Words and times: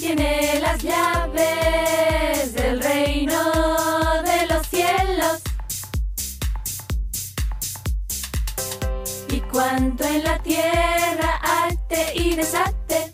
tiene 0.00 0.58
las 0.60 0.82
llaves 0.82 2.54
del 2.54 2.82
reino 2.82 3.36
de 4.22 4.46
los 4.46 4.66
cielos. 4.66 5.42
Y 9.28 9.40
cuanto 9.40 10.04
en 10.04 10.24
la 10.24 10.38
tierra 10.38 11.38
arte 11.42 12.12
y 12.14 12.34
desate, 12.34 13.10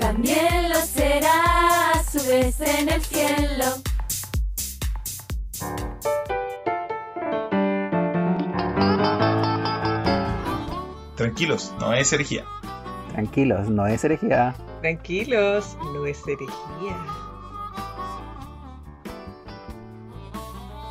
también 0.00 0.70
lo 0.70 0.80
será 0.80 1.90
a 1.90 2.02
su 2.02 2.26
vez 2.26 2.58
en 2.62 2.88
el 2.88 3.04
cielo. 3.04 3.66
Tranquilos, 11.16 11.72
no 11.78 11.92
es 11.92 12.10
herejía. 12.12 12.44
Tranquilos, 13.14 13.70
no 13.70 13.86
es 13.86 14.02
herejía. 14.04 14.54
Tranquilos, 14.80 15.76
no 15.94 16.04
es 16.04 16.20
herejía. 16.26 16.96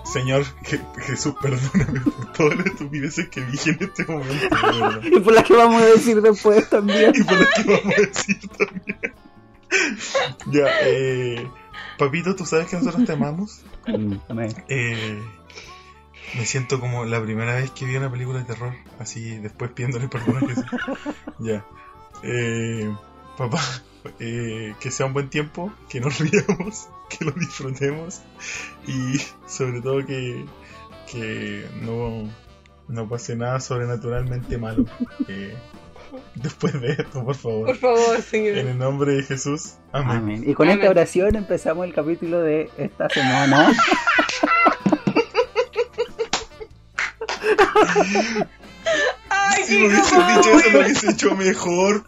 Señor 0.06 0.44
Je- 0.64 1.02
Jesús, 1.02 1.34
perdóname 1.42 2.00
por 2.02 2.34
todas 2.34 2.58
las 2.58 2.66
estupideces 2.68 3.30
que 3.30 3.42
dije 3.46 3.72
en 3.72 3.78
este 3.84 4.06
momento. 4.06 4.56
Y 5.04 5.20
por 5.20 5.34
las 5.34 5.44
que 5.44 5.54
vamos 5.56 5.82
a 5.82 5.86
decir 5.86 6.22
después 6.22 6.70
también. 6.70 7.12
Y 7.16 7.24
por 7.24 7.40
lo 7.40 7.46
que 7.48 7.64
vamos 7.64 7.94
a 7.98 8.02
decir 8.02 8.40
también. 8.58 9.12
ya, 10.52 10.68
eh. 10.84 11.48
Papito, 11.98 12.36
¿tú 12.36 12.46
sabes 12.46 12.68
que 12.68 12.76
nosotros 12.78 13.06
te 13.06 13.14
amamos? 13.14 13.62
Mm, 13.88 14.16
me- 14.34 14.56
Eh, 14.70 15.22
me 16.38 16.46
siento 16.46 16.80
como 16.80 17.06
la 17.06 17.22
primera 17.22 17.56
vez 17.56 17.72
que 17.72 17.86
vi 17.86 17.96
una 17.96 18.12
película 18.12 18.40
de 18.40 18.46
terror, 18.46 18.74
así 19.00 19.38
después 19.40 19.72
pidiéndole 19.72 20.08
perdón 20.10 20.38
a 20.38 20.40
Jesús. 20.48 20.66
ya. 21.40 21.66
Eh, 22.24 22.90
papá, 23.38 23.62
eh, 24.20 24.74
que 24.80 24.92
sea 24.92 25.06
un 25.06 25.14
buen 25.14 25.30
tiempo, 25.30 25.72
que 25.90 26.00
nos 26.00 26.18
riamos, 26.20 26.88
que 27.10 27.26
lo 27.26 27.32
disfrutemos 27.32 28.22
y 28.88 29.20
sobre 29.48 29.82
todo 29.82 30.06
que, 30.06 30.46
que 31.12 31.66
no, 31.82 32.30
no 32.88 33.10
pase 33.10 33.36
nada 33.36 33.60
sobrenaturalmente 33.60 34.58
malo. 34.58 34.86
eh, 35.28 35.56
después 36.36 36.80
de 36.80 36.92
esto, 36.94 37.24
por 37.26 37.36
favor. 37.36 37.66
Por 37.68 37.78
favor, 37.78 38.16
En 38.16 38.22
señor. 38.24 38.58
el 38.58 38.78
nombre 38.78 39.14
de 39.16 39.24
Jesús. 39.24 39.74
Amén. 39.92 40.18
Amén. 40.18 40.44
Y 40.48 40.54
con 40.54 40.70
esta 40.70 40.90
oración 40.90 41.36
empezamos 41.36 41.86
el 41.86 41.94
capítulo 41.94 42.40
de 42.42 42.70
esta 42.78 43.10
semana. 43.10 43.72
¡Ay, 49.64 49.68
Si 49.68 49.78
me 49.78 49.88
hubiese 49.88 50.16
incómodo, 50.16 50.38
dicho 50.38 50.60
eso, 50.60 50.70
lo 50.72 50.80
hubiese 50.80 51.12
hecho 51.12 51.36
mejor. 51.36 52.06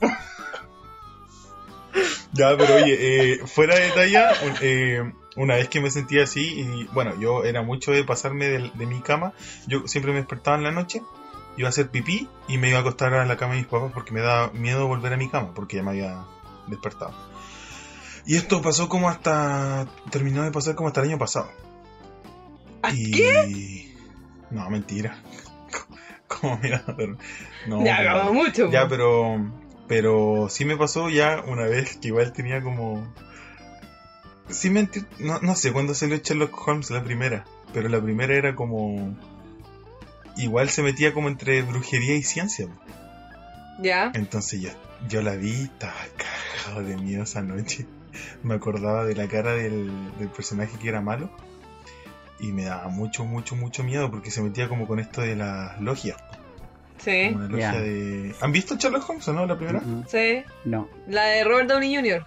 ya, 2.33 2.57
pero 2.57 2.75
oye, 2.75 2.97
eh, 3.33 3.47
fuera 3.47 3.75
de 3.75 3.91
talla, 3.91 4.31
eh, 4.61 5.13
una 5.35 5.55
vez 5.55 5.69
que 5.69 5.79
me 5.81 5.89
sentía 5.89 6.23
así, 6.23 6.61
y 6.61 6.83
bueno, 6.93 7.19
yo 7.19 7.43
era 7.43 7.61
mucho 7.61 7.91
de 7.91 8.03
pasarme 8.03 8.47
de, 8.47 8.85
mi 8.85 9.01
cama, 9.01 9.33
yo 9.67 9.87
siempre 9.87 10.11
me 10.11 10.19
despertaba 10.19 10.57
en 10.57 10.63
la 10.63 10.71
noche, 10.71 11.01
iba 11.57 11.67
a 11.67 11.69
hacer 11.69 11.89
pipí 11.89 12.27
y 12.47 12.57
me 12.57 12.69
iba 12.69 12.79
a 12.79 12.81
acostar 12.81 13.13
a 13.13 13.25
la 13.25 13.37
cama 13.37 13.53
de 13.53 13.59
mis 13.59 13.67
papás 13.67 13.91
porque 13.93 14.11
me 14.11 14.21
daba 14.21 14.51
miedo 14.51 14.87
volver 14.87 15.13
a 15.13 15.17
mi 15.17 15.29
cama, 15.29 15.53
porque 15.53 15.77
ya 15.77 15.83
me 15.83 15.91
había 15.91 16.25
despertado. 16.67 17.13
Y 18.25 18.35
esto 18.35 18.61
pasó 18.61 18.89
como 18.89 19.07
hasta. 19.07 19.87
terminó 20.09 20.43
de 20.43 20.51
pasar 20.51 20.75
como 20.75 20.87
hasta 20.87 21.01
el 21.01 21.09
año 21.09 21.19
pasado. 21.19 21.47
¿A 22.81 22.91
y... 22.91 23.93
No, 24.49 24.69
mentira. 24.69 25.21
¿Cómo 26.41 26.57
mira? 26.61 26.83
No, 27.67 27.83
Ya, 27.85 27.97
pero- 27.97 28.33
mucho. 28.33 28.71
ya, 28.71 28.87
pero. 28.87 29.51
Pero 29.87 30.47
sí 30.49 30.65
me 30.65 30.75
pasó 30.77 31.09
ya 31.09 31.43
una 31.45 31.63
vez 31.65 31.97
que 31.97 32.07
igual 32.07 32.33
tenía 32.33 32.61
como. 32.61 33.07
Sí 34.49 34.69
mentir. 34.69 35.05
No, 35.19 35.39
no 35.41 35.55
sé 35.55 35.71
cuándo 35.71 35.93
salió 35.93 36.17
Sherlock 36.17 36.67
Holmes 36.67 36.89
la 36.89 37.03
primera. 37.03 37.45
Pero 37.73 37.89
la 37.89 38.01
primera 38.01 38.33
era 38.35 38.55
como. 38.55 39.15
Igual 40.37 40.69
se 40.69 40.81
metía 40.81 41.13
como 41.13 41.27
entre 41.27 41.61
brujería 41.61 42.15
y 42.15 42.23
ciencia. 42.23 42.67
Ya. 43.79 44.11
Entonces 44.15 44.61
yo, 44.61 44.69
yo 45.07 45.21
la 45.21 45.35
vi, 45.35 45.51
estaba 45.63 45.93
cagado 46.63 46.83
de 46.83 46.97
miedo 46.97 47.23
esa 47.23 47.41
noche. 47.41 47.85
Me 48.43 48.55
acordaba 48.55 49.05
de 49.05 49.13
la 49.15 49.27
cara 49.27 49.51
del, 49.53 49.91
del 50.17 50.29
personaje 50.29 50.77
que 50.79 50.89
era 50.89 51.01
malo. 51.01 51.29
Y 52.39 52.51
me 52.51 52.65
daba 52.65 52.89
mucho, 52.89 53.23
mucho, 53.25 53.55
mucho 53.55 53.83
miedo 53.83 54.11
porque 54.11 54.31
se 54.31 54.41
metía 54.41 54.67
como 54.67 54.87
con 54.87 54.99
esto 54.99 55.21
de 55.21 55.35
las 55.35 55.79
logias. 55.79 56.17
Sí. 56.97 57.31
Una 57.33 57.47
logia 57.47 57.71
de... 57.73 58.35
¿Han 58.41 58.51
visto 58.51 58.75
Sherlock 58.75 59.09
Holmes 59.09 59.27
o 59.27 59.33
no? 59.33 59.45
La 59.45 59.57
primera. 59.57 59.81
Sí. 60.07 60.43
No. 60.65 60.89
La 61.07 61.23
de 61.25 61.43
Robert 61.43 61.69
Downey 61.69 61.95
Jr. 61.95 62.25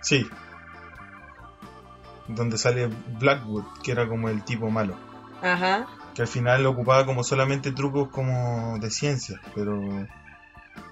Sí. 0.00 0.26
Donde 2.28 2.58
sale 2.58 2.88
Blackwood, 3.18 3.64
que 3.82 3.92
era 3.92 4.08
como 4.08 4.28
el 4.28 4.44
tipo 4.44 4.70
malo. 4.70 4.96
Ajá. 5.42 5.86
Que 6.14 6.22
al 6.22 6.28
final 6.28 6.66
ocupaba 6.66 7.06
como 7.06 7.24
solamente 7.24 7.72
trucos 7.72 8.08
como 8.10 8.78
de 8.78 8.90
ciencia, 8.90 9.40
pero 9.54 10.06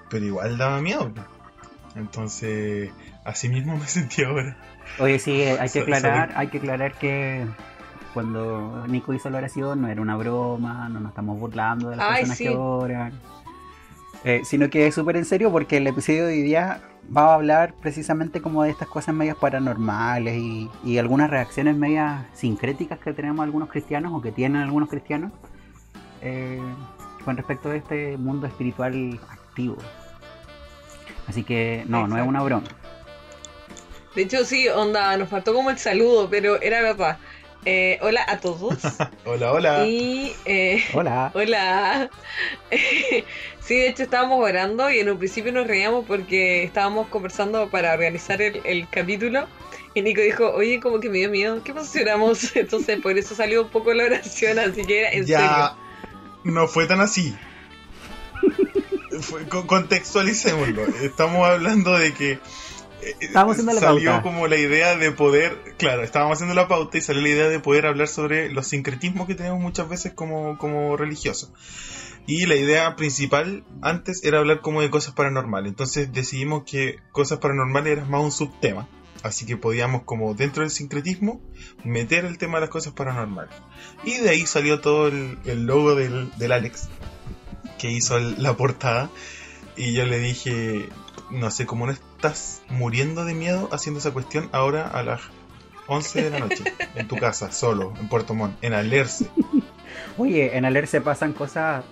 pero 0.08 0.24
igual 0.24 0.56
daba 0.58 0.80
miedo. 0.80 1.12
Entonces, 1.94 2.90
así 3.24 3.48
mismo 3.48 3.76
me 3.78 3.86
sentí 3.86 4.22
ahora. 4.22 4.56
Oye, 4.98 5.18
sí, 5.18 5.42
hay 5.42 5.68
que 5.68 5.80
aclarar, 5.80 6.32
hay 6.36 6.48
que 6.48 6.58
aclarar 6.58 6.94
que 6.94 7.46
cuando 8.16 8.86
Nico 8.88 9.12
hizo 9.12 9.28
la 9.28 9.36
oración 9.36 9.82
no 9.82 9.88
era 9.88 10.00
una 10.00 10.16
broma, 10.16 10.88
no 10.88 11.00
nos 11.00 11.10
estamos 11.10 11.38
burlando 11.38 11.90
de 11.90 11.96
las 11.96 12.06
Ay, 12.08 12.16
personas 12.20 12.38
sí. 12.38 12.44
que 12.44 12.56
oran. 12.56 13.12
Eh, 14.24 14.40
sino 14.42 14.70
que 14.70 14.86
es 14.86 14.94
súper 14.94 15.18
en 15.18 15.26
serio 15.26 15.52
porque 15.52 15.76
el 15.76 15.86
episodio 15.86 16.24
de 16.24 16.32
hoy 16.32 16.40
día 16.40 16.80
va 17.14 17.32
a 17.32 17.34
hablar 17.34 17.74
precisamente 17.74 18.40
como 18.40 18.62
de 18.62 18.70
estas 18.70 18.88
cosas 18.88 19.14
medias 19.14 19.36
paranormales 19.36 20.34
y, 20.34 20.70
y 20.82 20.96
algunas 20.96 21.28
reacciones 21.28 21.76
medias 21.76 22.24
sincréticas 22.32 22.98
que 23.00 23.12
tenemos 23.12 23.44
algunos 23.44 23.68
cristianos 23.68 24.14
o 24.14 24.22
que 24.22 24.32
tienen 24.32 24.62
algunos 24.62 24.88
cristianos 24.88 25.30
eh, 26.22 26.58
con 27.22 27.36
respecto 27.36 27.68
a 27.68 27.76
este 27.76 28.16
mundo 28.16 28.46
espiritual 28.46 29.20
activo. 29.28 29.76
Así 31.28 31.44
que 31.44 31.84
no, 31.86 32.08
no 32.08 32.16
es 32.16 32.26
una 32.26 32.42
broma. 32.42 32.66
De 34.14 34.22
hecho, 34.22 34.46
sí, 34.46 34.66
onda, 34.70 35.14
nos 35.18 35.28
faltó 35.28 35.52
como 35.52 35.68
el 35.68 35.76
saludo, 35.76 36.30
pero 36.30 36.58
era 36.62 36.80
verdad. 36.80 37.18
Eh, 37.68 37.98
hola 38.00 38.24
a 38.28 38.38
todos. 38.38 38.78
Hola, 39.24 39.52
hola. 39.52 39.86
y. 39.88 40.32
eh, 40.44 40.84
Hola. 40.94 41.32
Hola. 41.34 42.08
sí, 43.60 43.74
de 43.74 43.88
hecho 43.88 44.04
estábamos 44.04 44.38
orando 44.38 44.88
y 44.88 45.00
en 45.00 45.10
un 45.10 45.18
principio 45.18 45.50
nos 45.52 45.66
reíamos 45.66 46.04
porque 46.06 46.62
estábamos 46.62 47.08
conversando 47.08 47.68
para 47.68 47.92
organizar 47.92 48.40
el, 48.40 48.60
el 48.64 48.88
capítulo. 48.88 49.48
Y 49.94 50.02
Nico 50.02 50.20
dijo, 50.20 50.48
oye, 50.52 50.78
como 50.78 51.00
que 51.00 51.08
me 51.10 51.18
dio 51.18 51.28
miedo. 51.30 51.60
¿Qué 51.64 51.72
oramos? 52.02 52.54
Entonces 52.56 53.00
por 53.00 53.18
eso 53.18 53.34
salió 53.34 53.62
un 53.62 53.68
poco 53.70 53.92
la 53.94 54.04
oración, 54.04 54.60
así 54.60 54.84
que 54.84 55.00
era 55.00 55.10
en 55.10 55.26
ya 55.26 55.38
serio. 55.40 55.76
no 56.44 56.68
fue 56.68 56.86
tan 56.86 57.00
así. 57.00 57.34
Fue- 59.22 59.48
con- 59.48 59.66
contextualicémoslo. 59.66 60.86
Estamos 61.02 61.48
hablando 61.48 61.96
de 61.98 62.12
que 62.14 62.38
Estábamos 63.20 63.52
haciendo 63.52 63.72
la 63.74 63.80
salió 63.80 64.10
pauta. 64.10 64.22
como 64.22 64.46
la 64.48 64.56
idea 64.56 64.96
de 64.96 65.12
poder, 65.12 65.56
claro, 65.78 66.02
estábamos 66.02 66.36
haciendo 66.38 66.54
la 66.54 66.68
pauta 66.68 66.98
y 66.98 67.00
salió 67.00 67.22
la 67.22 67.28
idea 67.28 67.48
de 67.48 67.60
poder 67.60 67.86
hablar 67.86 68.08
sobre 68.08 68.50
los 68.50 68.66
sincretismos 68.66 69.26
que 69.26 69.34
tenemos 69.34 69.60
muchas 69.60 69.88
veces 69.88 70.12
como, 70.12 70.58
como 70.58 70.96
religiosos. 70.96 71.52
Y 72.26 72.46
la 72.46 72.56
idea 72.56 72.96
principal 72.96 73.64
antes 73.82 74.24
era 74.24 74.38
hablar 74.38 74.60
como 74.60 74.82
de 74.82 74.90
cosas 74.90 75.14
paranormales. 75.14 75.68
Entonces 75.70 76.12
decidimos 76.12 76.64
que 76.64 76.96
cosas 77.12 77.38
paranormales 77.38 77.92
era 77.98 78.04
más 78.04 78.22
un 78.22 78.32
subtema. 78.32 78.88
Así 79.22 79.46
que 79.46 79.56
podíamos 79.56 80.02
como 80.02 80.34
dentro 80.34 80.62
del 80.62 80.70
sincretismo 80.70 81.40
meter 81.84 82.24
el 82.24 82.36
tema 82.38 82.58
de 82.58 82.62
las 82.62 82.70
cosas 82.70 82.92
paranormales. 82.94 83.54
Y 84.04 84.18
de 84.18 84.30
ahí 84.30 84.44
salió 84.46 84.80
todo 84.80 85.06
el, 85.08 85.38
el 85.46 85.66
logo 85.66 85.94
del, 85.94 86.30
del 86.36 86.52
Alex, 86.52 86.88
que 87.78 87.90
hizo 87.90 88.16
el- 88.16 88.42
la 88.42 88.56
portada. 88.56 89.10
Y 89.76 89.92
yo 89.94 90.04
le 90.04 90.18
dije, 90.18 90.88
no 91.30 91.50
sé, 91.50 91.66
cómo 91.66 91.86
no 91.86 91.92
estás 91.92 92.62
muriendo 92.68 93.24
de 93.24 93.34
miedo 93.34 93.68
haciendo 93.72 94.00
esa 94.00 94.12
cuestión 94.12 94.48
ahora 94.52 94.86
a 94.86 95.02
las 95.02 95.20
11 95.88 96.22
de 96.22 96.30
la 96.30 96.38
noche, 96.40 96.64
en 96.94 97.08
tu 97.08 97.16
casa, 97.16 97.52
solo, 97.52 97.92
en 98.00 98.08
Puerto 98.08 98.34
Montt, 98.34 98.56
en 98.62 98.74
Alerce. 98.74 99.28
Oye, 100.18 100.56
en 100.56 100.64
Aler 100.64 100.86
se 100.86 101.00
pasan 101.00 101.32
cosas 101.32 101.84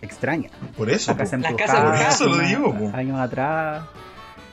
extrañas. 0.00 0.52
Por 0.76 0.90
eso, 0.90 1.16
casa 1.16 1.36
po. 1.36 1.42
La 1.42 1.48
embrujada, 1.50 1.82
casa 1.82 1.84
embrujada. 1.84 2.18
Por 2.18 2.26
eso 2.26 2.26
lo 2.26 2.48
digo, 2.48 2.78
po. 2.78 2.96
Años 2.96 3.20
atrás. 3.20 3.84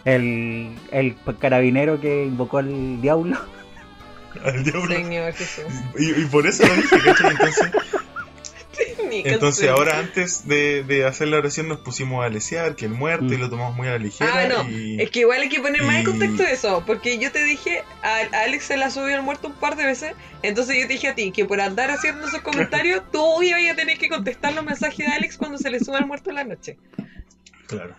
El, 0.05 0.77
el 0.91 1.17
carabinero 1.39 1.99
que 1.99 2.25
invocó 2.25 2.59
al 2.59 3.01
diablo. 3.01 3.37
al 4.43 4.63
diablo. 4.63 4.95
Señor 4.95 5.33
Jesús. 5.33 5.65
Y, 5.97 6.21
y 6.21 6.25
por 6.25 6.47
eso 6.47 6.65
lo 6.65 6.73
dije, 6.75 6.99
¿cachai? 7.03 7.31
Entonces, 7.31 7.71
Entonces 9.11 9.61
sí. 9.61 9.67
ahora 9.67 9.99
antes 9.99 10.47
de, 10.47 10.83
de 10.83 11.05
hacer 11.05 11.27
la 11.27 11.37
oración 11.37 11.67
nos 11.67 11.79
pusimos 11.79 12.25
a 12.25 12.29
lesear 12.29 12.75
que 12.75 12.85
el 12.85 12.91
muerto 12.91 13.33
y 13.33 13.37
lo 13.37 13.49
tomamos 13.49 13.75
muy 13.75 13.87
a 13.87 13.91
la 13.91 13.97
ligera. 13.97 14.31
Ah, 14.33 14.47
no. 14.47 14.69
y... 14.69 15.01
Es 15.01 15.09
que 15.11 15.21
igual 15.21 15.41
hay 15.41 15.49
que 15.49 15.59
poner 15.59 15.83
más 15.83 15.97
en 15.97 16.05
contexto 16.05 16.43
eso, 16.43 16.83
porque 16.85 17.17
yo 17.17 17.31
te 17.31 17.43
dije, 17.43 17.83
a, 18.03 18.17
a 18.35 18.43
Alex 18.43 18.65
se 18.65 18.77
la 18.77 18.89
subió 18.89 19.15
al 19.15 19.23
muerto 19.23 19.47
un 19.47 19.55
par 19.55 19.75
de 19.75 19.85
veces, 19.85 20.13
entonces 20.41 20.75
yo 20.77 20.87
te 20.87 20.93
dije 20.93 21.07
a 21.09 21.15
ti 21.15 21.31
que 21.31 21.45
por 21.45 21.61
andar 21.61 21.91
haciendo 21.91 22.27
esos 22.27 22.41
comentarios, 22.41 23.03
tú 23.11 23.41
ibas 23.43 23.61
a 23.71 23.75
tener 23.75 23.97
que 23.97 24.09
contestar 24.09 24.53
los 24.53 24.63
mensajes 24.63 25.05
de 25.05 25.13
Alex 25.13 25.37
cuando 25.37 25.57
se 25.57 25.69
le 25.69 25.79
suba 25.79 25.97
al 25.97 26.05
muerto 26.05 26.29
en 26.29 26.35
la 26.35 26.43
noche. 26.43 26.77
Claro. 27.67 27.95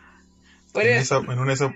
Por 0.73 0.85
en, 0.85 0.99
eso. 0.99 1.21
esa, 1.21 1.33
en 1.33 1.39
una 1.39 1.49
de 1.49 1.55
esas 1.55 1.73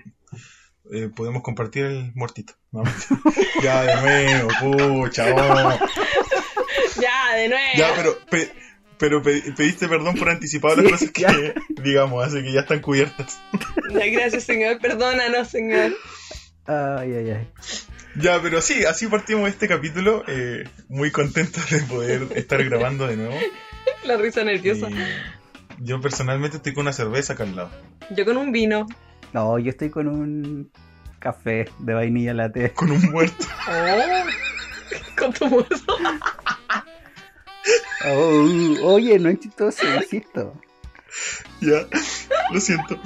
eh, 0.91 1.09
podemos 1.15 1.41
compartir 1.41 1.85
el 1.85 2.11
muertito. 2.13 2.53
No, 2.71 2.83
ya, 3.63 3.83
de 3.83 3.95
nuevo, 4.01 4.49
pucha, 5.03 5.25
oh. 5.33 5.79
Ya, 7.01 7.35
de 7.35 7.49
nuevo. 7.49 7.71
Ya, 7.75 7.93
pero, 7.95 8.17
pe- 8.29 8.51
pero 8.97 9.21
pe- 9.21 9.43
pediste 9.55 9.87
perdón 9.87 10.15
por 10.15 10.29
anticipado 10.29 10.75
las 10.77 10.91
cosas 10.91 11.11
que 11.11 11.21
ya. 11.23 11.53
digamos, 11.83 12.25
así 12.25 12.41
que 12.43 12.51
ya 12.51 12.61
están 12.61 12.79
cubiertas. 12.81 13.39
Ya, 13.91 14.05
Gracias, 14.07 14.43
Señor. 14.43 14.79
Perdónanos, 14.79 15.47
Señor. 15.49 15.91
Ay, 16.67 17.13
ay, 17.13 17.29
ay. 17.31 17.49
Ya, 18.17 18.41
pero 18.41 18.61
sí, 18.61 18.85
así 18.85 19.07
partimos 19.07 19.49
este 19.49 19.67
capítulo. 19.67 20.23
eh, 20.27 20.63
muy 20.89 21.11
contentos 21.11 21.69
de 21.69 21.81
poder 21.83 22.27
estar 22.35 22.63
grabando 22.63 23.07
de 23.07 23.17
nuevo. 23.17 23.35
La 24.05 24.17
risa 24.17 24.43
nerviosa. 24.43 24.87
Y 24.89 24.95
yo 25.85 25.99
personalmente 26.01 26.57
estoy 26.57 26.73
con 26.73 26.81
una 26.83 26.93
cerveza 26.93 27.33
acá 27.33 27.43
al 27.43 27.55
lado. 27.55 27.71
Yo 28.11 28.23
con 28.25 28.37
un 28.37 28.51
vino. 28.51 28.85
No, 29.33 29.59
yo 29.59 29.69
estoy 29.69 29.89
con 29.89 30.07
un 30.07 30.71
café 31.19 31.65
de 31.79 31.93
vainilla 31.93 32.33
latte. 32.33 32.71
Con 32.71 32.91
un 32.91 33.01
muerto. 33.11 33.45
Oh. 33.67 34.25
Con 35.17 35.33
tu 35.33 35.47
muerto. 35.47 35.97
Oh, 38.07 38.45
oye, 38.83 39.17
no 39.19 39.29
es 39.29 39.39
chistoso, 39.39 39.83
insisto. 39.95 40.53
Ya, 41.61 41.87
lo 42.51 42.59
siento. 42.59 42.99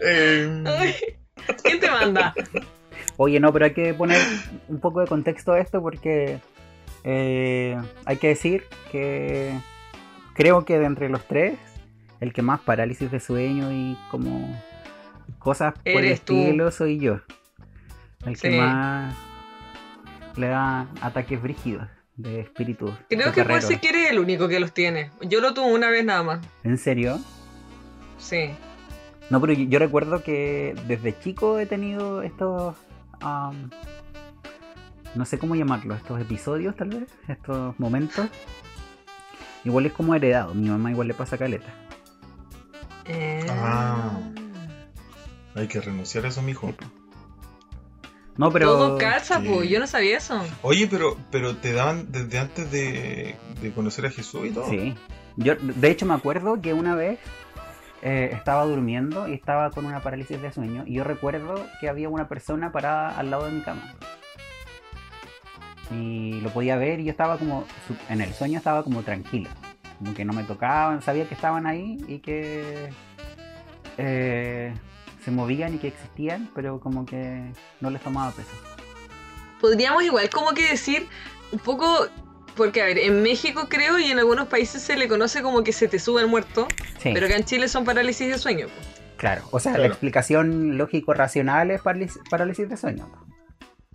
Eh, 0.00 0.64
Ay, 0.66 0.94
¿Quién 1.62 1.80
te 1.80 1.90
manda? 1.90 2.34
Oye, 3.16 3.40
no, 3.40 3.52
pero 3.52 3.66
hay 3.66 3.72
que 3.74 3.92
poner 3.94 4.20
un 4.68 4.80
poco 4.80 5.00
de 5.00 5.06
contexto 5.06 5.52
a 5.52 5.60
esto 5.60 5.82
porque 5.82 6.40
eh, 7.04 7.76
hay 8.04 8.16
que 8.16 8.28
decir 8.28 8.64
que 8.90 9.52
creo 10.34 10.64
que 10.64 10.78
de 10.78 10.86
entre 10.86 11.08
los 11.08 11.26
tres, 11.26 11.58
el 12.20 12.32
que 12.32 12.42
más 12.42 12.60
parálisis 12.60 13.10
de 13.10 13.20
sueño 13.20 13.72
y 13.72 13.96
como 14.10 14.56
cosas 15.38 15.74
por 15.74 16.04
el 16.04 16.18
tú. 16.20 16.34
estilo 16.40 16.70
soy 16.70 16.98
yo. 16.98 17.20
El 18.24 18.38
que 18.38 18.56
más 18.56 19.14
le 20.36 20.46
da 20.46 20.86
ataques 21.00 21.42
brígidos 21.42 21.88
de 22.16 22.40
espíritu. 22.40 22.92
Creo 23.08 23.32
que 23.32 23.44
puede 23.44 23.62
ser 23.62 23.80
que 23.80 23.88
eres 23.88 24.10
el 24.10 24.18
único 24.18 24.48
que 24.48 24.60
los 24.60 24.72
tiene. 24.72 25.10
Yo 25.22 25.40
lo 25.40 25.54
tuve 25.54 25.72
una 25.72 25.88
vez 25.90 26.04
nada 26.04 26.22
más. 26.22 26.40
¿En 26.62 26.76
serio? 26.78 27.18
Sí. 28.18 28.50
No, 29.30 29.40
pero 29.40 29.52
yo, 29.54 29.64
yo 29.64 29.78
recuerdo 29.78 30.22
que 30.22 30.74
desde 30.86 31.18
chico 31.18 31.58
he 31.58 31.66
tenido 31.66 32.22
estos. 32.22 32.76
am, 33.20 33.70
no 35.14 35.24
sé 35.24 35.38
cómo 35.38 35.54
llamarlo, 35.54 35.94
estos 35.94 36.20
episodios 36.20 36.74
tal 36.76 36.88
vez, 36.88 37.08
estos 37.28 37.78
momentos. 37.78 38.28
Igual 39.64 39.86
es 39.86 39.92
como 39.92 40.14
heredado, 40.14 40.54
mi 40.54 40.68
mamá 40.68 40.90
igual 40.90 41.08
le 41.08 41.14
pasa 41.14 41.38
caleta. 41.38 41.72
Eh, 43.04 43.46
Ah. 43.50 44.18
hay 45.54 45.68
que 45.68 45.80
renunciar 45.80 46.24
a 46.24 46.28
eso, 46.28 46.42
mijo. 46.42 46.72
No, 48.36 48.50
pero. 48.50 48.66
Todo 48.66 48.98
calza, 48.98 49.40
Sí. 49.40 49.48
pues. 49.48 49.68
Yo 49.68 49.78
no 49.80 49.86
sabía 49.86 50.16
eso. 50.18 50.42
Oye, 50.62 50.86
pero, 50.90 51.16
pero 51.30 51.56
te 51.56 51.72
daban 51.72 52.10
desde 52.10 52.38
antes 52.38 52.70
de, 52.70 53.36
de 53.60 53.72
conocer 53.72 54.06
a 54.06 54.10
Jesús 54.10 54.46
y 54.46 54.50
todo. 54.50 54.68
Sí. 54.70 54.94
Yo, 55.36 55.54
de 55.56 55.90
hecho, 55.90 56.06
me 56.06 56.14
acuerdo 56.14 56.60
que 56.60 56.72
una 56.74 56.94
vez 56.94 57.18
eh, 58.02 58.30
estaba 58.32 58.64
durmiendo 58.64 59.28
y 59.28 59.34
estaba 59.34 59.70
con 59.70 59.84
una 59.86 60.00
parálisis 60.00 60.40
de 60.40 60.52
sueño. 60.52 60.84
Y 60.86 60.94
yo 60.94 61.04
recuerdo 61.04 61.54
que 61.80 61.88
había 61.88 62.08
una 62.08 62.28
persona 62.28 62.72
parada 62.72 63.18
al 63.18 63.30
lado 63.30 63.46
de 63.46 63.52
mi 63.52 63.60
cama. 63.62 63.94
Y 65.90 66.40
lo 66.40 66.48
podía 66.50 66.76
ver 66.76 67.00
y 67.00 67.04
yo 67.04 67.10
estaba 67.10 67.36
como. 67.36 67.66
En 68.08 68.20
el 68.22 68.32
sueño 68.32 68.58
estaba 68.58 68.82
como 68.82 69.02
tranquilo. 69.02 69.50
Como 69.98 70.14
que 70.14 70.24
no 70.24 70.32
me 70.32 70.42
tocaban, 70.44 71.02
sabía 71.02 71.28
que 71.28 71.34
estaban 71.34 71.66
ahí 71.66 71.98
y 72.08 72.18
que. 72.20 72.90
eh, 73.98 74.72
se 75.24 75.30
movían 75.30 75.74
y 75.74 75.78
que 75.78 75.88
existían, 75.88 76.50
pero 76.54 76.80
como 76.80 77.06
que 77.06 77.52
no 77.80 77.90
les 77.90 78.02
tomaba 78.02 78.32
peso. 78.32 78.50
Podríamos 79.60 80.02
igual 80.02 80.28
como 80.30 80.52
que 80.52 80.68
decir 80.68 81.06
un 81.52 81.58
poco... 81.58 82.06
Porque, 82.56 82.82
a 82.82 82.84
ver, 82.84 82.98
en 82.98 83.22
México 83.22 83.66
creo 83.70 83.98
y 83.98 84.10
en 84.10 84.18
algunos 84.18 84.46
países 84.48 84.82
se 84.82 84.96
le 84.96 85.08
conoce 85.08 85.40
como 85.40 85.64
que 85.64 85.72
se 85.72 85.88
te 85.88 85.98
sube 85.98 86.20
el 86.20 86.26
muerto, 86.28 86.68
Sí, 86.98 87.10
pero 87.14 87.24
acá 87.26 87.36
en 87.36 87.44
Chile 87.44 87.66
son 87.66 87.84
parálisis 87.86 88.28
de 88.28 88.36
sueño. 88.38 88.66
claro. 89.16 89.42
O 89.52 89.58
sea, 89.58 89.78
la 89.78 89.86
explicación 89.86 90.76
lógico-racional 90.76 91.70
es 91.70 91.80
parálisis, 91.80 92.20
parálisis 92.28 92.68
de 92.68 92.76
sueño. 92.76 93.10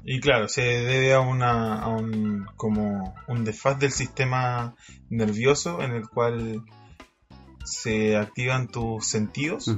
Y 0.03 0.21
claro, 0.21 0.47
se 0.47 0.62
debe 0.62 1.13
a 1.13 1.19
una 1.19 1.81
a 1.81 1.89
un 1.89 2.47
como 2.56 3.13
un 3.27 3.44
desfaz 3.44 3.77
del 3.77 3.91
sistema 3.91 4.73
nervioso 5.09 5.81
en 5.83 5.91
el 5.91 6.07
cual 6.07 6.63
se 7.63 8.15
activan 8.18 8.69
tus 8.69 9.06
sentidos. 9.06 9.69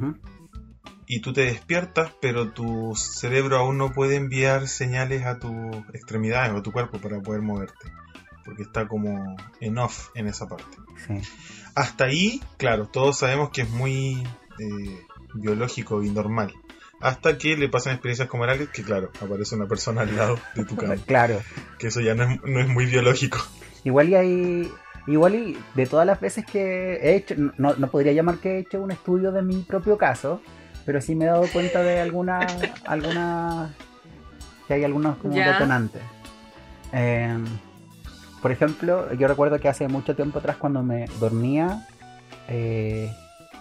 Y 1.11 1.21
tú 1.21 1.33
te 1.33 1.41
despiertas, 1.41 2.11
pero 2.21 2.51
tu 2.51 2.95
cerebro 2.95 3.57
aún 3.57 3.79
no 3.79 3.91
puede 3.91 4.15
enviar 4.15 4.67
señales 4.67 5.25
a 5.25 5.39
tus 5.39 5.75
extremidades 5.91 6.51
o 6.53 6.57
a 6.57 6.61
tu 6.61 6.71
cuerpo 6.71 6.99
para 6.99 7.19
poder 7.19 7.41
moverte, 7.41 7.91
porque 8.45 8.61
está 8.61 8.87
como 8.87 9.35
en 9.59 9.79
off 9.79 10.09
en 10.13 10.27
esa 10.27 10.47
parte. 10.47 10.77
Sí. 11.07 11.19
Hasta 11.73 12.05
ahí, 12.05 12.43
claro, 12.57 12.87
todos 12.87 13.17
sabemos 13.17 13.49
que 13.49 13.63
es 13.63 13.69
muy 13.71 14.23
eh, 14.59 14.99
biológico 15.33 16.03
y 16.03 16.11
normal. 16.11 16.53
Hasta 17.01 17.39
que 17.39 17.57
le 17.57 17.69
pasan 17.69 17.93
experiencias 17.93 18.27
como 18.27 18.43
Alex, 18.43 18.69
que 18.71 18.83
claro, 18.83 19.09
aparece 19.19 19.55
una 19.55 19.65
persona 19.65 20.01
al 20.01 20.15
lado 20.15 20.37
de 20.53 20.63
tu 20.63 20.75
cama. 20.75 20.95
Claro. 21.07 21.41
Que 21.79 21.87
eso 21.87 22.01
ya 22.01 22.13
no 22.13 22.25
es, 22.25 22.39
no 22.43 22.59
es 22.59 22.67
muy 22.67 22.85
biológico. 22.85 23.39
Igual 23.83 24.09
y 24.09 24.15
hay. 24.15 24.71
Igual 25.07 25.33
y 25.33 25.57
de 25.73 25.87
todas 25.87 26.05
las 26.05 26.19
veces 26.19 26.45
que 26.45 26.97
he 27.01 27.15
hecho, 27.15 27.33
no, 27.57 27.73
no 27.73 27.89
podría 27.89 28.11
llamar 28.11 28.37
que 28.37 28.57
he 28.57 28.59
hecho 28.59 28.79
un 28.79 28.91
estudio 28.91 29.31
de 29.31 29.41
mi 29.41 29.63
propio 29.63 29.97
caso, 29.97 30.39
pero 30.85 31.01
sí 31.01 31.15
me 31.15 31.25
he 31.25 31.27
dado 31.27 31.45
cuenta 31.51 31.81
de 31.81 31.99
alguna, 31.99 32.45
alguna 32.85 33.69
que 34.67 34.73
hay 34.75 34.83
algunos 34.83 35.17
como 35.17 35.35
detonantes. 35.35 36.01
Eh, 36.93 37.37
por 38.41 38.51
ejemplo, 38.51 39.11
yo 39.13 39.27
recuerdo 39.27 39.59
que 39.59 39.67
hace 39.67 39.87
mucho 39.87 40.15
tiempo 40.15 40.39
atrás 40.39 40.57
cuando 40.57 40.81
me 40.81 41.05
dormía 41.19 41.85
eh, 42.47 43.11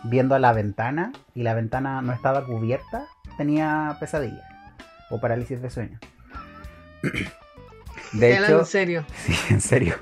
viendo 0.05 0.35
a 0.35 0.39
la 0.39 0.53
ventana 0.53 1.13
y 1.35 1.43
la 1.43 1.55
ventana 1.55 2.01
no 2.03 2.13
estaba 2.13 2.45
cubierta, 2.45 3.07
tenía 3.37 3.97
pesadillas 3.99 4.45
o 5.11 5.21
parálisis 5.21 5.61
de 5.61 5.71
sueño. 5.71 5.99
De 8.13 8.33
hecho, 8.37 8.61
en 8.61 8.67
serio. 8.67 9.05
Sí, 9.17 9.35
en 9.51 9.61
serio. 9.61 9.97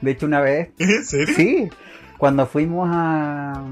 De 0.00 0.12
hecho, 0.12 0.26
una 0.26 0.40
vez, 0.40 0.70
¿En 0.78 1.04
serio? 1.04 1.34
sí, 1.36 1.70
cuando 2.16 2.46
fuimos 2.46 2.88
a, 2.90 3.62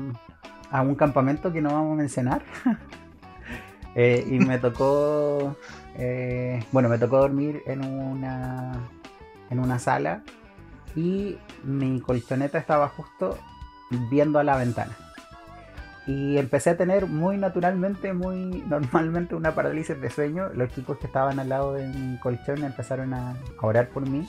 a 0.71 0.83
un 0.83 0.95
campamento 0.95 1.53
que 1.53 1.61
no 1.61 1.73
vamos 1.73 1.95
a 1.95 1.97
mencionar, 1.97 2.43
eh, 3.95 4.27
y 4.29 4.39
me 4.39 4.59
tocó, 4.59 5.57
eh, 5.97 6.65
bueno, 6.73 6.89
me 6.89 6.99
tocó 6.99 7.19
dormir 7.19 7.63
en 7.67 7.85
una, 7.85 8.73
en 9.51 9.59
una 9.61 9.79
sala 9.79 10.23
y 10.95 11.39
mi 11.65 12.01
colchoneta 12.01 12.59
estaba 12.59 12.89
justo 12.89 13.39
viendo 14.11 14.39
a 14.39 14.45
la 14.45 14.57
ventana. 14.57 14.97
Y 16.07 16.39
empecé 16.39 16.71
a 16.71 16.77
tener 16.79 17.07
muy 17.07 17.37
naturalmente, 17.37 18.15
muy 18.15 18.65
normalmente 18.67 19.35
una 19.35 19.55
parálisis 19.55 20.01
de 20.01 20.09
sueño. 20.09 20.49
Los 20.55 20.73
chicos 20.73 20.97
que 20.97 21.07
estaban 21.07 21.39
al 21.39 21.51
lado 21.51 21.75
de 21.75 21.87
mi 21.87 22.19
colchón 22.19 22.65
empezaron 22.65 23.13
a 23.13 23.37
a 23.59 23.67
orar 23.67 23.91
por 23.91 24.09
mí. 24.09 24.27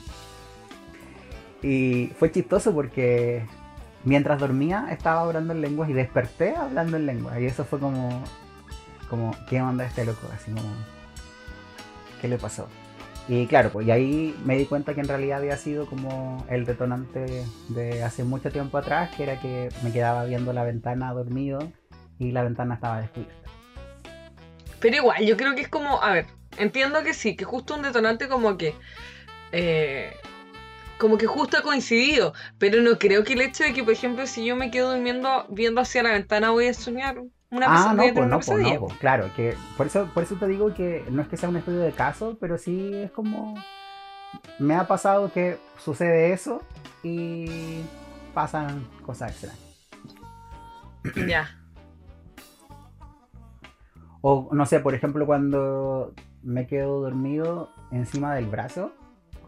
Y 1.62 2.12
fue 2.18 2.30
chistoso 2.30 2.74
porque 2.74 3.46
mientras 4.04 4.38
dormía 4.38 4.86
estaba 4.90 5.22
hablando 5.22 5.52
en 5.52 5.60
lenguas 5.60 5.90
y 5.90 5.92
desperté 5.92 6.56
hablando 6.56 6.96
en 6.96 7.06
lenguas. 7.06 7.38
Y 7.40 7.46
eso 7.46 7.64
fue 7.64 7.78
como, 7.78 8.22
como 9.08 9.34
¿qué 9.48 9.60
onda 9.60 9.84
este 9.84 10.04
loco? 10.04 10.26
Así 10.34 10.50
como, 10.52 10.72
¿qué 12.20 12.28
le 12.28 12.38
pasó? 12.38 12.68
Y 13.28 13.46
claro, 13.46 13.70
pues 13.70 13.86
y 13.86 13.90
ahí 13.90 14.36
me 14.44 14.56
di 14.56 14.66
cuenta 14.66 14.94
que 14.94 15.00
en 15.00 15.08
realidad 15.08 15.38
había 15.38 15.56
sido 15.56 15.86
como 15.86 16.44
el 16.48 16.64
detonante 16.64 17.44
de 17.68 18.02
hace 18.02 18.24
mucho 18.24 18.50
tiempo 18.50 18.78
atrás, 18.78 19.10
que 19.16 19.22
era 19.22 19.38
que 19.40 19.68
me 19.82 19.92
quedaba 19.92 20.24
viendo 20.24 20.52
la 20.52 20.64
ventana 20.64 21.12
dormido 21.12 21.60
y 22.18 22.32
la 22.32 22.42
ventana 22.42 22.74
estaba 22.74 23.00
descubierta. 23.00 23.48
Pero 24.80 24.96
igual, 24.96 25.24
yo 25.24 25.36
creo 25.36 25.54
que 25.54 25.60
es 25.60 25.68
como, 25.68 26.02
a 26.02 26.12
ver, 26.12 26.26
entiendo 26.56 27.02
que 27.04 27.14
sí, 27.14 27.36
que 27.36 27.44
justo 27.44 27.74
un 27.74 27.82
detonante 27.82 28.28
como 28.28 28.56
que, 28.56 28.74
eh, 29.52 30.12
como 31.00 31.16
que 31.18 31.26
justo 31.26 31.56
ha 31.56 31.62
coincidido, 31.62 32.34
pero 32.58 32.82
no 32.82 32.98
creo 32.98 33.24
que 33.24 33.32
el 33.32 33.40
hecho 33.40 33.64
de 33.64 33.72
que, 33.72 33.82
por 33.82 33.94
ejemplo, 33.94 34.26
si 34.26 34.44
yo 34.44 34.54
me 34.54 34.70
quedo 34.70 34.92
durmiendo 34.92 35.46
viendo 35.48 35.80
hacia 35.80 36.02
la 36.02 36.12
ventana 36.12 36.50
voy 36.50 36.66
a 36.68 36.74
soñar 36.74 37.16
una 37.50 37.66
ah, 37.66 37.74
pesa- 37.74 37.94
no, 37.94 38.02
pues 38.14 38.28
no, 38.28 38.40
pues 38.40 38.62
no, 38.74 38.80
pues, 38.80 38.98
claro, 38.98 39.30
que 39.34 39.56
por 39.76 39.86
eso, 39.86 40.08
por 40.12 40.22
eso 40.22 40.36
te 40.36 40.46
digo 40.46 40.72
que 40.74 41.04
no 41.10 41.22
es 41.22 41.28
que 41.28 41.38
sea 41.38 41.48
un 41.48 41.56
estudio 41.56 41.80
de 41.80 41.92
caso, 41.92 42.36
pero 42.38 42.58
sí 42.58 42.92
es 42.94 43.10
como 43.10 43.54
me 44.58 44.74
ha 44.76 44.86
pasado 44.86 45.32
que 45.32 45.58
sucede 45.78 46.32
eso 46.32 46.62
y 47.02 47.80
pasan 48.34 48.86
cosas 49.04 49.32
extrañas. 49.32 49.58
Ya. 51.26 51.48
O 54.20 54.50
no 54.52 54.66
sé, 54.66 54.80
por 54.80 54.94
ejemplo, 54.94 55.24
cuando 55.24 56.12
me 56.42 56.66
quedo 56.66 57.00
dormido 57.00 57.70
encima 57.90 58.34
del 58.34 58.46
brazo, 58.46 58.92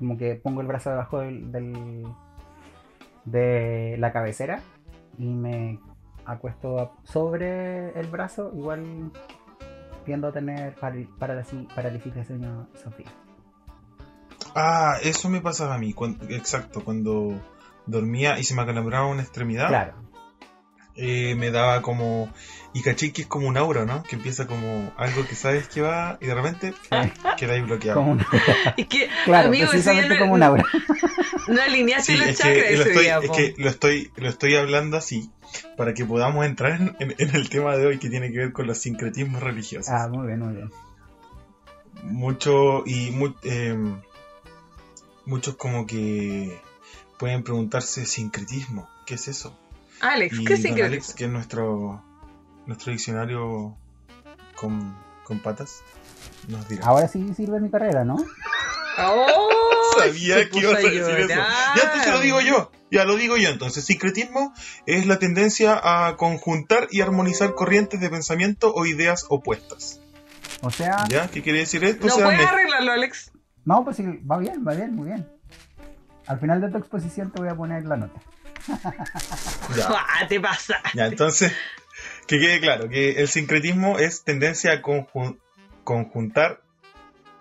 como 0.03 0.19
que 0.19 0.35
pongo 0.35 0.61
el 0.61 0.67
brazo 0.67 0.91
debajo 0.91 1.21
del, 1.21 1.53
del- 1.53 2.07
de 3.25 3.95
la 3.99 4.13
cabecera 4.13 4.61
y 5.17 5.27
me 5.33 5.79
acuesto 6.27 6.93
sobre 7.05 7.91
el 7.99 8.09
brazo, 8.09 8.51
igual 8.53 9.13
tiendo 10.05 10.27
a 10.29 10.33
tener 10.33 10.75
parálisis, 10.75 12.15
de 12.15 12.25
sueño 12.25 12.67
esos 12.75 12.97
días. 12.97 13.13
Ah, 14.57 14.97
eso 15.03 15.29
me 15.29 15.41
pasaba 15.41 15.77
a 15.77 15.79
mí, 15.79 15.93
cuan- 15.95 16.19
exacto, 16.31 16.83
cuando 16.85 17.41
dormía 17.87 18.39
y 18.41 18.45
se 18.45 18.55
me 18.57 18.63
acalambraba 18.63 19.07
una 19.07 19.23
extremidad, 19.23 19.69
Claro. 19.69 19.95
Eh, 20.97 21.35
me 21.37 21.51
daba 21.51 21.83
como... 21.83 22.33
Y 22.75 22.81
caché 22.83 23.13
que 23.13 23.23
es 23.23 23.29
como 23.29 23.49
un 23.49 23.59
aura, 23.59 23.85
¿no? 23.85 24.03
Que 24.03 24.17
empieza 24.17 24.47
como 24.47 24.95
algo 24.97 25.27
que 25.27 25.35
sabes 25.35 25.69
que 25.69 25.83
va 25.83 26.17
y 26.23 26.27
de 26.27 26.35
repente 26.35 26.73
queda 27.37 27.53
ahí 27.53 27.61
bloqueado. 27.61 28.01
Como 28.01 28.13
una- 28.13 28.27
Es 28.79 28.87
que, 28.87 29.09
claro, 29.27 29.49
amigo, 29.49 29.69
precisamente 29.69 30.19
como 30.19 30.33
un 30.33 30.43
aura. 30.43 30.65
no 31.49 31.61
alineaste 31.61 32.13
Sí, 32.13 32.19
los 32.19 32.29
es 32.29 32.39
chakras 32.39 32.57
que, 32.65 32.77
lo 32.77 32.81
ese 32.83 32.89
estoy, 32.91 33.03
día, 33.05 33.19
es 33.19 33.27
po. 33.29 33.33
que 33.35 33.55
lo 33.59 33.69
estoy, 33.69 34.11
lo 34.17 34.29
estoy 34.31 34.57
hablando 34.57 34.97
así 34.97 35.31
para 35.77 35.93
que 35.93 36.07
podamos 36.07 36.47
entrar 36.47 36.81
en, 36.81 36.97
en- 36.99 37.15
en 37.19 37.37
el 37.37 37.51
tema 37.51 37.77
de 37.77 37.87
hoy 37.87 37.99
que 37.99 38.09
tiene 38.09 38.33
que 38.33 38.39
ver 38.39 38.53
con 38.53 38.67
los 38.67 38.79
sincretismos 38.79 39.43
religiosos. 39.43 39.91
Ah, 39.93 40.09
muy 40.09 40.27
bien, 40.29 40.39
muy 40.41 40.55
bien. 40.55 40.71
Mucho 42.05 42.85
y 42.87 43.11
mu- 43.11 43.35
em, 43.45 44.01
muchos 45.27 45.57
como 45.57 45.87
que 45.87 46.59
pueden 47.19 47.43
preguntarse 47.43 48.07
sincretismo, 48.07 48.89
¿qué 49.07 49.15
es 49.15 49.29
eso? 49.29 49.57
Alex, 50.03 50.39
Y 50.39 50.45
¿qué 50.45 50.57
don? 50.57 50.83
Alex, 50.83 51.15
que 51.15 51.25
es 51.25 51.31
nuestro 51.31 52.03
nuestro 52.67 52.93
diccionario 52.93 53.77
con, 54.57 54.97
con 55.25 55.41
patas, 55.41 55.83
nos 56.49 56.69
dirá. 56.69 56.87
Ahora 56.87 57.09
sí 57.09 57.33
sirve 57.35 57.61
mi 57.61 57.71
carrera, 57.71 58.05
¿no? 58.05 58.17
¡Oh! 58.99 59.49
Sabía 59.99 60.37
se 60.37 60.49
que 60.51 60.59
ibas 60.61 60.75
a 60.75 60.79
decir 60.79 61.01
eso. 61.01 61.29
Ya 61.29 61.83
entonces 61.85 62.13
lo 62.13 62.21
digo 62.21 62.41
yo. 62.41 62.71
Ya 62.91 63.05
lo 63.05 63.17
digo 63.17 63.37
yo. 63.37 63.49
Entonces, 63.49 63.85
sincretismo 63.85 64.53
es 64.87 65.07
la 65.07 65.19
tendencia 65.19 65.81
a 65.83 66.17
conjuntar 66.17 66.89
y 66.91 67.01
armonizar 67.01 67.55
corrientes 67.55 68.01
de 68.01 68.11
pensamiento 68.11 68.73
o 68.75 68.85
ideas 68.87 69.25
opuestas. 69.31 70.01
O 70.63 70.71
sea, 70.71 71.05
¿Ya? 71.09 71.29
¿Qué 71.29 71.43
quiere 71.43 71.61
decir 71.61 71.83
esto? 71.85 72.07
No 72.07 72.13
O 72.15 72.17
sea, 72.17 72.27
puedes 72.27 72.41
me- 72.41 72.47
arreglarlo, 72.47 72.93
Alex. 72.93 73.33
no, 73.65 73.83
pues 73.85 73.97
sí, 73.97 74.05
va 74.31 74.39
bien, 74.39 74.65
va 74.67 74.75
bien, 74.75 74.95
muy 74.95 75.07
bien. 75.09 75.29
Al 76.27 76.39
final 76.39 76.61
de 76.61 76.71
tu 76.71 76.79
exposición 76.79 77.31
te 77.33 77.41
voy 77.41 77.49
a 77.51 77.55
poner 77.57 77.85
la 77.85 77.97
nota. 77.97 78.21
ya, 79.77 79.89
Ah, 79.91 80.27
te 80.29 80.41
pasa. 80.41 80.81
ya, 80.95 81.07
entonces, 81.07 81.53
que 82.27 82.39
quede 82.39 82.61
claro 82.61 82.89
que 82.89 83.21
el 83.21 83.29
sincretismo 83.29 83.99
es 83.99 84.25
tendencia 84.25 84.73
a 84.73 84.83
conjun- 84.83 85.39
conjuntar 85.85 86.61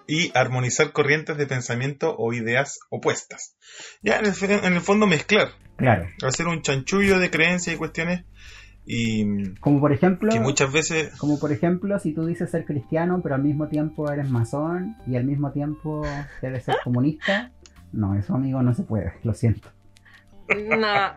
y 0.07 0.31
armonizar 0.37 0.91
corrientes 0.91 1.37
de 1.37 1.47
pensamiento 1.47 2.15
o 2.17 2.33
ideas 2.33 2.79
opuestas. 2.89 3.55
Ya, 4.01 4.17
en 4.19 4.25
el, 4.25 4.33
en 4.65 4.73
el 4.73 4.81
fondo 4.81 5.07
mezclar, 5.07 5.49
Claro. 5.77 6.07
hacer 6.23 6.47
un 6.47 6.61
chanchullo 6.61 7.17
de 7.19 7.29
creencias 7.31 7.75
y 7.75 7.77
cuestiones 7.79 8.23
y 8.85 9.53
Como 9.59 9.79
por 9.79 9.93
ejemplo, 9.93 10.31
que 10.31 10.39
muchas 10.39 10.71
veces 10.71 11.15
como 11.17 11.39
por 11.39 11.51
ejemplo, 11.51 11.97
si 11.99 12.13
tú 12.13 12.25
dices 12.25 12.49
ser 12.49 12.65
cristiano, 12.65 13.21
pero 13.23 13.35
al 13.35 13.43
mismo 13.43 13.67
tiempo 13.67 14.11
eres 14.11 14.29
masón 14.29 14.95
y 15.07 15.15
al 15.15 15.23
mismo 15.23 15.51
tiempo 15.51 16.03
debes 16.41 16.65
ser 16.65 16.77
comunista, 16.83 17.51
no, 17.93 18.15
eso 18.15 18.33
amigo 18.35 18.61
no 18.63 18.73
se 18.73 18.83
puede, 18.83 19.13
lo 19.23 19.33
siento. 19.33 19.69
No. 20.55 21.15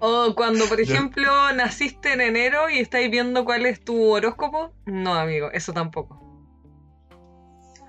O 0.00 0.34
cuando, 0.34 0.66
por 0.66 0.80
ejemplo, 0.80 1.52
naciste 1.52 2.14
en 2.14 2.22
enero 2.22 2.70
y 2.70 2.78
estáis 2.78 3.10
viendo 3.10 3.44
cuál 3.44 3.66
es 3.66 3.84
tu 3.84 4.02
horóscopo. 4.02 4.72
No, 4.86 5.14
amigo, 5.14 5.50
eso 5.52 5.72
tampoco. 5.74 6.18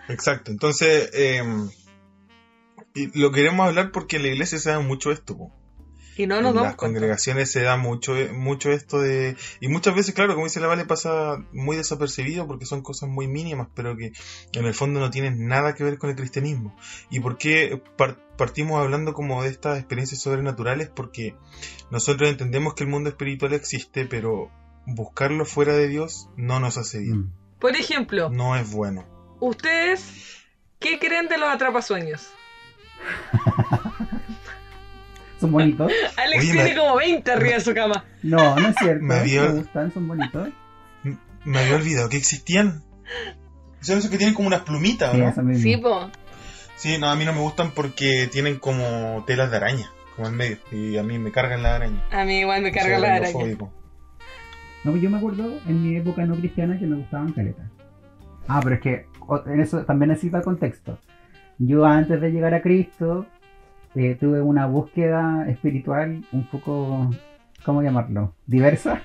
Exacto, 0.10 0.51
entonces 0.51 1.10
eh, 1.13 1.41
y 2.93 3.17
lo 3.17 3.31
queremos 3.31 3.67
hablar 3.67 3.91
porque 3.91 4.17
en 4.17 4.24
la 4.24 4.27
iglesia 4.29 4.57
se 4.57 4.69
da 4.69 4.79
mucho 4.79 5.12
esto. 5.12 5.38
po. 5.38 5.61
Y 6.18 6.27
no 6.27 6.41
nos 6.41 6.50
en 6.50 6.56
damos 6.56 6.63
las 6.63 6.75
cuenta. 6.75 7.00
congregaciones 7.00 7.51
se 7.51 7.62
da 7.62 7.77
mucho, 7.77 8.13
mucho 8.34 8.70
esto 8.72 9.00
de... 9.01 9.36
Y 9.62 9.70
muchas 9.70 9.96
veces, 9.96 10.13
claro, 10.13 10.34
como 10.34 10.46
dice 10.46 10.60
la 10.60 10.68
Vale, 10.68 10.86
pasa 10.86 11.38
muy 11.53 11.77
desapercibido 11.77 12.46
porque 12.48 12.65
son 12.65 12.82
cosas 12.82 13.10
muy 13.10 13.27
mínimas, 13.27 13.68
pero 13.74 13.96
que 13.96 14.12
en 14.53 14.65
el 14.65 14.74
fondo 14.74 15.00
no 15.00 15.10
tienen 15.10 15.48
nada 15.48 15.74
que 15.74 15.84
ver 15.84 15.98
con 15.98 16.10
el 16.10 16.15
cristianismo. 16.15 16.75
¿Y 17.10 17.20
por 17.22 17.38
qué 17.38 17.82
par- 17.98 18.18
partimos 18.38 18.82
hablando 18.82 19.13
como 19.13 19.41
de 19.44 19.50
estas 19.50 19.77
experiencias 19.80 20.22
sobrenaturales? 20.22 20.89
Porque 20.89 21.36
nosotros 21.91 22.30
entendemos 22.30 22.74
que 22.74 22.84
el 22.84 22.89
mundo 22.89 23.10
espiritual 23.10 23.53
existe, 23.53 24.06
pero 24.06 24.51
buscarlo 24.86 25.46
fuera 25.46 25.74
de 25.74 25.88
Dios 25.88 26.27
no 26.36 26.60
nos 26.60 26.77
hace 26.77 27.00
bien. 27.00 27.18
Mm. 27.20 27.34
Por 27.60 27.75
ejemplo, 27.75 28.30
No 28.30 28.56
es 28.58 28.70
bueno. 28.72 29.06
¿ustedes 29.39 30.03
qué 30.80 31.00
creen 31.00 31.27
de 31.30 31.38
los 31.38 31.50
atrapasueños? 31.50 32.27
¿Son 35.41 35.51
bonitos? 35.51 35.91
Alex 36.17 36.39
Oye, 36.43 36.51
tiene 36.53 36.69
me- 36.69 36.79
como 36.79 36.95
20 36.95 37.31
arriba 37.31 37.53
de 37.55 37.60
su 37.62 37.74
cama. 37.74 38.05
No, 38.24 38.55
no 38.55 38.67
es 38.69 38.75
cierto. 38.77 39.03
Me 39.03 39.15
Me, 39.24 39.48
gustan, 39.50 39.91
son 39.91 40.07
bonitos. 40.07 40.50
Me 41.43 41.60
había 41.60 41.75
olvidado 41.75 42.07
que 42.10 42.17
existían. 42.17 42.83
Son 43.81 43.98
esos 43.98 44.10
que 44.12 44.17
tienen 44.17 44.36
como 44.36 44.48
unas 44.48 44.62
plumitas, 44.62 45.12
Sí, 45.12 45.17
¿no? 45.17 45.55
Sí, 45.55 45.77
po. 45.77 46.10
Sí, 46.75 46.98
no, 47.00 47.10
a 47.10 47.15
mí 47.15 47.25
no 47.25 47.33
me 47.33 47.39
gustan 47.41 47.71
porque 47.71 48.29
tienen 48.31 48.57
como 48.60 49.24
telas 49.25 49.50
de 49.51 49.57
araña, 49.57 49.89
como 50.15 50.27
en 50.27 50.36
medio. 50.36 50.57
Y 50.71 50.98
a 50.98 51.03
mí 51.03 51.17
me 51.17 51.31
cargan 51.31 51.63
las 51.63 51.74
arañas. 51.74 52.03
A 52.12 52.24
mí 52.24 52.39
igual 52.39 52.62
me 52.62 52.71
carga 52.71 52.98
Soy 53.00 53.01
la 53.07 53.15
araña. 53.15 53.57
No, 54.83 54.91
pues 54.91 55.01
yo 55.03 55.10
me 55.10 55.17
acuerdo 55.17 55.60
en 55.67 55.83
mi 55.83 55.95
época 55.98 56.25
no 56.25 56.36
cristiana 56.36 56.77
que 56.79 56.86
me 56.86 56.95
gustaban 56.98 57.33
caletas. 57.33 57.65
Ah, 58.48 58.60
pero 58.63 58.75
es 58.75 58.81
que 58.81 59.05
o- 59.27 59.43
en 59.48 59.62
eso 59.62 59.83
también 59.86 60.10
necesita 60.10 60.41
contexto. 60.41 61.00
Yo 61.60 61.86
antes 61.86 62.19
de 62.21 62.31
llegar 62.31 62.53
a 62.55 62.62
Cristo 62.62 63.25
eh, 63.95 64.15
tuve 64.19 64.41
una 64.41 64.65
búsqueda 64.67 65.45
espiritual 65.50 66.24
un 66.31 66.48
poco, 66.48 67.10
¿cómo 67.65 67.81
llamarlo? 67.81 68.36
Diversa. 68.48 69.01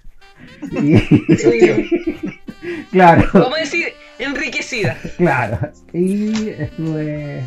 y, 0.72 0.94
claro, 2.90 3.28
Vamos 3.32 3.56
a 3.56 3.60
decir 3.60 3.88
enriquecida. 4.18 4.96
claro. 5.16 5.58
Y 5.92 6.48
estuve 6.50 7.42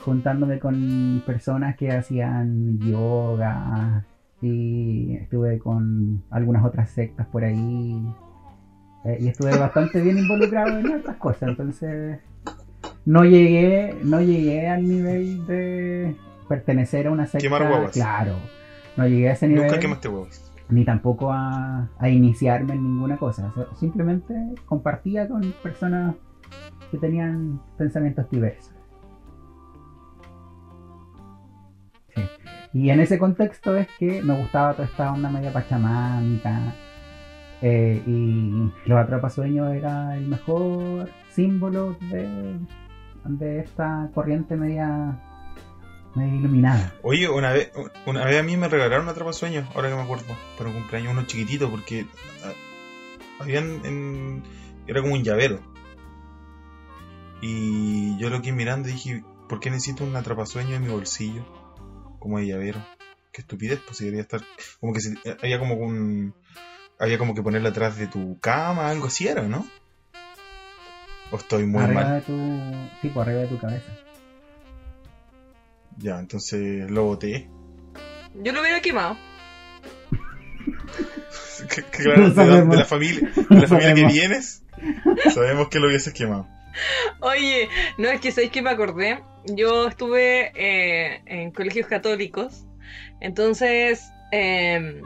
juntándome 0.00 0.58
con 0.58 1.22
personas 1.26 1.76
que 1.76 1.90
hacían 1.90 2.78
yoga 2.78 4.04
y 4.42 5.16
estuve 5.16 5.58
con 5.58 6.22
algunas 6.30 6.64
otras 6.64 6.90
sectas 6.90 7.26
por 7.28 7.42
ahí 7.44 8.02
eh, 9.06 9.18
y 9.20 9.28
estuve 9.28 9.56
bastante 9.56 10.02
bien 10.02 10.18
involucrado 10.18 10.78
en 10.78 10.92
otras 10.92 11.16
cosas 11.16 11.48
entonces 11.48 12.18
no 13.04 13.24
llegué 13.24 13.96
no 14.02 14.20
llegué 14.20 14.68
al 14.68 14.86
nivel 14.88 15.46
de 15.46 16.16
pertenecer 16.48 17.06
a 17.06 17.10
una 17.10 17.26
secta 17.26 17.44
Quemar 17.44 17.66
guaguas. 17.68 17.92
claro 17.92 18.36
no 18.96 19.06
llegué 19.06 19.28
a 19.30 19.32
ese 19.32 19.48
nivel 19.48 19.64
Nunca 19.66 19.78
quemaste 19.80 20.08
huevos. 20.08 20.52
ni 20.68 20.84
tampoco 20.84 21.32
a, 21.32 21.88
a 21.98 22.08
iniciarme 22.08 22.74
en 22.74 22.82
ninguna 22.84 23.16
cosa. 23.18 23.48
O 23.48 23.54
sea, 23.54 23.66
simplemente 23.78 24.34
compartía 24.66 25.28
con 25.28 25.52
personas 25.62 26.14
que 26.90 26.98
tenían 26.98 27.60
pensamientos 27.76 28.30
diversos. 28.30 28.72
Sí. 32.14 32.22
Y 32.72 32.90
en 32.90 33.00
ese 33.00 33.18
contexto 33.18 33.76
es 33.76 33.88
que 33.98 34.22
me 34.22 34.38
gustaba 34.38 34.72
toda 34.74 34.86
esta 34.86 35.12
onda 35.12 35.28
media 35.30 35.52
pachamámica. 35.52 36.74
eh, 37.62 38.02
y 38.06 38.70
los 38.86 38.98
atrapasueños 38.98 39.72
era 39.74 40.16
el 40.16 40.26
mejor 40.28 41.08
símbolo 41.30 41.94
de, 42.10 42.58
de 43.24 43.60
esta 43.60 44.10
corriente 44.14 44.56
media, 44.56 45.20
media 46.14 46.34
iluminada. 46.34 46.94
Oye, 47.02 47.28
una 47.28 47.52
vez, 47.52 47.72
una 48.06 48.24
vez 48.24 48.38
a 48.38 48.42
mí 48.42 48.56
me 48.56 48.68
regalaron 48.68 49.04
un 49.06 49.10
atrapasueños, 49.10 49.68
ahora 49.74 49.88
que 49.88 49.96
me 49.96 50.02
acuerdo, 50.02 50.24
para 50.58 50.70
un 50.70 50.76
cumpleaños, 50.76 51.12
uno 51.12 51.26
chiquitito, 51.26 51.70
porque 51.70 52.06
ah, 52.44 52.52
habían 53.40 53.84
en- 53.84 54.42
era 54.86 55.00
como 55.00 55.14
un 55.14 55.24
llavero. 55.24 55.60
Y 57.40 58.16
yo 58.18 58.30
lo 58.30 58.40
que 58.42 58.52
mirando 58.52 58.88
dije, 58.88 59.22
¿por 59.48 59.60
qué 59.60 59.70
necesito 59.70 60.04
un 60.04 60.16
atrapasueño 60.16 60.76
en 60.76 60.82
mi 60.82 60.88
bolsillo? 60.88 61.44
Como 62.18 62.38
de 62.38 62.46
llavero. 62.46 62.80
Qué 63.32 63.42
estupidez, 63.42 63.80
pues 63.84 63.98
si 63.98 64.04
debería 64.04 64.22
estar. 64.22 64.40
Como 64.80 64.92
que 64.94 65.00
se- 65.00 65.18
había 65.42 65.58
como 65.58 65.74
un. 65.74 66.34
Había 66.98 67.18
como 67.18 67.34
que 67.34 67.42
ponerlo 67.42 67.68
atrás 67.68 67.96
de 67.98 68.06
tu 68.06 68.38
cama, 68.38 68.88
algo 68.88 69.06
así 69.08 69.26
era, 69.26 69.42
¿no? 69.42 69.66
O 71.30 71.36
estoy 71.36 71.66
muy 71.66 71.82
arriba 71.82 72.02
mal. 72.04 72.14
de 72.14 72.20
tu. 72.22 72.72
Sí, 73.02 73.08
por 73.08 73.22
arriba 73.26 73.40
de 73.42 73.46
tu 73.48 73.58
cabeza. 73.58 73.90
Ya, 75.98 76.18
entonces 76.18 76.90
lo 76.90 77.04
boté. 77.04 77.48
Yo 78.42 78.52
lo 78.52 78.60
hubiera 78.60 78.80
quemado. 78.80 79.16
Que- 81.68 81.82
que 81.84 82.02
claro, 82.02 82.22
No 82.22 82.28
de, 82.30 82.34
la, 82.34 82.44
sabemos. 82.52 82.70
de 82.70 82.76
la 82.76 82.84
familia, 82.84 83.32
de 83.48 83.60
la 83.60 83.68
familia 83.68 83.94
que 83.94 84.04
vienes, 84.06 84.62
sabemos 85.32 85.68
que 85.68 85.78
lo 85.78 85.86
hubieses 85.88 86.12
quemado. 86.12 86.46
Oye, 87.20 87.68
no 87.96 88.08
es 88.08 88.20
que 88.20 88.32
sabéis 88.32 88.50
que 88.50 88.60
me 88.60 88.70
acordé. 88.70 89.20
Yo 89.46 89.86
estuve 89.88 90.52
eh, 90.54 91.22
en 91.26 91.52
colegios 91.52 91.86
católicos. 91.86 92.66
Entonces, 93.20 94.02
eh, 94.32 95.00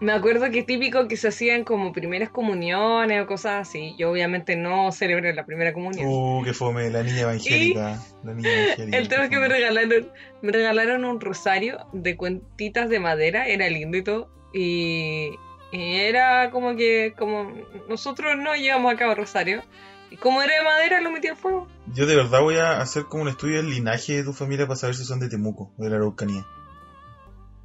me 0.00 0.12
acuerdo 0.12 0.50
que 0.50 0.62
típico 0.62 1.08
que 1.08 1.16
se 1.16 1.28
hacían 1.28 1.64
como 1.64 1.92
primeras 1.92 2.30
comuniones 2.30 3.22
o 3.22 3.26
cosas 3.26 3.68
así. 3.68 3.94
Yo 3.98 4.10
obviamente 4.10 4.56
no 4.56 4.92
celebré 4.92 5.34
la 5.34 5.46
primera 5.46 5.72
comunión. 5.72 6.06
Uh, 6.06 6.42
que 6.44 6.52
fome, 6.52 6.90
la 6.90 7.02
niña 7.02 7.20
evangélica. 7.22 7.98
La 8.22 8.34
niña 8.34 8.50
evangélica. 8.50 8.98
El 8.98 9.08
tema 9.08 9.24
es 9.24 9.30
que 9.30 9.38
me 9.38 9.48
regalaron, 9.48 10.10
me 10.42 10.52
regalaron 10.52 11.04
un 11.04 11.20
rosario 11.20 11.86
de 11.92 12.16
cuentitas 12.16 12.88
de 12.88 13.00
madera, 13.00 13.46
era 13.46 13.68
lindo 13.68 13.96
y 13.96 14.02
todo. 14.02 14.30
Y, 14.52 15.32
Y 15.72 15.96
era 15.96 16.50
como 16.50 16.76
que, 16.76 17.14
como 17.18 17.52
nosotros 17.88 18.36
no 18.36 18.54
llevamos 18.54 18.92
a 18.92 18.96
cabo 18.96 19.14
Rosario, 19.14 19.62
y 20.10 20.16
como 20.16 20.42
era 20.42 20.56
de 20.56 20.62
madera, 20.62 21.00
lo 21.00 21.10
metí 21.10 21.28
al 21.28 21.36
fuego. 21.36 21.66
Yo 21.92 22.06
de 22.06 22.16
verdad 22.16 22.40
voy 22.40 22.56
a 22.56 22.80
hacer 22.80 23.04
como 23.04 23.24
un 23.24 23.28
estudio 23.28 23.56
del 23.56 23.70
linaje 23.70 24.14
de 24.14 24.24
tu 24.24 24.32
familia 24.32 24.66
para 24.66 24.76
saber 24.76 24.94
si 24.94 25.04
son 25.04 25.18
de 25.20 25.28
Temuco, 25.28 25.72
o 25.76 25.82
de 25.82 25.90
la 25.90 25.96
Araucanía. 25.96 26.46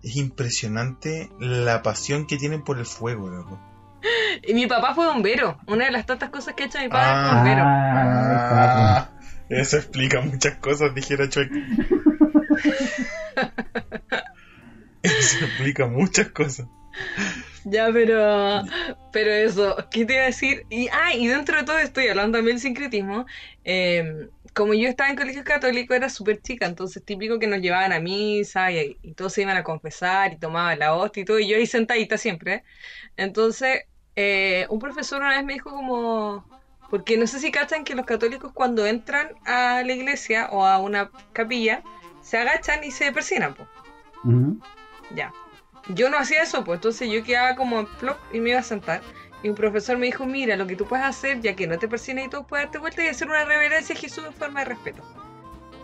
Es 0.03 0.15
impresionante 0.15 1.29
la 1.39 1.81
pasión 1.83 2.25
que 2.27 2.37
tienen 2.37 2.63
por 2.63 2.79
el 2.79 2.85
fuego, 2.85 3.29
loco. 3.29 3.59
Y 4.47 4.53
mi 4.55 4.65
papá 4.65 4.95
fue 4.95 5.05
bombero. 5.05 5.59
Una 5.67 5.85
de 5.85 5.91
las 5.91 6.05
tantas 6.07 6.29
cosas 6.31 6.55
que 6.55 6.63
ha 6.63 6.65
hecho 6.67 6.79
mi 6.79 6.87
papá 6.87 7.03
Ah. 7.05 7.27
es 7.29 7.35
bombero. 7.35 7.61
Ah, 7.65 9.09
eso 9.49 9.77
explica 9.77 10.21
muchas 10.21 10.55
cosas, 10.55 10.95
dijera 10.95 11.29
Chuck. 11.29 11.47
Eso 15.03 15.45
explica 15.45 15.87
muchas 15.87 16.29
cosas. 16.29 16.67
Ya, 17.63 17.89
pero. 17.91 18.63
Pero 19.11 19.31
eso, 19.31 19.75
¿qué 19.91 20.05
te 20.05 20.13
iba 20.13 20.23
a 20.23 20.27
decir? 20.27 20.65
Y, 20.69 20.87
ah, 20.89 21.13
y 21.15 21.27
dentro 21.27 21.57
de 21.57 21.63
todo 21.63 21.77
esto, 21.79 22.01
y 22.01 22.07
hablando 22.07 22.37
también 22.37 22.57
del 22.57 22.61
sincretismo, 22.61 23.25
eh, 23.63 24.29
como 24.53 24.73
yo 24.73 24.87
estaba 24.87 25.09
en 25.09 25.15
colegio 25.15 25.43
católico, 25.43 25.93
era 25.93 26.09
súper 26.09 26.41
chica, 26.41 26.65
entonces 26.65 27.03
típico 27.03 27.39
que 27.39 27.47
nos 27.47 27.61
llevaban 27.61 27.93
a 27.93 27.99
misa 27.99 28.71
y, 28.71 28.97
y 29.01 29.13
todos 29.13 29.33
se 29.33 29.43
iban 29.43 29.57
a 29.57 29.63
confesar 29.63 30.33
y 30.33 30.37
tomaban 30.37 30.79
la 30.79 30.95
hostia 30.95 31.21
y 31.21 31.25
todo, 31.25 31.39
y 31.39 31.47
yo 31.47 31.57
ahí 31.57 31.65
sentadita 31.65 32.17
siempre. 32.17 32.63
Entonces, 33.17 33.85
eh, 34.15 34.65
un 34.69 34.79
profesor 34.79 35.21
una 35.21 35.37
vez 35.37 35.45
me 35.45 35.53
dijo 35.53 35.69
como. 35.71 36.45
Porque 36.89 37.17
no 37.17 37.25
sé 37.25 37.39
si 37.39 37.51
cachan 37.51 37.85
que 37.85 37.95
los 37.95 38.05
católicos 38.05 38.51
cuando 38.53 38.85
entran 38.85 39.29
a 39.45 39.81
la 39.85 39.93
iglesia 39.93 40.49
o 40.51 40.65
a 40.65 40.77
una 40.79 41.09
capilla, 41.31 41.83
se 42.21 42.37
agachan 42.37 42.83
y 42.83 42.91
se 42.91 43.11
persignan, 43.13 43.53
pues. 43.53 43.69
Ya. 45.15 45.33
Yo 45.87 46.09
no 46.09 46.17
hacía 46.17 46.43
eso, 46.43 46.63
pues 46.65 46.77
entonces 46.77 47.09
yo 47.09 47.23
quedaba 47.23 47.55
como 47.55 47.79
en 47.79 47.85
plop 47.85 48.17
y 48.33 48.41
me 48.41 48.49
iba 48.51 48.59
a 48.59 48.63
sentar. 48.63 49.01
Y 49.43 49.49
un 49.49 49.55
profesor 49.55 49.97
me 49.97 50.05
dijo, 50.05 50.25
mira, 50.25 50.55
lo 50.55 50.67
que 50.67 50.75
tú 50.75 50.85
puedes 50.85 51.05
hacer, 51.05 51.41
ya 51.41 51.55
que 51.55 51.67
no 51.67 51.79
te 51.79 51.87
persignas 51.87 52.25
y 52.25 52.29
todo, 52.29 52.45
puedes 52.45 52.65
darte 52.65 52.77
vuelta 52.77 53.03
y 53.03 53.07
hacer 53.07 53.27
una 53.27 53.43
reverencia 53.45 53.95
a 53.95 53.97
Jesús 53.97 54.23
en 54.25 54.33
forma 54.33 54.59
de 54.59 54.65
respeto. 54.65 55.01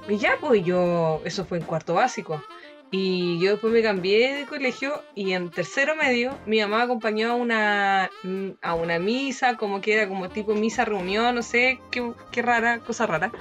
Y 0.07 0.17
ya, 0.17 0.37
pues 0.39 0.63
yo, 0.63 1.21
eso 1.25 1.43
fue 1.43 1.57
en 1.57 1.65
cuarto 1.65 1.95
básico. 1.95 2.41
Y 2.89 3.39
yo 3.39 3.51
después 3.51 3.73
me 3.73 3.81
cambié 3.81 4.33
de 4.33 4.45
colegio 4.45 5.03
y 5.13 5.33
en 5.33 5.51
tercero 5.51 5.95
medio 5.97 6.37
mi 6.45 6.61
mamá 6.61 6.83
acompañó 6.83 7.31
a 7.31 7.35
una, 7.35 8.09
a 8.61 8.75
una 8.75 8.97
misa, 8.97 9.57
como 9.57 9.81
que 9.81 9.93
era 9.93 10.07
como 10.07 10.29
tipo 10.29 10.53
misa 10.53 10.85
reunión, 10.85 11.35
no 11.35 11.43
sé, 11.43 11.81
qué, 11.91 12.13
qué 12.31 12.41
rara, 12.41 12.79
cosa 12.79 13.05
rara. 13.05 13.31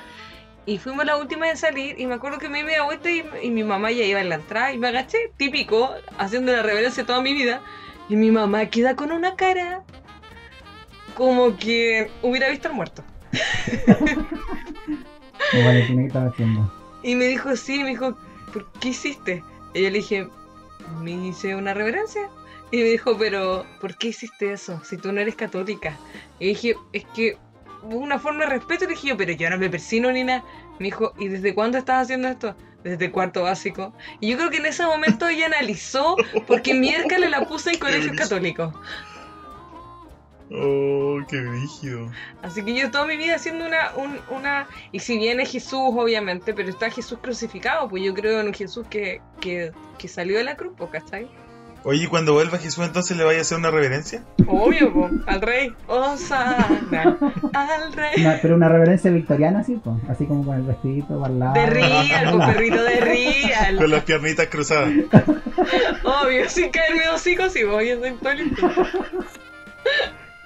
Y 0.65 0.79
fuimos 0.79 1.07
la 1.07 1.17
última 1.17 1.49
en 1.49 1.57
salir 1.57 2.01
y 2.01 2.07
me 2.07 2.15
acuerdo 2.15 2.39
que 2.39 2.49
me 2.49 2.59
di 2.59 2.65
media 2.65 2.83
vuelta 2.83 3.09
y 3.09 3.51
mi 3.51 3.63
mamá 3.63 3.93
ya 3.93 4.03
iba 4.03 4.21
en 4.21 4.31
la 4.31 4.35
entrada 4.35 4.73
y 4.73 4.79
me 4.79 4.89
agaché, 4.89 5.31
típico, 5.37 5.95
haciendo 6.19 6.51
la 6.51 6.63
reverencia 6.63 7.07
toda 7.07 7.21
mi 7.21 7.33
vida. 7.33 7.61
Y 8.09 8.17
mi 8.17 8.33
mamá 8.33 8.67
queda 8.67 8.97
con 8.97 9.13
una 9.13 9.37
cara 9.37 9.85
como 11.17 11.57
que 11.57 12.11
hubiera 12.23 12.49
visto 12.51 12.69
al 12.69 12.75
muerto. 12.75 13.03
Que 15.53 16.07
estaba 16.07 16.27
haciendo. 16.27 16.73
Y 17.03 17.15
me 17.15 17.27
dijo, 17.27 17.55
sí, 17.57 17.83
me 17.83 17.91
dijo, 17.91 18.17
¿por 18.53 18.71
qué 18.81 18.89
hiciste? 18.89 19.45
Y 19.75 19.83
yo 19.83 19.91
le 19.91 19.99
dije, 19.99 20.29
me 21.01 21.13
hice 21.13 21.55
una 21.55 21.73
reverencia. 21.73 22.29
Y 22.73 22.79
me 22.79 22.85
dijo, 22.85 23.17
pero 23.17 23.65
¿por 23.81 23.97
qué 23.97 24.09
hiciste 24.09 24.53
eso? 24.53 24.81
Si 24.85 24.97
tú 24.97 25.13
no 25.13 25.21
eres 25.21 25.37
católica. 25.37 25.97
Y 26.41 26.49
dije, 26.49 26.75
es 26.93 27.05
que 27.15 27.39
una 27.83 28.19
forma 28.19 28.45
de 28.45 28.51
respeto. 28.51 28.85
Y 28.85 28.89
le 28.89 28.95
dije 28.95 29.09
yo, 29.09 29.17
pero 29.17 29.33
yo 29.33 29.49
no 29.51 29.59
me 29.59 29.71
persino 29.71 30.11
ni 30.11 30.25
nada. 30.25 30.45
Me 30.81 30.87
dijo, 30.87 31.13
¿y 31.19 31.29
desde 31.29 31.55
cuándo 31.55 31.79
estás 31.79 32.03
haciendo 32.03 32.29
esto? 32.29 32.57
Desde 32.83 33.13
cuarto 33.13 33.43
básico. 33.43 33.93
Y 34.21 34.31
yo 34.31 34.39
creo 34.39 34.51
que 34.51 34.57
en 34.57 34.67
ese 34.67 34.85
momento 34.85 35.29
ella 35.29 35.47
analizó 35.47 36.17
porque 36.47 36.75
miércoles 36.75 37.31
la 37.31 37.47
puse 37.47 37.71
en 37.71 37.79
colegio 37.79 38.13
católico. 38.17 38.73
Oh, 40.53 41.19
qué 41.29 41.41
rígido. 41.41 42.09
Así 42.43 42.65
que 42.65 42.75
yo 42.75 42.91
toda 42.91 43.07
mi 43.07 43.17
vida 43.17 43.35
haciendo 43.35 43.67
una, 43.67 43.91
un- 43.97 44.21
una... 44.37 44.67
Y 44.93 45.01
si 45.01 45.19
viene 45.19 45.45
Jesús, 45.45 45.81
obviamente, 45.97 46.55
pero 46.55 46.69
está 46.69 46.89
Jesús 46.91 47.19
crucificado, 47.21 47.89
pues 47.89 48.05
yo 48.05 48.15
creo 48.15 48.41
en 48.41 48.47
un 48.49 48.55
Jesús 48.55 48.87
que, 48.89 49.21
que, 49.41 49.73
que 49.99 50.07
salió 50.09 50.39
de 50.39 50.45
la 50.45 50.57
cruz, 50.57 50.73
pues, 50.77 50.91
¿cachai? 50.91 51.29
Oye, 51.83 52.05
¿y 52.05 52.07
cuando 52.09 52.33
vuelva 52.33 52.59
Jesús 52.59 52.85
entonces 52.85 53.17
le 53.17 53.23
vaya 53.25 53.39
a 53.39 53.43
hacer 53.43 53.59
una 53.59 53.71
reverencia? 53.71 54.25
Obvio, 54.49 54.93
pues, 54.93 55.13
al 55.27 55.41
rey. 55.41 55.73
Osana, 55.87 56.67
al 57.53 57.93
rey. 57.93 58.21
Una- 58.25 58.39
pero 58.43 58.55
una 58.57 58.69
reverencia 58.69 59.11
victoriana, 59.11 59.61
así, 59.61 59.81
pues. 59.83 59.97
Así 60.09 60.27
como 60.27 60.45
con 60.45 60.57
el 60.57 60.63
vestidito 60.63 61.21
para 61.21 61.33
el 61.33 61.39
lado. 61.41 61.55
De 61.55 61.67
Real, 61.67 62.31
pues, 62.33 62.47
perrito 62.55 62.83
de 62.83 62.99
Con 62.99 63.09
Real. 63.09 63.91
las 63.91 64.03
piernitas 64.05 64.47
cruzadas. 64.47 64.91
Obvio, 66.05 66.49
sin 66.49 66.71
caerme 66.71 67.05
dos 67.07 67.27
hijos 67.27 67.55
y 67.57 67.65
voy 67.65 67.91
a 67.91 68.01
ser 68.01 68.15
todo. 68.19 68.37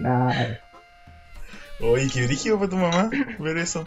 Claro. 0.00 0.56
Oye, 1.82 2.08
qué 2.12 2.26
rígido 2.26 2.58
para 2.58 2.70
tu 2.70 2.76
mamá 2.76 3.10
ver 3.38 3.56
eso. 3.58 3.84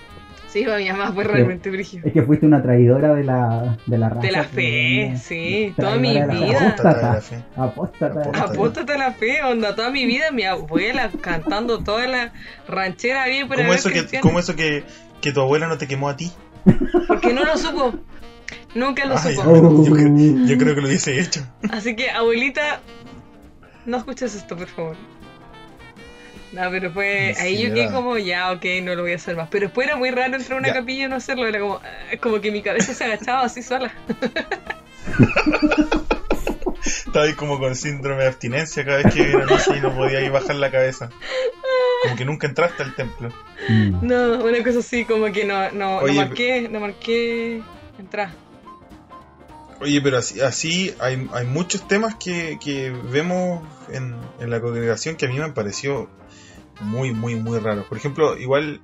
Sí, 0.47 0.63
pues, 0.65 0.83
mi 0.83 0.91
mamá 0.91 1.11
fue 1.13 1.23
realmente 1.23 1.69
brígido. 1.71 2.05
Es 2.07 2.13
que 2.13 2.21
fuiste 2.21 2.45
una 2.45 2.61
traidora 2.61 3.13
de 3.15 3.23
la, 3.23 3.77
de 3.87 3.97
la 3.97 4.09
raza. 4.09 4.21
De 4.21 4.31
la 4.31 4.43
fe, 4.43 5.13
sí, 5.19 5.73
toda 5.75 5.95
mi 5.97 6.11
vida. 6.11 6.27
fe. 6.27 6.55
Apóstata 6.55 7.21
Apóstata. 7.55 8.23
fe. 8.23 8.39
Apóstata. 8.39 8.93
A 8.93 8.97
la 8.97 9.11
fe, 9.13 9.43
onda, 9.43 9.75
toda 9.75 9.89
mi 9.89 10.05
vida, 10.05 10.31
mi 10.31 10.43
abuela 10.43 11.09
cantando 11.21 11.83
toda 11.83 12.05
la 12.07 12.33
ranchera 12.67 13.25
bien 13.27 13.47
por 13.47 13.57
¿Cómo 13.57 13.73
eso, 13.73 13.89
que, 13.89 14.19
cómo 14.21 14.39
eso 14.39 14.55
que, 14.55 14.83
que 15.21 15.31
tu 15.31 15.41
abuela 15.41 15.67
no 15.67 15.77
te 15.79 15.87
quemó 15.87 16.09
a 16.09 16.15
ti? 16.17 16.31
Porque 17.07 17.33
no 17.33 17.43
lo 17.45 17.57
supo. 17.57 17.93
Nunca 18.75 19.05
lo 19.05 19.15
Ay, 19.17 19.35
supo. 19.35 19.49
Oh. 19.49 19.83
yo, 19.85 19.91
cre- 19.93 20.45
yo 20.47 20.57
creo 20.57 20.75
que 20.75 20.81
lo 20.81 20.87
hubiese 20.87 21.19
hecho. 21.19 21.41
Así 21.71 21.95
que, 21.95 22.11
abuelita, 22.11 22.79
no 23.87 23.97
escuches 23.97 24.35
esto, 24.35 24.55
por 24.55 24.67
favor. 24.67 24.95
No, 26.53 26.69
pero 26.69 26.91
fue. 26.91 27.35
Ahí 27.39 27.61
yo 27.61 27.73
quedé 27.73 27.91
como, 27.91 28.17
ya, 28.17 28.51
ok, 28.51 28.63
no 28.83 28.93
lo 28.95 29.01
voy 29.01 29.13
a 29.13 29.15
hacer 29.15 29.35
más. 29.35 29.49
Pero 29.49 29.65
después 29.65 29.87
era 29.87 29.97
muy 29.97 30.11
raro 30.11 30.35
entrar 30.35 30.53
a 30.53 30.59
una 30.59 30.67
Ya. 30.69 30.73
capilla 30.75 31.05
y 31.05 31.09
no 31.09 31.15
hacerlo. 31.15 31.47
Era 31.47 31.59
como, 31.59 31.75
ah, 31.83 32.17
como 32.21 32.39
que 32.41 32.51
mi 32.51 32.61
cabeza 32.61 32.93
se 32.93 33.03
agachaba 33.03 33.43
así 33.43 33.63
sola. 33.63 33.91
Estaba 36.85 37.25
ahí 37.25 37.33
como 37.33 37.59
con 37.59 37.75
síndrome 37.75 38.23
de 38.23 38.29
abstinencia 38.29 38.83
cada 38.85 38.97
vez 38.97 39.13
que 39.13 39.29
iba 39.29 39.43
a 39.43 39.45
misa 39.45 39.75
y 39.77 39.81
no 39.81 39.95
podía 39.95 40.21
ir 40.21 40.31
bajar 40.31 40.55
la 40.55 40.69
cabeza. 40.71 41.09
Como 42.03 42.15
que 42.15 42.25
nunca 42.25 42.47
entraste 42.47 42.83
al 42.83 42.95
templo. 42.95 43.29
Mm. 43.69 44.05
No, 44.05 44.43
una 44.43 44.63
cosa 44.63 44.79
así, 44.79 45.05
como 45.05 45.31
que 45.31 45.45
no, 45.45 45.71
no, 45.71 45.97
Oye, 45.99 46.13
no 46.13 46.25
marqué, 46.25 46.67
no 46.69 46.79
marqué 46.79 47.61
entrar. 47.99 48.31
Oye, 49.79 50.01
pero 50.01 50.17
así, 50.17 50.41
así 50.41 50.93
hay, 50.99 51.27
hay 51.33 51.45
muchos 51.45 51.87
temas 51.87 52.15
que, 52.15 52.57
que 52.63 52.89
vemos 52.89 53.61
en, 53.91 54.15
en 54.39 54.49
la 54.49 54.59
congregación 54.59 55.15
que 55.15 55.25
a 55.25 55.29
mí 55.29 55.37
me 55.37 55.43
han 55.43 55.53
parecido 55.53 56.09
muy, 56.81 57.13
muy, 57.13 57.35
muy 57.35 57.59
raros. 57.59 57.85
Por 57.85 57.97
ejemplo, 57.97 58.37
igual 58.37 58.81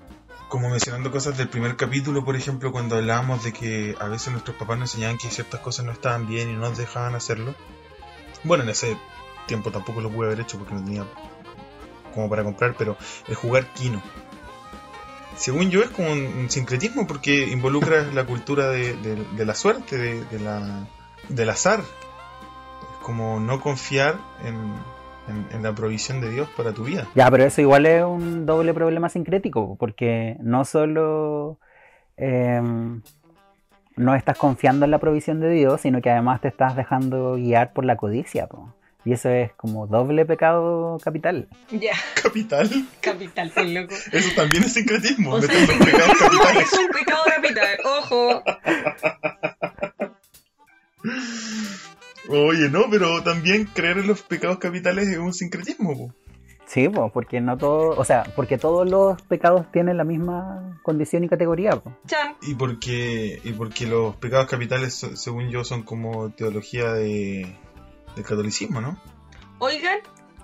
como 0.49 0.69
mencionando 0.69 1.11
cosas 1.11 1.37
del 1.37 1.47
primer 1.47 1.75
capítulo, 1.75 2.25
por 2.25 2.35
ejemplo, 2.35 2.71
cuando 2.71 2.95
hablábamos 2.95 3.43
de 3.43 3.53
que 3.53 3.95
a 3.99 4.07
veces 4.07 4.31
nuestros 4.31 4.57
papás 4.57 4.79
nos 4.79 4.89
enseñaban 4.89 5.19
que 5.19 5.29
ciertas 5.29 5.59
cosas 5.61 5.85
no 5.85 5.91
estaban 5.91 6.27
bien 6.27 6.49
y 6.49 6.53
no 6.53 6.61
nos 6.61 6.77
dejaban 6.77 7.13
hacerlo. 7.13 7.53
Bueno, 8.43 8.63
en 8.63 8.69
ese 8.69 8.97
tiempo 9.45 9.71
tampoco 9.71 10.01
lo 10.01 10.09
pude 10.09 10.27
haber 10.27 10.41
hecho 10.41 10.57
porque 10.57 10.73
no 10.73 10.83
tenía 10.83 11.05
como 12.13 12.29
para 12.29 12.43
comprar, 12.43 12.75
pero 12.77 12.97
el 13.27 13.35
jugar 13.35 13.71
Kino. 13.73 14.01
Según 15.37 15.69
yo 15.69 15.83
es 15.83 15.91
como 15.91 16.11
un, 16.11 16.49
sincretismo 16.49 17.05
porque 17.05 17.47
involucra 17.47 18.03
la 18.11 18.25
cultura 18.25 18.69
de, 18.69 19.25
la 19.37 19.55
suerte, 19.55 19.97
de, 19.97 20.25
de 20.25 20.39
la, 20.39 20.87
del 21.29 21.49
azar. 21.49 21.79
Es 21.79 23.05
como 23.05 23.39
no 23.39 23.61
confiar 23.61 24.19
en, 24.43 24.73
en- 25.29 25.47
en 25.55 25.63
la 25.63 25.73
provisión 25.73 26.19
de 26.21 26.29
Dios 26.29 26.49
para 26.57 26.73
tu 26.73 26.83
vida. 26.83 27.07
Ya, 27.15 27.29
pero 27.31 27.43
eso 27.45 27.61
igual 27.61 27.85
es 27.85 28.03
un 28.03 28.45
doble 28.45 28.73
problema 28.73 29.07
sincrético, 29.09 29.75
porque 29.79 30.35
no 30.41 30.65
solo 30.65 31.59
em, 32.17 33.01
no 33.95 34.15
estás 34.15 34.37
confiando 34.37 34.83
en 34.85 34.91
la 34.91 34.97
provisión 34.99 35.39
de 35.39 35.49
Dios, 35.51 35.81
sino 35.81 36.01
que 36.01 36.09
además 36.09 36.41
te 36.41 36.47
estás 36.49 36.75
dejando 36.75 37.35
guiar 37.35 37.71
por 37.73 37.85
la 37.85 37.95
codicia. 37.95 38.47
po. 38.47 38.73
Y 39.05 39.13
eso 39.13 39.29
es 39.29 39.53
como 39.53 39.87
doble 39.87 40.25
pecado 40.25 40.97
capital. 41.01 41.47
Ya, 41.71 41.93
Capital. 42.21 42.69
capital, 42.99 43.49
soy 43.51 43.73
loco. 43.73 43.95
Eso 44.11 44.29
también 44.35 44.63
es 44.63 44.73
sincretismo. 44.73 45.31
O 45.35 45.41
sea, 45.41 45.53
meter 45.57 45.77
los 45.77 45.85
pecados 45.85 46.17
capitales. 46.19 46.63
es 46.73 46.79
un 46.79 46.87
pecado 46.89 47.23
capital, 47.25 47.67
ojo. 47.85 48.43
Oye, 52.29 52.69
no, 52.69 52.83
pero 52.89 53.23
también 53.23 53.65
creer 53.65 53.97
en 53.97 54.07
los 54.07 54.21
pecados 54.21 54.59
capitales 54.59 55.07
es 55.09 55.17
un 55.17 55.33
sincretismo. 55.33 55.97
po. 55.97 56.13
Sí, 56.65 56.87
po, 56.87 57.11
porque 57.11 57.41
no 57.41 57.57
todo, 57.57 57.97
o 57.97 58.05
sea, 58.05 58.23
porque 58.35 58.59
todos 58.59 58.87
los 58.87 59.19
pecados 59.23 59.71
tienen 59.71 59.97
la 59.97 60.03
misma 60.03 60.79
condición 60.83 61.23
y 61.23 61.27
categoría. 61.29 61.71
po. 61.71 61.91
Chan. 62.05 62.35
Y 62.43 62.53
porque, 62.53 63.41
y 63.43 63.53
porque 63.53 63.87
los 63.87 64.15
pecados 64.17 64.45
capitales, 64.47 64.93
según 65.15 65.49
yo, 65.49 65.63
son 65.63 65.81
como 65.81 66.29
teología 66.31 66.93
de, 66.93 67.55
del 68.15 68.23
catolicismo, 68.25 68.81
¿no? 68.81 69.01
Oigan, 69.57 69.97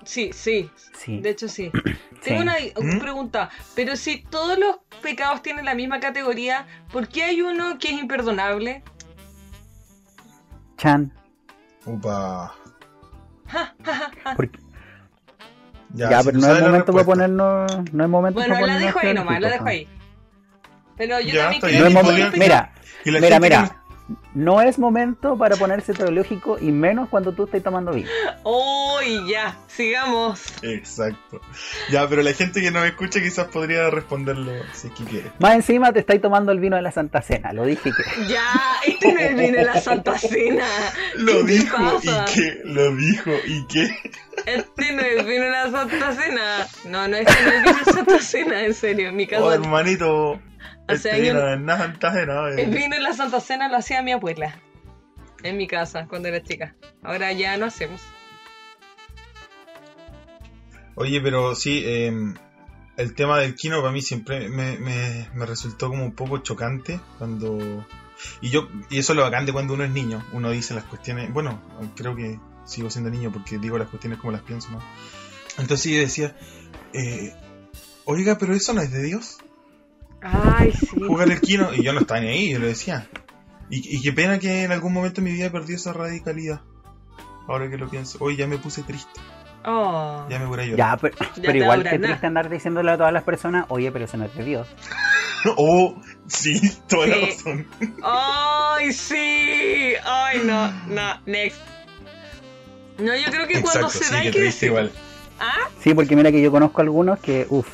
sí, 0.03 0.31
sí, 0.33 0.69
Sí. 0.97 1.19
de 1.21 1.29
hecho 1.29 1.47
sí. 1.47 1.71
Sí. 2.21 2.31
Tengo 2.31 2.41
una 2.41 2.55
¿Mm? 2.81 2.99
pregunta, 3.01 3.51
pero 3.75 3.95
si 3.95 4.23
todos 4.23 4.57
los 4.57 4.77
pecados 5.03 5.43
tienen 5.43 5.63
la 5.65 5.75
misma 5.75 5.99
categoría, 5.99 6.65
¿por 6.91 7.07
qué 7.07 7.21
hay 7.21 7.41
uno 7.43 7.77
que 7.77 7.89
es 7.89 7.99
imperdonable? 8.01 8.81
Chan, 10.77 11.13
Upa. 11.85 12.53
porque, 14.35 14.59
Ya, 15.93 16.19
si 16.21 16.25
pero 16.25 16.39
no 16.39 16.53
es 16.55 16.61
momento 16.61 16.91
para 16.93 17.05
ponernos. 17.05 17.71
No 17.93 18.03
es 18.03 18.09
momento 18.09 18.39
Bueno, 18.39 18.55
para 18.55 18.67
la 18.67 18.79
dejo 18.79 18.99
ahí 18.99 19.13
nomás, 19.13 19.39
la 19.39 19.49
dejo 19.49 19.65
ahí. 19.65 19.87
Pero 20.97 21.19
yo 21.19 21.33
Ya, 21.33 21.43
también 21.43 21.61
creo 21.61 21.89
No 21.89 22.01
que 22.01 22.39
mira, 22.39 22.73
mira, 23.05 23.39
mira. 23.39 23.81
No 24.35 24.61
es 24.61 24.77
momento 24.77 25.35
para 25.37 25.55
ponerse 25.55 25.93
teológico 25.93 26.57
y 26.59 26.71
menos 26.71 27.09
cuando 27.09 27.31
tú 27.31 27.45
estés 27.45 27.63
tomando 27.63 27.91
vino. 27.91 28.07
Uy, 28.43 29.27
ya, 29.31 29.57
sigamos. 29.67 30.43
Exacto. 30.61 31.41
Ya, 31.89 32.07
pero 32.07 32.21
la 32.21 32.33
gente 32.33 32.61
que 32.61 32.69
nos 32.69 32.85
escucha 32.85 33.19
quizás 33.19 33.47
podría 33.47 33.89
responderlo 33.89 34.51
si 34.73 34.87
es 34.87 34.93
que 34.93 35.03
quiere. 35.05 35.31
Más 35.39 35.55
encima 35.55 35.91
te 35.91 35.99
estáis 36.01 36.21
tomando 36.21 36.51
el 36.51 36.59
vino 36.59 36.75
de 36.75 36.83
la 36.83 36.91
Santa 36.91 37.21
Cena, 37.23 37.51
lo 37.53 37.65
dije 37.65 37.89
que. 37.91 38.27
Ya, 38.27 38.43
este 38.85 39.11
no 39.13 39.19
es 39.19 39.35
vino 39.35 39.57
de 39.57 39.65
la 39.65 39.81
Santa 39.81 40.17
Cena. 40.19 40.67
Lo 41.15 41.31
¿Qué 41.31 41.43
te 41.43 41.51
dijo 41.53 41.77
pasa? 41.77 42.25
y 42.27 42.33
qué, 42.35 42.61
lo 42.65 42.95
dijo 42.95 43.31
y 43.47 43.65
qué. 43.67 43.89
Este 44.45 44.91
no 44.91 45.01
es 45.01 45.25
vino 45.25 45.45
de 45.45 45.49
la 45.51 45.71
Santa 45.71 46.13
Cena. 46.13 46.67
No, 46.85 47.07
no, 47.07 47.17
este 47.17 47.33
no 47.43 47.49
es 47.51 47.63
vino 47.63 47.73
de 47.73 47.85
la 47.85 47.91
Santa 47.93 48.19
Cena, 48.19 48.63
en 48.65 48.73
serio. 48.75 49.09
En 49.09 49.15
mi 49.15 49.23
Oh, 49.23 49.27
casa, 49.29 49.57
Hace 50.87 51.09
este 51.09 51.11
años- 51.11 51.35
era 51.35 51.55
nada, 51.57 51.93
nada, 52.01 52.51
eh. 52.51 52.63
el 52.63 52.69
vino 52.71 52.95
de 52.95 53.01
la 53.01 53.13
Santa 53.13 53.39
Cena 53.39 53.67
lo 53.69 53.77
hacía 53.77 54.01
mi 54.01 54.11
abuela. 54.11 54.59
En 55.43 55.57
mi 55.57 55.67
casa, 55.67 56.07
cuando 56.07 56.27
era 56.27 56.41
chica. 56.41 56.75
Ahora 57.03 57.31
ya 57.33 57.55
no 57.57 57.65
hacemos. 57.67 58.01
Oye, 60.95 61.19
pero 61.21 61.55
sí, 61.55 61.83
eh, 61.85 62.11
el 62.97 63.13
tema 63.15 63.37
del 63.39 63.55
kino 63.55 63.79
para 63.81 63.91
mí 63.91 64.01
siempre 64.01 64.47
me, 64.49 64.77
me, 64.77 65.27
me 65.33 65.45
resultó 65.45 65.89
como 65.89 66.03
un 66.03 66.13
poco 66.15 66.39
chocante 66.39 66.99
cuando... 67.17 67.85
Y 68.41 68.49
yo 68.49 68.69
y 68.89 68.99
eso 68.99 69.11
es 69.11 69.17
lo 69.17 69.23
bacán 69.23 69.45
de 69.45 69.51
cuando 69.51 69.73
uno 69.73 69.83
es 69.83 69.91
niño. 69.91 70.25
Uno 70.31 70.51
dice 70.51 70.73
las 70.73 70.85
cuestiones... 70.85 71.31
Bueno, 71.33 71.61
creo 71.95 72.15
que 72.15 72.39
sigo 72.65 72.89
siendo 72.89 73.09
niño 73.09 73.31
porque 73.31 73.57
digo 73.59 73.77
las 73.77 73.89
cuestiones 73.89 74.19
como 74.19 74.31
las 74.31 74.41
pienso, 74.41 74.71
¿no? 74.71 74.81
Entonces 75.57 75.91
yo 75.91 75.99
decía, 75.99 76.35
eh, 76.93 77.33
oiga, 78.05 78.37
pero 78.37 78.53
eso 78.55 78.73
no 78.73 78.81
es 78.81 78.91
de 78.91 79.03
Dios. 79.03 79.37
Ay, 80.25 80.71
sí. 80.71 80.87
Jugar 81.07 81.29
el 81.31 81.39
kino. 81.41 81.73
Y 81.73 81.83
yo 81.83 81.93
no 81.93 82.01
estaba 82.01 82.19
ni 82.19 82.27
ahí, 82.29 82.51
yo 82.51 82.59
lo 82.59 82.67
decía. 82.67 83.07
Y, 83.69 83.97
y 83.97 84.01
qué 84.01 84.11
pena 84.11 84.39
que 84.39 84.63
en 84.63 84.71
algún 84.71 84.93
momento 84.93 85.21
de 85.21 85.29
mi 85.29 85.33
vida 85.33 85.49
perdí 85.51 85.73
esa 85.75 85.93
radicalidad. 85.93 86.61
Ahora 87.47 87.69
que 87.69 87.77
lo 87.77 87.89
pienso. 87.89 88.17
Hoy 88.21 88.35
ya 88.35 88.47
me 88.47 88.57
puse 88.57 88.83
triste. 88.83 89.19
Oh. 89.65 90.25
Ya 90.29 90.37
me 90.39 90.45
voy 90.45 90.59
a 90.59 90.63
llorar. 90.65 90.77
Ya, 90.77 90.97
pero, 90.97 91.15
te 91.33 91.41
pero 91.41 91.57
igual 91.57 91.83
que 91.83 91.97
triste 91.99 92.27
andar 92.27 92.49
diciéndole 92.49 92.91
a 92.91 92.97
todas 92.97 93.13
las 93.13 93.23
personas, 93.23 93.65
oye, 93.69 93.91
pero 93.91 94.05
eso 94.05 94.17
no 94.17 94.25
es 94.25 94.35
de 94.35 94.43
Dios. 94.43 94.67
Oh, 95.57 95.95
sí, 96.25 96.59
toda 96.87 97.05
la 97.05 97.15
Sí. 97.17 97.25
razón. 97.27 97.67
Ay, 98.01 98.91
sí. 98.91 99.93
Ay, 100.03 100.41
no, 100.43 100.71
no, 100.87 101.21
next. 101.27 101.59
No, 102.97 103.15
yo 103.15 103.29
creo 103.29 103.45
que 103.47 103.61
cuando 103.61 103.87
se 103.91 104.05
sí, 104.05 104.11
da 104.11 104.21
que 104.23 104.31
triste 104.31 104.65
igual. 104.65 104.91
Ah, 105.39 105.69
Sí, 105.83 105.93
porque 105.93 106.15
mira 106.15 106.31
que 106.31 106.41
yo 106.41 106.49
conozco 106.49 106.81
algunos 106.81 107.19
que, 107.19 107.45
uff, 107.49 107.67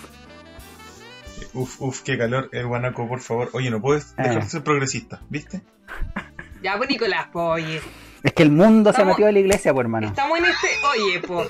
Uf, 1.53 1.81
uf, 1.81 2.01
qué 2.01 2.17
calor, 2.17 2.49
el 2.53 2.65
guanaco, 2.67 3.07
por 3.07 3.19
favor. 3.19 3.49
Oye, 3.53 3.69
no 3.69 3.81
puedes 3.81 4.15
dejar 4.15 4.35
de 4.39 4.45
Eh. 4.45 4.49
ser 4.49 4.63
progresista, 4.63 5.21
¿viste? 5.29 5.61
ya, 6.63 6.77
pues 6.77 6.89
Nicolás, 6.89 7.27
pues, 7.31 7.45
oye. 7.63 7.81
es 8.23 8.33
que 8.33 8.43
el 8.43 8.51
mundo 8.51 8.93
se 8.93 9.03
metió 9.03 9.27
a 9.27 9.31
la 9.31 9.39
iglesia, 9.39 9.73
pues 9.73 9.83
hermano. 9.83 10.07
Estamos 10.07 10.37
en 10.39 10.45
este. 10.45 10.67
Oye, 10.93 11.19
po. 11.19 11.45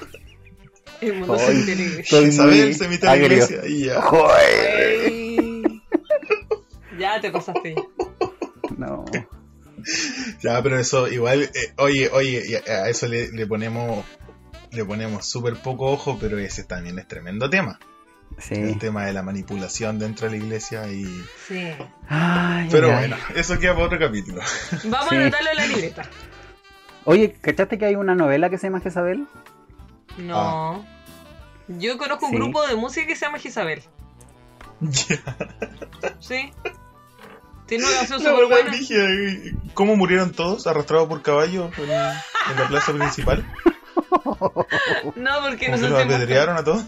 El 1.01 1.19
mundo 1.19 1.37
se 1.37 1.53
metió 1.53 1.73
en 1.73 1.79
la 1.79 1.85
iglesia. 1.85 2.21
Isabel 2.21 2.75
se 2.75 2.87
metió 2.87 3.09
a 3.09 3.15
la 3.15 3.21
iglesia 3.23 3.61
y 3.67 3.85
ya. 3.85 4.01
Ya 6.97 7.19
te 7.21 7.31
pasaste. 7.31 7.75
No. 8.77 9.05
Ya, 10.43 10.61
pero 10.61 10.77
eso 10.79 11.07
igual, 11.07 11.43
eh, 11.43 11.73
oye, 11.77 12.09
oye, 12.13 12.61
a 12.67 12.87
eso 12.89 13.07
le, 13.07 13.31
le 13.31 13.47
ponemos 13.47 14.05
le 14.71 14.85
ponemos 14.85 15.25
súper 15.25 15.55
poco 15.55 15.85
ojo, 15.91 16.17
pero 16.21 16.37
ese 16.37 16.63
también 16.63 16.97
es 16.99 17.07
tremendo 17.07 17.49
tema. 17.49 17.79
Sí. 18.37 18.55
El 18.55 18.79
tema 18.79 19.05
de 19.05 19.13
la 19.13 19.21
manipulación 19.23 19.99
dentro 19.99 20.27
de 20.29 20.37
la 20.37 20.43
iglesia 20.43 20.87
y... 20.91 21.03
Sí. 21.47 21.67
Ay, 22.09 22.67
Pero 22.71 22.87
ay. 22.87 22.93
bueno, 23.09 23.17
eso 23.35 23.59
queda 23.59 23.73
para 23.73 23.85
otro 23.85 23.99
capítulo. 23.99 24.41
Vamos 24.85 25.09
Sí. 25.09 25.15
a 25.15 25.19
anotarlo 25.19 25.49
en 25.51 25.57
la 25.57 25.65
libreta. 25.67 26.03
Oye, 27.05 27.33
¿cachaste 27.39 27.77
que 27.77 27.85
hay 27.85 27.95
una 27.95 28.15
novela 28.15 28.49
que 28.49 28.57
se 28.57 28.67
llama 28.67 28.79
Jezabel? 28.79 29.27
No. 30.17 30.85
Yo 31.67 31.97
conozco 31.97 32.25
un 32.25 32.31
Sí. 32.31 32.37
grupo 32.37 32.65
de 32.67 32.75
música 32.75 33.07
que 33.07 33.15
se 33.15 33.25
llama 33.25 33.37
Gisabel. 33.39 33.83
Ya. 34.81 35.17
Sí. 36.19 36.51
Tiene 37.67 37.85
una 37.85 37.97
canción 38.07 38.23
verdad, 38.23 38.47
buena. 38.49 38.71
dije, 38.71 39.53
¿cómo 39.75 39.95
murieron 39.95 40.31
todos 40.31 40.65
arrastrados 40.67 41.07
por 41.07 41.21
caballos 41.21 41.71
en, 41.77 41.83
en 41.85 41.89
la 42.59 42.67
plaza 42.67 42.91
principal? 42.93 43.45
No, 45.15 45.31
porque 45.41 45.67
¿Cómo 45.67 45.77
no 45.77 45.83
se 45.83 45.89
los 45.89 46.03
apedrearon 46.03 46.57
a 46.57 46.63
todos? 46.63 46.83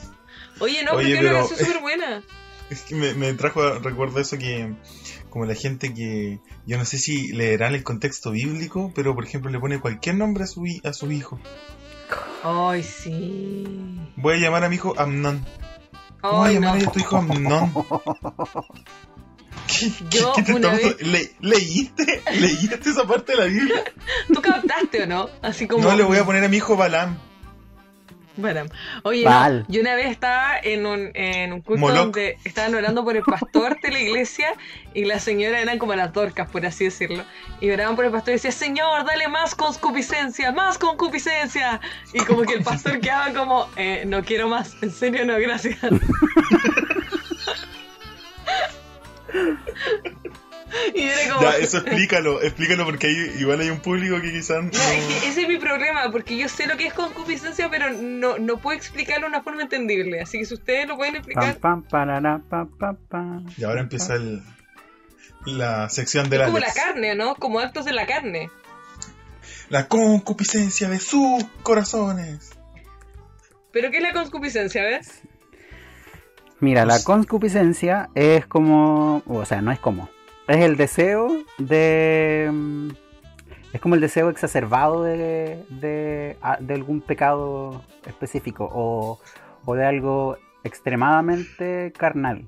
Oye, 0.59 0.83
no, 0.83 0.91
Oye, 0.93 0.95
porque 0.95 1.13
es 1.13 1.19
una 1.19 1.29
pero- 1.29 1.39
canción 1.47 1.59
súper 1.59 1.81
buena. 1.81 2.23
Es 2.69 2.81
que 2.83 2.95
me, 2.95 3.13
me 3.13 3.33
trajo, 3.33 3.77
recuerdo 3.79 4.19
eso 4.19 4.37
que, 4.37 4.73
como 5.29 5.45
la 5.45 5.53
gente 5.53 5.93
que, 5.93 6.39
yo 6.65 6.77
no 6.77 6.85
sé 6.85 6.97
si 6.97 7.27
leerán 7.33 7.75
el 7.75 7.83
contexto 7.83 8.31
bíblico, 8.31 8.91
pero 8.95 9.13
por 9.13 9.25
ejemplo 9.25 9.51
le 9.51 9.59
pone 9.59 9.79
cualquier 9.79 10.15
nombre 10.15 10.45
a 10.45 10.47
su, 10.47 10.63
a 10.83 10.93
su 10.93 11.11
hijo. 11.11 11.39
Ay, 12.41 12.81
sí. 12.81 13.65
Voy 14.15 14.35
a 14.35 14.39
llamar 14.39 14.63
a 14.63 14.69
mi 14.69 14.75
hijo 14.77 14.95
Amnon. 14.97 15.45
¿Cómo 16.21 16.39
vas 16.39 16.49
a 16.49 16.53
llamar 16.53 16.81
no. 16.81 16.89
a 16.89 16.91
tu 16.93 16.99
hijo 16.99 17.17
Amnon? 17.17 17.73
¿Qué, 19.67 19.91
qué- 20.09 20.17
Yo 20.19 20.33
qué 20.33 20.43
te 20.43 20.53
una 20.53 20.73
estamos- 20.73 20.97
vez- 20.99 21.07
le- 21.07 21.31
¿Leíste? 21.41 22.23
¿Leíste 22.39 22.89
esa 22.89 23.05
parte 23.05 23.33
de 23.33 23.37
la 23.39 23.45
Biblia? 23.45 23.83
¿Tú 24.33 24.41
captaste 24.41 25.03
o 25.03 25.07
no? 25.07 25.29
Así 25.41 25.67
como. 25.67 25.83
No 25.83 25.95
le 25.95 26.03
voy 26.03 26.17
a 26.17 26.25
poner 26.25 26.43
a 26.43 26.47
mi 26.47 26.57
hijo 26.57 26.75
Balam. 26.75 27.17
Bueno, 28.35 28.63
oye, 29.03 29.23
Val. 29.25 29.59
no, 29.59 29.65
yo 29.73 29.81
una 29.81 29.93
vez 29.93 30.07
estaba 30.09 30.57
en 30.63 30.85
un, 30.87 31.11
en 31.13 31.53
un 31.53 31.61
culto 31.61 31.81
Moloch. 31.81 31.97
donde 31.97 32.37
estaban 32.43 32.73
orando 32.73 33.03
por 33.03 33.15
el 33.15 33.21
pastor 33.23 33.79
de 33.79 33.91
la 33.91 33.99
iglesia 33.99 34.55
y 34.95 35.05
la 35.05 35.19
señora 35.19 35.59
eran 35.61 35.77
como 35.77 35.93
las 35.93 36.11
dorcas, 36.13 36.49
por 36.49 36.65
así 36.65 36.85
decirlo. 36.85 37.23
Y 37.61 37.69
oraban 37.69 37.95
por 37.95 38.05
el 38.05 38.11
pastor 38.11 38.31
y 38.31 38.33
decía, 38.33 38.51
Señor, 38.51 39.05
dale 39.05 39.27
más 39.27 39.53
concupiscencia, 39.53 40.51
más 40.51 40.79
concupiscencia. 40.79 41.79
Y 42.11 42.19
como 42.25 42.41
que 42.41 42.53
el 42.55 42.63
pastor 42.63 42.99
quedaba 42.99 43.31
como, 43.33 43.69
"Eh, 43.75 44.03
no 44.07 44.23
quiero 44.23 44.47
más, 44.49 44.75
en 44.81 44.91
serio 44.91 45.25
no, 45.25 45.37
gracias. 45.37 45.77
y 50.95 51.01
era 51.01 51.33
como... 51.33 51.41
Ya, 51.41 51.57
eso 51.57 51.77
explícalo, 51.77 52.41
explícalo 52.41 52.85
porque 52.85 53.11
igual 53.39 53.59
hay 53.59 53.69
un 53.69 53.79
público 53.79 54.19
que 54.21 54.31
quizás 54.31 54.63
no... 54.63 54.69
No, 54.71 54.91
es 54.91 55.05
que 55.05 55.27
ese 55.29 55.41
es 55.43 55.47
mi 55.47 55.57
problema, 55.57 56.11
porque 56.11 56.37
yo 56.37 56.47
sé 56.49 56.67
lo 56.67 56.77
que 56.77 56.87
es 56.87 56.93
concupiscencia, 56.93 57.69
pero 57.69 57.91
no, 57.91 58.37
no 58.37 58.57
puedo 58.57 58.77
explicarlo 58.77 59.27
de 59.27 59.29
una 59.29 59.43
forma 59.43 59.61
entendible. 59.63 60.21
Así 60.21 60.39
que 60.39 60.45
si 60.45 60.53
ustedes 60.53 60.87
lo 60.87 60.97
pueden 60.97 61.13
Pam, 61.13 61.19
explicar, 61.21 61.57
pam, 61.57 61.83
pam, 61.83 62.67
pam, 62.77 62.97
pam. 63.09 63.45
Y 63.57 63.63
ahora 63.63 63.81
empieza 63.81 64.15
el, 64.15 64.41
la 65.45 65.89
sección 65.89 66.29
de 66.29 66.37
la 66.37 66.45
como 66.45 66.59
la 66.59 66.73
carne, 66.73 67.15
¿no? 67.15 67.35
Como 67.35 67.59
actos 67.59 67.85
de 67.85 67.93
la 67.93 68.05
carne. 68.05 68.49
La 69.69 69.87
concupiscencia 69.87 70.89
de 70.89 70.99
sus 70.99 71.43
corazones. 71.63 72.51
¿Pero 73.71 73.89
qué 73.89 73.97
es 73.97 74.03
la 74.03 74.13
concupiscencia, 74.13 74.83
ves? 74.83 75.21
Mira, 76.59 76.85
la 76.85 76.93
Pues- 76.93 77.03
concupiscencia 77.05 78.09
es 78.15 78.45
como, 78.45 79.23
o 79.27 79.45
sea, 79.45 79.61
no 79.61 79.71
es 79.71 79.79
como, 79.79 80.09
es 80.47 80.57
el 80.57 80.77
deseo 80.77 81.29
de, 81.57 82.49
mm, 82.51 82.89
es 83.73 83.81
como 83.81 83.95
el 83.95 84.01
deseo 84.01 84.29
exacerbado 84.29 85.03
de, 85.03 85.63
de, 85.69 86.37
a- 86.41 86.57
de 86.59 86.73
algún 86.73 87.01
pecado 87.01 87.83
específico 88.05 88.69
o, 88.71 89.19
o 89.65 89.75
de 89.75 89.85
algo 89.85 90.37
extremadamente 90.63 91.91
carnal 91.97 92.47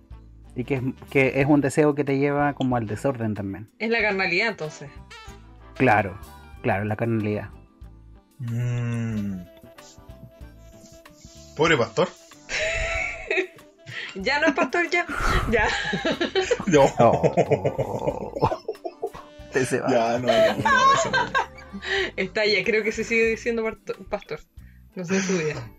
y 0.56 0.64
que 0.64 0.76
es, 0.76 0.82
que 1.10 1.42
es 1.42 1.48
un 1.48 1.62
deseo 1.62 1.96
que 1.96 2.04
te 2.04 2.18
lleva 2.18 2.54
como 2.54 2.76
al 2.78 2.88
desorden 2.88 3.34
también. 3.34 3.70
Es 3.80 3.90
la 3.90 4.00
carnalidad, 4.02 4.48
entonces. 4.50 4.90
Claro, 5.76 6.18
claro, 6.62 6.86
la 6.86 6.96
carnalidad. 6.96 7.50
Mm. 8.40 9.40
Pobre 11.58 11.78
pastor. 11.78 12.10
Ya 14.16 14.40
no 14.40 14.48
es 14.48 14.54
pastor, 14.54 14.90
ya. 14.90 15.06
Ya. 15.50 15.68
No. 16.68 16.92
Te 19.52 19.66
se 19.66 19.80
va. 19.80 19.90
Ya, 19.90 20.20
no, 20.20 20.28
no, 20.28 20.56
no, 20.58 21.12
no. 21.12 21.32
Está 22.16 22.46
ya, 22.46 22.64
creo 22.64 22.84
que 22.84 22.92
se 22.92 23.04
sigue 23.04 23.26
diciendo 23.28 23.64
pastor. 24.10 24.40
No 24.96 25.04
sé 25.06 25.22
su 25.22 25.38
vida. 25.38 25.70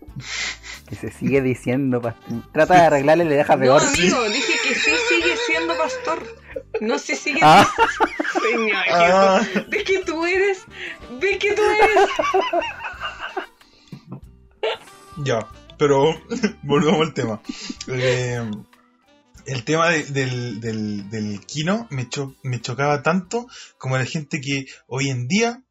Que 0.89 0.95
se 0.95 1.11
sigue 1.11 1.41
diciendo, 1.41 2.01
pastor. 2.01 2.43
Trata 2.53 2.75
de 2.75 2.81
arreglarle 2.81 3.25
y 3.25 3.27
le 3.29 3.35
deja 3.35 3.55
No, 3.55 3.61
peor. 3.61 3.81
amigo, 3.81 4.23
dije 4.29 4.53
que 4.63 4.75
sí 4.75 4.91
sigue 5.09 5.35
siendo 5.47 5.75
pastor. 5.77 6.23
No 6.81 6.97
se 6.99 7.15
sigue. 7.15 7.39
Ah. 7.41 7.67
Ah. 8.91 9.41
Señor, 9.43 9.43
Jesús. 9.53 9.69
¿Ves 9.69 9.83
que 9.83 9.99
tú 10.05 10.25
eres? 10.25 10.63
¿Ves 11.19 11.37
que 11.39 11.53
tú 11.53 11.61
eres? 11.63 12.09
Ya, 15.23 15.47
pero 15.77 16.19
volvamos 16.63 17.01
al 17.07 17.13
tema. 17.13 17.41
Eh, 17.87 18.49
el 19.45 19.63
tema 19.63 19.89
de- 19.89 20.03
del, 20.05 20.59
del, 20.59 21.09
del 21.09 21.39
Kino 21.45 21.87
me, 21.89 22.07
cho- 22.09 22.35
me 22.43 22.59
chocaba 22.61 23.01
tanto 23.03 23.47
como 23.77 23.97
la 23.97 24.05
gente 24.05 24.41
que 24.41 24.65
hoy 24.87 25.09
en 25.09 25.27
día, 25.27 25.63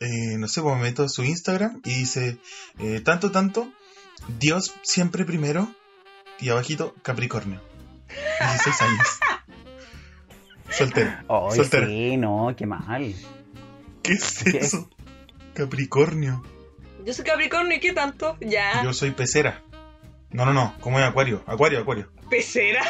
eh, 0.00 0.36
no 0.38 0.48
sé, 0.48 0.60
pues 0.62 0.76
me 0.76 0.82
meto 0.82 1.04
a 1.04 1.08
su 1.08 1.24
Instagram 1.24 1.80
y 1.84 1.94
dice 1.94 2.38
eh, 2.78 3.00
tanto, 3.00 3.30
tanto, 3.30 3.72
Dios 4.38 4.74
siempre 4.82 5.24
primero 5.24 5.72
y 6.40 6.48
abajito 6.50 6.94
Capricornio. 7.02 7.62
16 8.40 8.82
años. 8.82 9.08
Soltero. 10.70 11.10
Ay, 11.28 11.56
Soltero. 11.56 11.86
sí, 11.86 12.16
no, 12.16 12.54
qué 12.56 12.66
mal. 12.66 13.14
¿Qué 14.02 14.12
es 14.12 14.42
¿Qué 14.44 14.58
es? 14.58 14.66
eso? 14.74 14.90
Capricornio. 15.54 16.42
Yo 17.04 17.12
soy 17.12 17.24
Capricornio, 17.24 17.76
¿y 17.76 17.80
qué 17.80 17.92
tanto? 17.92 18.36
Ya. 18.40 18.82
Yo 18.82 18.92
soy 18.92 19.10
pecera. 19.10 19.62
No, 20.30 20.46
no, 20.46 20.52
no. 20.54 20.74
¿Cómo 20.80 20.98
es 20.98 21.04
Acuario? 21.04 21.42
Acuario, 21.46 21.80
Acuario. 21.80 22.10
Pecera. 22.30 22.82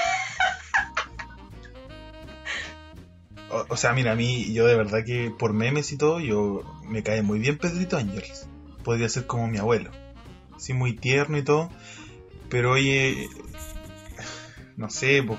O, 3.51 3.65
o 3.69 3.77
sea, 3.77 3.93
mira, 3.93 4.13
a 4.13 4.15
mí, 4.15 4.53
yo 4.53 4.67
de 4.67 4.77
verdad 4.77 5.05
que 5.05 5.31
por 5.37 5.53
memes 5.53 5.93
y 5.93 5.99
todo, 5.99 6.21
yo 6.21 6.63
me 6.89 7.03
cae 7.03 7.23
muy 7.23 7.39
bien 7.39 7.59
Pedrito 7.59 7.97
Ángeles. 7.97 8.49
Podría 8.83 9.09
ser 9.09 9.27
como 9.27 9.49
mi 9.49 9.59
abuelo. 9.59 9.91
Sí, 10.59 10.73
muy 10.73 10.95
tierno 10.95 11.37
y 11.39 11.43
todo. 11.43 11.71
Pero 12.49 12.73
oye, 12.73 13.29
no 14.77 14.91
sé, 14.91 15.23
po, 15.23 15.37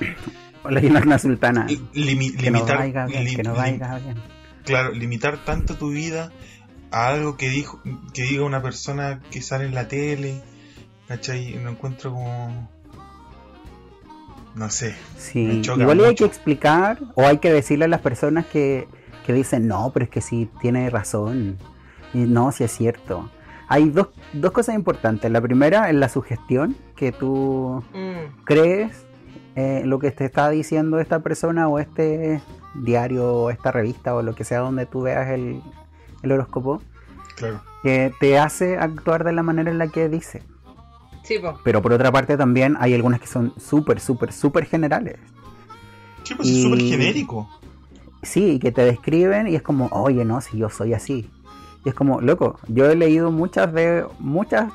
Hola, 0.64 0.82
y 0.82 0.88
una 0.88 1.20
sultana. 1.20 1.68
limi- 1.68 2.36
Que 2.36 2.50
no 2.52 2.58
limitar, 2.60 2.78
vaya 2.78 3.06
bien, 3.06 3.36
que 3.36 3.44
no 3.44 3.54
vaya 3.54 3.98
bien. 4.00 4.18
claro, 4.64 4.92
limitar 4.92 5.38
tanto 5.46 5.76
tu 5.76 5.90
vida 5.90 6.32
a 6.96 7.08
algo 7.10 7.36
que 7.36 7.50
dijo, 7.50 7.82
que 8.14 8.24
diga 8.24 8.46
una 8.46 8.62
persona 8.62 9.20
que 9.30 9.42
sale 9.42 9.66
en 9.66 9.76
la 9.76 9.88
tele, 9.90 10.42
¿cachai? 11.10 11.54
Lo 11.62 11.70
encuentro 11.70 12.12
como, 12.14 12.70
no 14.56 14.70
sé, 14.70 14.96
Sí, 15.18 15.44
me 15.44 15.62
choca 15.62 15.82
igual 15.82 16.04
hay 16.06 16.16
que 16.16 16.24
explicar 16.26 17.00
o 17.16 17.24
hay 17.26 17.40
que 17.40 17.52
decirle 17.52 17.86
a 17.86 17.88
las 17.90 18.00
personas 18.02 18.46
que, 18.46 18.88
que 19.26 19.34
dicen, 19.34 19.68
no, 19.68 19.92
pero 19.94 20.06
es 20.06 20.10
que 20.10 20.22
sí 20.22 20.50
tiene 20.62 20.90
razón. 20.90 21.58
Y 22.14 22.20
no, 22.20 22.52
sí 22.54 22.64
es 22.64 22.72
cierto. 22.72 23.30
Hay 23.68 23.90
dos, 23.90 24.10
dos 24.32 24.52
cosas 24.52 24.76
importantes. 24.76 25.30
La 25.32 25.42
primera 25.42 25.90
es 25.90 25.96
la 25.96 26.08
sugestión, 26.08 26.78
que 26.96 27.12
tú 27.12 27.84
Mm. 27.94 28.44
crees 28.46 29.06
eh, 29.58 29.82
lo 29.86 30.00
que 30.00 30.12
te 30.12 30.24
está 30.26 30.50
diciendo 30.50 31.00
esta 31.00 31.20
persona 31.20 31.68
o 31.68 31.80
este 31.80 32.42
diario 32.76 33.34
o 33.34 33.50
esta 33.50 33.72
revista 33.72 34.16
o 34.16 34.22
lo 34.22 34.34
que 34.36 34.44
sea 34.46 34.60
donde 34.60 34.86
tú 34.86 35.02
veas 35.02 35.30
el, 35.30 35.62
el 36.26 36.34
horóscopo, 36.34 36.82
claro. 37.36 37.62
que 37.84 38.14
te 38.20 38.38
hace 38.38 38.78
actuar 38.78 39.24
de 39.24 39.34
la 39.34 39.44
manera 39.44 39.72
en 39.72 39.78
la 39.78 39.88
que 39.88 40.10
dice. 40.10 40.44
Sí, 41.24 41.40
po. 41.40 41.60
Pero 41.64 41.82
por 41.82 41.92
otra 41.94 42.12
parte 42.12 42.38
también 42.38 42.78
hay 42.80 42.94
algunas 42.94 43.20
que 43.20 43.28
son 43.28 43.54
súper, 43.58 44.00
súper, 44.00 44.32
súper 44.32 44.66
generales. 44.66 45.18
Sí, 46.24 46.36
pues 46.36 46.50
es 46.50 46.56
Y- 46.56 46.62
súper 46.64 46.80
genérico. 46.82 47.50
Sí, 48.22 48.60
que 48.60 48.72
te 48.72 48.82
describen 48.84 49.48
y 49.48 49.56
es 49.56 49.62
como, 49.62 49.88
oye, 49.88 50.26
no, 50.26 50.42
si 50.42 50.58
yo 50.58 50.70
soy 50.70 50.94
así. 50.94 51.30
Y 51.84 51.90
es 51.90 51.96
como, 51.96 52.22
loco, 52.22 52.60
yo 52.68 52.90
he 52.90 52.96
leído 52.96 53.32
muchas 53.32 53.72
de, 53.74 54.04
muchas, 54.20 54.72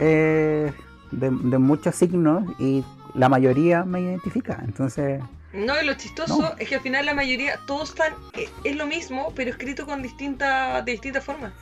eh, 0.00 0.72
de, 1.10 1.30
de 1.30 1.58
muchos 1.58 1.94
signos 1.94 2.44
y 2.58 2.82
la 3.14 3.28
mayoría 3.28 3.84
me 3.84 4.00
identifica. 4.00 4.62
Entonces, 4.64 5.22
No, 5.54 5.80
y 5.80 5.86
lo 5.86 5.94
chistoso 5.94 6.40
No. 6.40 6.52
es 6.58 6.68
que 6.68 6.74
al 6.76 6.80
final 6.80 7.06
la 7.06 7.14
mayoría, 7.14 7.58
todos 7.66 7.90
están, 7.90 8.12
eh, 8.34 8.48
es 8.64 8.76
lo 8.76 8.86
mismo, 8.86 9.32
pero 9.36 9.50
escrito 9.50 9.86
con 9.86 10.02
distinta, 10.02 10.82
de 10.82 10.92
distintas 10.92 11.24
formas. 11.24 11.52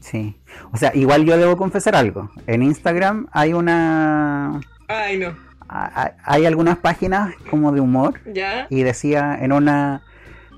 sí. 0.00 0.36
O 0.72 0.76
sea, 0.76 0.90
igual 0.94 1.24
yo 1.24 1.36
debo 1.38 1.56
confesar 1.56 1.94
algo. 1.96 2.30
En 2.46 2.62
Instagram 2.62 3.28
hay 3.32 3.52
una, 3.54 4.60
Ay, 4.88 5.18
no. 5.18 5.34
ha- 5.68 6.12
hay 6.24 6.44
algunas 6.46 6.76
páginas 6.78 7.34
como 7.50 7.72
de 7.72 7.80
humor 7.80 8.20
¿Ya? 8.32 8.66
y 8.70 8.82
decía 8.82 9.38
en 9.40 9.52
una, 9.52 10.02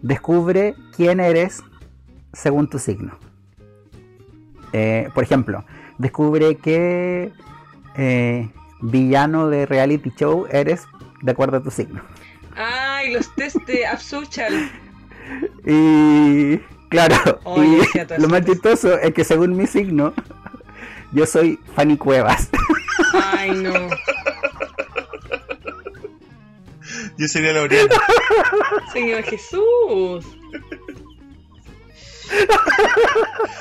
descubre 0.02 0.74
quién 0.96 1.20
eres 1.20 1.62
según 2.32 2.68
tu 2.68 2.78
signo. 2.78 3.16
Eh, 4.72 5.08
por 5.14 5.22
ejemplo, 5.22 5.64
descubre 5.98 6.56
qué 6.56 7.32
eh, 7.96 8.48
villano 8.80 9.48
de 9.48 9.66
reality 9.66 10.10
show 10.16 10.46
eres 10.50 10.86
de 11.22 11.30
acuerdo 11.32 11.58
a 11.58 11.62
tu 11.62 11.70
signo. 11.70 12.02
Ay, 12.56 13.12
los 13.12 13.34
test 13.34 13.56
de 13.66 13.86
Absuchal. 13.86 14.70
Y 15.66 16.58
claro, 16.88 17.40
Oye, 17.44 17.66
y 17.66 17.76
decía 17.76 18.06
todo 18.06 18.18
lo 18.18 18.28
más 18.28 18.44
chistoso 18.44 18.98
es 18.98 19.14
que 19.14 19.24
según 19.24 19.56
mi 19.56 19.66
signo, 19.66 20.12
yo 21.12 21.26
soy 21.26 21.58
Fanny 21.74 21.96
Cuevas. 21.96 22.50
Ay, 23.14 23.50
no. 23.52 23.88
Yo 27.16 27.28
sería 27.28 27.52
la 27.52 27.62
Oriana. 27.62 27.94
Señor 28.92 29.22
Jesús. 29.22 30.26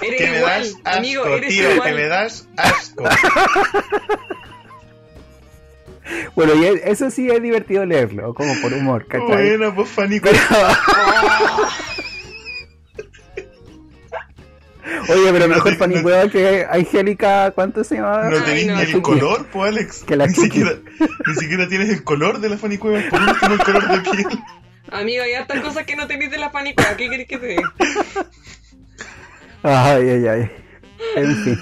Eres 0.01 0.21
que 0.21 0.31
me 0.31 0.37
igual, 0.37 0.61
das 0.61 0.73
asco, 0.83 0.97
amigo, 0.97 1.25
eres 1.27 1.49
tío, 1.49 1.71
igual. 1.71 1.89
que 1.89 1.95
me 1.95 2.07
das 2.07 2.47
asco. 2.57 3.03
Bueno, 6.35 6.53
y 6.55 6.65
eso 6.83 7.09
sí 7.11 7.29
es 7.29 7.41
divertido 7.41 7.85
leerlo, 7.85 8.33
como 8.33 8.53
por 8.61 8.73
humor, 8.73 9.05
¿cachai? 9.07 9.27
Bueno, 9.57 9.73
pues 9.75 9.89
Fanny 9.89 10.19
Pero- 10.19 10.37
Oye, 15.09 15.31
pero 15.31 15.47
mejor 15.47 15.75
Fanny 15.75 15.95
no- 15.95 16.29
que 16.29 16.65
Angélica, 16.69 17.51
¿cuánto 17.51 17.83
se 17.83 17.95
llama? 17.95 18.29
No 18.29 18.43
tenéis 18.43 18.67
no, 18.67 18.75
ni 18.75 18.81
el 18.81 19.01
color, 19.01 19.45
pues 19.51 19.69
Alex. 19.71 20.03
Que 20.07 20.15
la 20.17 20.27
ni, 20.27 20.33
siquiera, 20.33 20.71
ni 21.25 21.35
siquiera 21.35 21.67
tienes 21.69 21.89
el 21.89 22.03
color 22.03 22.39
de 22.39 22.49
la 22.49 22.57
Fanny 22.57 22.77
Cuevas, 22.77 23.05
por 23.09 23.21
último 23.21 23.53
el 23.53 23.59
color 23.63 23.87
de 23.87 24.11
piel. 24.11 24.39
Amigo, 24.91 25.23
hay 25.23 25.33
hartas 25.33 25.61
cosas 25.61 25.85
que 25.85 25.95
no 25.95 26.05
tenéis 26.07 26.31
de 26.31 26.37
la 26.37 26.51
pánico. 26.51 26.83
¿Qué 26.97 27.09
querés 27.09 27.27
que 27.27 27.37
te 27.37 27.47
diga? 27.47 27.73
Ay, 29.63 30.09
ay, 30.09 30.27
ay. 30.27 30.51
En 31.15 31.35
fin, 31.43 31.59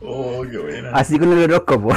Oh, 0.00 0.44
qué 0.48 0.56
buena. 0.58 0.90
así 0.92 1.18
con 1.18 1.32
el 1.32 1.42
horóscopo. 1.50 1.96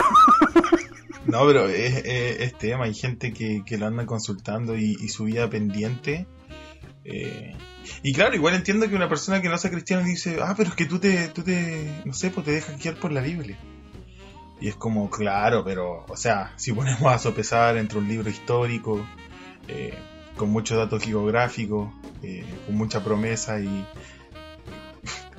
No, 1.25 1.45
pero 1.45 1.67
es, 1.67 2.57
tema. 2.57 2.85
Hay 2.85 2.93
gente 2.93 3.33
que, 3.33 3.63
que 3.65 3.77
lo 3.77 3.87
anda 3.87 4.05
consultando 4.05 4.75
y, 4.77 4.95
su 5.09 5.25
vida 5.25 5.49
pendiente. 5.49 6.27
eh, 7.05 7.55
y 8.03 8.13
claro, 8.13 8.35
igual 8.35 8.55
entiendo 8.55 8.87
que 8.87 8.95
una 8.95 9.09
persona 9.09 9.41
que 9.41 9.49
no 9.49 9.57
sea 9.57 9.71
cristiana 9.71 10.03
dice, 10.03 10.37
ah, 10.41 10.53
pero 10.55 10.69
es 10.69 10.75
que 10.75 10.85
tú 10.85 10.99
te, 10.99 11.27
tú 11.29 11.43
te, 11.43 12.01
no 12.05 12.13
sé, 12.13 12.29
pues 12.29 12.45
te 12.45 12.51
dejas 12.51 12.81
guiar 12.81 12.95
por 12.95 13.11
la 13.11 13.21
Biblia. 13.21 13.57
Y 14.61 14.67
es 14.67 14.75
como, 14.75 15.09
claro, 15.09 15.63
pero, 15.63 16.05
o 16.07 16.17
sea, 16.17 16.53
si 16.57 16.73
ponemos 16.73 17.11
a 17.11 17.17
sopesar 17.17 17.77
entre 17.77 17.97
un 17.97 18.07
libro 18.07 18.29
histórico, 18.29 19.05
eh, 19.67 19.93
con 20.35 20.49
muchos 20.49 20.77
datos 20.77 21.03
geográficos, 21.03 21.89
eh, 22.23 22.45
con 22.65 22.75
mucha 22.75 23.03
promesa 23.03 23.59
y... 23.59 23.85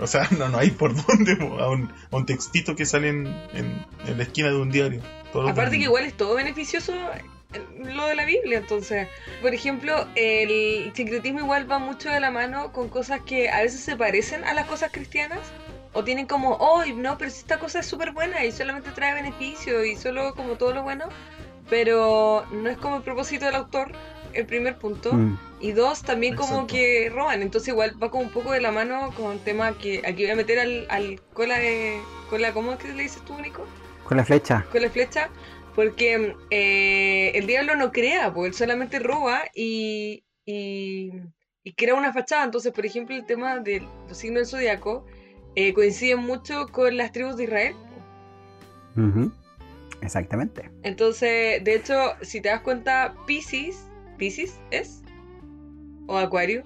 O 0.00 0.06
sea, 0.06 0.26
no, 0.38 0.48
no 0.48 0.56
hay 0.56 0.70
por 0.70 0.94
dónde 0.94 1.32
a 1.60 1.68
un, 1.68 2.26
textito 2.26 2.74
que 2.74 2.86
sale 2.86 3.10
en- 3.10 3.26
en 3.52 4.16
la 4.16 4.22
esquina 4.22 4.48
de 4.48 4.56
un 4.56 4.70
diario. 4.70 5.02
Todos 5.32 5.44
los 5.44 5.52
Aparte 5.52 5.78
que 5.78 5.84
igual 5.84 6.04
es 6.04 6.16
todo 6.16 6.34
beneficioso 6.34 6.92
eh, 6.92 7.60
lo 7.82 8.06
de 8.06 8.14
la 8.14 8.24
Biblia, 8.24 8.58
entonces, 8.58 9.08
por 9.42 9.52
ejemplo, 9.52 10.06
el 10.14 10.92
sincretismo 10.94 11.40
igual 11.40 11.70
va 11.70 11.78
mucho 11.78 12.10
de 12.10 12.20
la 12.20 12.30
mano 12.30 12.72
con 12.72 12.88
cosas 12.88 13.20
que 13.22 13.48
a 13.50 13.62
veces 13.62 13.80
se 13.80 13.96
parecen 13.96 14.44
a 14.44 14.54
las 14.54 14.66
cosas 14.66 14.92
cristianas 14.92 15.40
o 15.92 16.04
tienen 16.04 16.26
como, 16.26 16.52
oh, 16.52 16.84
no, 16.86 17.18
pero 17.18 17.30
si 17.30 17.38
esta 17.38 17.58
cosa 17.58 17.80
es 17.80 17.86
súper 17.86 18.12
buena 18.12 18.44
y 18.44 18.52
solamente 18.52 18.90
trae 18.92 19.14
beneficio 19.14 19.84
y 19.84 19.96
solo 19.96 20.34
como 20.34 20.54
todo 20.54 20.72
lo 20.72 20.82
bueno, 20.84 21.06
pero 21.68 22.46
no 22.52 22.68
es 22.68 22.78
como 22.78 22.96
el 22.96 23.02
propósito 23.02 23.46
del 23.46 23.56
autor, 23.56 23.92
el 24.32 24.46
primer 24.46 24.78
punto. 24.78 25.12
Mm. 25.12 25.38
Y 25.60 25.72
dos, 25.72 26.02
también 26.02 26.36
como 26.36 26.54
Exacto. 26.54 26.74
que 26.74 27.10
roban. 27.12 27.42
Entonces 27.42 27.68
igual 27.68 28.00
va 28.02 28.10
como 28.10 28.24
un 28.24 28.30
poco 28.30 28.52
de 28.52 28.60
la 28.60 28.72
mano 28.72 29.12
con 29.16 29.38
tema 29.40 29.76
que 29.76 30.02
aquí 30.06 30.22
voy 30.22 30.30
a 30.30 30.36
meter 30.36 30.58
al, 30.58 30.86
al 30.88 31.20
cola 31.32 31.58
de... 31.58 32.00
Cola, 32.28 32.52
¿Cómo 32.52 32.72
es 32.72 32.78
que 32.78 32.92
le 32.92 33.02
dices 33.02 33.24
tú, 33.24 33.38
Nico? 33.40 33.66
Con 34.10 34.16
la 34.16 34.24
flecha. 34.24 34.66
Con 34.72 34.82
la 34.82 34.90
flecha. 34.90 35.30
Porque 35.76 36.34
eh, 36.50 37.30
el 37.32 37.46
diablo 37.46 37.76
no 37.76 37.92
crea, 37.92 38.34
pues 38.34 38.48
él 38.48 38.54
solamente 38.54 38.98
roba 38.98 39.44
y, 39.54 40.24
y, 40.44 41.12
y 41.62 41.72
crea 41.74 41.94
una 41.94 42.12
fachada. 42.12 42.42
Entonces, 42.42 42.72
por 42.72 42.84
ejemplo, 42.84 43.14
el 43.14 43.24
tema 43.24 43.60
de 43.60 43.86
los 44.08 44.18
signos 44.18 44.50
del 44.50 44.60
zodiaco 44.60 45.06
eh, 45.54 45.72
coincide 45.72 46.16
mucho 46.16 46.66
con 46.72 46.96
las 46.96 47.12
tribus 47.12 47.36
de 47.36 47.44
Israel. 47.44 47.76
Ujú. 48.96 49.30
Exactamente. 50.02 50.68
Entonces, 50.82 51.62
de 51.62 51.76
hecho, 51.76 52.14
si 52.20 52.40
te 52.40 52.48
das 52.48 52.62
cuenta, 52.62 53.14
Pisces, 53.28 53.86
¿Pisces 54.18 54.58
es? 54.72 55.02
¿O 56.08 56.18
Acuario? 56.18 56.64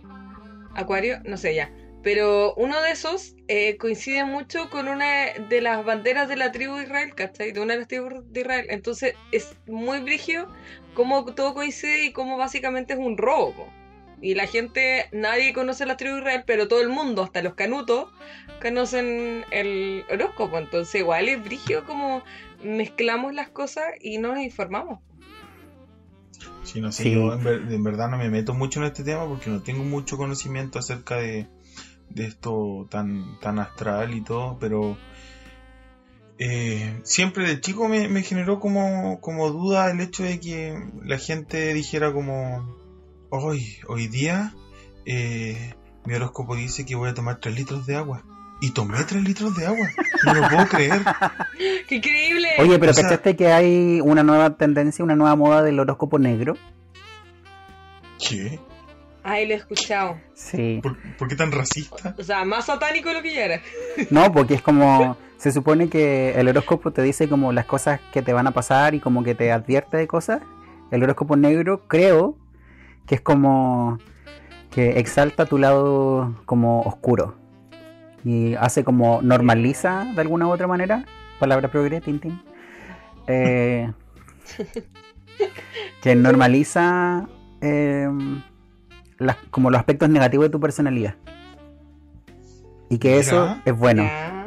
Acuario, 0.74 1.18
no 1.26 1.36
sé 1.36 1.54
ya. 1.54 1.70
Pero 2.04 2.54
uno 2.56 2.80
de 2.82 2.90
esos 2.92 3.34
eh, 3.48 3.76
coincide 3.78 4.24
mucho 4.24 4.68
con 4.70 4.88
una 4.88 5.32
de 5.48 5.60
las 5.62 5.84
banderas 5.84 6.28
de 6.28 6.36
la 6.36 6.52
tribu 6.52 6.76
de 6.76 6.84
Israel, 6.84 7.14
¿cachai? 7.14 7.50
De 7.52 7.60
una 7.60 7.72
de 7.72 7.78
las 7.80 7.88
tribus 7.88 8.12
de 8.30 8.40
Israel. 8.42 8.66
Entonces 8.68 9.14
es 9.32 9.56
muy 9.66 10.00
brigio 10.00 10.46
cómo 10.94 11.24
todo 11.24 11.54
coincide 11.54 12.04
y 12.04 12.12
cómo 12.12 12.36
básicamente 12.36 12.92
es 12.92 12.98
un 12.98 13.16
robo. 13.16 13.52
po. 13.54 13.68
Y 14.20 14.34
la 14.34 14.46
gente, 14.46 15.06
nadie 15.12 15.52
conoce 15.54 15.84
la 15.86 15.96
tribu 15.96 16.14
de 16.16 16.20
Israel, 16.20 16.44
pero 16.46 16.68
todo 16.68 16.80
el 16.82 16.88
mundo, 16.90 17.22
hasta 17.22 17.42
los 17.42 17.54
canutos, 17.54 18.10
conocen 18.60 19.44
el 19.50 20.04
horóscopo. 20.10 20.58
Entonces 20.58 20.96
igual 21.00 21.28
es 21.28 21.42
brigio 21.42 21.84
como 21.84 22.22
mezclamos 22.62 23.32
las 23.34 23.48
cosas 23.48 23.84
y 24.00 24.18
no 24.18 24.28
nos 24.34 24.44
informamos. 24.44 25.00
Sí, 26.64 26.80
no 26.80 26.92
sé, 26.92 27.04
Sí. 27.04 27.12
yo 27.14 27.32
en, 27.32 27.44
ver- 27.44 27.62
en 27.70 27.82
verdad 27.82 28.08
no 28.08 28.16
me 28.18 28.28
meto 28.30 28.54
mucho 28.54 28.80
en 28.80 28.86
este 28.86 29.04
tema 29.04 29.26
porque 29.26 29.50
no 29.50 29.62
tengo 29.62 29.84
mucho 29.84 30.16
conocimiento 30.16 30.78
acerca 30.78 31.16
de, 31.16 31.46
de 32.10 32.26
esto 32.26 32.86
tan, 32.90 33.38
tan 33.40 33.58
astral 33.58 34.14
y 34.14 34.20
todo, 34.22 34.56
pero 34.60 34.96
eh, 36.38 37.00
siempre 37.04 37.46
de 37.48 37.60
chico 37.60 37.88
me, 37.88 38.08
me 38.08 38.22
generó 38.22 38.60
como, 38.60 39.20
como 39.20 39.50
duda 39.50 39.90
el 39.90 40.00
hecho 40.00 40.22
de 40.24 40.40
que 40.40 40.76
la 41.04 41.18
gente 41.18 41.72
dijera 41.74 42.12
como, 42.12 42.76
hoy, 43.30 43.78
hoy 43.88 44.08
día 44.08 44.52
eh, 45.06 45.74
mi 46.04 46.14
horóscopo 46.14 46.56
dice 46.56 46.84
que 46.84 46.94
voy 46.96 47.10
a 47.10 47.14
tomar 47.14 47.38
3 47.40 47.54
litros 47.54 47.86
de 47.86 47.96
agua. 47.96 48.22
Y 48.60 48.70
tomé 48.70 49.02
3 49.04 49.22
litros 49.24 49.54
de 49.56 49.66
agua. 49.66 49.88
No 50.24 50.34
lo 50.34 50.48
puedo 50.48 50.66
creer. 50.68 51.02
¡Qué 51.88 51.96
increíble! 51.96 52.48
Oye, 52.60 52.78
pero 52.78 52.92
O 52.92 52.94
sea- 52.94 53.04
¿cachaste 53.04 53.36
que 53.36 53.52
hay 53.52 54.00
una 54.00 54.22
nueva 54.22 54.56
tendencia, 54.56 55.04
una 55.04 55.16
nueva 55.16 55.34
moda 55.36 55.62
del 55.62 55.78
horóscopo 55.80 56.18
negro? 56.18 56.56
¿Qué? 58.18 58.58
Ay, 59.24 59.46
lo 59.46 59.54
he 59.54 59.56
escuchado. 59.56 60.18
Sí. 60.34 60.80
¿Por, 60.82 60.96
por 61.16 61.28
qué 61.28 61.34
tan 61.34 61.50
racista? 61.50 62.14
O 62.18 62.22
sea, 62.22 62.44
más 62.44 62.66
satánico 62.66 63.08
de 63.08 63.14
lo 63.16 63.22
que 63.22 63.34
ya 63.34 63.44
era. 63.46 63.60
No, 64.10 64.30
porque 64.32 64.54
es 64.54 64.62
como. 64.62 65.16
Se 65.38 65.50
supone 65.50 65.88
que 65.88 66.32
el 66.38 66.46
horóscopo 66.48 66.90
te 66.92 67.02
dice 67.02 67.28
como 67.28 67.52
las 67.52 67.64
cosas 67.66 68.00
que 68.12 68.22
te 68.22 68.32
van 68.32 68.46
a 68.46 68.52
pasar 68.52 68.94
y 68.94 69.00
como 69.00 69.24
que 69.24 69.34
te 69.34 69.50
advierte 69.50 69.96
de 69.96 70.06
cosas. 70.06 70.42
El 70.90 71.02
horóscopo 71.02 71.36
negro, 71.36 71.88
creo 71.88 72.36
que 73.06 73.14
es 73.16 73.20
como. 73.22 73.98
que 74.70 74.98
exalta 74.98 75.46
tu 75.46 75.56
lado 75.58 76.34
como 76.44 76.82
oscuro. 76.82 77.34
Y 78.24 78.54
hace 78.56 78.84
como. 78.84 79.22
normaliza 79.22 80.06
de 80.14 80.20
alguna 80.20 80.46
u 80.48 80.50
otra 80.50 80.66
manera. 80.66 81.04
Palabra 81.38 81.68
progre, 81.70 82.00
Tintín. 82.02 82.42
Eh, 83.26 83.90
que 86.02 86.14
normaliza. 86.14 87.26
eh, 87.62 88.08
las- 89.18 89.36
como 89.50 89.70
los 89.70 89.78
aspectos 89.78 90.08
negativos 90.08 90.46
de 90.46 90.50
tu 90.50 90.60
personalidad. 90.60 91.14
Y 92.90 92.98
que 92.98 93.18
eso 93.18 93.46
Ya. 93.46 93.62
es 93.64 93.76
bueno. 93.76 94.02
Ya. 94.02 94.46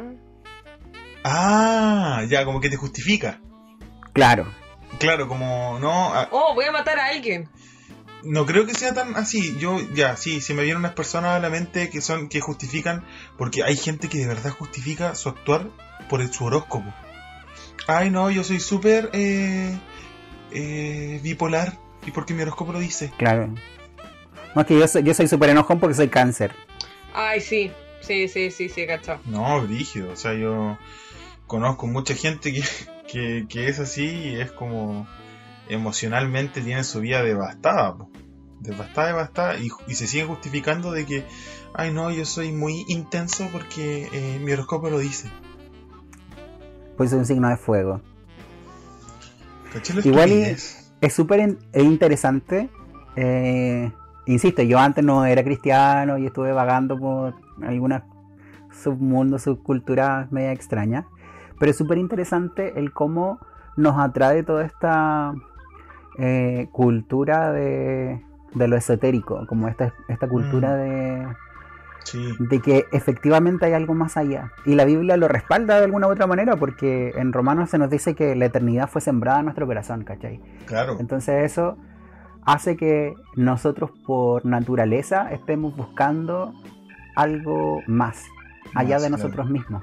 Ah, 1.24 2.22
ya, 2.28 2.44
como 2.44 2.60
que 2.60 2.70
te 2.70 2.76
justifica. 2.76 3.40
Claro. 4.12 4.46
Claro, 4.98 5.28
como 5.28 5.78
no, 5.80 6.14
ah, 6.14 6.28
Oh, 6.30 6.54
voy 6.54 6.64
a 6.64 6.72
matar 6.72 6.98
a 6.98 7.06
alguien. 7.08 7.48
no 8.24 8.46
creo 8.46 8.66
que 8.66 8.74
sea 8.74 8.94
tan 8.94 9.16
así. 9.16 9.56
Yo 9.58 9.78
ya, 9.94 10.16
sí, 10.16 10.40
se 10.40 10.54
me 10.54 10.62
vienen 10.62 10.78
unas 10.78 10.92
personas 10.94 11.32
a 11.36 11.40
la 11.40 11.50
mente 11.50 11.90
que 11.90 12.00
son 12.00 12.28
que 12.28 12.40
justifican 12.40 13.04
porque 13.36 13.62
hay 13.62 13.76
gente 13.76 14.08
que 14.08 14.18
de 14.18 14.26
verdad 14.26 14.50
justifica 14.50 15.14
su 15.14 15.28
actuar 15.28 15.68
por 16.08 16.20
el, 16.20 16.32
su 16.32 16.44
horóscopo. 16.44 16.92
Ay, 17.86 18.10
no, 18.10 18.30
yo 18.30 18.44
soy 18.44 18.60
súper 18.60 19.10
eh, 19.12 19.78
eh, 20.52 21.20
bipolar 21.22 21.78
y 22.06 22.10
porque 22.10 22.34
mi 22.34 22.42
horóscopo 22.42 22.72
lo 22.72 22.78
dice. 22.78 23.12
Claro. 23.18 23.50
No, 24.58 24.62
es 24.62 24.66
que 24.66 24.76
yo 24.76 24.88
soy, 24.88 25.04
yo 25.04 25.14
soy 25.14 25.28
súper 25.28 25.50
enojón 25.50 25.78
porque 25.78 25.94
soy 25.94 26.08
cáncer. 26.08 26.50
Ay, 27.14 27.40
sí. 27.40 27.70
Sí, 28.00 28.26
sí, 28.26 28.50
sí, 28.50 28.68
sí, 28.68 28.86
cachado. 28.88 29.20
No, 29.26 29.62
brígido. 29.62 30.10
O 30.12 30.16
sea, 30.16 30.34
yo 30.34 30.76
conozco 31.46 31.86
mucha 31.86 32.14
gente 32.14 32.52
que, 32.52 32.64
que, 33.06 33.46
que 33.48 33.68
es 33.68 33.78
así 33.78 34.04
y 34.04 34.40
es 34.40 34.50
como 34.50 35.06
emocionalmente 35.68 36.60
tiene 36.60 36.82
su 36.82 36.98
vida 37.00 37.22
devastada. 37.22 37.96
po. 37.98 38.10
Devastada, 38.58 39.06
devastada. 39.06 39.58
Y, 39.60 39.68
y 39.86 39.94
se 39.94 40.08
siguen 40.08 40.26
justificando 40.26 40.90
de 40.90 41.06
que, 41.06 41.24
ay 41.72 41.92
no, 41.92 42.10
yo 42.10 42.24
soy 42.24 42.50
muy 42.50 42.84
intenso 42.88 43.48
porque 43.52 44.08
eh, 44.12 44.40
mi 44.42 44.50
horóscopo 44.50 44.90
lo 44.90 44.98
dice. 44.98 45.30
Pues 46.96 47.10
soy 47.10 47.20
un 47.20 47.26
signo 47.26 47.48
de 47.48 47.56
fuego. 47.58 48.00
¿Cachai 49.72 49.96
la 49.98 50.02
Igual? 50.04 50.30
Es 51.00 51.14
súper 51.14 51.38
in- 51.38 51.58
interesante. 51.74 52.68
eh, 53.14 53.92
insisto, 54.32 54.62
yo 54.62 54.78
antes 54.78 55.04
no 55.04 55.24
era 55.24 55.42
cristiano 55.42 56.18
y 56.18 56.26
estuve 56.26 56.52
vagando 56.52 56.98
por 56.98 57.34
algunas 57.62 58.02
submundos, 58.72 59.42
subculturas 59.42 60.30
media 60.32 60.52
extrañas. 60.52 61.04
Pero 61.58 61.70
es 61.70 61.76
súper 61.76 61.98
interesante 61.98 62.78
el 62.78 62.92
cómo 62.92 63.40
nos 63.76 63.98
atrae 63.98 64.42
toda 64.42 64.64
esta 64.64 65.34
eh, 66.18 66.68
cultura 66.72 67.52
de, 67.52 68.20
de 68.54 68.68
lo 68.68 68.76
esotérico, 68.76 69.46
como 69.46 69.68
esta, 69.68 69.92
esta 70.08 70.28
cultura 70.28 70.76
Mm. 70.76 70.78
de, 70.78 71.26
Sí, 72.04 72.34
de 72.38 72.60
que 72.60 72.86
efectivamente 72.92 73.66
hay 73.66 73.74
algo 73.74 73.92
más 73.92 74.16
allá. 74.16 74.52
Y 74.64 74.76
la 74.76 74.86
Biblia 74.86 75.18
lo 75.18 75.28
respalda 75.28 75.76
de 75.78 75.84
alguna 75.84 76.06
u 76.06 76.10
otra 76.12 76.26
manera, 76.26 76.56
porque 76.56 77.12
en 77.16 77.34
Romanos 77.34 77.68
se 77.68 77.76
nos 77.76 77.90
dice 77.90 78.14
que 78.14 78.34
la 78.34 78.46
eternidad 78.46 78.88
fue 78.88 79.02
sembrada 79.02 79.40
en 79.40 79.44
nuestro 79.44 79.66
corazón, 79.66 80.04
¿cachai? 80.04 80.40
claro. 80.64 80.96
Entonces 81.00 81.44
eso 81.44 81.76
hace 82.48 82.76
que 82.76 83.14
nosotros 83.36 83.90
por 84.06 84.44
naturaleza 84.46 85.30
estemos 85.32 85.76
buscando 85.76 86.52
algo 87.14 87.82
más, 87.86 88.22
allá 88.74 88.94
Más, 88.96 89.02
de 89.02 89.08
claro. 89.08 89.22
nosotros 89.22 89.50
mismos. 89.50 89.82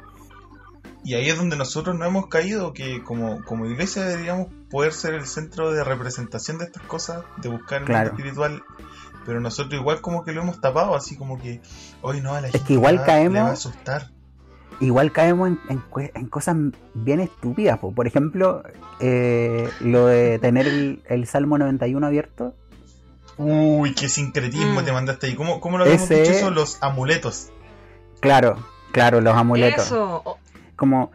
Y 1.03 1.13
ahí 1.13 1.29
es 1.29 1.37
donde 1.37 1.55
nosotros 1.55 1.95
no 1.95 2.05
hemos 2.05 2.27
caído, 2.27 2.73
que 2.73 3.03
como, 3.03 3.43
como 3.43 3.67
iglesia 3.67 4.03
deberíamos 4.03 4.47
poder 4.71 4.91
ser 4.91 5.13
el 5.13 5.25
centro 5.25 5.71
de 5.71 5.83
representación 5.83 6.57
de 6.57 6.65
estas 6.65 6.81
cosas, 6.83 7.23
de 7.43 7.49
buscar 7.49 7.81
el 7.81 7.85
Claro. 7.85 8.09
mundo 8.09 8.17
espiritual. 8.17 8.63
Pero 9.25 9.39
nosotros 9.39 9.79
igual 9.79 10.01
como 10.01 10.23
que 10.23 10.31
lo 10.31 10.41
hemos 10.41 10.59
tapado, 10.61 10.95
así 10.95 11.15
como 11.17 11.39
que 11.39 11.61
hoy 12.01 12.21
no 12.21 12.33
a 12.33 12.41
la 12.41 12.49
que 12.49 12.57
gente 12.57 12.73
igual 12.73 12.95
le 12.95 13.01
va- 13.01 13.05
caemos- 13.07 13.33
le 13.33 13.41
va 13.41 13.49
a 13.49 13.53
asustar. 13.53 14.09
Igual 14.81 15.11
caemos 15.11 15.49
en, 15.49 15.59
en 15.69 15.81
cue- 15.89 16.11
en 16.15 16.27
cosas 16.27 16.55
bien 16.93 17.19
estúpidas. 17.19 17.79
po. 17.79 17.93
Por 17.93 18.07
ejemplo, 18.07 18.63
eh, 18.99 19.69
lo 19.79 20.07
de 20.07 20.39
tener 20.41 20.67
el, 20.67 21.01
el 21.07 21.25
Salmo 21.27 21.57
91 21.57 22.05
abierto. 22.05 22.53
Uy, 23.37 23.93
qué 23.93 24.07
sincretismo 24.09 24.81
Mm. 24.81 24.85
te 24.85 24.91
mandaste 24.91 25.27
ahí. 25.27 25.35
¿Cómo, 25.35 25.59
cómo 25.59 25.77
lo 25.77 25.83
habíamos 25.83 26.03
Ese- 26.09 26.21
dicho 26.21 26.31
eso? 26.33 26.51
Los 26.51 26.77
amuletos. 26.81 27.49
Claro, 28.21 28.57
claro, 28.91 29.21
los 29.21 29.35
amuletos. 29.35 29.85
Eso. 29.85 30.37
Como 30.75 31.11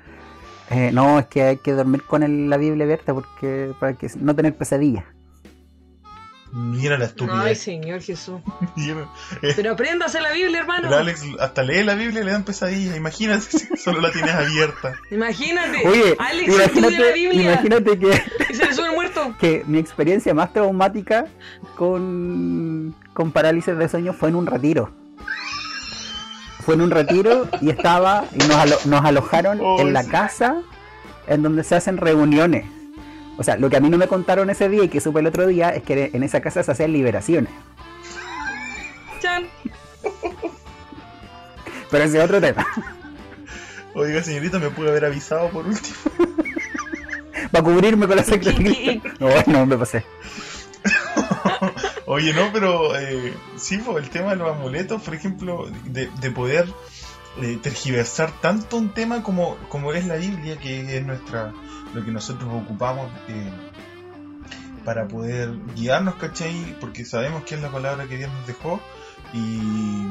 eh, 0.70 0.90
no 0.92 1.18
es 1.18 1.26
que 1.26 1.42
hay 1.42 1.56
que 1.56 1.72
dormir 1.72 2.02
con 2.04 2.22
el- 2.22 2.48
la 2.48 2.56
Biblia 2.56 2.84
abierta 2.84 3.12
porque 3.14 3.72
para 3.80 3.94
que 3.94 4.08
no 4.20 4.34
tener 4.36 4.56
pesadillas 4.56 5.04
Mira 6.52 6.98
la 6.98 7.04
Ay, 7.04 7.10
estupidez. 7.10 7.60
Señor 7.60 8.00
Jesús. 8.02 8.40
Mira. 8.76 9.06
Eh, 9.42 9.52
Pero 9.56 9.72
apréndase 9.72 10.20
la 10.20 10.32
Biblia, 10.32 10.60
hermano. 10.60 10.92
Alex 10.94 11.22
hasta 11.38 11.62
lee 11.62 11.84
la 11.84 11.94
Biblia 11.94 12.22
y 12.22 12.24
le 12.24 12.32
dan 12.32 12.44
pesadillas. 12.44 12.96
Imagínate 12.96 13.40
si 13.58 13.76
solo 13.76 14.00
la 14.00 14.10
tienes 14.10 14.34
abierta. 14.34 14.94
Imagínate. 15.10 15.86
oye 15.86 16.16
Alex 16.18 16.48
estudia 16.48 16.58
la 16.58 16.96
imagínate, 16.96 17.12
Biblia 17.12 17.52
imagínate 17.52 17.98
que, 17.98 18.22
y 18.50 18.54
se 18.54 18.66
le 18.66 18.74
sube 18.74 18.86
el 18.88 18.94
muerto. 18.94 19.34
que 19.38 19.62
mi 19.66 19.78
experiencia 19.78 20.34
más 20.34 20.52
traumática 20.52 21.26
con, 21.76 22.94
con 23.12 23.30
parálisis 23.32 23.76
de 23.76 23.88
sueño 23.88 24.12
fue 24.12 24.28
en 24.30 24.34
un 24.36 24.46
retiro 24.46 24.92
fue 26.60 26.74
en 26.74 26.82
un 26.82 26.90
retiro 26.90 27.48
y 27.62 27.70
estaba 27.70 28.24
y 28.34 28.38
nos, 28.38 28.56
alo- 28.56 28.78
nos 28.84 29.04
alojaron 29.04 29.58
Oh, 29.62 29.80
en 29.80 29.92
la 29.94 30.02
sí. 30.02 30.10
casa 30.10 30.56
en 31.26 31.42
donde 31.42 31.64
se 31.64 31.74
hacen 31.74 31.96
reuniones 31.96 32.66
o 33.40 33.42
sea, 33.42 33.56
lo 33.56 33.70
que 33.70 33.78
a 33.78 33.80
mí 33.80 33.88
no 33.88 33.96
me 33.96 34.06
contaron 34.06 34.50
ese 34.50 34.68
día 34.68 34.84
y 34.84 34.88
que 34.88 35.00
supe 35.00 35.20
el 35.20 35.26
otro 35.26 35.46
día 35.46 35.70
es 35.70 35.82
que 35.82 36.10
en 36.12 36.22
esa 36.22 36.42
casa 36.42 36.62
se 36.62 36.72
hacían 36.72 36.92
liberaciones. 36.92 37.50
Chan. 39.18 39.46
Pero 41.90 42.04
ese 42.04 42.18
es 42.18 42.24
otro 42.24 42.38
tema. 42.38 42.66
Oiga, 43.94 44.22
señorita, 44.22 44.58
me 44.58 44.68
pude 44.68 44.90
haber 44.90 45.06
avisado 45.06 45.48
por 45.48 45.66
último. 45.66 45.96
Para 47.50 47.64
cubrirme 47.64 48.06
con 48.06 48.16
la 48.16 48.24
Cristo. 48.24 49.08
No, 49.18 49.30
no 49.46 49.64
me 49.64 49.78
pasé. 49.78 50.04
Oye, 52.04 52.34
no, 52.34 52.52
pero 52.52 52.94
eh, 52.98 53.32
sí, 53.56 53.78
pues, 53.78 54.04
el 54.04 54.10
tema 54.10 54.32
de 54.32 54.36
los 54.36 54.54
amuletos, 54.54 55.00
por 55.00 55.14
ejemplo, 55.14 55.66
de, 55.86 56.10
de 56.20 56.30
poder 56.30 56.68
eh, 57.40 57.58
tergiversar 57.62 58.32
tanto 58.42 58.76
un 58.76 58.90
tema 58.90 59.22
como, 59.22 59.56
como 59.70 59.94
es 59.94 60.04
la 60.04 60.16
Biblia, 60.16 60.58
que 60.58 60.98
es 60.98 61.06
nuestra 61.06 61.54
lo 61.94 62.04
que 62.04 62.10
nosotros 62.10 62.48
ocupamos 62.52 63.10
eh, 63.28 63.50
para 64.84 65.06
poder 65.08 65.52
guiarnos, 65.74 66.14
¿cachai? 66.16 66.76
Porque 66.80 67.04
sabemos 67.04 67.44
que 67.44 67.54
es 67.56 67.60
la 67.62 67.70
palabra 67.70 68.06
que 68.06 68.16
Dios 68.16 68.30
nos 68.32 68.46
dejó 68.46 68.80
y, 69.34 70.06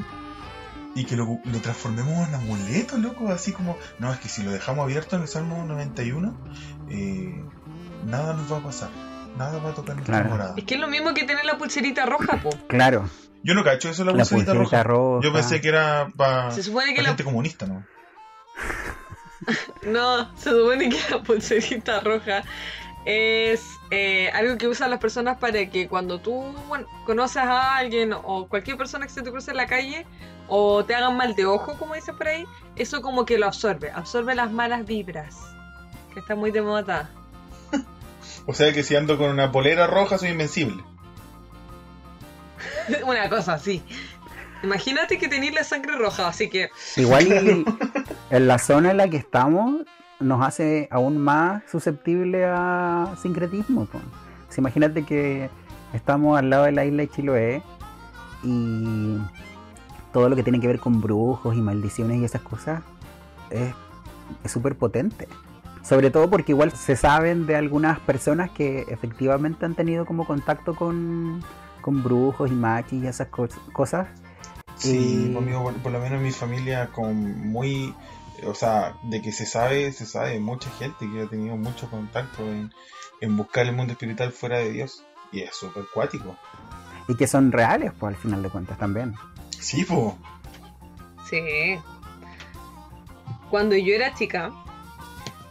y 0.96 1.06
que 1.06 1.16
lo, 1.16 1.40
lo 1.44 1.60
transformemos 1.60 2.28
en 2.28 2.36
amuleto, 2.36 2.98
loco, 2.98 3.30
así 3.30 3.52
como, 3.52 3.78
no, 4.00 4.12
es 4.14 4.20
que 4.20 4.30
si 4.30 4.44
lo 4.44 4.52
dejamos 4.52 4.84
abierto 4.84 5.16
en 5.16 5.24
el 5.24 5.28
Salmo 5.28 5.64
91, 5.66 6.38
eh, 6.90 7.44
nada 8.06 8.34
nos 8.34 8.52
va 8.52 8.58
a 8.58 8.64
pasar, 8.64 8.90
nada 9.38 9.60
va 9.60 9.70
a 9.72 9.74
tocar 9.74 9.96
nuestra 9.96 10.16
Claro. 10.18 10.30
morada. 10.30 10.54
Es 10.58 10.64
que 10.66 10.76
es 10.76 10.80
lo 10.82 10.88
mismo 10.88 11.14
que 11.14 11.24
tener 11.24 11.46
la 11.46 11.58
pulserita 11.58 12.06
roja, 12.06 12.38
po. 12.42 12.50
Claro, 12.68 13.10
Yo 13.44 13.54
no 13.56 13.64
cacho 13.64 13.90
eso 13.90 14.04
la 14.04 14.12
la 14.12 14.18
pulserita 14.20 14.54
pulserita 14.54 14.84
roja. 14.84 14.84
roja. 14.84 15.24
Yo 15.28 15.34
pensé 15.34 15.62
que 15.62 15.70
era 15.70 16.12
para 16.16 16.52
Se 16.52 16.62
supone 16.64 16.94
que 16.94 17.02
la 17.02 17.10
gente 17.10 17.24
comunista, 17.24 17.66
¿no? 17.66 17.86
No, 19.84 20.30
se 20.38 20.50
supone 20.52 20.90
que 20.90 21.00
la 21.10 21.22
pulserita 21.24 22.00
roja 22.02 22.44
es 23.06 23.64
eh, 23.92 24.30
algo 24.34 24.58
que 24.58 24.68
usan 24.68 24.90
las 24.90 25.00
personas 25.00 25.38
para 25.38 25.66
que 25.70 25.88
cuando 25.88 26.20
tú 26.20 26.54
bueno, 26.68 26.86
conoces 27.06 27.38
a 27.38 27.78
alguien 27.78 28.14
o 28.14 28.48
cualquier 28.48 28.78
persona 28.78 29.06
que 29.06 29.14
se 29.14 29.22
te 29.22 29.32
cruce 29.32 29.52
en 29.52 29.58
la 29.58 29.68
calle 29.68 30.06
o 30.48 30.84
te 30.84 30.96
hagan 30.96 31.16
mal 31.16 31.36
de 31.36 31.46
ojo, 31.46 31.78
como 31.78 31.96
dicen 31.96 32.18
por 32.18 32.28
ahí, 32.28 32.46
eso 32.76 33.02
como 33.02 33.26
que 33.26 33.38
lo 33.38 33.46
absorbe, 33.46 33.92
absorbe 33.92 34.36
las 34.36 34.52
malas 34.52 34.86
vibras, 34.86 35.38
que 36.14 36.20
está 36.20 36.36
muy 36.36 36.52
de 36.52 36.62
moda. 36.62 37.10
O 38.46 38.54
sea 38.54 38.74
que 38.74 38.84
si 38.84 38.96
ando 38.96 39.18
con 39.18 39.30
una 39.30 39.52
polera 39.52 39.86
roja 39.86 40.18
soy 40.18 40.30
invencible. 40.30 40.84
Una 43.06 43.30
cosa 43.30 43.54
así. 43.54 43.84
Imagínate 44.64 45.18
que 45.18 45.28
tenéis 45.28 45.54
la 45.54 45.64
sangre 45.64 45.96
roja, 45.98 46.28
así 46.28 46.50
que 46.50 46.70
Igual 46.98 47.28
y 47.28 47.66
en 48.36 48.48
la 48.48 48.58
zona 48.60 48.92
en 48.92 48.98
la 48.98 49.08
que 49.10 49.18
estamos, 49.18 49.82
nos 50.20 50.46
hace 50.46 50.88
aún 50.92 51.18
más 51.18 51.64
susceptible 51.72 52.46
a 52.46 53.16
sincretismo. 53.22 53.86
Pues 53.86 54.58
imagínate 54.58 55.04
que 55.06 55.50
estamos 55.94 56.38
al 56.38 56.50
lado 56.50 56.64
de 56.66 56.72
la 56.74 56.86
isla 56.86 57.04
de 57.04 57.10
Chiloé 57.10 57.64
y 58.44 59.18
todo 60.12 60.28
lo 60.30 60.36
que 60.36 60.44
tiene 60.44 60.60
que 60.60 60.68
ver 60.68 60.80
con 60.80 61.02
brujos 61.02 61.56
y 61.56 61.62
maldiciones 61.62 62.18
y 62.20 62.26
esas 62.26 62.42
cosas 62.42 62.82
es 63.50 63.74
es 64.44 64.52
súper 64.52 64.76
potente. 64.78 65.28
Sobre 65.82 66.12
todo 66.12 66.30
porque 66.30 66.52
igual 66.52 66.72
se 66.72 66.96
saben 66.96 67.48
de 67.48 67.56
algunas 67.56 68.00
personas 68.00 68.52
que 68.52 68.86
efectivamente 68.90 69.66
han 69.66 69.74
tenido 69.74 70.06
como 70.06 70.28
contacto 70.28 70.76
con, 70.76 71.44
con 71.82 72.04
brujos 72.04 72.52
y 72.52 72.54
machis 72.54 73.04
y 73.04 73.08
esas 73.08 73.32
cos- 73.32 73.58
cosas. 73.74 74.08
Sí, 74.80 75.32
conmigo, 75.34 75.62
por, 75.62 75.74
por 75.76 75.92
lo 75.92 76.00
menos 76.00 76.20
en 76.20 76.24
mi 76.24 76.32
familia, 76.32 76.88
con 76.88 77.50
muy. 77.50 77.94
O 78.46 78.56
sea, 78.56 78.96
de 79.04 79.22
que 79.22 79.34
se 79.34 79.46
sabe, 79.46 79.92
se 79.92 80.06
sabe 80.06 80.40
mucha 80.40 80.70
gente 80.72 81.10
que 81.12 81.22
ha 81.22 81.28
tenido 81.28 81.58
mucho 81.58 81.90
contacto 81.90 82.44
en, 82.44 82.72
en 83.20 83.36
buscar 83.36 83.66
el 83.66 83.76
mundo 83.76 83.92
espiritual 83.92 84.32
fuera 84.32 84.60
de 84.60 84.72
Dios. 84.72 85.04
Y 85.32 85.42
es 85.42 85.54
súper 85.54 85.84
cuático. 85.94 86.38
Y 87.08 87.16
que 87.16 87.28
son 87.28 87.52
reales, 87.52 87.92
pues 88.00 88.16
al 88.16 88.22
final 88.22 88.42
de 88.42 88.50
cuentas 88.50 88.78
también. 88.78 89.16
Sí, 89.60 89.84
po. 89.84 90.18
Sí. 91.30 91.78
Cuando 93.50 93.76
yo 93.76 93.94
era 93.94 94.14
chica, 94.14 94.52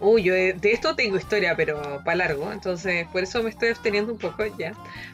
uy, 0.01 0.23
yo 0.23 0.35
de, 0.35 0.55
de 0.55 0.73
esto 0.73 0.95
tengo 0.97 1.17
historia, 1.17 1.55
pero 1.57 2.01
para 2.05 2.17
largo, 2.17 2.53
entonces 2.53 3.07
por 3.09 3.23
eso 3.23 3.43
me 3.43 3.51
estoy 3.51 3.69
absteniendo 3.69 4.13
un 4.13 4.19
poco 4.19 4.45
ya. 4.59 4.73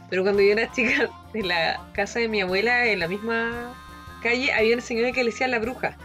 Pero 0.08 0.22
cuando 0.22 0.42
yo 0.42 0.52
era 0.52 0.70
chica, 0.70 1.10
en 1.34 1.48
la 1.48 1.80
casa 1.92 2.20
de 2.20 2.28
mi 2.28 2.40
abuela, 2.40 2.86
en 2.86 3.00
la 3.00 3.08
misma 3.08 3.74
calle, 4.24 4.52
había 4.52 4.74
una 4.74 4.82
señora 4.82 5.12
que 5.12 5.22
le 5.22 5.30
decía 5.30 5.46
la 5.46 5.60
bruja. 5.60 5.96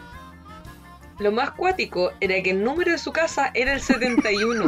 Lo 1.18 1.32
más 1.32 1.50
cuático 1.52 2.12
era 2.22 2.42
que 2.44 2.52
el 2.52 2.64
número 2.64 2.92
de 2.92 2.98
su 3.00 3.12
casa 3.12 3.50
era 3.56 3.74
el 3.74 3.82
71. 3.82 4.66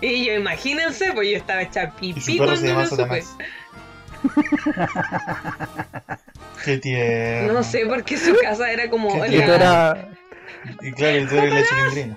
Y 0.00 0.24
yo, 0.24 0.32
imagínense, 0.34 1.12
pues 1.12 1.28
yo 1.30 1.36
estaba 1.36 1.60
hecha 1.62 1.90
pipí 1.90 2.20
se 2.20 2.36
cuando 2.38 2.54
lo 2.74 2.86
supe. 2.86 3.22
Qué 6.64 6.78
tierno. 6.78 7.52
No 7.52 7.62
sé 7.62 7.86
por 7.86 8.02
qué 8.04 8.16
su 8.16 8.34
casa 8.36 8.70
era 8.72 8.88
como. 8.90 9.14
La- 9.18 9.26
tú 9.26 9.32
era- 9.34 10.08
Y 10.80 10.92
claro, 10.92 11.18
y 11.20 11.26
tú 11.26 11.36
eres 11.36 11.52
la 11.54 11.62
chilindrina. 11.64 12.16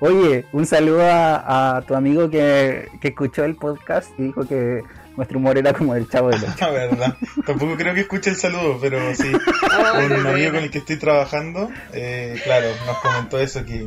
Oye, 0.00 0.44
un 0.52 0.66
saludo 0.66 1.02
a, 1.10 1.76
a 1.76 1.82
tu 1.82 1.94
amigo 1.94 2.28
que, 2.28 2.88
que 3.00 3.08
escuchó 3.08 3.44
el 3.44 3.56
podcast 3.56 4.10
y 4.18 4.24
dijo 4.24 4.46
que 4.46 4.82
nuestro 5.16 5.38
humor 5.38 5.56
era 5.58 5.72
como 5.72 5.94
el 5.94 6.08
chavo 6.08 6.28
del 6.30 6.42
ocho. 6.44 6.54
La 6.60 6.70
verdad. 6.70 7.16
Tampoco 7.46 7.76
creo 7.76 7.94
que 7.94 8.00
escuche 8.00 8.30
el 8.30 8.36
saludo, 8.36 8.78
pero 8.80 9.14
sí. 9.14 9.30
Ay, 9.70 10.04
un 10.06 10.26
amigo 10.26 10.52
con 10.52 10.62
el 10.62 10.70
que 10.70 10.78
estoy 10.78 10.96
trabajando, 10.96 11.70
eh, 11.92 12.40
claro, 12.44 12.66
nos 12.86 12.98
comentó 12.98 13.38
eso, 13.40 13.64
que, 13.64 13.86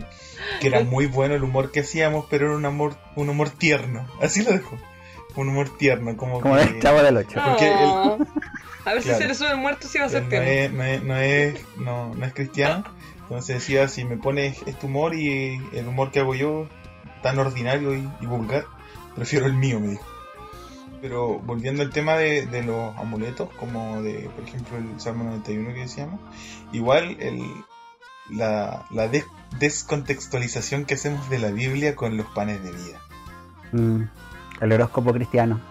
que 0.59 0.67
era 0.67 0.81
muy 0.83 1.05
bueno 1.07 1.35
el 1.35 1.43
humor 1.43 1.71
que 1.71 1.81
hacíamos, 1.81 2.25
pero 2.29 2.47
era 2.47 2.55
un 2.55 2.65
humor, 2.65 2.95
un 3.15 3.29
humor 3.29 3.49
tierno. 3.49 4.07
Así 4.21 4.43
lo 4.43 4.51
dejó. 4.51 4.77
Un 5.35 5.49
humor 5.49 5.77
tierno, 5.77 6.17
como, 6.17 6.41
Como 6.41 6.55
que 6.55 6.63
el 6.63 6.81
chavo 6.81 7.01
del 7.03 7.15
ocho. 7.17 7.39
porque 7.45 7.67
él- 7.67 7.77
Oh. 7.79 8.17
A 8.85 8.93
ver 8.93 9.01
si 9.03 9.09
Claro. 9.09 9.21
se 9.21 9.27
le 9.27 9.35
sube 9.35 9.51
el 9.51 9.57
muerto 9.57 9.87
si 9.87 9.99
va 9.99 10.05
a 10.05 10.09
ser 10.09 10.23
no, 10.23 10.29
tierno. 10.29 10.47
es, 10.49 10.71
no, 10.71 10.83
es, 10.83 11.03
no, 11.03 11.17
es, 11.17 11.65
no, 11.77 12.15
no 12.15 12.25
es 12.25 12.33
cristiano. 12.33 12.83
Entonces 13.23 13.57
decía, 13.57 13.87
si 13.87 14.03
me 14.05 14.17
pones 14.17 14.57
este 14.65 14.85
humor 14.87 15.13
y 15.13 15.61
el 15.73 15.87
humor 15.87 16.09
que 16.11 16.21
hago 16.21 16.33
yo, 16.33 16.67
tan 17.21 17.37
ordinario 17.37 17.93
y, 17.93 18.09
y 18.21 18.25
vulgar, 18.25 18.65
prefiero 19.15 19.45
el 19.45 19.53
mío, 19.53 19.79
me 19.79 19.89
dijo. 19.89 20.05
Pero 21.01 21.39
volviendo 21.39 21.81
al 21.81 21.91
tema 21.91 22.15
de, 22.15 22.45
de 22.45 22.63
los 22.63 22.95
amuletos, 22.97 23.49
como 23.59 24.01
de, 24.01 24.29
por 24.35 24.43
ejemplo, 24.43 24.77
el 24.77 24.99
Salmo 24.99 25.23
91 25.25 25.73
que 25.73 25.79
decíamos, 25.81 26.19
igual 26.73 27.15
el, 27.19 27.41
la, 28.29 28.85
la 28.91 29.07
des- 29.07 29.25
descontextualización 29.59 30.85
que 30.85 30.95
hacemos 30.95 31.29
de 31.29 31.39
la 31.39 31.51
Biblia 31.51 31.95
con 31.95 32.17
los 32.17 32.27
panes 32.27 32.61
de 32.63 32.71
vida. 32.71 33.01
Mm, 33.71 34.03
el 34.61 34.71
horóscopo 34.73 35.13
cristiano. 35.13 35.61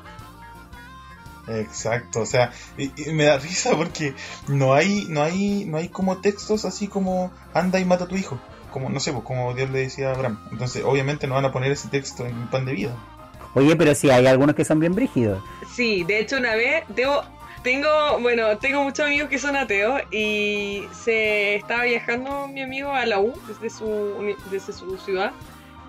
Exacto, 1.47 2.21
o 2.21 2.27
sea, 2.27 2.53
y, 2.77 2.93
y 3.09 3.13
me 3.15 3.25
da 3.25 3.39
risa 3.39 3.75
porque 3.75 4.15
no 4.49 4.75
hay, 4.75 5.07
no 5.09 5.23
hay, 5.23 5.65
no 5.65 5.79
hay 5.79 5.89
como 5.89 6.19
textos 6.19 6.67
así 6.67 6.89
como 6.89 7.31
anda 7.55 7.81
y 7.81 7.87
mata 7.87 8.05
a 8.05 8.09
tu 8.09 8.17
hijo, 8.17 8.39
como 8.71 8.91
no 8.91 9.01
sé, 9.01 9.13
pues 9.13 9.25
como 9.25 9.55
Dios 9.55 9.71
le 9.71 9.79
decía 9.81 10.11
a 10.11 10.15
Abraham. 10.15 10.39
Entonces, 10.53 10.85
obviamente 10.85 11.27
no 11.27 11.35
van 11.37 11.47
a 11.47 11.53
poner 11.53 11.73
ese 11.73 11.89
texto 11.89 12.27
en 12.27 12.37
un 12.37 12.49
pan 12.49 12.67
de 12.67 12.73
vida. 12.75 12.95
Oye, 13.59 13.75
pero 13.75 13.93
sí, 13.93 14.09
hay 14.09 14.27
algunos 14.27 14.55
que 14.55 14.65
son 14.65 14.79
bien 14.79 14.95
brígidos. 14.95 15.43
Sí, 15.75 16.05
de 16.05 16.21
hecho 16.21 16.37
una 16.37 16.55
vez 16.55 16.85
tengo, 17.65 18.21
bueno, 18.21 18.57
tengo 18.59 18.85
muchos 18.85 19.07
amigos 19.07 19.29
que 19.29 19.39
son 19.39 19.57
ateos 19.57 20.01
y 20.13 20.85
se 20.93 21.57
estaba 21.57 21.83
viajando 21.83 22.47
mi 22.47 22.63
amigo 22.63 22.93
a 22.93 23.05
la 23.05 23.19
U 23.19 23.35
desde 23.49 23.69
su, 23.69 24.37
desde 24.53 24.73
su 24.73 24.97
ciudad 24.99 25.33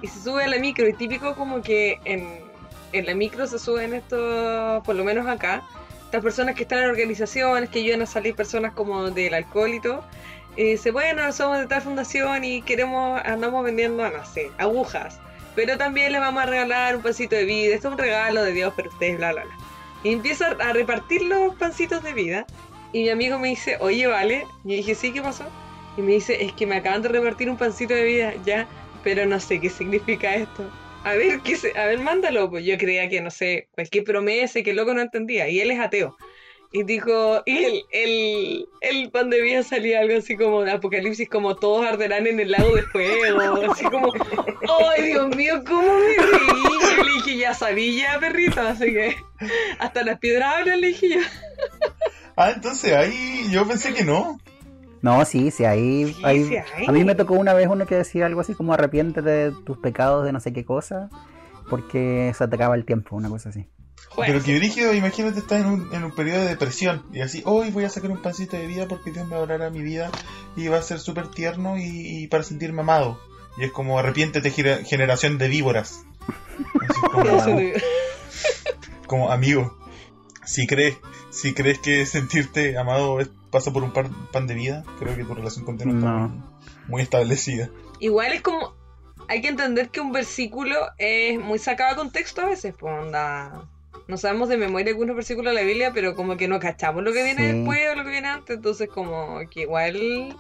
y 0.01 0.07
se 0.07 0.19
sube 0.19 0.45
a 0.45 0.47
la 0.47 0.57
micro 0.57 0.87
y 0.87 0.93
típico 0.93 1.35
como 1.35 1.61
que 1.61 1.99
en, 2.05 2.39
en 2.91 3.05
la 3.05 3.13
micro 3.13 3.45
se 3.45 3.59
suben 3.59 3.93
estos, 3.93 4.83
por 4.83 4.95
lo 4.95 5.03
menos 5.03 5.27
acá, 5.27 5.61
estas 6.05 6.23
personas 6.23 6.55
que 6.55 6.63
están 6.63 6.79
en 6.79 6.89
organizaciones, 6.89 7.69
que 7.69 7.81
ayudan 7.81 8.01
a 8.01 8.07
salir 8.07 8.33
personas 8.33 8.73
como 8.73 9.11
del 9.11 9.35
alcohol 9.35 9.75
y 9.75 9.79
todo. 9.79 10.03
Y 10.55 10.63
dice, 10.63 10.89
bueno, 10.89 11.31
somos 11.33 11.59
de 11.59 11.67
tal 11.67 11.83
fundación 11.83 12.43
y 12.43 12.63
queremos, 12.63 13.21
andamos 13.23 13.63
vendiendo, 13.63 14.09
no 14.09 14.25
sé, 14.25 14.49
agujas. 14.57 15.19
Pero 15.59 15.77
también 15.77 16.13
les 16.13 16.21
vamos 16.21 16.41
a 16.41 16.45
regalar 16.45 16.95
un 16.95 17.01
pancito 17.01 17.35
de 17.35 17.43
vida. 17.43 17.75
Esto 17.75 17.89
es 17.89 17.93
un 17.95 17.99
regalo 17.99 18.41
de 18.45 18.53
Dios 18.53 18.73
para 18.75 18.87
ustedes, 18.87 19.17
bla, 19.17 19.33
bla, 19.33 19.43
bla. 19.43 19.57
Y 20.05 20.13
empieza 20.13 20.51
a 20.51 20.71
repartir 20.71 21.21
los 21.23 21.53
pancitos 21.55 22.01
de 22.01 22.13
vida. 22.13 22.47
Y 22.93 23.03
mi 23.03 23.09
amigo 23.09 23.37
me 23.37 23.49
dice, 23.49 23.75
oye, 23.81 24.07
vale. 24.07 24.47
Y 24.63 24.69
yo 24.69 24.75
dije, 24.77 24.95
sí, 24.95 25.11
¿qué 25.11 25.21
pasó? 25.21 25.43
Y 25.97 26.01
me 26.01 26.13
dice, 26.13 26.45
es 26.45 26.53
que 26.53 26.65
me 26.65 26.77
acaban 26.77 27.01
de 27.01 27.09
repartir 27.09 27.49
un 27.49 27.57
pancito 27.57 27.93
de 27.93 28.03
vida, 28.03 28.33
ya. 28.45 28.67
Pero 29.03 29.25
no 29.25 29.37
sé 29.41 29.59
qué 29.59 29.69
significa 29.69 30.33
esto. 30.33 30.63
A 31.03 31.15
ver, 31.15 31.41
¿qué 31.41 31.57
se... 31.57 31.77
a 31.77 31.87
ver, 31.87 31.99
mándalo. 31.99 32.49
Pues 32.49 32.63
yo 32.63 32.77
creía 32.77 33.09
que, 33.09 33.19
no 33.19 33.29
sé, 33.29 33.67
cualquier 33.71 34.05
promesa 34.05 34.61
que 34.61 34.69
el 34.69 34.77
loco 34.77 34.93
no 34.93 35.01
entendía. 35.01 35.49
Y 35.49 35.59
él 35.59 35.71
es 35.71 35.79
ateo. 35.81 36.15
Y 36.71 36.83
dijo, 36.83 37.41
y 37.47 37.57
el, 37.63 37.81
el, 37.91 38.67
el 38.81 39.09
pan 39.09 39.31
de 39.31 39.41
vida 39.41 39.63
salía 39.63 40.01
algo 40.01 40.15
así 40.19 40.37
como 40.37 40.61
de 40.61 40.71
apocalipsis, 40.71 41.27
como 41.27 41.55
todos 41.55 41.83
arderán 41.83 42.27
en 42.27 42.39
el 42.39 42.51
lago 42.51 42.75
de 42.75 42.83
fuego, 42.83 43.71
así 43.71 43.85
como, 43.85 44.13
¡ay, 44.95 45.03
Dios 45.07 45.35
mío, 45.35 45.63
cómo 45.67 45.81
me 45.81 46.15
reí! 46.15 46.47
Y 46.59 46.97
yo 46.97 47.03
le 47.03 47.13
dije, 47.13 47.37
ya 47.37 47.55
sabía, 47.55 48.19
perrito, 48.19 48.61
así 48.61 48.85
que 48.93 49.15
hasta 49.79 50.03
las 50.03 50.19
piedras 50.19 50.53
hablan, 50.59 50.79
le 50.81 50.87
dije 50.89 51.09
yo. 51.09 51.21
Ah, 52.35 52.51
entonces 52.51 52.93
ahí 52.93 53.47
yo 53.49 53.67
pensé 53.67 53.93
que 53.93 54.03
no. 54.03 54.39
No, 55.01 55.25
sí, 55.25 55.49
sí, 55.49 55.65
ahí, 55.65 56.13
Sí, 56.13 56.21
ahí- 56.23 56.43
sí 56.45 56.55
hay. 56.75 56.85
A 56.85 56.91
mí 56.91 57.03
me 57.03 57.15
tocó 57.15 57.33
una 57.33 57.53
vez 57.53 57.67
uno 57.67 57.87
que 57.87 57.95
decía 57.95 58.27
algo 58.27 58.41
así 58.41 58.53
como 58.53 58.73
arrepiéntete 58.73 59.27
de 59.29 59.51
tus 59.65 59.77
pecados 59.79 60.23
de 60.23 60.33
no 60.33 60.39
sé 60.39 60.53
qué 60.53 60.63
cosa, 60.65 61.09
porque 61.69 62.31
se 62.37 62.47
te 62.47 62.55
acaba 62.55 62.75
el 62.75 62.85
tiempo, 62.85 63.15
una 63.15 63.29
cosa 63.29 63.49
así. 63.49 63.65
Pero 64.27 64.43
que 64.43 64.57
brígido, 64.57 64.93
imagínate 64.93 65.39
estar 65.39 65.59
en 65.59 65.65
un, 65.67 65.93
en 65.93 66.03
un 66.03 66.11
periodo 66.11 66.41
de 66.41 66.47
depresión 66.49 67.03
y 67.13 67.21
así, 67.21 67.41
hoy 67.45 67.69
voy 67.71 67.83
a 67.85 67.89
sacar 67.89 68.11
un 68.11 68.21
pancito 68.21 68.57
de 68.57 68.67
vida 68.67 68.87
porque 68.87 69.11
Dios 69.11 69.27
me 69.27 69.35
hablará 69.35 69.69
mi 69.69 69.81
vida 69.81 70.11
y 70.55 70.67
va 70.67 70.77
a 70.77 70.81
ser 70.81 70.99
súper 70.99 71.27
tierno 71.29 71.77
y, 71.77 72.23
y 72.23 72.27
para 72.27 72.43
sentirme 72.43 72.81
amado. 72.81 73.19
Y 73.57 73.63
es 73.65 73.71
como 73.71 73.99
arrepiéntete 73.99 74.51
generación 74.51 75.37
de 75.37 75.47
víboras. 75.47 76.03
Así 77.39 77.73
como, 79.07 79.31
amigo, 79.31 79.77
si 80.45 80.67
crees, 80.67 80.97
si 81.31 81.53
crees 81.53 81.79
que 81.79 82.05
sentirte 82.05 82.77
amado 82.77 83.19
es- 83.19 83.29
pasa 83.51 83.73
por 83.73 83.83
un 83.83 83.91
par- 83.91 84.09
pan 84.31 84.45
de 84.47 84.53
vida, 84.53 84.83
creo 84.99 85.15
que 85.15 85.23
tu 85.23 85.33
relación 85.33 85.65
con 85.65 85.77
Dios 85.77 85.87
no 85.87 85.97
está 85.99 86.11
No. 86.11 86.59
muy 86.87 87.01
establecida. 87.01 87.69
Igual 87.99 88.33
es 88.33 88.41
como, 88.41 88.75
hay 89.27 89.41
que 89.41 89.47
entender 89.47 89.89
que 89.89 89.99
un 90.01 90.11
versículo 90.11 90.75
es 90.99 91.39
muy 91.39 91.57
sacado 91.59 91.91
de 91.91 91.97
contexto 91.97 92.41
a 92.41 92.45
veces, 92.45 92.75
pues 92.79 92.93
onda. 92.93 93.63
No 94.07 94.17
sabemos 94.17 94.49
de 94.49 94.57
memoria 94.57 94.89
algunos 94.91 95.15
versículos 95.15 95.53
de 95.53 95.61
la 95.61 95.65
Biblia, 95.65 95.91
pero 95.93 96.15
como 96.15 96.35
que 96.37 96.47
no 96.47 96.59
cachamos 96.59 97.03
lo 97.03 97.13
que 97.13 97.23
viene 97.23 97.51
Sí. 97.51 97.57
después 97.57 97.79
o 97.91 97.95
lo 97.95 98.03
que 98.03 98.09
viene 98.11 98.27
antes, 98.27 98.55
entonces 98.57 98.89
como 98.89 99.39
que 99.51 99.61
igual 99.61 100.35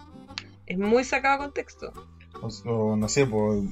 es 0.65 0.77
muy 0.77 1.03
sacado 1.03 1.37
de 1.39 1.43
contexto. 1.45 1.93
O, 2.41 2.47
o 2.69 2.95
no 2.95 3.07
sé, 3.09 3.25
pues 3.25 3.63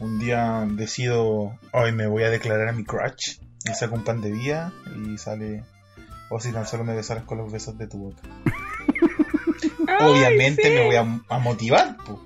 un 0.00 0.18
día 0.18 0.66
decido, 0.70 1.58
hoy 1.72 1.92
me 1.92 2.06
voy 2.06 2.24
a 2.24 2.30
declarar 2.30 2.68
a 2.68 2.72
mi 2.72 2.84
crutch 2.84 3.38
y 3.64 3.74
saco 3.74 3.94
un 3.94 4.04
pan 4.04 4.20
de 4.20 4.30
vida 4.32 4.72
y 5.06 5.16
sale, 5.16 5.64
o 6.28 6.40
si 6.40 6.52
tan 6.52 6.66
solo 6.66 6.84
me 6.84 6.94
besaras 6.94 7.24
con 7.24 7.38
los 7.38 7.50
besos 7.52 7.78
de 7.78 7.86
tu 7.86 7.98
boca. 7.98 8.22
Obviamente 10.00 10.62
sí. 10.64 10.70
me 10.70 10.86
voy 10.86 10.96
a, 10.96 11.20
a 11.28 11.38
motivar, 11.38 11.96
pues. 12.04 12.18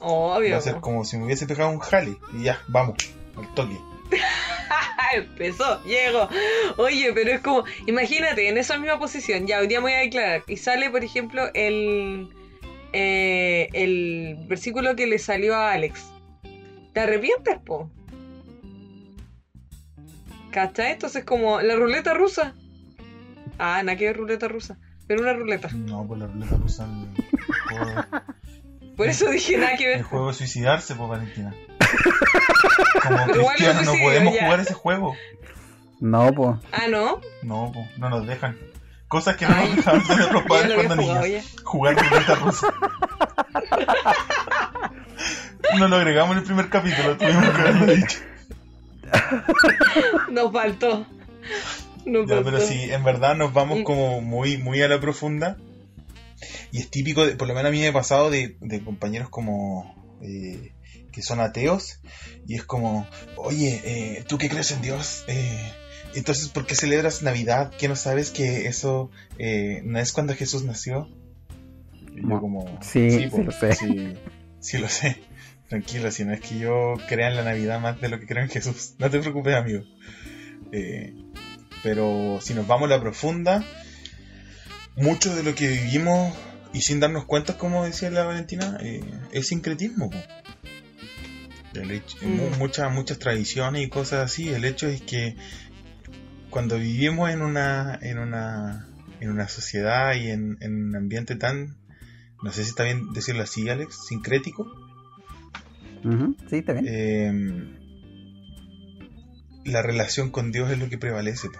Obvio. 0.00 0.52
Va 0.52 0.58
a 0.58 0.60
ser 0.62 0.76
como 0.80 1.04
si 1.04 1.16
me 1.18 1.24
hubiese 1.26 1.46
pegado 1.46 1.70
un 1.70 1.80
jale 1.80 2.16
y 2.32 2.44
ya, 2.44 2.60
vamos, 2.68 2.96
al 3.36 3.52
toque. 3.54 3.78
Empezó, 5.14 5.82
llego. 5.84 6.28
Oye, 6.76 7.12
pero 7.12 7.30
es 7.32 7.40
como, 7.40 7.64
imagínate, 7.86 8.48
en 8.48 8.58
esa 8.58 8.78
misma 8.78 8.98
posición, 8.98 9.46
ya 9.46 9.58
hoy 9.60 9.66
día 9.66 9.78
me 9.78 9.84
voy 9.84 9.92
a 9.92 9.98
declarar. 10.00 10.42
Y 10.46 10.56
sale, 10.56 10.90
por 10.90 11.02
ejemplo, 11.04 11.50
el, 11.54 12.28
eh, 12.92 13.68
el 13.72 14.36
versículo 14.46 14.94
que 14.96 15.06
le 15.06 15.18
salió 15.18 15.54
a 15.56 15.72
Alex. 15.72 16.10
¿Te 16.92 17.00
arrepientes, 17.00 17.58
po? 17.64 17.90
¿Cachai? 20.50 20.92
Entonces 20.92 21.24
como 21.24 21.60
la 21.60 21.76
ruleta 21.76 22.14
rusa. 22.14 22.54
Ah, 23.58 23.82
nada 23.82 23.96
que 23.96 24.12
ruleta 24.12 24.48
rusa. 24.48 24.78
Pero 25.06 25.22
una 25.22 25.32
ruleta. 25.32 25.68
No, 25.72 26.06
pues 26.06 26.20
la 26.20 26.26
ruleta 26.26 26.56
rusa 26.56 26.84
el 26.84 27.24
juego, 27.76 28.04
Por 28.96 29.08
eso 29.08 29.30
dije 29.30 29.56
nada 29.56 29.76
que 29.76 29.84
el 29.92 29.98
ver. 29.98 30.02
juego 30.02 30.28
de 30.28 30.34
suicidarse, 30.34 30.94
pues 30.94 31.08
Valentina. 31.08 31.54
Como 33.02 33.26
cristianos 33.26 33.84
no 33.86 33.92
podemos 34.02 34.34
ya. 34.34 34.44
jugar 34.44 34.60
ese 34.60 34.74
juego. 34.74 35.14
No, 36.00 36.32
pues. 36.32 36.56
Ah, 36.72 36.86
¿no? 36.88 37.20
No, 37.42 37.70
pues, 37.72 37.86
no 37.98 38.08
nos 38.10 38.26
dejan. 38.26 38.56
Cosas 39.08 39.36
que 39.36 39.46
no 39.46 39.54
Ay, 39.56 39.68
nos 39.68 39.76
dejaban 39.76 40.00
hacer 40.02 40.16
nuestros 40.18 40.42
padres 40.44 40.74
cuando 40.74 41.02
jugado 41.02 41.26
niños. 41.26 41.44
ya. 41.54 41.60
Jugar 41.64 41.96
ruleta 41.96 42.34
rusa. 42.36 42.66
No 45.78 45.88
lo 45.88 45.96
agregamos 45.96 46.32
en 46.32 46.38
el 46.38 46.44
primer 46.44 46.68
capítulo, 46.70 47.16
tuvimos 47.16 47.44
que 47.50 47.60
haberlo 47.60 47.86
dicho. 47.94 48.18
Nos 50.30 50.52
faltó. 50.52 51.06
Nos 52.06 52.28
Ya, 52.28 52.36
faltó. 52.36 52.44
pero 52.50 52.60
sí, 52.60 52.90
en 52.90 53.04
verdad 53.04 53.34
nos 53.36 53.52
vamos 53.52 53.80
Mm. 53.80 53.82
como 53.82 54.20
muy, 54.20 54.56
muy 54.58 54.80
a 54.82 54.88
la 54.88 55.00
profunda. 55.00 55.56
Y 56.72 56.78
es 56.78 56.90
típico, 56.90 57.26
de- 57.26 57.36
por 57.36 57.48
lo 57.48 57.54
menos 57.54 57.68
a 57.68 57.72
mí 57.72 57.80
me 57.80 57.88
ha 57.88 57.92
pasado 57.92 58.30
de, 58.30 58.56
de 58.60 58.82
compañeros 58.84 59.28
como 59.28 59.94
eh, 60.22 60.72
que 61.12 61.22
son 61.22 61.40
ateos. 61.40 62.00
Y 62.46 62.54
es 62.54 62.64
como, 62.64 63.06
oye, 63.36 63.80
eh, 63.84 64.24
¿tú 64.26 64.38
qué 64.38 64.48
crees 64.48 64.70
en 64.72 64.82
Dios? 64.82 65.24
Eh, 65.26 65.72
entonces, 66.14 66.48
¿por 66.48 66.66
qué 66.66 66.74
celebras 66.74 67.22
Navidad? 67.22 67.72
¿Que 67.76 67.88
no 67.88 67.96
sabes 67.96 68.30
que 68.30 68.66
eso 68.66 69.10
eh, 69.38 69.82
no 69.84 69.98
es 69.98 70.12
cuando 70.12 70.34
Jesús 70.34 70.64
nació? 70.64 71.08
Y 72.14 72.28
yo 72.28 72.40
como, 72.40 72.78
Sí, 72.82 73.10
sí 73.10 73.26
po, 73.28 73.38
lo 73.38 73.52
sé. 73.52 73.74
Sí, 73.74 74.14
sí 74.60 74.78
lo 74.78 74.88
sé. 74.88 75.16
Tranquilo, 75.68 76.10
si 76.10 76.24
no 76.24 76.32
es 76.32 76.40
que 76.40 76.58
yo 76.58 76.94
crea 77.08 77.28
en 77.28 77.36
la 77.36 77.44
Navidad 77.44 77.78
más 77.78 78.00
de 78.00 78.08
lo 78.08 78.18
que 78.18 78.26
creo 78.26 78.42
en 78.42 78.48
Jesús. 78.48 78.94
No 78.98 79.10
te 79.10 79.18
preocupes, 79.18 79.54
amigo. 79.54 79.84
Eh, 80.72 81.14
pero 81.82 82.38
si 82.40 82.54
nos 82.54 82.66
vamos 82.66 82.90
a 82.90 82.96
la 82.96 83.00
profunda, 83.00 83.64
mucho 84.96 85.34
de 85.34 85.42
lo 85.42 85.54
que 85.54 85.68
vivimos 85.68 86.34
y 86.72 86.80
sin 86.80 87.00
darnos 87.00 87.24
cuenta, 87.26 87.58
como 87.58 87.84
decía 87.84 88.10
la 88.10 88.24
Valentina, 88.24 88.78
eh, 88.80 89.00
es 89.32 89.48
sincretismo. 89.48 90.10
Po. 91.72 91.78
El 91.80 91.90
hecho- 91.90 92.16
Mm. 92.22 92.36
mu- 92.36 92.50
muchas, 92.58 92.92
muchas 92.92 93.18
tradiciones 93.18 93.82
y 93.84 93.88
cosas 93.88 94.24
así. 94.24 94.48
El 94.48 94.64
hecho 94.64 94.86
es 94.88 95.02
que 95.02 95.36
cuando 96.50 96.78
vivimos 96.78 97.30
en 97.30 97.42
una, 97.42 97.98
en 98.00 98.18
una, 98.18 98.88
en 99.20 99.30
una 99.30 99.48
sociedad 99.48 100.14
y 100.14 100.30
en, 100.30 100.56
en 100.60 100.84
un 100.88 100.96
ambiente 100.96 101.36
tan, 101.36 101.76
no 102.42 102.52
sé 102.52 102.62
si 102.64 102.70
está 102.70 102.84
bien 102.84 103.12
decirlo 103.12 103.42
así, 103.42 103.68
Alex, 103.68 104.06
sincrético, 104.06 104.66
Sí, 106.48 106.56
está 106.56 106.72
bien. 106.72 106.84
eh, 106.88 107.74
la 109.64 109.82
relación 109.82 110.30
con 110.30 110.52
Dios 110.52 110.70
es 110.70 110.78
lo 110.78 110.88
que 110.88 110.96
prevalece. 110.98 111.48
po. 111.50 111.58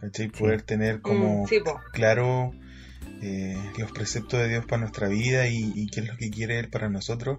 ¿Cachai? 0.00 0.28
Poder 0.28 0.62
tener 0.62 1.00
como 1.00 1.42
Mm, 1.42 1.46
sí, 1.48 1.60
claro 1.92 2.54
eh, 3.20 3.58
los 3.76 3.90
preceptos 3.90 4.38
de 4.40 4.48
Dios 4.48 4.64
para 4.64 4.80
nuestra 4.82 5.08
vida 5.08 5.48
y, 5.48 5.72
y 5.74 5.88
qué 5.88 6.00
es 6.00 6.06
lo 6.08 6.16
que 6.16 6.30
quiere 6.30 6.60
Él 6.60 6.68
para 6.68 6.88
nosotros. 6.88 7.38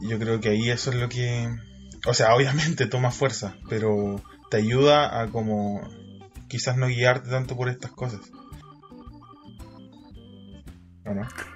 Yo 0.00 0.18
creo 0.18 0.40
que 0.40 0.50
ahí 0.50 0.70
eso 0.70 0.90
es 0.90 0.96
lo 0.96 1.08
que... 1.08 1.48
O 2.06 2.14
sea, 2.14 2.34
obviamente 2.36 2.86
toma 2.86 3.10
fuerza, 3.10 3.56
pero 3.68 4.20
te 4.50 4.58
ayuda 4.58 5.20
a 5.20 5.28
como 5.28 5.80
quizás 6.48 6.76
no 6.76 6.86
guiarte 6.86 7.28
tanto 7.28 7.56
por 7.56 7.68
estas 7.68 7.90
cosas. 7.92 8.20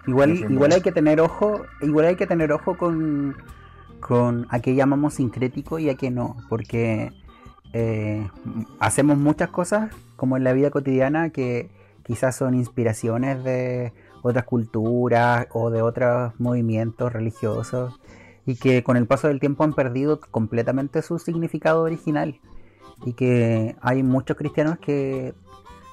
Igual, 0.07 0.41
no 0.41 0.51
igual 0.51 0.73
hay 0.73 0.81
que 0.81 0.93
tener 0.93 1.21
ojo, 1.21 1.63
igual 1.83 2.07
hay 2.07 2.17
que 2.17 2.27
tener 2.27 2.53
ojo 2.53 2.77
con, 2.79 3.37
con 4.01 4.47
a 4.49 4.61
qué 4.61 4.75
llamamos 4.75 5.15
sincrético 5.15 5.79
y 5.79 5.91
a 5.91 5.95
qué 5.95 6.11
no, 6.11 6.37
porque 6.49 7.13
eh, 7.75 8.29
hacemos 8.81 9.19
muchas 9.19 9.51
cosas 9.51 9.95
como 10.17 10.37
en 10.37 10.45
la 10.45 10.53
vida 10.53 10.71
cotidiana 10.71 11.31
que 11.31 11.71
quizás 12.03 12.37
son 12.37 12.55
inspiraciones 12.55 13.45
de 13.45 13.93
otras 14.23 14.45
culturas 14.45 15.47
o 15.53 15.71
de 15.71 15.83
otros 15.83 16.33
movimientos 16.39 17.13
religiosos 17.13 18.01
y 18.47 18.57
que 18.57 18.83
con 18.83 18.97
el 18.97 19.07
paso 19.07 19.29
del 19.29 19.41
tiempo 19.41 19.65
han 19.65 19.73
perdido 19.73 20.21
completamente 20.21 21.03
su 21.03 21.19
significado 21.19 21.83
original 21.83 22.41
y 23.05 23.13
que 23.15 23.77
hay 23.81 24.03
muchos 24.03 24.37
cristianos 24.37 24.79
que 24.79 25.35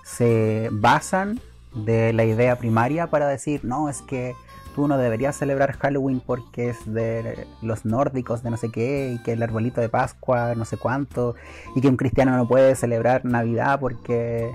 se 0.03 0.69
basan 0.71 1.39
de 1.75 2.13
la 2.13 2.23
idea 2.25 2.57
primaria 2.57 3.07
para 3.07 3.27
decir, 3.27 3.61
no, 3.63 3.89
es 3.89 4.01
que 4.01 4.33
tú 4.75 4.87
no 4.87 4.97
deberías 4.97 5.35
celebrar 5.35 5.73
Halloween 5.77 6.19
porque 6.25 6.69
es 6.69 6.91
de 6.91 7.47
los 7.61 7.85
nórdicos, 7.85 8.41
de 8.43 8.49
no 8.49 8.57
sé 8.57 8.71
qué, 8.71 9.13
y 9.13 9.21
que 9.23 9.33
el 9.33 9.43
arbolito 9.43 9.81
de 9.81 9.89
Pascua, 9.89 10.55
no 10.55 10.65
sé 10.65 10.77
cuánto, 10.77 11.35
y 11.75 11.81
que 11.81 11.87
un 11.87 11.97
cristiano 11.97 12.35
no 12.35 12.47
puede 12.47 12.75
celebrar 12.75 13.25
Navidad 13.25 13.79
porque 13.79 14.51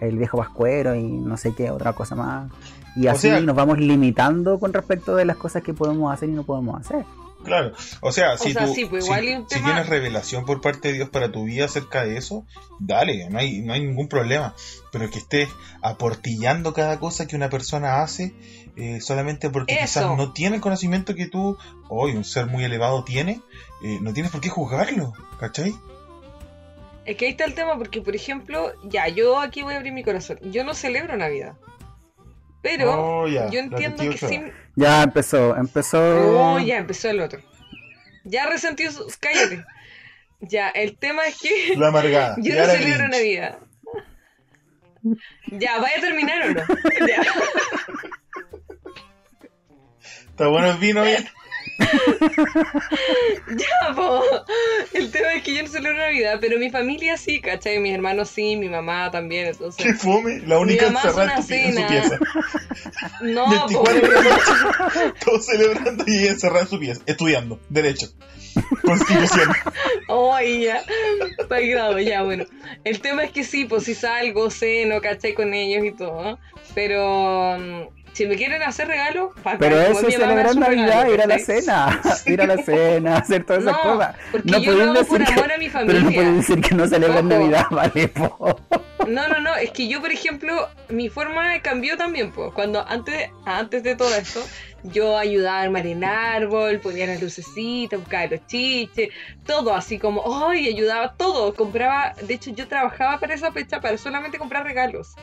el 0.00 0.16
viejo 0.16 0.38
pascuero 0.38 0.94
y 0.94 1.02
no 1.02 1.36
sé 1.36 1.54
qué, 1.54 1.70
otra 1.70 1.92
cosa 1.92 2.14
más. 2.14 2.50
Y 2.96 3.06
O 3.06 3.10
así 3.12 3.28
sea- 3.28 3.40
nos 3.40 3.54
vamos 3.54 3.78
limitando 3.78 4.58
con 4.58 4.72
respecto 4.72 5.14
de 5.14 5.24
las 5.24 5.36
cosas 5.36 5.62
que 5.62 5.74
podemos 5.74 6.12
hacer 6.12 6.28
y 6.28 6.32
no 6.32 6.44
podemos 6.44 6.80
hacer. 6.80 7.04
Claro, 7.44 7.72
o 8.00 8.10
sea, 8.12 8.36
si, 8.36 8.52
sea, 8.52 8.66
tú, 8.66 8.74
sí, 8.74 8.84
pues 8.86 9.04
si- 9.04 9.10
igual 9.12 9.46
tienes 9.48 9.86
revelación 9.88 10.44
por 10.44 10.60
parte 10.60 10.88
de 10.88 10.94
Dios 10.94 11.08
para 11.08 11.30
tu 11.30 11.44
vida 11.44 11.66
acerca 11.66 12.04
de 12.04 12.16
eso, 12.16 12.44
dale, 12.80 13.30
no 13.30 13.38
hay, 13.38 13.60
no 13.60 13.72
hay 13.72 13.80
ningún 13.84 14.08
problema. 14.08 14.54
Pero 14.90 15.08
que 15.08 15.18
estés 15.18 15.48
aportillando 15.80 16.72
cada 16.74 16.98
cosa 16.98 17.26
que 17.26 17.36
una 17.36 17.48
persona 17.48 18.02
hace 18.02 18.34
eh, 18.76 19.00
solamente 19.00 19.50
porque 19.50 19.74
Eso. 19.74 19.82
quizás 19.82 20.16
no 20.16 20.32
tiene 20.32 20.56
el 20.56 20.62
conocimiento 20.62 21.14
que 21.14 21.26
tú, 21.28 21.56
hoy 21.88 22.12
un 22.12 22.24
ser 22.24 22.46
muy 22.46 22.64
elevado 22.64 23.04
tiene, 23.04 23.40
eh, 23.82 23.98
no 24.00 24.12
tienes 24.12 24.32
por 24.32 24.40
qué 24.40 24.48
juzgarlo, 24.48 25.12
¿cachai? 25.38 25.74
Es 27.04 27.16
que 27.16 27.24
ahí 27.24 27.30
está 27.30 27.44
el 27.44 27.54
tema, 27.54 27.78
porque 27.78 28.02
por 28.02 28.14
ejemplo, 28.14 28.72
ya, 28.84 29.08
yo 29.08 29.40
aquí 29.40 29.62
voy 29.62 29.74
a 29.74 29.78
abrir 29.78 29.92
mi 29.92 30.02
corazón. 30.04 30.38
Yo 30.42 30.62
no 30.64 30.74
celebro 30.74 31.16
Navidad. 31.16 31.54
Pero 32.62 33.20
Oh, 33.22 33.28
ya, 33.28 33.48
yo 33.50 33.60
entiendo 33.60 34.02
que 34.10 34.18
sin. 34.18 34.52
Ya 34.74 35.02
empezó, 35.02 35.56
empezó... 35.56 35.98
Oh, 36.54 36.58
ya 36.58 36.78
empezó 36.78 37.10
el 37.10 37.20
otro. 37.20 37.40
Ya 38.24 38.46
resentió 38.46 38.90
sus. 38.92 39.16
Cállate. 39.16 39.64
Ya, 40.40 40.68
el 40.68 40.96
tema 40.96 41.26
es 41.26 41.38
que 41.40 41.76
La 41.76 41.88
amargada. 41.88 42.36
yo 42.42 42.54
y 42.54 42.58
no 42.58 42.64
celebro. 42.66 43.08
Navidad. 43.08 43.58
Ya, 45.52 45.78
¿vaya 45.80 45.96
a 45.96 46.00
terminar 46.00 46.42
o 46.42 46.52
no? 46.52 46.60
Ya. 47.06 47.22
¿Está 50.30 50.48
bueno 50.48 50.70
el 50.70 50.78
vino 50.78 51.02
bien? 51.02 51.26
Ya, 53.56 53.94
po. 53.94 54.22
El 54.92 55.10
tema 55.10 55.32
es 55.34 55.42
que 55.42 55.54
yo 55.54 55.62
no 55.62 55.68
celebro 55.68 55.98
Navidad, 55.98 56.38
pero 56.40 56.58
mi 56.58 56.70
familia 56.70 57.16
sí, 57.16 57.40
¿cachai? 57.40 57.78
Mis 57.78 57.94
hermanos 57.94 58.28
sí, 58.28 58.56
mi 58.56 58.68
mamá 58.68 59.10
también, 59.10 59.44
Qué 59.44 59.50
entonces. 59.50 60.00
fome, 60.00 60.40
la 60.40 60.58
única 60.58 60.88
encerrada 60.88 61.36
en, 61.36 61.42
su 61.42 61.86
pieza. 61.86 62.18
No, 63.22 63.44
po. 63.46 63.84
24 63.84 64.00
de 64.00 64.08
la 64.08 64.22
noche, 64.22 65.14
todos 65.24 65.46
celebrando 65.46 66.04
y 66.06 66.18
ella 66.18 66.30
encerrada 66.32 66.62
en 66.62 66.68
su 66.68 66.78
pieza, 66.78 67.02
estudiando, 67.06 67.60
derecho, 67.68 68.08
constitución. 68.82 69.48
Ay, 70.08 70.64
ya. 70.64 70.82
Está 71.38 71.60
grado, 71.60 71.98
ya, 71.98 72.22
bueno. 72.22 72.44
El 72.84 73.00
tema 73.00 73.24
es 73.24 73.32
que 73.32 73.44
sí, 73.44 73.64
pues 73.64 73.84
si 73.84 73.94
salgo, 73.94 74.50
ceno, 74.50 75.00
¿cachai? 75.00 75.34
Con 75.34 75.54
ellos 75.54 75.84
y 75.84 75.92
todo. 75.92 76.38
Pero 76.74 77.56
mm, 77.58 77.97
si 78.18 78.26
me 78.26 78.34
quieren 78.34 78.60
hacer 78.64 78.88
regalos, 78.88 79.30
Pero 79.60 79.80
eso 79.80 80.08
es 80.08 80.16
celebrar 80.16 80.56
Navidad, 80.56 81.04
regalo, 81.04 81.14
ir 81.14 81.22
a 81.22 81.26
la 81.28 81.38
cena, 81.38 82.00
ir 82.26 82.42
a 82.42 82.46
la 82.48 82.56
cena, 82.58 83.16
hacer 83.18 83.44
todas 83.44 83.62
esas 83.62 83.76
No, 83.76 83.92
cosas. 83.92 84.16
porque 84.32 84.50
No 84.50 84.58
por 84.64 84.92
decir 84.98 85.24
que- 85.24 85.32
amor 85.34 85.52
a 85.52 85.58
mi 85.58 85.68
Pero 85.68 86.00
no 86.00 86.10
puedes 86.10 86.36
decir 86.36 86.60
que 86.60 86.74
no 86.74 86.86
celebras 86.88 87.20
Ojo. 87.20 87.28
Navidad, 87.28 87.66
vale, 87.70 88.08
po. 88.08 88.60
No, 89.06 89.28
no, 89.28 89.38
no, 89.40 89.54
es 89.54 89.70
que 89.70 89.86
yo, 89.86 90.00
por 90.00 90.10
ejemplo, 90.10 90.68
mi 90.88 91.08
forma 91.08 91.60
cambió 91.62 91.96
también, 91.96 92.32
pues. 92.32 92.52
Cuando 92.52 92.84
antes, 92.88 93.30
antes 93.46 93.84
de 93.84 93.94
todo 93.94 94.12
esto, 94.14 94.44
yo 94.82 95.16
ayudaba 95.16 95.60
a 95.60 95.62
armar 95.62 95.86
el 95.86 96.02
árbol, 96.02 96.80
ponía 96.80 97.06
las 97.06 97.22
lucecitas, 97.22 98.00
buscaba 98.00 98.26
los 98.26 98.44
chiches, 98.48 99.10
todo 99.46 99.74
así 99.76 99.98
como, 100.00 100.24
¡ay! 100.48 100.66
ayudaba 100.66 101.14
todo. 101.16 101.54
Compraba, 101.54 102.14
de 102.20 102.34
hecho, 102.34 102.50
yo 102.50 102.66
trabajaba 102.66 103.20
para 103.20 103.34
esa 103.34 103.52
fecha 103.52 103.80
para 103.80 103.96
solamente 103.96 104.38
comprar 104.38 104.64
regalos. 104.64 105.14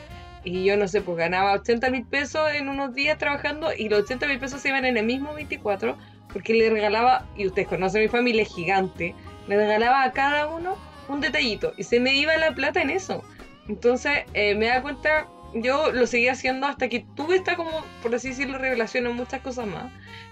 Y 0.46 0.62
yo 0.62 0.76
no 0.76 0.86
sé, 0.86 1.00
pues 1.00 1.18
ganaba 1.18 1.54
80 1.54 1.90
mil 1.90 2.04
pesos 2.04 2.48
en 2.54 2.68
unos 2.68 2.94
días 2.94 3.18
trabajando 3.18 3.72
y 3.76 3.88
los 3.88 4.02
80 4.02 4.28
mil 4.28 4.38
pesos 4.38 4.60
se 4.60 4.68
iban 4.68 4.84
en 4.84 4.96
el 4.96 5.04
mismo 5.04 5.34
24 5.34 5.98
porque 6.32 6.54
le 6.54 6.70
regalaba, 6.70 7.26
y 7.36 7.48
ustedes 7.48 7.66
conocen 7.66 8.02
mi 8.02 8.08
familia 8.08 8.44
gigante, 8.44 9.12
le 9.48 9.56
regalaba 9.56 10.04
a 10.04 10.12
cada 10.12 10.46
uno 10.46 10.76
un 11.08 11.20
detallito 11.20 11.72
y 11.76 11.82
se 11.82 11.98
me 11.98 12.14
iba 12.14 12.36
la 12.36 12.54
plata 12.54 12.80
en 12.80 12.90
eso. 12.90 13.24
Entonces 13.66 14.20
eh, 14.34 14.54
me 14.54 14.66
da 14.66 14.82
cuenta, 14.82 15.26
yo 15.52 15.90
lo 15.90 16.06
seguí 16.06 16.28
haciendo 16.28 16.68
hasta 16.68 16.88
que 16.88 17.04
tuve 17.16 17.34
esta 17.34 17.56
como, 17.56 17.84
por 18.00 18.14
así 18.14 18.28
decirlo, 18.28 18.56
revelación 18.56 19.08
en 19.08 19.16
muchas 19.16 19.40
cosas 19.40 19.66
más, 19.66 19.90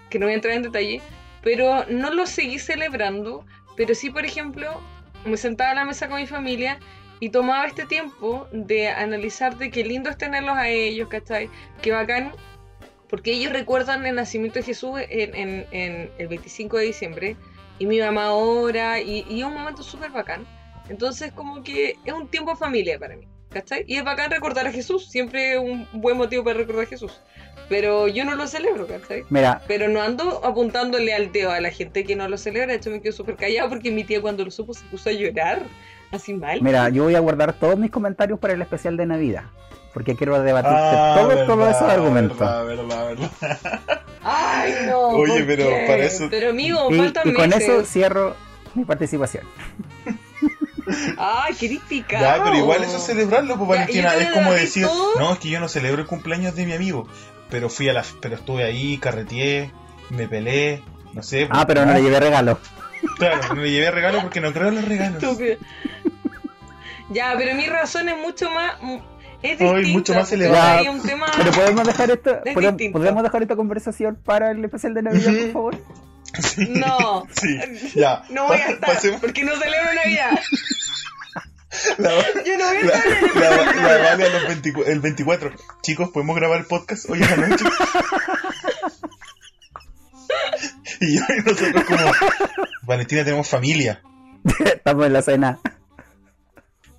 que 0.09 0.17
no 0.17 0.27
voy 0.27 0.33
a 0.33 0.35
entrar 0.35 0.53
en 0.53 0.63
detalle, 0.63 1.01
pero 1.43 1.85
no 1.89 2.13
lo 2.13 2.25
seguí 2.25 2.57
celebrando, 2.57 3.45
pero 3.75 3.93
sí, 3.93 4.09
por 4.09 4.23
ejemplo, 4.23 4.79
me 5.25 5.35
sentaba 5.35 5.71
a 5.71 5.75
la 5.75 5.83
mesa 5.83 6.07
con 6.07 6.21
mi 6.21 6.27
familia 6.27 6.79
y 7.19 7.29
tomaba 7.29 7.65
este 7.65 7.85
tiempo 7.85 8.47
de 8.51 8.89
analizar 8.89 9.57
de 9.57 9.71
qué 9.71 9.83
lindo 9.83 10.09
es 10.09 10.17
tenerlos 10.17 10.55
a 10.57 10.67
ellos, 10.69 11.07
¿cachai? 11.09 11.49
Qué 11.81 11.91
bacán, 11.91 12.31
porque 13.09 13.31
ellos 13.31 13.53
recuerdan 13.53 14.05
el 14.05 14.15
nacimiento 14.15 14.59
de 14.59 14.65
Jesús 14.65 14.99
en, 15.09 15.35
en- 15.35 15.65
en 15.71 16.11
el 16.17 16.27
25 16.27 16.77
de 16.77 16.83
diciembre 16.85 17.35
y 17.79 17.85
mi 17.85 17.99
mamá 17.99 18.25
ahora 18.25 18.99
y, 18.99 19.25
y 19.29 19.39
es 19.41 19.45
un 19.45 19.53
momento 19.53 19.83
súper 19.83 20.11
bacán. 20.11 20.45
Entonces 20.89 21.31
como 21.31 21.63
que 21.63 21.95
es 22.05 22.13
un 22.13 22.27
tiempo 22.27 22.55
familia 22.55 22.99
para 22.99 23.15
mí. 23.15 23.27
¿cachai? 23.49 23.85
Y 23.87 23.95
es 23.95 24.03
bacán 24.03 24.29
recordar 24.31 24.67
a 24.67 24.71
Jesús, 24.71 25.09
siempre 25.09 25.57
un 25.57 25.87
buen 25.93 26.17
motivo 26.17 26.43
para 26.43 26.57
recordar 26.57 26.83
a 26.83 26.87
Jesús. 26.87 27.21
Pero 27.69 28.09
yo 28.09 28.25
no 28.25 28.35
lo 28.35 28.47
celebro, 28.47 28.85
¿cachai? 28.85 29.23
Mira, 29.29 29.61
Pero 29.65 29.87
no 29.87 30.01
ando 30.01 30.43
apuntándole 30.43 31.13
al 31.13 31.31
dedo 31.31 31.51
a 31.51 31.61
la 31.61 31.71
gente 31.71 32.03
que 32.03 32.17
no 32.17 32.27
lo 32.27 32.37
celebra. 32.37 32.67
De 32.73 32.75
hecho, 32.75 32.89
me 32.89 33.01
quedo 33.01 33.13
súper 33.13 33.37
callada 33.37 33.69
porque 33.69 33.91
mi 33.91 34.03
tía 34.03 34.21
cuando 34.21 34.43
lo 34.43 34.51
supo 34.51 34.73
se 34.73 34.83
puso 34.87 35.09
a 35.09 35.13
llorar. 35.13 35.63
Así 36.15 36.33
mal. 36.33 36.61
mira, 36.61 36.89
yo 36.89 37.03
voy 37.03 37.15
a 37.15 37.19
guardar 37.19 37.53
todos 37.53 37.77
mis 37.77 37.91
comentarios 37.91 38.39
para 38.39 38.53
el 38.53 38.61
especial 38.61 38.97
de 38.97 39.05
Navidad. 39.05 39.43
Porque 39.93 40.15
quiero 40.17 40.41
debatirte 40.41 40.77
Ah, 40.77 41.13
todos, 41.15 41.27
verdad, 41.29 41.45
todos 41.47 41.69
esos 41.69 41.89
argumentos. 41.89 42.37
verdad, 42.37 42.65
verdad, 42.65 43.05
verdad. 43.07 43.79
Ay, 44.21 44.73
no. 44.87 44.99
Oye, 45.09 45.37
¿por 45.37 45.45
pero 45.45 45.63
qué? 45.69 45.85
para 45.87 46.03
eso- 46.03 46.27
Pero 46.29 46.49
amigo, 46.49 46.91
Y, 46.91 46.97
faltan 46.97 47.29
y 47.29 47.33
con 47.33 47.49
meses. 47.49 47.63
eso 47.69 47.85
cierro 47.85 48.35
mi 48.73 48.83
participación. 48.83 49.45
Ay, 51.17 51.53
qué 51.59 51.79
picado. 51.87 52.23
Ya, 52.23 52.43
pero 52.43 52.57
igual 52.57 52.83
eso 52.83 52.97
es 52.97 53.03
celebrarlo, 53.03 53.55
pues 53.57 53.69
Valentina. 53.69 54.13
Es 54.15 54.31
como 54.31 54.51
decir, 54.53 54.85
todo. 54.85 55.17
no, 55.19 55.33
es 55.33 55.39
que 55.39 55.49
yo 55.49 55.59
no 55.59 55.67
celebro 55.67 56.01
el 56.01 56.07
cumpleaños 56.07 56.55
de 56.55 56.65
mi 56.65 56.73
amigo, 56.73 57.07
pero 57.49 57.69
fui 57.69 57.89
a 57.89 57.93
la, 57.93 58.03
pero 58.21 58.35
estuve 58.35 58.63
ahí, 58.65 58.97
carreteé, 58.97 59.71
me 60.09 60.27
peleé, 60.27 60.83
no 61.13 61.23
sé. 61.23 61.47
Ah, 61.49 61.65
pero 61.65 61.85
no 61.85 61.93
le 61.93 62.01
llevé 62.03 62.19
regalo. 62.19 62.59
Claro, 63.17 63.55
no 63.55 63.61
le 63.61 63.71
llevé 63.71 63.91
regalo 63.91 64.21
porque 64.21 64.41
no 64.41 64.51
creo 64.53 64.67
en 64.69 64.75
los 64.75 64.85
regalos. 64.85 65.23
Estúpido. 65.23 65.57
Ya, 67.09 67.33
pero 67.37 67.55
mi 67.55 67.65
razón 67.67 68.09
es 68.09 68.17
mucho 68.17 68.49
más. 68.49 68.75
Es 69.43 69.59
distinta. 69.59 69.89
mucho 69.91 70.13
más 70.15 70.31
elevada. 70.31 70.79
hay 70.79 70.87
un 70.87 71.01
tema. 71.03 71.27
Pero 71.37 71.51
podemos 71.51 71.85
dejar 71.87 72.09
esto, 72.11 72.31
Es 72.45 72.53
podemos, 72.53 72.77
distinto. 72.77 72.99
podemos 72.99 73.23
dejar 73.23 73.41
esta 73.43 73.55
conversación 73.55 74.15
para 74.25 74.51
el 74.51 74.63
especial 74.65 74.93
de 74.95 75.03
Navidad, 75.03 75.31
por 75.33 75.51
favor. 75.53 75.77
Sí. 76.41 76.67
No. 76.69 77.27
Sí, 77.39 77.59
ya. 77.95 78.23
No 78.29 78.47
voy 78.47 78.57
a 78.57 78.69
estar. 78.69 78.89
pasemos- 78.95 79.21
Porque 79.21 79.43
no 79.43 79.51
celebro 79.55 79.93
Navidad. 79.93 80.31
la, 81.97 82.09
Yo 82.43 82.57
no 82.57 82.65
voy 82.65 82.77
a 82.77 82.83
la, 82.85 83.03
en 83.03 83.23
el 83.23 83.83
la-. 83.83 83.97
Vale 84.09 84.23
a 84.25 84.29
los 84.29 84.47
24, 84.47 84.91
el 84.93 84.99
24. 84.99 85.51
Chicos, 85.81 86.09
¿podemos 86.09 86.35
grabar 86.35 86.59
el 86.59 86.65
podcast 86.65 87.09
hoy 87.09 87.21
en 87.21 87.29
la 87.41 87.47
noche? 87.47 87.65
y 91.01 91.15
yo 91.17 91.21
y 91.37 91.41
nosotros 91.49 91.83
como, 91.85 92.11
Valentina, 92.83 93.23
tenemos 93.23 93.47
familia. 93.47 94.01
Estamos 94.65 95.05
en 95.05 95.13
la 95.13 95.21
cena. 95.21 95.59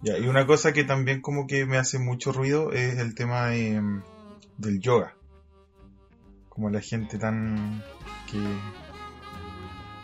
Ya, 0.07 0.19
y 0.19 0.29
una 0.29 0.47
cosa 0.47 0.73
que 0.73 0.85
también 0.85 1.21
como 1.21 1.49
que 1.49 1.67
me 1.67 1.79
hace 1.79 1.99
mucho 1.99 2.31
ruido 2.31 2.71
es 2.71 2.99
el 2.99 3.17
tema 3.17 3.47
de, 3.49 3.81
mm, 3.81 4.03
del 4.59 4.79
yoga. 4.81 5.17
Como 6.49 6.71
la 6.71 6.81
gente 6.81 7.19
tan... 7.19 7.83
que, 8.31 8.39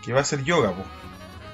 que 0.03 0.11
va 0.11 0.19
a 0.19 0.21
hacer 0.23 0.43
yoga, 0.43 0.71
po. 0.75 0.83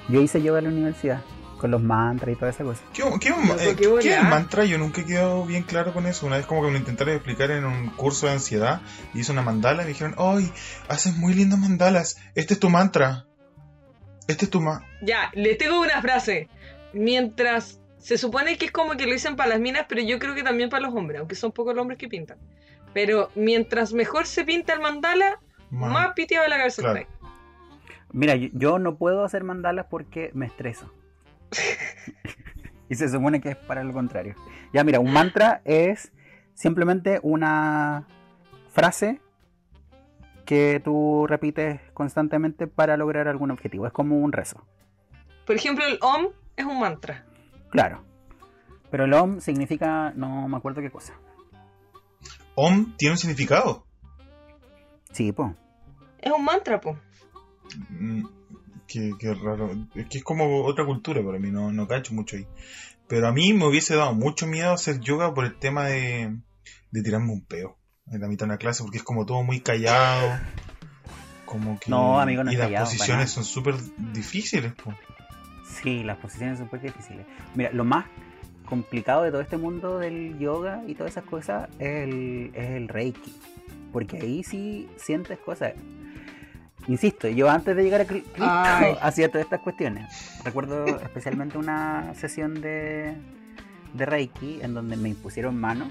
Yo 0.08 0.20
hice 0.20 0.42
yoga 0.42 0.58
en 0.58 0.64
la 0.64 0.70
universidad, 0.72 1.22
con 1.58 1.70
los 1.70 1.80
mantras 1.80 2.34
y 2.34 2.36
toda 2.36 2.50
esa 2.50 2.64
cosa. 2.64 2.82
¿Qué, 2.92 3.04
qué, 3.20 3.30
un- 3.30 3.46
Loco, 3.48 3.60
eh, 3.60 3.76
qué 3.76 3.76
qué 3.76 3.82
es 4.00 4.06
el 4.06 4.18
volá. 4.18 4.22
mantra? 4.28 4.64
Yo 4.64 4.78
nunca 4.78 5.02
he 5.02 5.04
quedado 5.06 5.46
bien 5.46 5.62
claro 5.62 5.92
con 5.94 6.06
eso. 6.06 6.26
Una 6.26 6.36
vez 6.38 6.46
como 6.46 6.62
que 6.62 6.66
me 6.66 6.72
lo 6.72 6.78
intentaron 6.80 7.14
explicar 7.14 7.52
en 7.52 7.64
un 7.64 7.90
curso 7.90 8.26
de 8.26 8.32
ansiedad, 8.32 8.82
hice 9.14 9.30
una 9.30 9.42
mandala 9.42 9.82
y 9.82 9.86
me 9.86 9.92
dijeron, 9.92 10.16
¡ay! 10.18 10.50
Haces 10.88 11.16
muy 11.16 11.34
lindas 11.34 11.60
mandalas. 11.60 12.16
Este 12.34 12.54
es 12.54 12.60
tu 12.60 12.68
mantra. 12.68 13.26
Este 14.26 14.46
es 14.46 14.50
tu 14.50 14.60
ma... 14.60 14.84
Ya, 15.02 15.30
les 15.34 15.56
tengo 15.56 15.80
una 15.80 16.02
frase. 16.02 16.48
Mientras. 16.92 17.79
Se 18.00 18.18
supone 18.18 18.56
que 18.58 18.64
es 18.66 18.72
como 18.72 18.92
que 18.96 19.06
lo 19.06 19.12
dicen 19.12 19.36
para 19.36 19.50
las 19.50 19.60
minas, 19.60 19.86
pero 19.88 20.00
yo 20.02 20.18
creo 20.18 20.34
que 20.34 20.42
también 20.42 20.68
para 20.70 20.82
los 20.86 20.94
hombres, 20.94 21.20
aunque 21.20 21.34
son 21.36 21.52
pocos 21.52 21.74
los 21.74 21.82
hombres 21.82 21.98
que 21.98 22.08
pintan. 22.08 22.38
Pero 22.92 23.30
mientras 23.36 23.92
mejor 23.92 24.26
se 24.26 24.44
pinta 24.44 24.72
el 24.72 24.80
mandala, 24.80 25.38
ma- 25.70 25.88
más 25.90 26.12
piteado 26.14 26.48
la 26.48 26.56
cabeza 26.56 26.82
Claro. 26.82 26.98
está. 26.98 27.12
Mira, 28.12 28.34
yo, 28.34 28.48
yo 28.52 28.78
no 28.80 28.96
puedo 28.96 29.22
hacer 29.22 29.44
mandalas 29.44 29.86
porque 29.88 30.30
me 30.34 30.46
estreso. 30.46 30.92
y 32.88 32.94
se 32.96 33.08
supone 33.08 33.40
que 33.40 33.50
es 33.50 33.56
para 33.56 33.84
lo 33.84 33.92
contrario. 33.92 34.34
Ya, 34.72 34.82
mira, 34.82 34.98
un 34.98 35.12
mantra 35.12 35.60
es 35.64 36.10
simplemente 36.54 37.20
una 37.22 38.06
frase 38.72 39.20
que 40.44 40.80
tú 40.82 41.26
repites 41.28 41.80
constantemente 41.92 42.66
para 42.66 42.96
lograr 42.96 43.28
algún 43.28 43.50
objetivo. 43.52 43.86
Es 43.86 43.92
como 43.92 44.18
un 44.18 44.32
rezo. 44.32 44.64
Por 45.46 45.54
ejemplo, 45.54 45.84
el 45.86 45.98
OM 46.02 46.28
es 46.56 46.64
un 46.64 46.80
mantra. 46.80 47.24
Claro. 47.70 48.04
Pero 48.90 49.04
el 49.04 49.12
OM 49.14 49.40
significa, 49.40 50.12
no 50.16 50.48
me 50.48 50.56
acuerdo 50.56 50.80
qué 50.82 50.90
cosa. 50.90 51.14
Om 52.56 52.96
tiene 52.96 53.12
un 53.12 53.18
significado. 53.18 53.86
Sí, 55.12 55.32
pues. 55.32 55.52
Es 56.20 56.32
un 56.32 56.44
mantra, 56.44 56.80
po. 56.80 56.98
Mm, 57.88 58.24
Qué, 58.86 59.12
qué 59.20 59.32
raro. 59.34 59.70
Es 59.94 60.06
que 60.08 60.18
es 60.18 60.24
como 60.24 60.64
otra 60.64 60.84
cultura 60.84 61.22
para 61.24 61.38
mí, 61.38 61.52
no, 61.52 61.72
no 61.72 61.86
cacho 61.86 62.12
mucho 62.12 62.36
ahí. 62.36 62.46
Pero 63.06 63.28
a 63.28 63.32
mí 63.32 63.52
me 63.52 63.66
hubiese 63.66 63.94
dado 63.94 64.14
mucho 64.14 64.48
miedo 64.48 64.72
hacer 64.72 64.98
yoga 65.00 65.32
por 65.32 65.44
el 65.44 65.56
tema 65.60 65.86
de, 65.86 66.36
de 66.90 67.02
tirarme 67.02 67.32
un 67.32 67.44
peo 67.44 67.78
en 68.10 68.20
la 68.20 68.26
mitad 68.26 68.46
de 68.46 68.50
una 68.50 68.58
clase, 68.58 68.82
porque 68.82 68.98
es 68.98 69.04
como 69.04 69.24
todo 69.26 69.44
muy 69.44 69.60
callado. 69.60 70.40
Como 71.44 71.78
que. 71.78 71.88
No, 71.88 72.20
amigo, 72.20 72.42
no 72.42 72.50
Y 72.50 72.54
es 72.54 72.58
las 72.58 72.66
callado, 72.68 72.84
posiciones 72.86 73.30
son 73.30 73.44
súper 73.44 73.76
difíciles. 73.96 74.72
po. 74.72 74.92
Sí, 75.82 76.02
las 76.02 76.16
posiciones 76.18 76.58
son 76.58 76.66
súper 76.66 76.80
difíciles. 76.82 77.24
Mira, 77.54 77.70
lo 77.72 77.84
más 77.84 78.06
complicado 78.66 79.22
de 79.22 79.30
todo 79.30 79.40
este 79.40 79.56
mundo 79.56 79.98
del 79.98 80.38
yoga 80.38 80.82
y 80.86 80.94
todas 80.94 81.12
esas 81.12 81.24
cosas 81.24 81.68
es 81.78 82.04
el, 82.08 82.50
es 82.54 82.70
el 82.70 82.88
reiki. 82.88 83.34
Porque 83.92 84.18
ahí 84.18 84.42
sí 84.44 84.88
sientes 84.96 85.38
cosas. 85.38 85.72
Insisto, 86.86 87.28
yo 87.28 87.50
antes 87.50 87.76
de 87.76 87.82
llegar 87.82 88.00
a 88.00 88.04
Cri- 88.04 88.22
Cristo 88.22 88.44
Ay. 88.48 88.94
hacía 89.02 89.28
todas 89.30 89.44
estas 89.44 89.60
cuestiones. 89.60 90.40
Recuerdo 90.44 90.86
especialmente 91.00 91.58
una 91.58 92.14
sesión 92.14 92.60
de, 92.60 93.14
de 93.94 94.06
reiki 94.06 94.60
en 94.62 94.74
donde 94.74 94.96
me 94.96 95.08
impusieron 95.08 95.56
manos. 95.58 95.88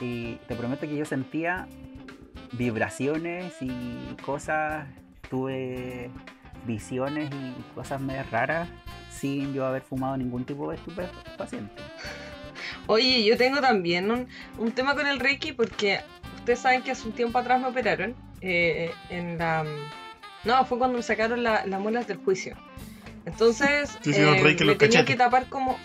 Y 0.00 0.36
te 0.48 0.56
prometo 0.56 0.82
que 0.88 0.96
yo 0.96 1.04
sentía 1.04 1.68
vibraciones 2.52 3.54
y 3.60 3.72
cosas. 4.24 4.86
Tuve 5.30 6.10
visiones 6.66 7.30
y 7.32 7.54
cosas 7.74 8.00
medio 8.00 8.22
raras 8.30 8.68
sin 9.22 9.54
yo 9.54 9.64
haber 9.64 9.82
fumado 9.82 10.16
ningún 10.16 10.44
tipo 10.44 10.68
de 10.68 10.76
estupefaciente. 10.76 11.80
Oye, 12.88 13.22
yo 13.24 13.36
tengo 13.36 13.60
también 13.60 14.10
un, 14.10 14.26
un 14.58 14.72
tema 14.72 14.94
con 14.94 15.06
el 15.06 15.20
Reiki 15.20 15.52
porque 15.52 16.00
ustedes 16.38 16.58
saben 16.58 16.82
que 16.82 16.90
hace 16.90 17.06
un 17.06 17.12
tiempo 17.14 17.38
atrás 17.38 17.60
me 17.60 17.68
operaron 17.68 18.16
eh, 18.40 18.90
en 19.10 19.38
la... 19.38 19.64
No, 20.44 20.64
fue 20.66 20.76
cuando 20.78 20.96
me 20.96 21.04
sacaron 21.04 21.44
la- 21.44 21.64
las 21.66 21.80
muelas 21.80 22.08
del 22.08 22.16
juicio. 22.18 22.56
Entonces, 23.24 23.96
hicieron 24.04 24.34
eh, 24.34 24.42
Reiki 24.42 24.64
me 24.64 24.76
cachetes. 24.76 25.06
que 25.06 25.14
tapar 25.14 25.46
como... 25.46 25.78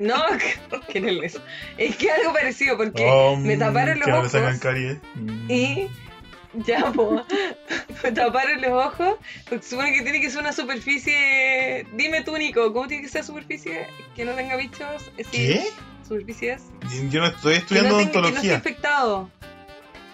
No, 0.00 0.16
no 1.00 1.08
es 1.08 1.22
eso. 1.34 1.40
Es 1.78 1.94
que 1.96 2.10
algo 2.10 2.32
parecido 2.32 2.76
porque 2.76 3.04
Om, 3.08 3.42
me 3.44 3.56
taparon 3.56 3.94
los 4.00 4.04
que 4.06 4.10
ahora 4.10 4.20
ojos 4.26 4.32
sacan 4.32 4.58
caries. 4.58 4.98
Mm. 5.14 5.50
y... 5.50 5.88
Ya, 6.66 6.92
po, 6.92 7.24
taparon 8.14 8.60
los 8.60 8.72
ojos 8.72 9.14
porque 9.48 9.64
supone 9.64 9.92
que 9.94 10.02
tiene 10.02 10.20
que 10.20 10.28
ser 10.30 10.40
una 10.40 10.52
superficie... 10.52 11.86
Dime 11.94 12.22
tú, 12.22 12.36
Nico, 12.36 12.72
¿cómo 12.72 12.86
tiene 12.88 13.02
que 13.04 13.08
ser 13.08 13.24
superficie 13.24 13.86
que 14.14 14.24
no 14.24 14.32
tenga 14.32 14.56
bichos? 14.56 15.10
Eh, 15.16 15.24
sí, 15.24 15.30
¿Qué? 15.30 15.70
Superficies. 16.06 16.62
Yo 17.10 17.20
no 17.20 17.28
estoy 17.28 17.54
Que 17.54 17.58
estudiando 17.60 17.90
no 17.92 17.96
tenga- 17.98 18.10
que 18.12 18.18
no 18.20 18.26
esté 18.26 18.28
odontología. 18.28 18.54
infectado. 18.54 19.30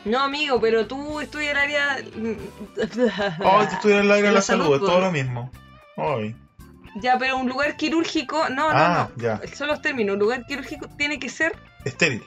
No, 0.04 0.20
amigo, 0.20 0.60
pero 0.60 0.86
tú 0.86 1.20
estudias 1.20 1.50
el 1.50 1.56
área. 1.58 1.98
Oh, 3.44 3.66
te 3.66 3.74
estudias 3.74 4.00
el 4.04 4.10
aire 4.12 4.22
De 4.28 4.32
la 4.32 4.32
la 4.34 4.42
salud, 4.42 4.64
salud, 4.64 4.76
es 4.76 4.80
todo 4.82 5.00
lo 5.00 5.10
mismo. 5.10 5.50
Ay. 5.96 6.36
Ya, 7.02 7.18
pero 7.18 7.36
un 7.36 7.48
lugar 7.48 7.76
quirúrgico. 7.76 8.48
No, 8.48 8.68
Ah, 8.70 9.08
no, 9.16 9.22
ya. 9.22 9.40
no. 9.44 9.56
Son 9.56 9.66
los 9.66 9.82
términos. 9.82 10.14
Un 10.14 10.20
lugar 10.20 10.46
quirúrgico 10.46 10.86
tiene 10.96 11.18
que 11.18 11.28
ser 11.28 11.56
Estéril. 11.84 12.22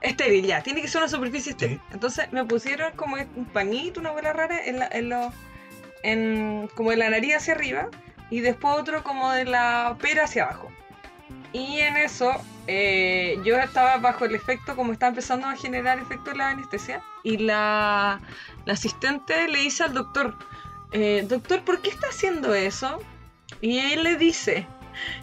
Estéril, 0.00 0.46
ya. 0.46 0.62
Tiene 0.62 0.80
que 0.82 0.88
ser 0.88 1.00
una 1.02 1.08
superficie 1.10 1.52
estéril. 1.52 1.78
Sí. 1.78 1.82
Entonces 1.92 2.32
me 2.32 2.44
pusieron 2.44 2.92
como 2.96 3.16
un 3.16 3.46
pañito, 3.46 4.00
una 4.00 4.10
bola 4.10 4.32
rara, 4.32 4.64
en, 4.64 4.78
la, 4.78 4.88
en, 4.88 5.08
los- 5.08 5.34
en 6.02 6.68
como 6.74 6.90
de 6.90 6.96
la 6.96 7.10
nariz 7.10 7.36
hacia 7.36 7.54
arriba. 7.54 7.88
Y 8.30 8.40
después 8.40 8.74
otro 8.76 9.02
como 9.02 9.30
de 9.32 9.44
la 9.44 9.96
pera 10.00 10.24
hacia 10.24 10.44
abajo. 10.44 10.70
Y 11.52 11.78
en 11.78 11.96
eso 11.96 12.30
eh, 12.66 13.38
yo 13.42 13.56
estaba 13.56 13.96
bajo 13.96 14.26
el 14.26 14.34
efecto, 14.34 14.76
como 14.76 14.92
estaba 14.92 15.08
empezando 15.10 15.46
a 15.46 15.56
generar 15.56 15.98
efecto 15.98 16.32
la 16.34 16.50
anestesia. 16.50 17.02
Y 17.24 17.38
la, 17.38 18.20
la 18.66 18.72
asistente 18.74 19.48
le 19.48 19.58
dice 19.60 19.84
al 19.84 19.94
doctor, 19.94 20.36
eh, 20.92 21.24
doctor, 21.26 21.62
¿por 21.64 21.80
qué 21.80 21.88
está 21.88 22.08
haciendo 22.08 22.54
eso? 22.54 23.00
Y 23.62 23.78
él 23.78 24.02
le 24.04 24.16
dice, 24.16 24.66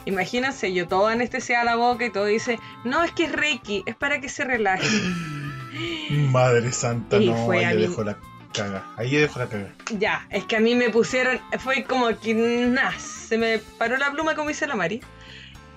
imagínense, 0.05 0.73
yo 0.73 0.87
todo 0.87 1.07
anestesia 1.07 1.63
la 1.63 1.75
boca 1.75 2.05
y 2.05 2.09
todo 2.09 2.25
dice, 2.25 2.59
no, 2.83 3.03
es 3.03 3.11
que 3.11 3.25
es 3.25 3.31
Reiki, 3.31 3.83
es 3.85 3.95
para 3.95 4.19
que 4.21 4.29
se 4.29 4.43
relaje. 4.43 4.87
Madre 6.31 6.71
santa, 6.71 7.17
Y 7.17 7.29
no, 7.29 7.51
ahí 7.51 7.77
dejo 7.77 8.03
la 8.03 8.17
caga. 8.53 8.85
Ahí 8.97 9.09
yo 9.09 9.19
dejo 9.19 9.39
la 9.39 9.47
caga. 9.49 9.73
Ya, 9.97 10.25
es 10.29 10.45
que 10.45 10.55
a 10.55 10.59
mí 10.59 10.75
me 10.75 10.89
pusieron, 10.89 11.39
fue 11.59 11.83
como 11.83 12.07
que 12.19 12.33
nah, 12.33 12.91
se 12.97 13.37
me 13.37 13.59
paró 13.59 13.97
la 13.97 14.11
pluma 14.11 14.35
como 14.35 14.49
dice 14.49 14.67
la 14.67 14.75
Mari. 14.75 15.01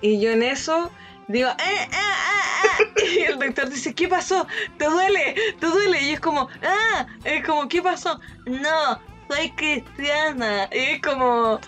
Y 0.01 0.21
yo 0.21 0.31
en 0.31 0.43
eso 0.43 0.91
digo, 1.27 1.49
"Eh, 1.49 1.53
eh, 1.57 1.87
eh, 1.91 2.83
eh", 3.03 3.19
y 3.19 3.23
el 3.23 3.39
doctor 3.39 3.69
dice, 3.69 3.93
¿qué 3.93 4.07
pasó? 4.07 4.47
¿Te 4.77 4.85
duele? 4.85 5.35
¿Te 5.59 5.65
duele? 5.65 6.01
Y 6.03 6.11
es 6.11 6.19
como, 6.19 6.47
ah, 6.63 7.05
es 7.23 7.45
como, 7.45 7.67
¿qué 7.67 7.81
pasó? 7.81 8.19
No, 8.45 8.99
soy 9.27 9.51
cristiana. 9.51 10.69
Y 10.71 10.77
es 10.77 11.01
como, 11.01 11.59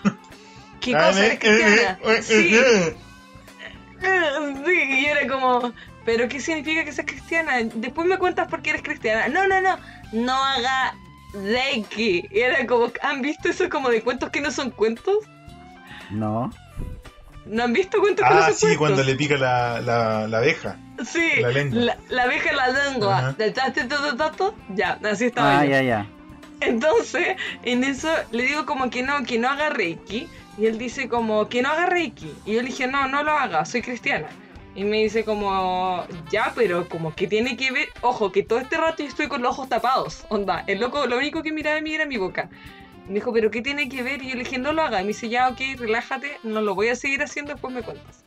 ¿qué 0.82 0.94
Ah, 0.94 1.06
cosa 1.08 1.24
eres 1.26 1.38
cristiana? 1.38 1.98
Sí. 2.22 2.60
Sí, 4.66 5.00
y 5.00 5.06
era 5.06 5.26
como, 5.28 5.72
¿pero 6.04 6.28
qué 6.28 6.40
significa 6.40 6.84
que 6.84 6.92
seas 6.92 7.06
cristiana? 7.06 7.58
Después 7.74 8.06
me 8.06 8.18
cuentas 8.18 8.48
por 8.48 8.60
qué 8.62 8.70
eres 8.70 8.82
cristiana. 8.82 9.28
No, 9.28 9.46
no, 9.46 9.60
no, 9.60 9.78
no 10.12 10.34
haga 10.44 10.94
Reiki. 11.34 12.26
Y 12.30 12.40
era 12.40 12.66
como, 12.66 12.90
¿han 13.02 13.22
visto 13.22 13.48
eso 13.48 13.68
como 13.70 13.88
de 13.90 14.02
cuentos 14.02 14.30
que 14.30 14.40
no 14.40 14.50
son 14.50 14.70
cuentos? 14.70 15.18
No. 16.10 16.52
¿No 17.46 17.64
han 17.64 17.72
visto 17.72 17.98
cuentos 18.00 18.26
que 18.26 18.34
no 18.34 18.40
Ah, 18.40 18.46
son 18.46 18.54
sí, 18.54 18.60
cuentos? 18.60 18.78
cuando 18.78 19.02
le 19.04 19.14
pica 19.14 19.36
la, 19.36 19.80
la, 19.80 20.26
la 20.28 20.38
abeja. 20.38 20.76
Sí, 21.04 21.28
la 21.40 21.48
lengua. 21.50 21.80
la, 21.80 21.96
la 22.08 22.22
abeja 22.24 22.50
en 22.50 22.56
la 22.56 22.68
lengua. 22.68 23.34
¿Te 23.36 23.46
echaste 23.46 23.84
todo, 23.84 24.14
todo? 24.32 24.54
Ya, 24.74 24.98
así 25.10 25.26
estaba 25.26 25.60
Ah, 25.60 25.64
yo. 25.64 25.70
ya, 25.70 25.82
ya. 25.82 26.06
Entonces, 26.60 27.36
en 27.64 27.82
eso 27.82 28.08
le 28.30 28.44
digo 28.44 28.66
como 28.66 28.90
que 28.90 29.02
no, 29.02 29.22
que 29.24 29.38
no 29.38 29.48
haga 29.48 29.70
Reiki. 29.70 30.28
Y 30.58 30.66
él 30.66 30.78
dice 30.78 31.08
como 31.08 31.48
que 31.48 31.62
no 31.62 31.70
haga 31.70 31.86
Reiki. 31.86 32.32
Y 32.44 32.54
yo 32.54 32.62
le 32.62 32.68
dije, 32.68 32.86
no, 32.86 33.08
no 33.08 33.22
lo 33.22 33.32
haga, 33.32 33.64
soy 33.64 33.82
cristiana. 33.82 34.28
Y 34.74 34.84
me 34.84 35.02
dice 35.02 35.24
como, 35.24 36.04
ya, 36.30 36.52
pero 36.54 36.88
como 36.88 37.14
que 37.14 37.26
tiene 37.26 37.56
que 37.56 37.70
ver, 37.70 37.88
ojo, 38.00 38.32
que 38.32 38.42
todo 38.42 38.58
este 38.58 38.76
rato 38.78 39.02
yo 39.02 39.08
estoy 39.08 39.28
con 39.28 39.42
los 39.42 39.52
ojos 39.52 39.68
tapados. 39.68 40.24
Onda, 40.28 40.64
el 40.66 40.80
loco, 40.80 41.06
lo 41.06 41.18
único 41.18 41.42
que 41.42 41.52
miraba 41.52 41.76
de 41.76 41.82
mí 41.82 41.94
era 41.94 42.06
mi 42.06 42.16
boca. 42.16 42.48
Me 43.06 43.14
dijo, 43.14 43.32
pero 43.32 43.50
¿qué 43.50 43.60
tiene 43.60 43.88
que 43.88 44.02
ver? 44.02 44.22
Y 44.22 44.30
yo 44.30 44.34
le 44.36 44.44
dije, 44.44 44.58
no 44.58 44.72
lo 44.72 44.82
haga. 44.82 45.00
Y 45.00 45.04
me 45.04 45.08
dice, 45.08 45.28
ya, 45.28 45.48
ok, 45.48 45.60
relájate, 45.78 46.38
no 46.42 46.62
lo 46.62 46.74
voy 46.74 46.88
a 46.88 46.96
seguir 46.96 47.22
haciendo, 47.22 47.52
después 47.52 47.74
me 47.74 47.82
cuentas. 47.82 48.24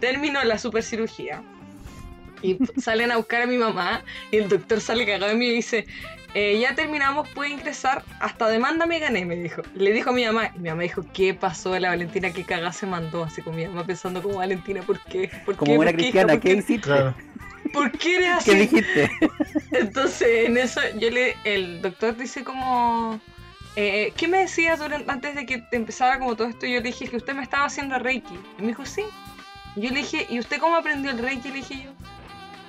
Terminó 0.00 0.42
la 0.44 0.56
super 0.56 0.82
cirugía. 0.82 1.42
Y 2.42 2.56
salen 2.80 3.12
a 3.12 3.18
buscar 3.18 3.42
a 3.42 3.46
mi 3.46 3.58
mamá 3.58 4.02
y 4.30 4.38
el 4.38 4.48
doctor 4.48 4.80
sale 4.80 5.04
cagado 5.04 5.26
de 5.26 5.34
mí 5.34 5.46
y 5.46 5.56
dice, 5.56 5.86
"Eh, 6.34 6.58
ya 6.60 6.74
terminamos, 6.74 7.28
puede 7.30 7.50
ingresar, 7.50 8.04
hasta 8.20 8.48
demanda 8.48 8.86
me 8.86 8.98
gané, 8.98 9.24
me 9.24 9.36
dijo. 9.36 9.62
Le 9.74 9.92
dijo 9.92 10.10
a 10.10 10.12
mi 10.12 10.24
mamá, 10.24 10.50
y 10.54 10.58
mi 10.60 10.68
mamá 10.68 10.82
dijo, 10.82 11.04
¿qué 11.12 11.34
pasó 11.34 11.78
la 11.78 11.88
Valentina? 11.90 12.30
¿Qué 12.32 12.44
cagada 12.44 12.72
se 12.72 12.86
mandó? 12.86 13.24
Así 13.24 13.42
con 13.42 13.56
mi 13.56 13.66
mamá 13.66 13.84
pensando 13.84 14.22
como 14.22 14.36
Valentina, 14.36 14.82
¿por 14.82 15.00
qué? 15.00 15.30
¿Por 15.44 15.56
Como 15.56 15.72
qué? 15.72 15.76
buena 15.76 15.92
cristiana, 15.92 16.32
¿Por 16.34 16.40
¿qué 16.42 16.48
qué? 16.50 16.54
hiciste? 16.56 16.80
Claro. 16.80 17.14
¿Por 17.72 17.92
qué 17.92 18.16
eres 18.16 18.30
así? 18.30 18.50
¿Qué 18.50 18.56
dijiste? 18.56 19.10
Entonces, 19.72 20.46
en 20.48 20.56
eso, 20.56 20.80
yo 20.98 21.10
le, 21.10 21.36
el 21.44 21.80
doctor 21.82 22.16
dice 22.16 22.42
como, 22.42 23.20
eh, 23.76 24.12
¿qué 24.16 24.26
me 24.28 24.38
decías 24.38 24.78
durante, 24.78 25.10
antes 25.10 25.34
de 25.34 25.46
que 25.46 25.58
te 25.58 25.76
empezara 25.76 26.18
como 26.18 26.36
todo 26.36 26.48
esto? 26.48 26.66
Yo 26.66 26.74
le 26.74 26.82
dije 26.82 27.06
que 27.08 27.16
usted 27.16 27.34
me 27.34 27.42
estaba 27.42 27.66
haciendo 27.66 27.98
Reiki. 27.98 28.34
Y 28.58 28.62
me 28.62 28.68
dijo, 28.68 28.84
sí. 28.86 29.02
Y 29.76 29.82
yo 29.82 29.90
le 29.90 29.96
dije, 29.96 30.26
¿y 30.28 30.38
usted 30.40 30.58
cómo 30.58 30.76
aprendió 30.76 31.10
el 31.12 31.18
Reiki? 31.18 31.48
Le 31.48 31.54
dije 31.56 31.74
yo. 31.84 31.90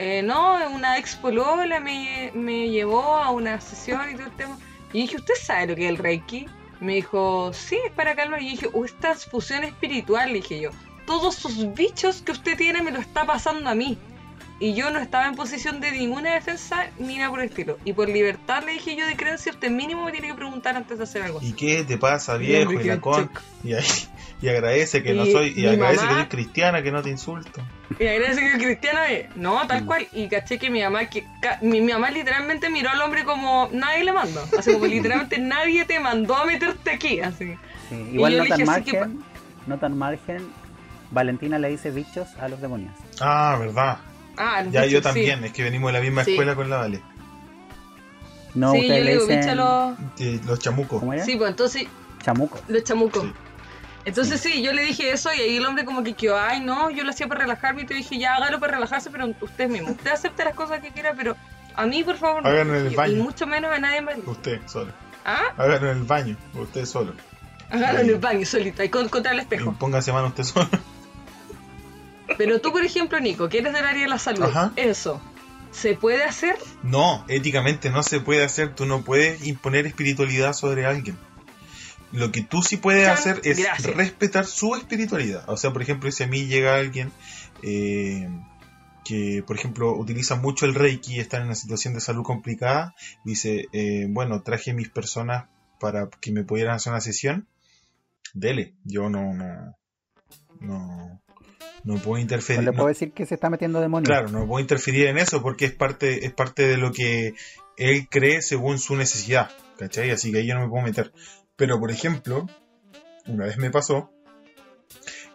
"Eh, 0.03 0.23
no, 0.23 0.57
una 0.71 0.97
ex 0.97 1.15
polola 1.15 1.79
me, 1.79 2.31
me 2.33 2.69
llevó 2.69 3.03
a 3.17 3.29
una 3.29 3.61
sesión 3.61 4.09
y 4.09 4.15
todo 4.15 4.25
el 4.25 4.35
tema. 4.35 4.57
Y 4.93 5.01
dije, 5.03 5.17
¿usted 5.17 5.35
sabe 5.35 5.67
lo 5.67 5.75
que 5.75 5.83
es 5.85 5.89
el 5.89 5.97
Reiki? 5.97 6.47
Me 6.79 6.95
dijo, 6.95 7.53
sí, 7.53 7.77
es 7.85 7.91
para 7.91 8.15
calmar. 8.15 8.41
Y 8.41 8.49
dije, 8.49 8.67
oh, 8.73 8.83
es 8.83 8.97
transfusión 8.97 9.63
espiritual, 9.63 10.29
le 10.29 10.39
dije 10.41 10.59
yo. 10.59 10.71
Todos 11.05 11.35
sus 11.35 11.71
bichos 11.75 12.23
que 12.23 12.31
usted 12.31 12.57
tiene 12.57 12.81
me 12.81 12.89
lo 12.89 12.99
está 12.99 13.25
pasando 13.27 13.69
a 13.69 13.75
mí. 13.75 13.95
Y 14.63 14.75
yo 14.75 14.91
no 14.91 14.99
estaba 14.99 15.25
en 15.27 15.33
posición 15.33 15.81
de 15.81 15.91
ninguna 15.91 16.35
defensa 16.35 16.85
ni 16.99 17.17
nada 17.17 17.31
por 17.31 17.39
el 17.41 17.49
estilo. 17.49 17.79
Y 17.83 17.93
por 17.93 18.07
libertad 18.07 18.63
le 18.63 18.73
dije 18.73 18.95
yo 18.95 19.07
de 19.07 19.15
creencia, 19.15 19.51
usted 19.51 19.71
mínimo 19.71 20.05
me 20.05 20.11
tiene 20.11 20.27
que 20.27 20.35
preguntar 20.35 20.75
antes 20.77 20.99
de 20.99 21.03
hacer 21.03 21.23
algo. 21.23 21.39
¿Y 21.41 21.53
qué 21.53 21.83
te 21.83 21.97
pasa, 21.97 22.35
Y 22.35 22.39
viejo? 22.45 22.73
Y, 22.73 22.77
quedé 22.77 22.87
la 22.89 22.93
en 22.93 22.99
con... 22.99 23.21
shock. 23.23 23.41
y, 23.63 23.73
ahí- 23.73 23.83
y 24.39 24.49
agradece 24.49 25.01
que 25.01 25.13
no 25.13 25.25
soy. 25.25 25.53
Y 25.55 25.65
agradece 25.67 26.05
mamá- 26.05 26.13
que 26.15 26.21
soy 26.21 26.29
cristiana, 26.29 26.83
que 26.83 26.91
no 26.91 27.01
te 27.01 27.09
insulto. 27.09 27.59
Y 27.99 28.05
agradece 28.05 28.39
que 28.41 28.57
cristiana 28.63 29.07
es. 29.09 29.35
No, 29.35 29.65
tal 29.65 29.81
Mm. 29.81 29.85
cual. 29.87 30.07
Y 30.13 30.27
caché 30.29 30.59
que 30.59 30.69
mi 30.69 30.83
mamá, 30.83 31.05
que, 31.05 31.25
ca- 31.41 31.57
mi, 31.63 31.81
mi 31.81 31.91
mamá 31.93 32.11
literalmente 32.11 32.69
miró 32.69 32.91
al 32.91 33.01
hombre 33.01 33.23
como 33.23 33.67
nadie 33.73 34.03
le 34.03 34.13
mandó. 34.13 34.43
Así 34.59 34.73
como 34.73 34.85
literalmente 34.85 35.37
nadie 35.39 35.85
te 35.85 35.99
mandó 35.99 36.35
a 36.35 36.45
meterte 36.45 36.91
aquí. 36.91 37.19
Así. 37.19 37.55
Sí, 37.89 37.95
igual 38.13 38.33
yo 38.33 38.37
no 38.37 38.43
le 38.43 38.49
tan 38.49 38.59
que 38.59 38.65
margen, 38.65 39.23
no 39.65 39.79
tan 39.79 39.97
margen. 39.97 40.47
Valentina 41.09 41.57
le 41.57 41.69
dice 41.69 41.89
bichos 41.89 42.29
a 42.39 42.47
los 42.47 42.61
demonios. 42.61 42.93
Ah, 43.19 43.57
verdad. 43.59 43.97
Ah, 44.37 44.61
los 44.63 44.71
Ya 44.73 44.81
bichos, 44.81 44.91
yo 44.93 44.97
sí. 44.99 45.03
también, 45.03 45.43
es 45.43 45.53
que 45.53 45.63
venimos 45.63 45.89
de 45.89 45.93
la 45.99 46.03
misma 46.03 46.23
Sí. 46.23 46.31
escuela 46.31 46.55
con 46.55 46.69
la 46.69 46.77
Vale. 46.77 47.01
No, 48.53 48.73
Sí, 48.73 48.87
yo 48.87 48.93
le 48.95 49.11
digo 49.13 49.21
dicen 49.25 49.39
bicho 49.39 49.51
a 49.51 49.55
los. 49.55 50.45
Los 50.45 50.59
chamucos. 50.59 50.99
¿Cómo 50.99 51.13
era? 51.13 51.23
Sí, 51.23 51.35
pues 51.37 51.49
entonces 51.49 51.85
Chamuco. 52.21 52.59
los 52.67 52.83
chamucos. 52.83 53.23
Sí. 53.23 53.33
Entonces 54.03 54.41
sí, 54.41 54.61
yo 54.63 54.73
le 54.73 54.81
dije 54.83 55.11
eso 55.11 55.29
y 55.33 55.39
ahí 55.39 55.57
el 55.57 55.65
hombre 55.65 55.85
como 55.85 56.03
que 56.03 56.13
quedó, 56.13 56.37
ay 56.39 56.59
no, 56.59 56.89
yo 56.89 57.03
lo 57.03 57.11
hacía 57.11 57.27
para 57.27 57.41
relajarme 57.41 57.83
y 57.83 57.85
te 57.85 57.93
dije, 57.93 58.17
ya 58.17 58.35
hágalo 58.35 58.59
para 58.59 58.73
relajarse, 58.73 59.09
pero 59.11 59.31
usted 59.41 59.69
mismo, 59.69 59.91
usted 59.91 60.11
acepte 60.11 60.43
las 60.43 60.55
cosas 60.55 60.79
que 60.81 60.89
quiera, 60.89 61.13
pero 61.15 61.37
a 61.75 61.85
mí 61.85 62.03
por 62.03 62.17
favor 62.17 62.41
no. 62.43 62.49
Háganlo 62.49 62.75
en 62.79 62.85
el 62.87 62.91
Y- 62.93 62.95
baño. 62.95 63.13
Y 63.13 63.21
mucho 63.21 63.45
menos 63.47 63.71
a 63.71 63.77
nadie 63.79 64.01
más. 64.01 64.15
Usted 64.25 64.59
solo. 64.65 64.91
Ah, 65.23 65.43
Háganlo 65.55 65.91
en 65.91 65.97
el 65.99 66.03
baño, 66.03 66.35
usted 66.55 66.85
solo. 66.85 67.13
hágalo 67.69 67.99
en 67.99 68.09
el 68.09 68.17
baño 68.17 68.45
solita 68.45 68.83
y 68.83 68.89
con- 68.89 69.07
contra 69.07 69.31
el 69.33 69.37
Y 69.37 69.41
espejo. 69.41 69.73
póngase 69.79 70.11
mano 70.11 70.27
usted 70.27 70.43
solo. 70.43 70.67
Pero 72.37 72.61
tú, 72.61 72.71
por 72.71 72.83
ejemplo, 72.83 73.19
Nico, 73.19 73.49
que 73.49 73.59
eres 73.59 73.73
del 73.73 73.85
área 73.85 74.03
de 74.03 74.09
la 74.09 74.19
salud, 74.19 74.43
Ajá. 74.43 74.71
eso, 74.75 75.21
¿se 75.71 75.95
puede 75.95 76.23
hacer? 76.23 76.55
No, 76.83 77.25
éticamente 77.27 77.89
no 77.89 78.03
se 78.03 78.19
puede 78.19 78.43
hacer. 78.43 78.75
Tú 78.75 78.85
no 78.85 79.03
puedes 79.03 79.45
imponer 79.45 79.85
espiritualidad 79.85 80.53
sobre 80.53 80.85
alguien. 80.85 81.17
Lo 82.11 82.31
que 82.31 82.41
tú 82.41 82.61
sí 82.61 82.77
puedes 82.77 83.05
Chan, 83.05 83.13
hacer 83.13 83.41
es 83.43 83.59
gracias. 83.59 83.95
respetar 83.95 84.45
su 84.45 84.75
espiritualidad. 84.75 85.43
O 85.47 85.55
sea, 85.55 85.71
por 85.71 85.81
ejemplo, 85.81 86.11
si 86.11 86.23
a 86.23 86.27
mí 86.27 86.45
llega 86.45 86.75
alguien 86.75 87.11
eh, 87.63 88.27
que, 89.05 89.43
por 89.47 89.55
ejemplo, 89.55 89.93
utiliza 89.95 90.35
mucho 90.35 90.65
el 90.65 90.75
Reiki 90.75 91.15
y 91.15 91.19
está 91.19 91.37
en 91.37 91.43
una 91.43 91.55
situación 91.55 91.93
de 91.93 92.01
salud 92.01 92.23
complicada, 92.23 92.95
dice, 93.23 93.67
eh, 93.71 94.07
bueno, 94.09 94.41
traje 94.41 94.73
mis 94.73 94.89
personas 94.89 95.45
para 95.79 96.09
que 96.19 96.31
me 96.31 96.43
pudieran 96.43 96.75
hacer 96.75 96.91
una 96.91 97.01
sesión, 97.01 97.47
dele. 98.33 98.73
Yo 98.83 99.09
no, 99.09 99.33
no, 99.33 99.77
no, 100.59 101.20
no 101.83 101.95
puedo 101.95 102.15
No 102.15 102.19
interferir. 102.21 102.61
le 102.63 102.71
no- 102.71 102.73
puedo 102.73 102.87
decir 102.87 103.11
que 103.13 103.25
se 103.25 103.35
está 103.35 103.49
metiendo 103.49 103.79
demonios. 103.81 104.07
Claro, 104.07 104.29
no 104.29 104.45
puedo 104.47 104.59
interferir 104.61 105.07
en 105.07 105.17
eso 105.17 105.41
porque 105.41 105.65
es 105.65 105.73
parte, 105.73 106.25
es 106.25 106.33
parte 106.33 106.67
de 106.67 106.77
lo 106.77 106.91
que 106.91 107.33
él 107.77 108.07
cree 108.09 108.41
según 108.41 108.77
su 108.79 108.95
necesidad, 108.95 109.49
¿cachai? 109.77 110.11
Así 110.11 110.31
que 110.31 110.39
ahí 110.39 110.47
yo 110.47 110.53
no 110.55 110.61
me 110.61 110.69
puedo 110.69 110.83
meter. 110.83 111.11
Pero, 111.55 111.79
por 111.79 111.91
ejemplo, 111.91 112.47
una 113.27 113.45
vez 113.45 113.57
me 113.57 113.71
pasó 113.71 114.11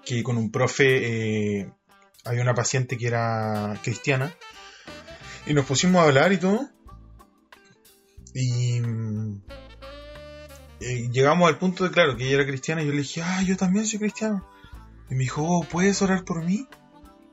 que 0.05 0.23
con 0.23 0.37
un 0.37 0.51
profe 0.53 1.61
eh, 1.61 1.73
había 2.25 2.43
una 2.43 2.55
paciente 2.55 2.97
que 2.97 3.07
era 3.09 3.75
cristiana 3.83 4.33
y 5.47 5.55
nos 5.55 5.65
pusimos 5.67 6.01
a 6.01 6.05
hablar 6.07 6.33
y 6.33 6.39
todo. 6.39 6.69
Y 8.35 8.81
mm, 8.81 9.43
eh, 10.81 11.09
llegamos 11.11 11.49
al 11.49 11.59
punto 11.59 11.85
de, 11.85 11.91
claro, 11.91 12.17
que 12.17 12.25
ella 12.27 12.35
era 12.37 12.47
cristiana 12.47 12.83
y 12.83 12.87
yo 12.87 12.93
le 12.93 12.99
dije, 12.99 13.23
ah, 13.23 13.43
yo 13.43 13.57
también 13.57 13.87
soy 13.87 13.99
cristiano. 13.99 14.47
Y 15.11 15.15
me 15.15 15.25
dijo, 15.25 15.43
oh, 15.43 15.65
¿puedes 15.65 16.03
orar 16.03 16.25
por 16.25 16.45
mí? 16.45 16.67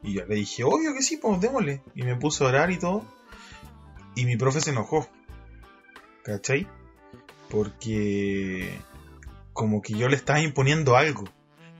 Y 0.03 0.13
yo 0.13 0.25
le 0.25 0.35
dije, 0.35 0.63
obvio 0.63 0.93
que 0.93 1.01
sí, 1.01 1.17
pues 1.17 1.39
démosle. 1.39 1.81
Y 1.95 2.03
me 2.03 2.15
puse 2.15 2.43
a 2.43 2.47
orar 2.47 2.71
y 2.71 2.77
todo. 2.77 3.05
Y 4.15 4.25
mi 4.25 4.37
profe 4.37 4.61
se 4.61 4.71
enojó. 4.71 5.07
¿Cachai? 6.23 6.67
Porque 7.49 8.79
como 9.53 9.81
que 9.81 9.93
yo 9.93 10.07
le 10.07 10.15
estaba 10.15 10.41
imponiendo 10.41 10.95
algo. 10.95 11.23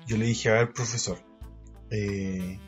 Yo 0.08 0.18
le 0.18 0.26
dije, 0.26 0.50
a 0.50 0.54
ver, 0.54 0.74
profesor, 0.74 1.20
eh, 1.90 2.60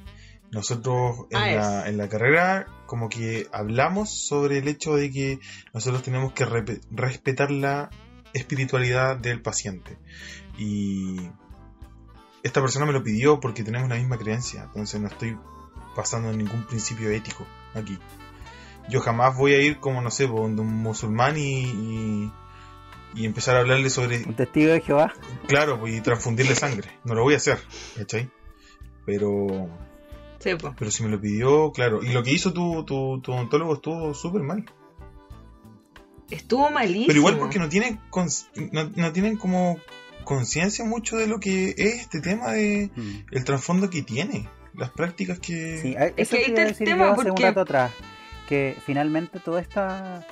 nosotros 0.52 1.26
en, 1.32 1.38
Ah, 1.38 1.52
la, 1.52 1.90
en 1.90 1.98
la 1.98 2.10
carrera 2.10 2.68
como 2.86 3.10
que 3.10 3.48
hablamos 3.52 4.10
sobre 4.10 4.60
el 4.60 4.68
hecho 4.68 4.96
de 4.96 5.12
que 5.12 5.40
nosotros 5.74 6.04
tenemos 6.04 6.34
que 6.34 6.46
respetar 6.46 7.52
la 7.52 7.90
espiritualidad 8.34 9.18
del 9.18 9.42
paciente. 9.42 9.98
Y 10.58 11.30
esta 12.46 12.62
persona 12.62 12.86
me 12.86 12.94
lo 12.94 13.04
pidió 13.04 13.40
porque 13.40 13.64
tenemos 13.64 13.90
la 13.90 13.96
misma 13.96 14.18
creencia, 14.18 14.64
entonces 14.64 15.02
no 15.02 15.08
estoy 15.08 15.38
pasando 15.96 16.30
en 16.30 16.38
ningún 16.38 16.64
principio 16.66 17.10
ético 17.10 17.46
aquí. 17.74 17.98
Yo 18.88 19.02
jamás 19.02 19.36
voy 19.36 19.54
a 19.54 19.62
ir 19.62 19.80
como, 19.80 20.02
no 20.02 20.12
sé, 20.12 20.28
donde 20.28 20.62
un 20.62 20.72
musulmán 20.76 21.38
y, 21.38 21.64
y, 21.64 22.32
y 23.16 23.26
empezar 23.26 23.56
a 23.56 23.62
hablarle 23.62 23.90
sobre, 23.90 24.24
Un 24.26 24.36
testigo 24.36 24.72
de 24.72 24.82
Jehová. 24.82 25.12
claro, 25.48 25.88
y 25.88 26.02
transfundirle 26.02 26.54
sangre. 26.56 26.90
No 27.04 27.16
lo 27.16 27.24
voy 27.24 27.34
a 27.34 27.38
hacer, 27.38 27.58
¿cachai? 27.98 28.30
Pero, 29.08 29.68
Sí, 30.38 30.52
pues. 30.60 30.74
pero 30.78 30.92
si 30.92 31.04
me 31.04 31.10
lo 31.10 31.20
pidió, 31.20 31.72
claro. 31.72 32.04
Y 32.04 32.10
lo 32.10 32.22
que 32.22 32.32
hizo 32.32 32.54
tu, 32.54 32.84
tu, 32.84 33.20
tu 33.22 33.32
odontólogo 33.34 33.74
estuvo 33.74 34.14
súper 34.14 34.44
mal. 34.44 34.64
Estuvo 36.30 36.70
malísimo. 36.70 37.08
Pero 37.08 37.20
igual 37.20 37.38
porque 37.40 37.58
no 37.58 37.70
tienen, 37.70 38.00
no 38.96 39.12
tienen 39.14 39.38
como 39.38 39.78
conciencia 40.26 40.84
mucho 40.84 41.16
de 41.18 41.28
lo 41.28 41.40
que 41.40 41.70
es 41.78 42.02
este 42.02 42.20
tema 42.20 42.52
de 42.52 42.90
Mm. 42.96 43.12
el 43.32 43.44
trasfondo 43.46 43.90
que 43.90 44.02
tiene, 44.02 44.50
las 44.74 44.90
prácticas 44.92 45.40
que... 45.40 45.78
Sí, 45.82 45.96
eso 46.18 46.36
que 46.36 46.42
ahí 46.44 46.50
está 46.50 46.62
el 46.64 46.68
decir 46.70 46.88
tema, 46.88 47.06
yo 47.06 47.12
hace 47.14 47.22
un 47.22 47.28
porque- 47.30 47.44
rato 47.44 47.62
atrás. 47.62 47.92
Que 48.50 48.76
finalmente 48.86 49.40
toda 49.40 49.60
esta. 49.62 50.26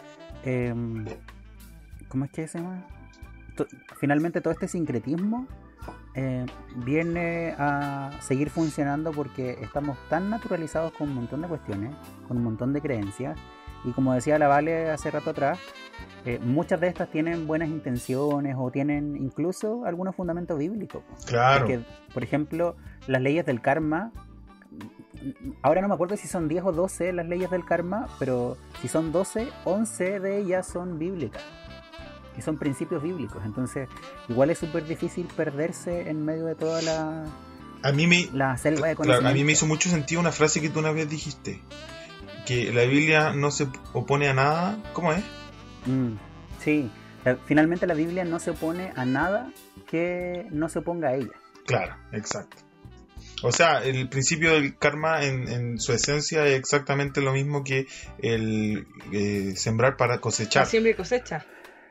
em, 0.43 1.05
¿Cómo 2.09 2.25
es 2.25 2.31
que 2.31 2.47
se 2.47 2.59
llama? 2.59 2.85
To- 3.55 3.65
finalmente 3.99 4.39
todo 4.41 4.53
este 4.53 4.67
sincretismo 4.67 5.47
eh, 6.15 6.45
viene 6.85 7.55
a 7.57 8.11
seguir 8.21 8.51
funcionando 8.51 9.11
porque 9.11 9.57
estamos 9.61 9.97
tan 10.09 10.29
naturalizados 10.29 10.93
con 10.93 11.09
un 11.09 11.15
montón 11.15 11.41
de 11.41 11.47
cuestiones, 11.47 11.95
con 12.27 12.37
un 12.37 12.43
montón 12.43 12.71
de 12.73 12.81
creencias. 12.81 13.37
Y 13.85 13.91
como 13.91 14.13
decía 14.13 14.37
la 14.39 14.47
Vale 14.47 14.89
hace 14.89 15.11
rato 15.11 15.31
atrás, 15.31 15.59
eh, 16.25 16.39
muchas 16.41 16.79
de 16.79 16.87
estas 16.87 17.09
tienen 17.09 17.47
buenas 17.47 17.69
intenciones 17.69 18.55
o 18.57 18.71
tienen 18.71 19.17
incluso 19.17 19.85
algunos 19.85 20.15
fundamentos 20.15 20.57
bíblicos. 20.57 21.03
Claro. 21.25 21.65
Porque, 21.65 21.83
por 22.13 22.23
ejemplo, 22.23 22.75
las 23.07 23.21
leyes 23.21 23.45
del 23.45 23.61
karma 23.61 24.11
ahora 25.61 25.81
no 25.81 25.87
me 25.87 25.93
acuerdo 25.93 26.17
si 26.17 26.27
son 26.27 26.47
10 26.47 26.63
o 26.65 26.71
12 26.71 27.13
las 27.13 27.27
leyes 27.27 27.49
del 27.49 27.65
karma, 27.65 28.07
pero 28.19 28.57
si 28.81 28.87
son 28.87 29.11
12, 29.11 29.47
11 29.65 30.19
de 30.19 30.37
ellas 30.39 30.67
son 30.67 30.99
bíblicas. 30.99 31.43
Y 32.37 32.41
son 32.41 32.57
principios 32.57 33.03
bíblicos. 33.03 33.43
Entonces, 33.45 33.87
igual 34.27 34.49
es 34.49 34.57
súper 34.57 34.85
difícil 34.85 35.27
perderse 35.35 36.09
en 36.09 36.25
medio 36.25 36.45
de 36.45 36.55
toda 36.55 36.81
la, 36.81 37.25
A 37.83 37.91
mí 37.91 38.07
me, 38.07 38.27
la 38.33 38.57
selva 38.57 38.87
de 38.87 38.95
claro, 38.95 38.97
conocimiento. 38.97 39.29
a 39.29 39.33
mí 39.33 39.43
me 39.43 39.51
hizo 39.51 39.67
mucho 39.67 39.89
sentido 39.89 40.19
una 40.19 40.31
frase 40.31 40.59
que 40.59 40.69
tú 40.69 40.79
una 40.79 40.91
vez 40.91 41.07
dijiste. 41.09 41.61
Que 42.45 42.73
la 42.73 42.83
Biblia 42.83 43.33
no 43.33 43.51
se 43.51 43.67
opone 43.93 44.27
a 44.27 44.33
nada. 44.33 44.77
¿Cómo 44.93 45.13
es? 45.13 45.23
Mm, 45.85 46.13
sí, 46.59 46.89
La- 47.25 47.37
finalmente 47.37 47.87
la 47.87 47.93
Biblia 47.93 48.25
no 48.25 48.39
se 48.39 48.51
opone 48.51 48.91
a 48.95 49.05
nada 49.05 49.51
que 49.87 50.45
no 50.51 50.67
se 50.69 50.79
oponga 50.79 51.09
a 51.09 51.15
ella. 51.15 51.31
Claro, 51.65 51.95
exacto. 52.11 52.57
O 53.41 53.51
sea, 53.51 53.83
el 53.83 54.07
principio 54.09 54.53
del 54.53 54.77
karma 54.77 55.23
en, 55.25 55.47
en 55.49 55.79
su 55.79 55.91
esencia 55.93 56.45
es 56.45 56.57
exactamente 56.59 57.19
lo 57.21 57.33
mismo 57.33 57.63
que 57.63 57.87
el 58.19 58.87
eh, 59.11 59.53
sembrar 59.55 59.97
para 59.97 60.19
cosechar. 60.19 60.65
Siempre 60.65 60.91
y 60.91 60.95
cosecha. 60.95 61.45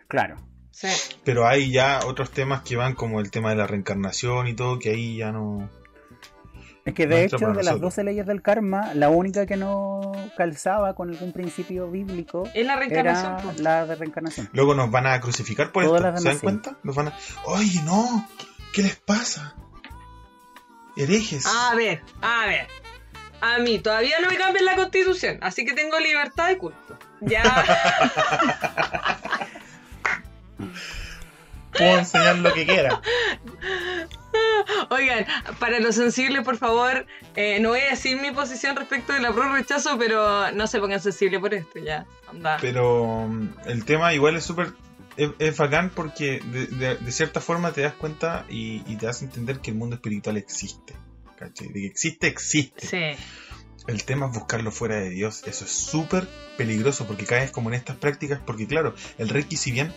Claro. 0.08 0.36
Sí. 0.70 0.88
Pero 1.24 1.46
hay 1.46 1.70
ya 1.70 2.00
otros 2.06 2.30
temas 2.30 2.62
que 2.62 2.76
van 2.76 2.94
como 2.94 3.20
el 3.20 3.30
tema 3.30 3.50
de 3.50 3.56
la 3.56 3.66
reencarnación 3.66 4.48
y 4.48 4.54
todo, 4.54 4.78
que 4.78 4.90
ahí 4.90 5.18
ya 5.18 5.32
no... 5.32 5.68
Es 6.84 6.94
que 6.94 7.06
de 7.06 7.24
hecho, 7.24 7.38
de 7.38 7.46
las 7.46 7.56
nosotros. 7.56 7.80
12 7.80 8.04
leyes 8.04 8.26
del 8.26 8.42
karma, 8.42 8.92
la 8.94 9.08
única 9.08 9.46
que 9.46 9.56
no 9.56 10.00
calzaba 10.36 10.94
con 10.94 11.10
algún 11.10 11.32
principio 11.32 11.88
bíblico 11.90 12.48
Es 12.54 12.66
la 12.66 12.74
reencarnación. 12.76 13.32
era 13.34 13.42
pues. 13.42 13.60
la 13.60 13.86
de 13.86 13.94
reencarnación. 13.94 14.48
Luego 14.52 14.74
nos 14.74 14.90
van 14.90 15.06
a 15.06 15.20
crucificar 15.20 15.70
por 15.70 15.84
Todas 15.84 16.00
esto. 16.00 16.10
las 16.12 16.22
¿Se 16.22 16.28
dan 16.28 16.38
cuenta? 16.38 16.76
Nos 16.82 16.96
van 16.96 17.08
a... 17.08 17.18
Oye, 17.44 17.80
no. 17.84 18.28
¿Qué 18.72 18.82
les 18.82 18.96
pasa? 18.96 19.54
Herejes. 20.96 21.46
A 21.46 21.74
ver, 21.76 22.02
a 22.20 22.46
ver. 22.46 22.66
A 23.40 23.58
mí 23.58 23.78
todavía 23.78 24.20
no 24.20 24.28
me 24.28 24.36
cambian 24.36 24.64
la 24.64 24.76
constitución, 24.76 25.38
así 25.40 25.64
que 25.64 25.72
tengo 25.74 25.98
libertad 26.00 26.48
de 26.48 26.58
culto. 26.58 26.98
Ya. 27.20 27.42
Puedo 31.76 31.98
enseñar 31.98 32.38
lo 32.38 32.52
que 32.52 32.66
quiera. 32.66 33.00
Oigan, 34.90 35.26
para 35.58 35.80
los 35.80 35.94
sensibles, 35.94 36.42
por 36.44 36.56
favor, 36.56 37.06
eh, 37.36 37.58
no 37.60 37.70
voy 37.70 37.80
a 37.80 37.90
decir 37.90 38.20
mi 38.20 38.30
posición 38.30 38.76
respecto 38.76 39.12
del 39.12 39.24
apruebo 39.26 39.52
rechazo, 39.54 39.98
pero 39.98 40.50
no 40.52 40.66
se 40.66 40.78
pongan 40.80 41.00
sensibles 41.00 41.40
por 41.40 41.54
esto, 41.54 41.78
ya. 41.78 42.06
Anda. 42.28 42.58
Pero 42.60 43.26
mm, 43.28 43.48
el 43.66 43.84
tema 43.84 44.12
igual 44.14 44.36
es 44.36 44.44
súper... 44.44 44.72
Es, 45.16 45.30
es 45.38 45.56
bacán 45.58 45.90
porque 45.94 46.40
de, 46.40 46.66
de- 46.68 46.96
de 46.96 47.12
cierta 47.12 47.40
forma 47.40 47.72
te 47.72 47.82
das 47.82 47.92
cuenta 47.94 48.46
y, 48.48 48.82
y 48.90 48.96
te 48.96 49.04
das 49.06 49.20
a 49.20 49.26
entender 49.26 49.60
que 49.60 49.70
el 49.70 49.76
mundo 49.76 49.96
espiritual 49.96 50.36
existe. 50.38 50.94
¿cachai? 51.38 51.68
De 51.68 51.80
que 51.80 51.86
existe, 51.86 52.26
existe. 52.28 52.86
Sí. 52.86 53.22
El 53.86 54.04
tema 54.04 54.26
es 54.26 54.32
buscarlo 54.32 54.70
fuera 54.70 54.96
de 54.96 55.10
Dios. 55.10 55.42
Eso 55.46 55.64
es 55.64 55.70
súper 55.70 56.28
peligroso 56.56 57.06
porque 57.06 57.24
caes 57.24 57.50
como 57.50 57.68
en 57.70 57.74
estas 57.74 57.96
prácticas. 57.96 58.40
Porque 58.44 58.66
claro, 58.66 58.94
el 59.18 59.28
Reiki 59.28 59.56
si 59.56 59.72
bien 59.72 59.92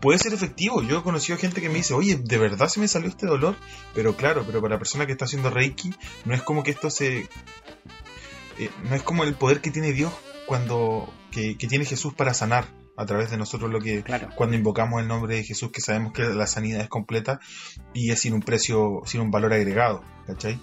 puede 0.00 0.18
ser 0.18 0.32
efectivo. 0.32 0.82
Yo 0.82 0.98
he 0.98 1.02
conocido 1.02 1.38
gente 1.38 1.60
que 1.60 1.68
me 1.68 1.76
dice, 1.76 1.94
oye, 1.94 2.16
¿de 2.16 2.38
verdad 2.38 2.68
se 2.68 2.80
me 2.80 2.88
salió 2.88 3.08
este 3.08 3.26
dolor? 3.26 3.56
Pero 3.94 4.16
claro, 4.16 4.44
pero 4.46 4.60
para 4.60 4.76
la 4.76 4.78
persona 4.78 5.06
que 5.06 5.12
está 5.12 5.26
haciendo 5.26 5.50
Reiki, 5.50 5.94
no 6.24 6.34
es 6.34 6.42
como 6.42 6.62
que 6.62 6.70
esto 6.70 6.90
se... 6.90 7.28
eh, 8.58 8.70
no 8.88 8.94
es 8.94 9.02
como 9.02 9.24
el 9.24 9.34
poder 9.34 9.60
que 9.60 9.70
tiene 9.70 9.92
Dios 9.92 10.12
cuando... 10.46 11.12
Que, 11.30 11.58
que 11.58 11.66
tiene 11.66 11.84
Jesús 11.84 12.14
para 12.14 12.32
sanar 12.32 12.66
a 12.96 13.04
través 13.04 13.30
de 13.30 13.36
nosotros 13.36 13.70
lo 13.70 13.80
que... 13.80 14.02
Claro. 14.02 14.30
Cuando 14.34 14.56
invocamos 14.56 15.02
el 15.02 15.06
nombre 15.06 15.36
de 15.36 15.44
Jesús, 15.44 15.70
que 15.70 15.82
sabemos 15.82 16.12
que 16.12 16.22
la 16.22 16.46
sanidad 16.46 16.80
es 16.80 16.88
completa 16.88 17.40
y 17.92 18.10
es 18.10 18.20
sin 18.20 18.32
un 18.32 18.40
precio, 18.40 19.02
sin 19.04 19.20
un 19.20 19.30
valor 19.30 19.52
agregado, 19.52 20.02
¿cachai? 20.26 20.58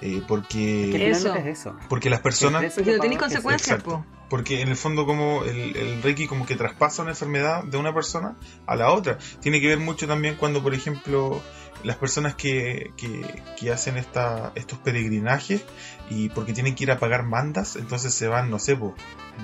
Eh, 0.00 0.22
porque... 0.26 0.90
Que 0.92 1.10
Eso. 1.10 1.34
es 1.34 1.46
eso. 1.46 1.76
Porque 1.88 2.10
las 2.10 2.20
personas... 2.20 2.72
Porque 2.74 2.90
no 2.90 2.96
que 2.96 3.00
tenéis 3.00 3.20
consecuencias, 3.20 3.82
po. 3.82 4.04
Porque 4.28 4.60
en 4.60 4.68
el 4.68 4.76
fondo 4.76 5.06
como 5.06 5.44
el, 5.44 5.76
el 5.76 6.02
Reiki 6.02 6.26
como 6.26 6.46
que 6.46 6.54
traspasa 6.54 7.02
una 7.02 7.10
enfermedad 7.10 7.64
de 7.64 7.76
una 7.76 7.92
persona 7.92 8.36
a 8.66 8.76
la 8.76 8.92
otra. 8.92 9.18
Tiene 9.40 9.60
que 9.60 9.66
ver 9.66 9.78
mucho 9.78 10.06
también 10.06 10.36
cuando, 10.36 10.62
por 10.62 10.72
ejemplo, 10.72 11.42
las 11.82 11.96
personas 11.96 12.34
que, 12.34 12.92
que, 12.96 13.42
que 13.58 13.70
hacen 13.70 13.96
esta, 13.96 14.52
estos 14.54 14.78
peregrinajes 14.78 15.64
y 16.08 16.28
porque 16.28 16.52
tienen 16.52 16.74
que 16.74 16.84
ir 16.84 16.90
a 16.90 16.98
pagar 16.98 17.24
mandas, 17.24 17.76
entonces 17.76 18.14
se 18.14 18.28
van, 18.28 18.50
no 18.50 18.58
sé, 18.58 18.76
po, 18.76 18.94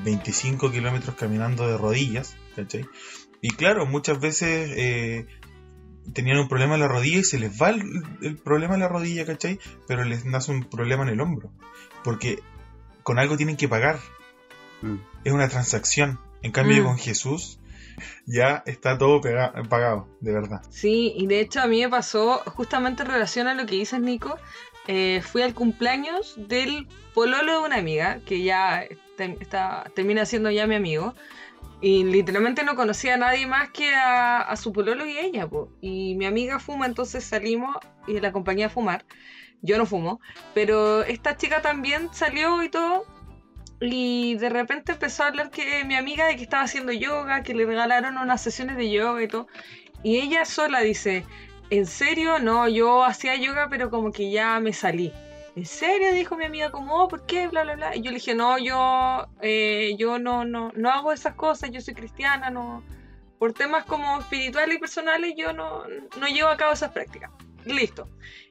25 0.04 0.70
kilómetros 0.70 1.16
caminando 1.16 1.66
de 1.66 1.76
rodillas, 1.76 2.36
¿cachai? 2.54 2.86
Y 3.40 3.50
claro, 3.50 3.86
muchas 3.86 4.20
veces 4.20 4.70
eh, 4.76 5.26
tenían 6.12 6.38
un 6.38 6.48
problema 6.48 6.74
en 6.74 6.80
la 6.80 6.88
rodilla 6.88 7.18
y 7.18 7.24
se 7.24 7.38
les 7.38 7.60
va 7.60 7.70
el, 7.70 7.82
el 8.22 8.36
problema 8.36 8.74
en 8.74 8.80
la 8.80 8.88
rodilla, 8.88 9.24
¿cachai? 9.26 9.58
Pero 9.86 10.04
les 10.04 10.24
nace 10.24 10.50
un 10.52 10.64
problema 10.64 11.02
en 11.04 11.10
el 11.10 11.20
hombro. 11.20 11.50
Porque 12.04 12.40
con 13.02 13.18
algo 13.18 13.36
tienen 13.36 13.56
que 13.56 13.68
pagar 13.68 13.98
Mm. 14.82 14.96
es 15.24 15.32
una 15.32 15.48
transacción. 15.48 16.20
En 16.42 16.52
cambio, 16.52 16.82
Mm. 16.82 16.86
con 16.86 16.98
Jesús 16.98 17.58
ya 18.26 18.62
está 18.66 18.98
todo 18.98 19.20
pega- 19.22 19.52
pagado, 19.68 20.06
de 20.20 20.32
verdad. 20.32 20.60
Sí, 20.70 21.14
y 21.16 21.26
de 21.26 21.40
hecho 21.40 21.60
a 21.60 21.66
mí 21.66 21.80
me 21.80 21.88
pasó 21.88 22.42
justamente 22.46 23.02
en 23.02 23.08
relación 23.08 23.46
a 23.48 23.54
lo 23.54 23.64
que 23.66 23.76
dices, 23.76 24.00
Nico. 24.00 24.36
eh, 24.88 25.20
fui 25.20 25.42
al 25.42 25.52
cumpleaños 25.54 26.34
del 26.36 26.86
pololo 27.12 27.58
de 27.60 27.66
una 27.66 27.76
amiga, 27.76 28.20
que 28.24 28.42
ya 28.44 28.84
te- 29.16 29.36
está, 29.40 29.90
termina 29.96 30.24
siendo 30.26 30.48
ya 30.50 30.68
mi 30.68 30.76
amigo. 30.76 31.12
Y 31.80 32.04
literalmente 32.04 32.64
no 32.64 32.74
conocía 32.74 33.14
a 33.14 33.18
nadie 33.18 33.46
más 33.46 33.70
que 33.70 33.94
a, 33.94 34.40
a 34.40 34.56
su 34.56 34.72
pololo 34.72 35.06
y 35.06 35.18
ella. 35.18 35.46
po. 35.46 35.70
Y 35.80 36.14
mi 36.14 36.26
amiga 36.26 36.58
fuma, 36.58 36.86
entonces 36.86 37.24
salimos 37.24 37.76
y 38.06 38.18
la 38.20 38.28
acompañé 38.28 38.64
a 38.64 38.70
fumar. 38.70 39.04
Yo 39.62 39.78
no 39.78 39.86
fumo, 39.86 40.20
pero 40.54 41.02
esta 41.02 41.36
chica 41.36 41.62
también 41.62 42.08
salió 42.12 42.62
y 42.62 42.68
todo. 42.68 43.04
Y 43.80 44.36
de 44.36 44.48
repente 44.48 44.92
empezó 44.92 45.24
a 45.24 45.28
hablar 45.28 45.50
que 45.50 45.84
mi 45.84 45.96
amiga 45.96 46.26
de 46.26 46.36
que 46.36 46.42
estaba 46.42 46.62
haciendo 46.62 46.92
yoga, 46.92 47.42
que 47.42 47.54
le 47.54 47.66
regalaron 47.66 48.16
unas 48.16 48.40
sesiones 48.40 48.76
de 48.76 48.90
yoga 48.90 49.22
y 49.22 49.28
todo. 49.28 49.48
Y 50.02 50.18
ella 50.18 50.44
sola 50.44 50.80
dice, 50.80 51.26
¿en 51.70 51.86
serio? 51.86 52.38
No, 52.38 52.68
yo 52.68 53.04
hacía 53.04 53.34
yoga, 53.36 53.68
pero 53.68 53.90
como 53.90 54.12
que 54.12 54.30
ya 54.30 54.60
me 54.60 54.72
salí. 54.72 55.12
¿En 55.56 55.64
serio? 55.64 56.12
Dijo 56.12 56.36
mi 56.36 56.44
amiga, 56.44 56.70
como, 56.70 57.02
oh, 57.02 57.08
¿por 57.08 57.24
qué? 57.24 57.48
Bla, 57.48 57.62
bla, 57.62 57.76
bla. 57.76 57.96
Y 57.96 58.02
yo 58.02 58.10
le 58.10 58.18
dije, 58.18 58.34
no, 58.34 58.58
yo, 58.58 59.26
eh, 59.40 59.96
yo 59.98 60.18
no, 60.18 60.44
no, 60.44 60.70
no 60.76 60.90
hago 60.90 61.12
esas 61.12 61.34
cosas, 61.34 61.70
yo 61.70 61.80
soy 61.80 61.94
cristiana, 61.94 62.50
no. 62.50 62.82
Por 63.38 63.54
temas 63.54 63.86
como 63.86 64.18
espirituales 64.18 64.76
y 64.76 64.78
personales, 64.78 65.34
yo 65.34 65.54
no, 65.54 65.84
no 66.20 66.26
llevo 66.26 66.50
a 66.50 66.58
cabo 66.58 66.74
esas 66.74 66.92
prácticas. 66.92 67.30
Listo. 67.64 68.06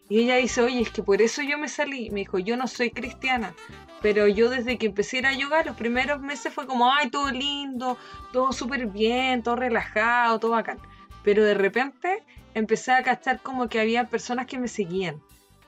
Y 0.09 0.23
ella 0.23 0.37
dice, 0.37 0.63
oye, 0.63 0.81
es 0.81 0.89
que 0.89 1.03
por 1.03 1.21
eso 1.21 1.43
yo 1.43 1.59
me 1.59 1.67
salí. 1.67 2.09
Me 2.09 2.21
dijo, 2.21 2.39
yo 2.39 2.57
no 2.57 2.67
soy 2.67 2.89
cristiana. 2.89 3.53
Pero 4.01 4.27
yo 4.27 4.49
desde 4.49 4.79
que 4.79 4.87
empecé 4.87 5.17
a 5.17 5.19
ir 5.19 5.27
a 5.27 5.33
yoga, 5.33 5.63
los 5.63 5.75
primeros 5.75 6.21
meses 6.21 6.51
fue 6.51 6.65
como, 6.65 6.91
ay, 6.91 7.11
todo 7.11 7.29
lindo, 7.29 7.99
todo 8.33 8.51
súper 8.51 8.87
bien, 8.87 9.43
todo 9.43 9.55
relajado, 9.55 10.39
todo 10.39 10.51
bacán. 10.51 10.79
Pero 11.23 11.43
de 11.43 11.53
repente 11.53 12.23
empecé 12.55 12.93
a 12.93 13.03
cachar 13.03 13.41
como 13.41 13.69
que 13.69 13.79
había 13.79 14.05
personas 14.05 14.47
que 14.47 14.57
me 14.57 14.67
seguían. 14.67 15.21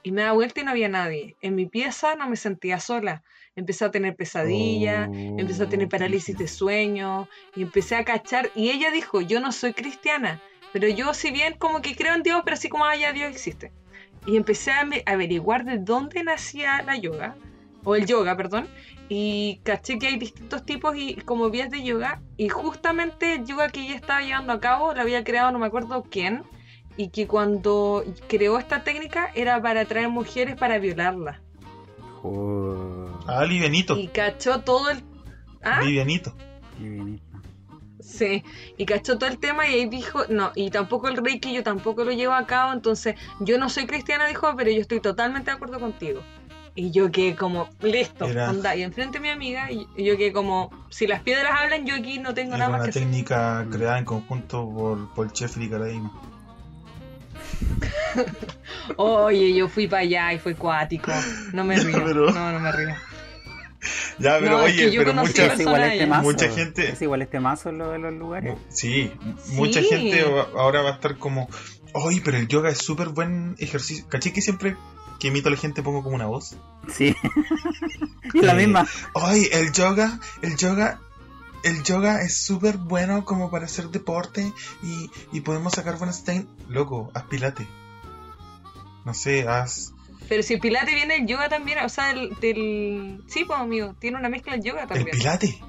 Y 0.08 0.12
me 0.14 0.22
da 0.22 0.32
vuelta 0.32 0.62
y 0.62 0.64
no 0.64 0.72
había 0.72 0.88
nadie. 0.88 1.36
En 1.42 1.56
mi 1.56 1.66
pieza 1.66 2.16
no 2.16 2.30
me 2.30 2.38
sentía 2.38 2.80
sola. 2.80 3.24
Empecé 3.58 3.84
a 3.84 3.92
tener 3.92 4.16
pesadillas, 4.16 5.10
Oh, 5.10 5.14
empecé 5.38 5.64
a 5.64 5.68
tener 5.68 5.90
parálisis 5.90 6.38
de 6.38 6.48
sueño, 6.48 7.28
y 7.58 7.64
empecé 7.64 7.98
a 7.98 8.06
cachar. 8.06 8.50
Y 8.56 8.70
ella 8.70 8.90
dijo, 8.90 9.20
yo 9.20 9.42
no 9.42 9.52
soy 9.52 9.74
cristiana, 9.74 10.42
pero 10.72 10.88
yo 10.88 11.14
si 11.14 11.32
bien 11.32 11.56
como 11.58 11.82
que 11.82 11.94
creo 11.94 12.16
en 12.16 12.24
Dios, 12.24 12.42
pero 12.46 12.54
así 12.54 12.70
como, 12.70 12.86
ah, 12.86 12.96
ya 12.96 13.12
Dios 13.12 13.30
existe. 13.30 13.74
Y 14.26 14.38
empecé 14.38 14.72
a 14.72 14.88
averiguar 15.06 15.66
de 15.66 15.78
dónde 15.78 16.24
nacía 16.24 16.82
la 16.84 16.96
yoga, 16.96 17.36
o 17.84 17.98
el 17.98 18.06
yoga, 18.06 18.38
perdón, 18.38 18.70
y 19.10 19.60
caché 19.64 20.00
que 20.00 20.08
hay 20.08 20.18
distintos 20.18 20.66
tipos 20.66 20.96
y 20.96 21.16
como 21.16 21.50
vías 21.50 21.70
de 21.70 21.84
yoga, 21.84 22.22
y 22.38 22.48
justamente 22.48 23.34
el 23.34 23.46
yoga 23.46 23.68
que 23.68 23.82
ella 23.82 23.96
estaba 23.96 24.22
llevando 24.22 24.54
a 24.54 24.62
cabo 24.62 24.94
lo 24.94 25.02
había 25.02 25.26
creado 25.26 25.52
no 25.52 25.60
me 25.60 25.66
acuerdo 25.68 26.06
quién, 26.10 26.44
y 26.98 27.10
que 27.10 27.28
cuando 27.28 28.04
creó 28.28 28.58
esta 28.58 28.84
técnica 28.84 29.30
era 29.36 29.62
para 29.62 29.82
atraer 29.82 30.10
mujeres 30.10 30.56
para 30.56 30.80
violarlas. 30.80 31.40
Oh, 32.24 33.06
Ah, 33.28 33.46
livianito. 33.46 33.96
Y 33.98 34.08
cachó 34.08 34.62
todo 34.62 34.90
el... 34.90 35.04
¿Ah? 35.64 35.82
Livianito. 35.84 36.34
Sí, 38.00 38.44
y 38.78 38.86
cachó 38.86 39.18
todo 39.18 39.30
el 39.30 39.38
tema 39.40 39.68
y 39.68 39.74
ahí 39.74 39.86
dijo, 39.90 40.22
no, 40.30 40.52
y 40.56 40.70
tampoco 40.70 41.08
el 41.10 41.18
Reiki 41.18 41.54
yo 41.54 41.64
tampoco 41.64 42.04
lo 42.06 42.12
llevo 42.12 42.34
a 42.34 42.46
cabo, 42.46 42.72
entonces 42.72 43.16
yo 43.42 43.58
no 43.58 43.70
soy 43.70 43.86
cristiana, 43.86 44.28
dijo, 44.28 44.56
pero 44.56 44.72
yo 44.72 44.80
estoy 44.80 45.02
totalmente 45.02 45.52
de 45.52 45.56
acuerdo 45.56 45.80
contigo. 45.80 46.22
Y 46.76 46.92
yo 46.92 47.12
quedé 47.12 47.36
como, 47.36 47.68
listo, 47.82 48.26
Era- 48.26 48.50
onda, 48.52 48.76
y 48.76 48.84
enfrente 48.84 49.18
a 49.18 49.22
mi 49.22 49.30
amiga, 49.30 49.72
y 49.72 49.88
yo 49.98 50.16
quedé 50.16 50.32
como, 50.32 50.70
si 50.90 51.08
las 51.08 51.22
piedras 51.24 51.52
hablan, 51.60 51.86
yo 51.86 51.96
aquí 51.96 52.20
no 52.20 52.34
tengo 52.36 52.56
Era 52.56 52.66
nada 52.66 52.70
más 52.70 52.78
una 52.82 52.86
que 52.86 52.90
hacer. 52.92 53.02
técnica 53.04 53.66
creada 53.72 53.98
en 53.98 54.06
conjunto 54.06 54.70
por 54.70 55.14
Paul 55.16 55.32
Sheffield 55.34 55.68
y 55.68 55.72
Karadima. 55.72 56.12
Oye, 58.98 59.54
yo 59.54 59.68
fui 59.68 59.88
para 59.88 60.02
allá 60.04 60.34
y 60.34 60.40
fue 60.40 60.56
cuático, 60.56 61.12
no 61.54 61.64
me 61.64 61.76
Ya, 61.82 61.84
río, 61.84 62.04
pero- 62.06 62.32
no, 62.32 62.52
no 62.52 62.60
me 62.60 62.72
río. 62.72 62.96
Ya, 64.20 64.38
pero 64.40 64.52
No, 64.58 64.60
es 64.66 64.74
oye, 64.74 64.86
que 64.86 64.92
yo 64.92 65.02
pero 65.02 65.14
mucha, 65.14 65.54
Es 65.54 65.60
igual 65.60 65.84
este 65.84 66.08
mazo. 66.08 66.24
Mucha 66.24 66.50
gente- 66.50 66.90
Es 66.90 67.02
igual 67.02 67.22
este 67.22 67.40
mazo 67.40 67.72
lo 67.72 67.92
de 67.92 68.00
los 68.00 68.14
lugares. 68.14 68.58
sí, 68.70 69.12
mucha 69.50 69.82
gente 69.82 70.26
ahora 70.58 70.82
va 70.82 70.90
a 70.90 70.94
estar 70.94 71.18
como, 71.18 71.48
oye, 71.94 72.22
pero 72.26 72.38
el 72.38 72.48
yoga 72.48 72.70
es 72.70 72.80
súper 72.80 73.10
buen 73.10 73.56
ejercicio. 73.60 74.06
¿Caché 74.10 74.34
que 74.34 74.42
siempre 74.42 74.76
que 75.20 75.28
imito 75.30 75.48
a 75.50 75.52
la 75.52 75.58
gente 75.58 75.82
pongo 75.82 76.04
como 76.04 76.16
una 76.16 76.26
voz. 76.28 76.56
Sí. 76.92 77.16
y 78.34 78.42
la 78.42 78.54
Eh, 78.54 78.56
misma. 78.58 78.88
Ay, 79.16 79.48
el 79.52 79.72
yoga, 79.72 80.20
el 80.42 80.56
yoga, 80.58 81.00
el 81.68 81.84
yoga 81.84 82.22
es 82.22 82.38
súper 82.38 82.78
bueno 82.78 83.26
como 83.26 83.52
para 83.52 83.66
hacer 83.66 83.90
deporte 83.90 84.52
y, 84.84 85.10
y 85.32 85.42
podemos 85.42 85.74
sacar 85.74 85.98
buenas 85.98 86.24
técnicas. 86.24 86.54
Loco, 86.70 87.12
haz 87.14 87.24
pilate. 87.24 87.68
No 89.06 89.14
sé, 89.14 89.48
haz... 89.48 89.94
Pero 90.30 90.44
si 90.44 90.56
el 90.56 90.60
pilate 90.60 90.94
viene 90.94 91.16
el 91.18 91.28
yoga 91.28 91.48
también, 91.48 91.80
o 91.80 91.90
sea, 91.90 92.08
del... 92.14 92.36
del... 92.42 93.24
Sí, 93.28 93.46
pues 93.46 93.60
amigo, 93.60 93.96
tiene 94.00 94.18
una 94.18 94.30
mezcla 94.30 94.56
el 94.56 94.64
yoga 94.64 94.84
El 94.84 94.88
también. 94.88 95.18
pilate. 95.18 95.60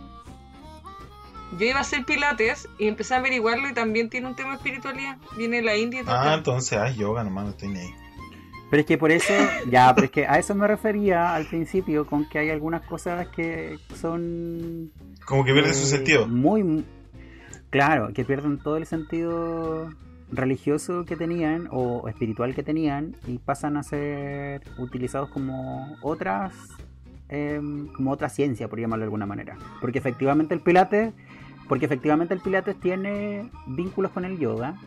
Yo 1.59 1.65
iba 1.65 1.79
a 1.79 1.83
hacer 1.83 2.05
pilates 2.05 2.69
y 2.79 2.89
empecé 2.89 3.15
a 3.15 3.19
averiguarlo 3.19 3.69
y 3.69 3.75
también 3.75 4.11
tiene 4.11 4.27
un 4.27 4.37
tema 4.37 4.51
de 4.51 4.57
espiritualidad. 4.57 5.17
Viene 5.37 5.63
la 5.63 5.77
India 5.77 6.03
y 6.03 6.05
todo. 6.05 6.15
Ah, 6.15 6.33
el 6.33 6.39
entonces 6.39 6.79
haz 6.79 6.97
yoga 6.97 7.25
nomás, 7.25 7.45
no 7.45 7.51
estoy 7.51 7.69
ni 7.69 7.81
ahí. 7.81 7.95
Pero 8.71 8.81
es 8.81 8.87
que 8.87 8.99
por 8.99 9.11
eso, 9.11 9.33
ya, 9.71 9.95
pero 9.95 10.07
es 10.07 10.11
que 10.11 10.27
a 10.27 10.39
eso 10.39 10.55
me 10.55 10.67
refería 10.67 11.35
al 11.35 11.47
principio, 11.47 12.07
con 12.07 12.29
que 12.29 12.39
hay 12.39 12.51
algunas 12.51 12.83
cosas 12.83 13.29
que 13.29 13.79
son 13.99 14.93
Como 15.29 15.45
que 15.45 15.53
pierde 15.53 15.75
su 15.75 15.85
eh, 15.85 15.99
sentido. 15.99 16.27
Muy, 16.27 16.85
claro, 17.69 18.13
que 18.15 18.25
pierden 18.25 18.59
todo 18.59 18.79
el 18.79 18.87
sentido 18.87 19.91
religioso 20.33 21.05
que 21.05 21.17
tenían 21.17 21.69
o 21.71 22.09
espiritual 22.09 22.55
que 22.55 22.63
tenían 22.63 23.15
y 23.27 23.39
pasan 23.39 23.77
a 23.77 23.83
ser 23.83 24.63
utilizados 24.79 25.29
como 25.31 25.97
otras, 26.03 26.55
em, 27.29 27.89
como 27.89 28.11
otra 28.11 28.31
ciencia, 28.31 28.69
por 28.69 28.81
llamarlo 28.81 29.03
de 29.03 29.07
alguna 29.07 29.27
manera. 29.27 29.59
Porque 29.83 29.99
efectivamente 29.99 30.55
el 30.55 30.61
pilates, 30.61 31.13
porque 31.69 31.85
efectivamente 31.85 32.33
el 32.33 32.41
pilates 32.41 32.81
tiene 32.81 33.51
vínculos 33.67 34.13
con 34.13 34.25
el 34.25 34.39
yoga, 34.39 34.81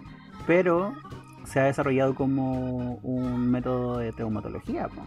pero 0.48 0.96
se 1.44 1.60
ha 1.60 1.66
desarrollado 1.66 2.16
como 2.16 2.96
un 3.04 3.52
método 3.52 4.00
de 4.00 4.12
traumatología. 4.12 4.88
po. 4.88 5.04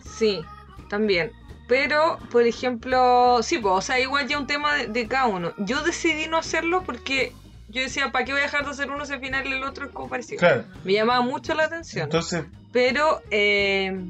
Sí, 0.00 0.40
también. 0.88 1.32
Pero, 1.68 2.18
por 2.32 2.44
ejemplo, 2.46 3.40
sí, 3.42 3.58
pues, 3.58 3.72
o 3.74 3.80
sea, 3.82 4.00
igual 4.00 4.26
ya 4.26 4.38
un 4.38 4.46
tema 4.46 4.74
de, 4.74 4.86
de 4.88 5.06
cada 5.06 5.26
uno. 5.26 5.52
Yo 5.58 5.82
decidí 5.84 6.26
no 6.26 6.38
hacerlo 6.38 6.82
porque 6.84 7.32
yo 7.68 7.82
decía, 7.82 8.10
¿para 8.10 8.24
qué 8.24 8.32
voy 8.32 8.40
a 8.40 8.44
dejar 8.44 8.64
de 8.64 8.70
hacer 8.70 8.90
uno 8.90 9.04
si 9.04 9.12
al 9.12 9.20
final 9.20 9.46
el 9.46 9.62
otro 9.62 9.84
es 9.86 9.92
como 9.92 10.08
parecido? 10.08 10.38
Claro. 10.40 10.64
Me 10.84 10.94
llamaba 10.94 11.20
mucho 11.20 11.54
la 11.54 11.64
atención. 11.64 12.04
Entonces, 12.04 12.44
Pero, 12.72 13.20
eh, 13.30 14.00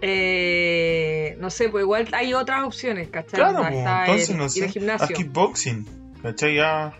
eh, 0.00 1.36
no 1.40 1.50
sé, 1.50 1.68
pues 1.68 1.82
igual 1.82 2.08
hay 2.12 2.34
otras 2.34 2.64
opciones, 2.64 3.08
¿cachai? 3.08 3.38
claro, 3.40 3.58
pues, 3.58 3.74
entonces 3.74 4.30
el- 4.30 4.36
no 4.36 4.44
ir 4.44 4.50
sé. 4.50 4.82
al 4.98 5.08
kickboxing. 5.08 5.86
¿Cachai? 6.22 6.56
Ya. 6.56 6.92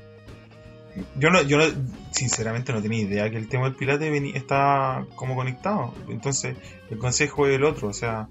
Yo 1.17 1.31
no, 1.31 1.43
yo 1.43 1.57
no, 1.59 1.65
sinceramente 2.11 2.73
no 2.73 2.83
tenía 2.83 3.01
idea 3.03 3.31
que 3.31 3.37
el 3.39 3.49
tema 3.49 3.65
del 3.65 3.75
pilate 3.75 4.37
está 4.37 5.05
como 5.17 5.35
conectado. 5.35 5.95
Entonces, 6.09 6.57
el 6.91 6.99
consejo 6.99 7.47
es 7.47 7.57
el 7.57 7.65
otro. 7.65 7.89
O 7.89 7.93
sea, 7.93 8.29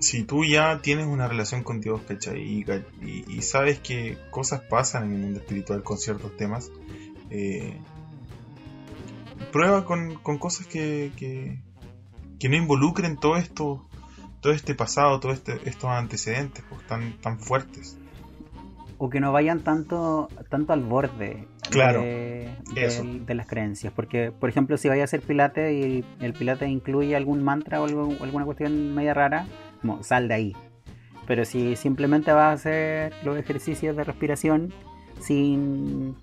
si 0.00 0.24
tú 0.24 0.44
ya 0.44 0.80
tienes 0.82 1.06
una 1.06 1.26
relación 1.28 1.62
con 1.62 1.80
Dios, 1.80 2.00
¿cachai? 2.06 2.40
Y, 2.42 2.64
ca- 2.64 2.82
y- 3.02 3.24
y 3.28 3.42
sabes 3.42 3.78
que 3.80 4.18
cosas 4.30 4.60
pasan 4.60 5.04
en 5.04 5.12
el 5.14 5.18
mundo 5.20 5.40
espiritual 5.40 5.82
con 5.82 5.98
ciertos 5.98 6.36
temas, 6.36 6.70
eh, 7.30 7.78
prueba 9.52 9.84
con, 9.84 10.14
con 10.16 10.38
cosas 10.38 10.66
que, 10.66 11.12
que, 11.16 11.58
que 12.38 12.48
no 12.48 12.56
involucren 12.56 13.16
todo 13.16 13.36
esto, 13.36 13.86
todo 14.40 14.52
este 14.52 14.74
pasado, 14.74 15.18
todos 15.20 15.36
este, 15.36 15.58
estos 15.68 15.90
antecedentes 15.90 16.64
pues, 16.68 16.86
tan, 16.86 17.14
tan 17.20 17.38
fuertes. 17.38 17.96
o 18.98 19.08
que 19.10 19.20
no 19.20 19.32
vayan 19.32 19.60
tanto 19.60 20.28
tanto 20.50 20.72
al 20.72 20.82
borde 20.82 21.46
Claro, 21.70 22.00
de 22.02 23.34
las 23.34 23.46
creencias 23.46 23.92
porque 23.94 24.30
por 24.30 24.48
ejemplo 24.48 24.76
si 24.78 24.88
vaya 24.88 25.02
a 25.02 25.04
hacer 25.04 25.20
pilate 25.20 25.74
y 25.74 26.04
el 26.20 26.32
pilate 26.32 26.66
incluye 26.68 27.14
algún 27.16 27.42
mantra 27.42 27.80
o 27.82 27.86
algo- 27.86 28.14
alguna 28.22 28.44
cuestión 28.44 28.94
media 28.94 29.12
rara 29.14 29.46
sal 30.02 30.28
de 30.28 30.34
ahí 30.34 30.56
pero 31.26 31.44
si 31.44 31.74
simplemente 31.76 32.32
vas 32.32 32.44
a 32.44 32.52
hacer 32.52 33.12
los 33.24 33.36
ejercicios 33.38 33.96
de 33.96 34.04
respiración 34.04 34.72
sin 35.20 36.14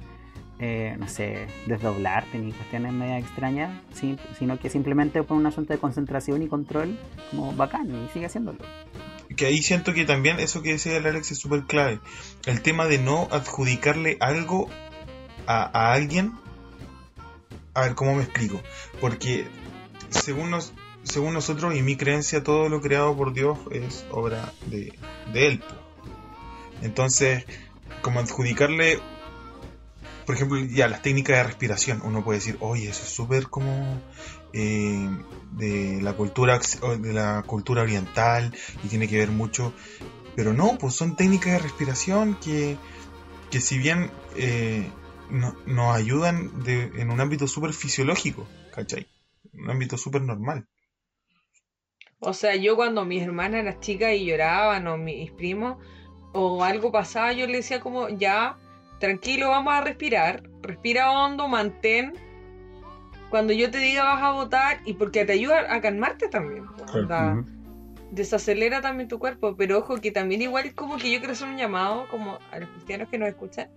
eh, 0.59 0.95
no 0.99 1.07
sé 1.07 1.47
desdoblarte 1.65 2.37
ni 2.39 2.51
cuestiones 2.53 2.93
media 2.93 3.17
extrañas 3.19 3.81
sin- 3.93 4.19
sino 4.37 4.57
que 4.59 4.69
simplemente 4.69 5.21
por 5.23 5.35
un 5.37 5.45
asunto 5.45 5.73
de 5.73 5.79
concentración 5.79 6.41
y 6.41 6.47
control 6.47 6.97
como 7.31 7.53
bacán 7.53 7.87
y 7.93 8.07
sigue 8.13 8.27
haciéndolo 8.27 8.59
que 9.35 9.47
ahí 9.47 9.57
siento 9.63 9.93
que 9.93 10.05
también 10.05 10.39
eso 10.39 10.61
que 10.61 10.73
decía 10.73 10.95
el 10.95 11.07
Alex 11.07 11.31
es 11.31 11.39
súper 11.39 11.63
clave. 11.63 11.99
El 12.45 12.61
tema 12.61 12.85
de 12.85 12.99
no 12.99 13.27
adjudicarle 13.31 14.15
algo 14.19 14.69
a 15.47 15.91
alguien. 15.91 16.33
A 17.73 17.81
ver, 17.81 17.95
¿cómo 17.95 18.13
me 18.13 18.21
explico? 18.21 18.61
Porque 19.01 19.47
según, 20.09 20.51
nos, 20.51 20.71
según 21.03 21.33
nosotros 21.33 21.75
y 21.75 21.81
mi 21.81 21.95
creencia, 21.95 22.43
todo 22.43 22.69
lo 22.69 22.81
creado 22.81 23.15
por 23.15 23.33
Dios 23.33 23.57
es 23.71 24.05
obra 24.11 24.53
de, 24.65 24.93
de 25.33 25.47
Él. 25.47 25.63
Entonces, 26.81 27.45
como 28.01 28.19
adjudicarle, 28.19 28.99
por 30.25 30.35
ejemplo, 30.35 30.57
ya 30.59 30.87
las 30.87 31.01
técnicas 31.01 31.37
de 31.37 31.43
respiración, 31.43 32.01
uno 32.03 32.23
puede 32.23 32.39
decir, 32.39 32.57
oye, 32.61 32.89
eso 32.89 33.03
es 33.03 33.09
súper 33.09 33.47
como 33.49 34.01
eh, 34.53 35.09
de 35.57 35.99
la 36.01 36.13
cultura 36.13 36.59
de 36.99 37.13
la 37.13 37.43
cultura 37.45 37.81
oriental 37.83 38.53
y 38.83 38.87
tiene 38.87 39.07
que 39.07 39.17
ver 39.17 39.31
mucho, 39.31 39.73
pero 40.35 40.53
no, 40.53 40.77
pues 40.77 40.95
son 40.95 41.15
técnicas 41.15 41.53
de 41.53 41.59
respiración 41.59 42.35
que, 42.35 42.77
que 43.51 43.61
si 43.61 43.77
bien 43.77 44.11
eh, 44.35 44.89
no- 45.29 45.55
nos 45.65 45.95
ayudan 45.95 46.63
de- 46.63 46.91
en 46.95 47.11
un 47.11 47.21
ámbito 47.21 47.47
súper 47.47 47.73
fisiológico, 47.73 48.47
¿cachai? 48.71 49.07
Un 49.53 49.69
ámbito 49.69 49.97
súper 49.97 50.21
normal. 50.21 50.67
O 52.25 52.33
sea, 52.33 52.55
yo 52.55 52.75
cuando 52.75 53.03
mis 53.03 53.21
hermanas 53.21 53.61
eran 53.61 53.79
chicas 53.81 54.13
y 54.13 54.25
lloraban, 54.25 54.87
o 54.87 54.97
mis 54.97 55.31
primos, 55.31 55.77
o 56.31 56.63
algo 56.63 56.91
pasaba, 56.91 57.33
yo 57.33 57.45
le 57.47 57.57
decía 57.57 57.81
como, 57.81 58.07
ya, 58.09 58.57
tranquilo, 58.99 59.49
vamos 59.49 59.73
a 59.73 59.81
respirar, 59.81 60.43
respira 60.61 61.11
hondo, 61.11 61.47
mantén. 61.49 62.13
Cuando 63.29 63.51
yo 63.51 63.69
te 63.69 63.79
diga 63.79 64.05
vas 64.05 64.23
a 64.23 64.31
votar, 64.31 64.79
y 64.85 64.93
porque 64.93 65.25
te 65.25 65.33
ayuda 65.33 65.73
a 65.73 65.81
calmarte 65.81 66.29
también. 66.29 66.65
Claro. 67.07 67.45
Desacelera 68.11 68.79
también 68.79 69.09
tu 69.09 69.19
cuerpo, 69.19 69.55
pero 69.57 69.79
ojo 69.79 69.99
que 69.99 70.11
también 70.11 70.41
igual 70.41 70.65
es 70.67 70.73
como 70.73 70.97
que 70.97 71.11
yo 71.11 71.17
quiero 71.17 71.33
hacer 71.33 71.49
un 71.49 71.57
llamado 71.57 72.07
como 72.09 72.39
a 72.51 72.59
los 72.59 72.69
cristianos 72.69 73.09
que 73.09 73.17
nos 73.17 73.27
escuchan. 73.27 73.69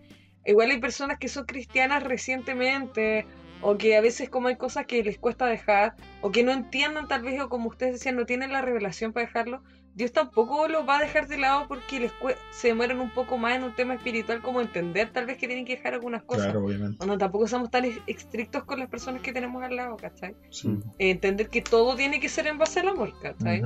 Igual 0.44 0.70
hay 0.70 0.78
personas 0.78 1.18
que 1.18 1.28
son 1.28 1.46
cristianas 1.46 2.04
recientemente 2.04 3.26
o 3.68 3.76
que 3.76 3.96
a 3.96 4.00
veces 4.00 4.28
como 4.28 4.46
hay 4.46 4.54
cosas 4.54 4.86
que 4.86 5.02
les 5.02 5.18
cuesta 5.18 5.44
dejar 5.46 5.96
o 6.20 6.30
que 6.30 6.44
no 6.44 6.52
entiendan 6.52 7.08
tal 7.08 7.22
vez 7.22 7.40
o 7.40 7.48
como 7.48 7.68
ustedes 7.68 7.94
decían 7.94 8.14
no 8.14 8.24
tienen 8.24 8.52
la 8.52 8.62
revelación 8.62 9.12
para 9.12 9.26
dejarlo. 9.26 9.60
Dios 9.92 10.12
tampoco 10.12 10.68
los 10.68 10.88
va 10.88 10.98
a 10.98 11.00
dejar 11.00 11.26
de 11.26 11.36
lado 11.36 11.66
porque 11.66 11.98
les 11.98 12.12
se 12.52 12.68
demoran 12.68 13.00
un 13.00 13.10
poco 13.10 13.38
más 13.38 13.56
en 13.56 13.64
un 13.64 13.74
tema 13.74 13.94
espiritual 13.94 14.40
como 14.40 14.60
entender 14.60 15.10
tal 15.10 15.26
vez 15.26 15.36
que 15.36 15.48
tienen 15.48 15.64
que 15.64 15.74
dejar 15.74 15.94
algunas 15.94 16.22
cosas. 16.22 16.54
obviamente. 16.54 17.02
O 17.02 17.06
no, 17.08 17.18
tampoco 17.18 17.48
somos 17.48 17.68
tan 17.72 17.86
estrictos 18.06 18.62
con 18.62 18.78
las 18.78 18.88
personas 18.88 19.20
que 19.20 19.32
tenemos 19.32 19.60
al 19.64 19.74
lado, 19.74 19.96
¿cachai? 19.96 20.36
Sí. 20.50 20.78
Eh, 21.00 21.10
entender 21.10 21.48
que 21.48 21.60
todo 21.60 21.96
tiene 21.96 22.20
que 22.20 22.28
ser 22.28 22.46
en 22.46 22.58
base 22.58 22.80
al 22.80 22.88
amor, 22.88 23.14
¿cachai? 23.20 23.62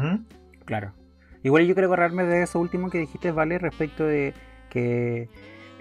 Claro. 0.65 0.95
Igual 1.43 1.67
yo 1.67 1.75
quiero 1.75 1.89
agarrarme 1.89 2.25
de 2.25 2.45
eso 2.45 2.59
último 2.59 2.89
que 2.89 2.99
dijiste, 2.99 3.33
Vale, 3.33 3.59
respecto 3.59 4.05
de 4.05 4.33
que 4.71 5.29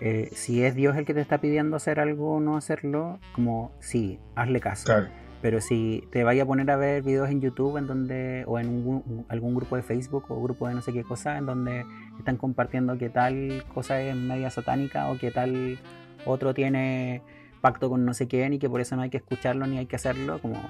eh, 0.02 0.30
si 0.34 0.64
es 0.64 0.76
Dios 0.76 0.96
el 0.98 1.06
que 1.06 1.14
te 1.14 1.22
está 1.22 1.40
pidiendo 1.40 1.76
hacer 1.76 2.00
algo 2.00 2.36
o 2.36 2.40
no 2.40 2.58
hacerlo, 2.58 3.20
como 3.34 3.72
sí, 3.80 4.20
hazle 4.36 4.60
caso. 4.60 4.86
Claro. 4.86 5.08
Pero 5.42 5.62
si 5.62 6.04
te 6.12 6.24
vaya 6.24 6.44
a 6.44 6.46
poner 6.46 6.70
a 6.70 6.76
ver 6.76 7.02
videos 7.02 7.30
en 7.30 7.40
YouTube 7.40 7.78
en 7.78 7.88
donde 7.88 8.44
o 8.46 8.60
en 8.60 8.68
un 8.68 9.26
algún 9.30 9.56
grupo 9.56 9.78
de 9.78 9.84
Facebook 9.84 10.26
o 10.28 10.42
grupo 10.42 10.68
de 10.68 10.74
no 10.74 10.82
sé 10.82 10.92
qué 10.92 11.04
cosa 11.04 11.38
en 11.38 11.46
donde 11.46 11.86
están 12.18 12.36
compartiendo 12.36 12.98
que 12.98 13.10
tal 13.10 13.64
cosa 13.74 14.02
es 14.02 14.16
media 14.16 14.50
satánica 14.50 15.10
o 15.10 15.18
que 15.18 15.32
tal 15.32 15.80
otro 16.26 16.54
tiene 16.54 17.22
pacto 17.62 17.90
con 17.90 18.06
no 18.06 18.14
sé 18.14 18.28
quién 18.28 18.54
y 18.54 18.60
que 18.60 18.70
por 18.70 18.82
eso 18.82 18.98
no 18.98 19.02
hay 19.02 19.10
que 19.10 19.18
escucharlo 19.18 19.66
ni 19.66 19.78
hay 19.78 19.86
que 19.86 19.96
hacerlo, 19.96 20.42
como 20.42 20.62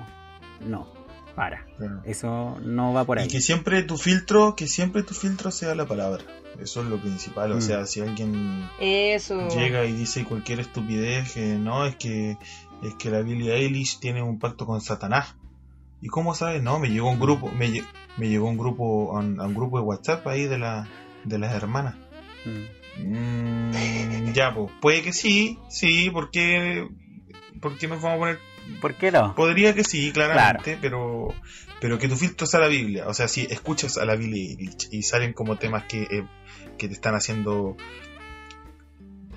no, 0.67 0.88
para. 1.39 1.65
claro. 1.77 2.01
Eso 2.05 2.57
no 2.63 2.91
va 2.93 3.05
por 3.05 3.17
ahí. 3.19 3.25
Y 3.25 3.29
que 3.29 3.39
siempre 3.41 3.81
tu 3.83 3.97
filtro, 3.97 4.55
que 4.55 4.67
siempre 4.67 5.03
tu 5.03 5.13
filtro 5.13 5.51
sea 5.51 5.73
la 5.75 5.85
palabra. 5.87 6.23
Eso 6.59 6.81
es 6.81 6.87
lo 6.87 6.97
principal. 6.99 7.51
O 7.53 7.57
Mm. 7.57 7.61
sea, 7.61 7.85
si 7.85 8.01
alguien 8.01 8.67
Eso. 8.79 9.47
llega 9.49 9.85
y 9.85 9.93
dice 9.93 10.25
cualquier 10.25 10.59
estupidez, 10.59 11.31
que 11.33 11.55
no, 11.55 11.85
es 11.85 11.95
que 11.95 12.37
es 12.83 12.95
que 12.95 13.09
la 13.09 13.21
Billie 13.21 13.53
Eilish 13.55 13.99
tiene 13.99 14.21
un 14.21 14.37
pacto 14.39 14.65
con 14.65 14.81
Satanás. 14.81 15.35
¿Y 16.01 16.07
cómo 16.07 16.33
sabes? 16.35 16.61
No, 16.63 16.79
me 16.79 16.89
llegó 16.89 17.09
un 17.09 17.19
grupo, 17.19 17.51
me, 17.51 17.67
lle- 17.69 17.85
me 18.17 18.27
llegó 18.29 18.47
un 18.49 18.57
grupo, 18.57 19.15
a 19.15 19.19
un, 19.19 19.39
a 19.39 19.45
un 19.45 19.53
grupo 19.53 19.77
de 19.79 19.83
WhatsApp 19.85 20.25
ahí 20.27 20.45
de 20.45 20.57
la, 20.57 20.87
de 21.23 21.39
las 21.39 21.53
hermanas. 21.53 21.95
Mm. 22.45 22.79
Mm, 23.01 24.33
ya, 24.33 24.53
pues, 24.53 24.71
puede 24.81 25.01
que 25.01 25.13
sí, 25.13 25.57
sí, 25.69 26.09
porque, 26.11 26.87
porque 27.61 27.87
nos 27.87 28.01
vamos 28.01 28.15
a 28.17 28.19
poner, 28.19 28.39
¿Por 28.82 28.95
qué 28.95 29.11
no? 29.11 29.36
podría 29.36 29.74
que 29.74 29.84
sí, 29.84 30.11
claramente, 30.11 30.78
pero, 30.82 31.34
pero 31.80 31.97
que 31.97 32.07
tu 32.07 32.15
filtro 32.15 32.47
sea 32.47 32.59
la 32.59 32.67
Biblia. 32.67 33.07
O 33.07 33.13
sea, 33.13 33.28
si 33.28 33.47
escuchas 33.49 33.97
a 33.97 34.05
la 34.05 34.15
Billie 34.15 34.51
Eilish 34.51 34.88
y 34.91 35.03
salen 35.03 35.34
como 35.34 35.57
temas 35.57 35.86
que, 35.86 36.03
eh, 36.03 36.26
que 36.78 36.88
te 36.88 36.93
están 36.93 37.15
haciendo 37.15 37.76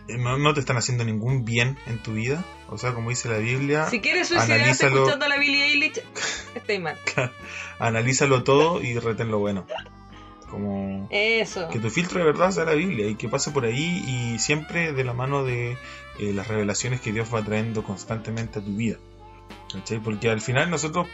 eh, 0.08 0.18
no, 0.18 0.38
no 0.38 0.52
te 0.54 0.60
están 0.60 0.76
haciendo 0.76 1.04
ningún 1.04 1.44
bien 1.44 1.78
en 1.86 1.98
tu 1.98 2.14
vida. 2.14 2.44
O 2.68 2.78
sea, 2.78 2.92
como 2.92 3.10
dice 3.10 3.28
la 3.28 3.38
Biblia, 3.38 3.88
Si 3.88 4.00
quieres 4.00 4.28
suicidarte 4.28 4.54
Analízalo. 4.54 4.96
escuchando 4.96 5.26
a 5.26 5.28
la 5.28 5.38
Billie 5.38 5.64
Eilish, 5.64 6.00
estáis 6.54 6.80
mal. 6.80 6.96
Analízalo 7.78 8.42
todo 8.42 8.82
y 8.82 8.98
retén 8.98 9.30
lo 9.30 9.38
bueno. 9.38 9.66
Como 10.50 11.08
Eso. 11.10 11.68
que 11.68 11.78
tu 11.78 11.88
filtro 11.88 12.18
de 12.18 12.26
verdad 12.26 12.50
sea 12.50 12.64
la 12.66 12.74
Biblia 12.74 13.06
y 13.06 13.14
que 13.14 13.28
pase 13.28 13.50
por 13.52 13.64
ahí 13.64 14.04
y 14.06 14.38
siempre 14.38 14.92
de 14.92 15.02
la 15.02 15.14
mano 15.14 15.44
de 15.44 15.78
eh, 16.18 16.32
las 16.34 16.46
revelaciones 16.46 17.00
que 17.00 17.10
Dios 17.10 17.32
va 17.32 17.42
trayendo 17.42 17.82
constantemente 17.82 18.58
a 18.58 18.62
tu 18.62 18.76
vida. 18.76 18.98
¿Cachai? 19.72 19.98
Porque 20.00 20.30
al 20.30 20.40
final 20.40 20.70
nosotros 20.70 21.08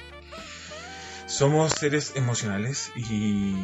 somos 1.26 1.72
seres 1.72 2.12
emocionales 2.16 2.90
y, 2.96 3.54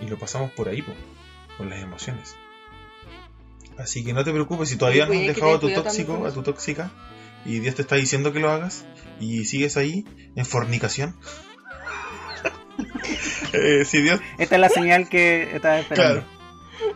y 0.00 0.06
lo 0.08 0.18
pasamos 0.18 0.50
por 0.52 0.68
ahí, 0.68 0.82
po, 0.82 0.92
por 1.58 1.66
las 1.66 1.80
emociones. 1.82 2.36
Así 3.78 4.04
que 4.04 4.12
no 4.12 4.24
te 4.24 4.32
preocupes 4.32 4.68
si 4.70 4.76
todavía 4.76 5.06
Sí, 5.06 5.12
no 5.12 5.16
pues, 5.18 5.20
has 5.20 5.26
que 5.26 5.40
dejado 5.40 5.56
a 5.56 5.60
tu 5.60 5.70
tóxico, 5.74 6.26
a 6.26 6.32
tu 6.32 6.42
tóxica 6.42 6.90
y 7.44 7.58
Dios 7.60 7.74
te 7.74 7.82
está 7.82 7.96
diciendo 7.96 8.32
que 8.32 8.40
lo 8.40 8.50
hagas 8.50 8.86
y 9.20 9.44
sigues 9.44 9.76
ahí 9.76 10.04
en 10.34 10.44
fornicación. 10.46 11.16
Eh, 13.52 13.84
si 13.86 14.02
Dios, 14.02 14.20
Esta 14.38 14.56
es 14.56 14.60
la 14.60 14.68
señal 14.68 15.08
que 15.08 15.54
estaba 15.54 15.78
esperando. 15.78 16.20
claro, 16.22 16.35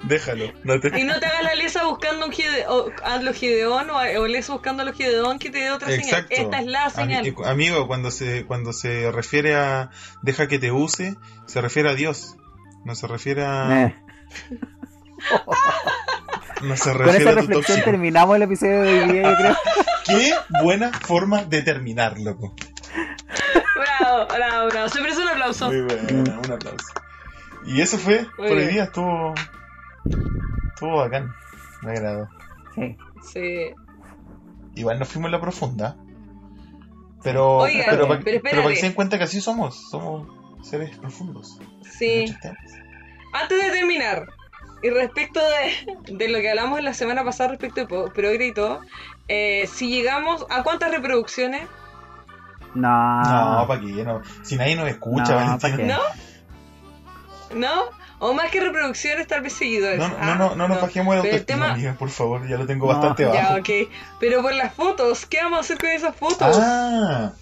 déjalo. 0.04 0.52
No 0.64 0.78
te... 0.80 0.98
Y 0.98 1.04
no 1.04 1.18
te 1.20 1.26
hagas 1.26 1.42
la 1.44 1.54
lesa 1.54 1.84
buscando 1.84 2.26
un 2.26 2.32
Gide- 2.32 2.66
o- 2.68 2.90
a 3.04 3.16
los 3.22 3.36
Gideón 3.36 3.90
o, 3.90 3.98
a- 3.98 4.18
o 4.18 4.26
lesa 4.26 4.52
buscando 4.52 4.82
a 4.82 4.86
los 4.86 4.94
Gideón 4.96 5.38
que 5.38 5.50
te 5.50 5.58
dé 5.58 5.70
otra 5.70 5.92
Exacto. 5.94 6.28
señal. 6.34 6.44
Esta 6.46 6.58
es 6.60 6.66
la 6.66 6.90
señal. 6.90 7.34
amigo, 7.46 7.86
cuando 7.86 8.10
se, 8.10 8.44
cuando 8.46 8.72
se 8.72 9.10
refiere 9.12 9.54
a 9.56 9.90
deja 10.22 10.48
que 10.48 10.58
te 10.58 10.70
use, 10.72 11.16
se 11.46 11.60
refiere 11.60 11.90
a 11.90 11.94
Dios. 11.94 12.36
No 12.84 12.94
se 12.94 13.06
refiere 13.06 13.44
a. 13.44 13.82
Eh, 13.86 13.96
No 16.62 16.76
se 16.76 16.90
Con 16.90 16.98
refiere 16.98 17.18
esa 17.22 17.30
a 17.30 17.32
tu 17.32 17.38
reflexión 17.40 17.62
tóxico. 17.76 17.84
terminamos 17.90 18.36
el 18.36 18.42
episodio 18.42 18.82
de 18.82 19.00
hoy 19.02 19.12
día, 19.12 19.22
yo 19.30 19.36
creo. 19.36 19.56
Qué 20.06 20.34
buena 20.62 20.92
forma 20.92 21.44
de 21.44 21.62
terminar, 21.62 22.18
loco. 22.18 22.54
Bravo, 23.76 24.26
bravo, 24.26 24.68
bravo. 24.68 24.88
Se 24.90 25.00
merece 25.00 25.22
un 25.22 25.28
aplauso. 25.28 25.68
Muy 25.68 25.80
buena, 25.82 26.38
un 26.38 26.52
aplauso. 26.52 26.84
Y 27.66 27.80
eso 27.80 27.96
fue 27.98 28.20
Muy 28.20 28.28
por 28.36 28.46
hoy 28.50 28.56
bien. 28.56 28.70
día, 28.72 28.84
estuvo. 28.84 29.34
Estuvo 30.74 30.96
bacán. 30.98 31.32
Me 31.82 31.92
agradó. 31.92 32.28
Sí. 32.74 32.96
Sí. 33.32 33.70
Igual 34.74 34.98
nos 34.98 35.08
fuimos 35.08 35.28
en 35.28 35.32
la 35.32 35.40
profunda. 35.40 35.96
Pero, 37.22 37.58
Oigan, 37.58 37.86
pero, 37.90 38.08
pa- 38.08 38.20
pero 38.24 38.40
pero 38.42 38.62
para 38.62 38.74
que 38.74 38.80
se 38.80 38.86
den 38.86 38.94
cuenta 38.94 39.18
que 39.18 39.24
así 39.24 39.40
somos. 39.40 39.90
Somos 39.90 40.26
seres 40.66 40.96
profundos. 40.98 41.58
Sí. 41.82 42.24
Antes 43.32 43.62
de 43.62 43.70
terminar, 43.70 44.26
y 44.82 44.88
respecto 44.90 45.40
de, 45.40 46.14
de 46.16 46.28
lo 46.28 46.38
que 46.40 46.48
hablamos 46.50 46.82
la 46.82 46.94
semana 46.94 47.22
pasada 47.24 47.50
respecto 47.50 47.80
de 47.82 47.86
Progre 47.86 48.46
y 48.46 48.54
todo, 48.54 48.80
eh, 49.28 49.66
si 49.66 49.90
llegamos 49.90 50.46
a 50.50 50.62
cuántas 50.62 50.90
reproducciones, 50.90 51.66
No. 52.74 53.22
No, 53.60 53.66
para 53.68 53.80
qué, 53.80 54.04
no. 54.04 54.22
Si 54.42 54.56
nadie 54.56 54.76
nos 54.76 54.88
escucha. 54.88 55.58
¿no? 55.86 55.98
¿No? 57.54 57.99
O 58.22 58.34
más 58.34 58.50
que 58.50 58.60
reproducciones, 58.60 59.26
tal 59.26 59.40
vez 59.40 59.54
seguidores. 59.54 59.98
No, 59.98 60.08
no, 60.08 60.16
Ah, 60.20 60.34
no, 60.36 60.54
no 60.54 60.68
nos 60.68 60.80
bajemos 60.82 61.14
el 61.14 61.20
autoestima, 61.22 61.46
tema- 61.46 61.72
amiga, 61.72 61.94
por 61.98 62.10
favor, 62.10 62.46
ya 62.46 62.56
lo 62.58 62.66
tengo 62.66 62.86
No. 62.86 62.92
bastante 62.92 63.24
bajo. 63.24 63.34
Ya, 63.36 63.56
ok. 63.56 63.90
Pero 64.20 64.42
por 64.42 64.52
las 64.54 64.74
fotos, 64.74 65.24
¿qué 65.26 65.38
vamos 65.42 65.56
a 65.58 65.60
hacer 65.62 65.78
con 65.78 65.88
esas 65.90 66.14
fotos? 66.14 66.56
Ah. 66.60 67.32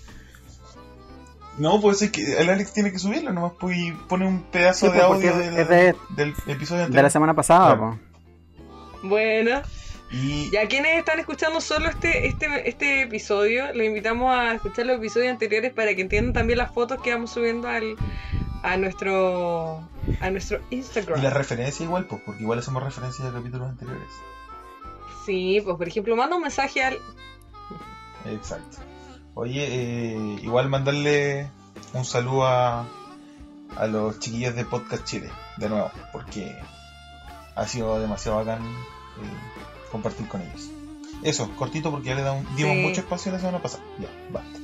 No, 1.59 1.81
pues 1.81 2.01
es 2.03 2.12
que 2.12 2.41
el 2.41 2.49
Alex 2.49 2.72
tiene 2.72 2.93
que 2.93 3.01
subirlo, 3.01 3.33
nomás 3.33 3.53
pues, 3.59 3.76
y 3.76 3.91
pone 3.91 4.26
un 4.26 4.43
pedazo 4.45 4.87
Sí, 4.87 4.93
de 4.93 4.99
pues, 5.01 5.03
audio 5.05 5.31
es- 5.31 5.37
del, 5.39 5.59
es 5.59 5.68
de- 5.68 5.95
del 6.11 6.29
episodio 6.47 6.79
De 6.79 6.85
anterior. 6.85 7.03
la 7.03 7.11
semana 7.11 7.35
pasada, 7.35 7.76
Claro. 7.76 7.99
po. 9.03 9.09
Bueno, 9.09 9.61
Y 10.11 10.49
ya 10.51 10.66
quienes 10.68 10.97
están 10.99 11.18
escuchando 11.20 11.61
solo 11.61 11.87
este, 11.91 12.29
este, 12.29 12.66
este 12.66 13.03
episodio, 13.03 13.70
les 13.74 13.89
invitamos 13.89 14.35
a 14.35 14.55
escuchar 14.55 14.87
los 14.87 14.97
episodios 14.97 15.31
anteriores 15.33 15.70
para 15.74 15.95
que 15.95 16.01
entiendan 16.01 16.33
también 16.33 16.59
las 16.59 16.72
fotos 16.72 17.03
que 17.03 17.12
vamos 17.12 17.31
subiendo 17.31 17.68
al, 17.68 17.95
a 18.62 18.76
nuestro 18.76 19.88
a 20.20 20.30
nuestro 20.30 20.61
y 20.70 20.76
Instagram. 20.76 21.22
la 21.22 21.30
referencia 21.30 21.84
igual, 21.84 22.06
pues, 22.06 22.20
porque 22.24 22.42
igual 22.42 22.59
hacemos 22.59 22.82
referencias 22.82 23.28
a 23.28 23.32
capítulos 23.32 23.68
anteriores. 23.68 24.09
Sí, 25.26 25.61
pues 25.64 25.76
por 25.76 25.86
ejemplo, 25.88 26.16
manda 26.16 26.36
un 26.36 26.42
mensaje 26.42 26.82
al 26.82 26.98
Exacto. 28.26 28.78
Oye, 29.34 29.64
eh, 29.68 30.38
igual 30.42 30.68
mandarle 30.68 31.50
un 31.92 32.04
saludo 32.04 32.46
a, 32.46 32.86
a 33.76 33.86
los 33.86 34.18
chiquillos 34.18 34.54
de 34.54 34.64
Podcast 34.64 35.04
Chile, 35.04 35.30
de 35.59 35.68
nuevo, 35.68 35.90
porque 36.12 36.56
ha 37.54 37.66
sido 37.66 38.00
demasiado 38.00 38.38
bacán 38.38 38.62
eh, 38.64 39.88
compartir 39.92 40.26
con 40.28 40.40
ellos. 40.42 40.68
Eso, 41.22 41.50
cortito 41.56 41.90
porque 41.90 42.09
ya 42.09 42.14
le 42.16 42.22
damos- 42.22 42.56
dimos 42.56 42.74
Sí. 42.76 42.82
mucho 42.82 43.00
espacio 43.00 43.32
la 43.32 43.38
semana 43.38 43.61
pasada. 43.61 43.84
Ya, 43.98 44.09
basta. 44.32 44.59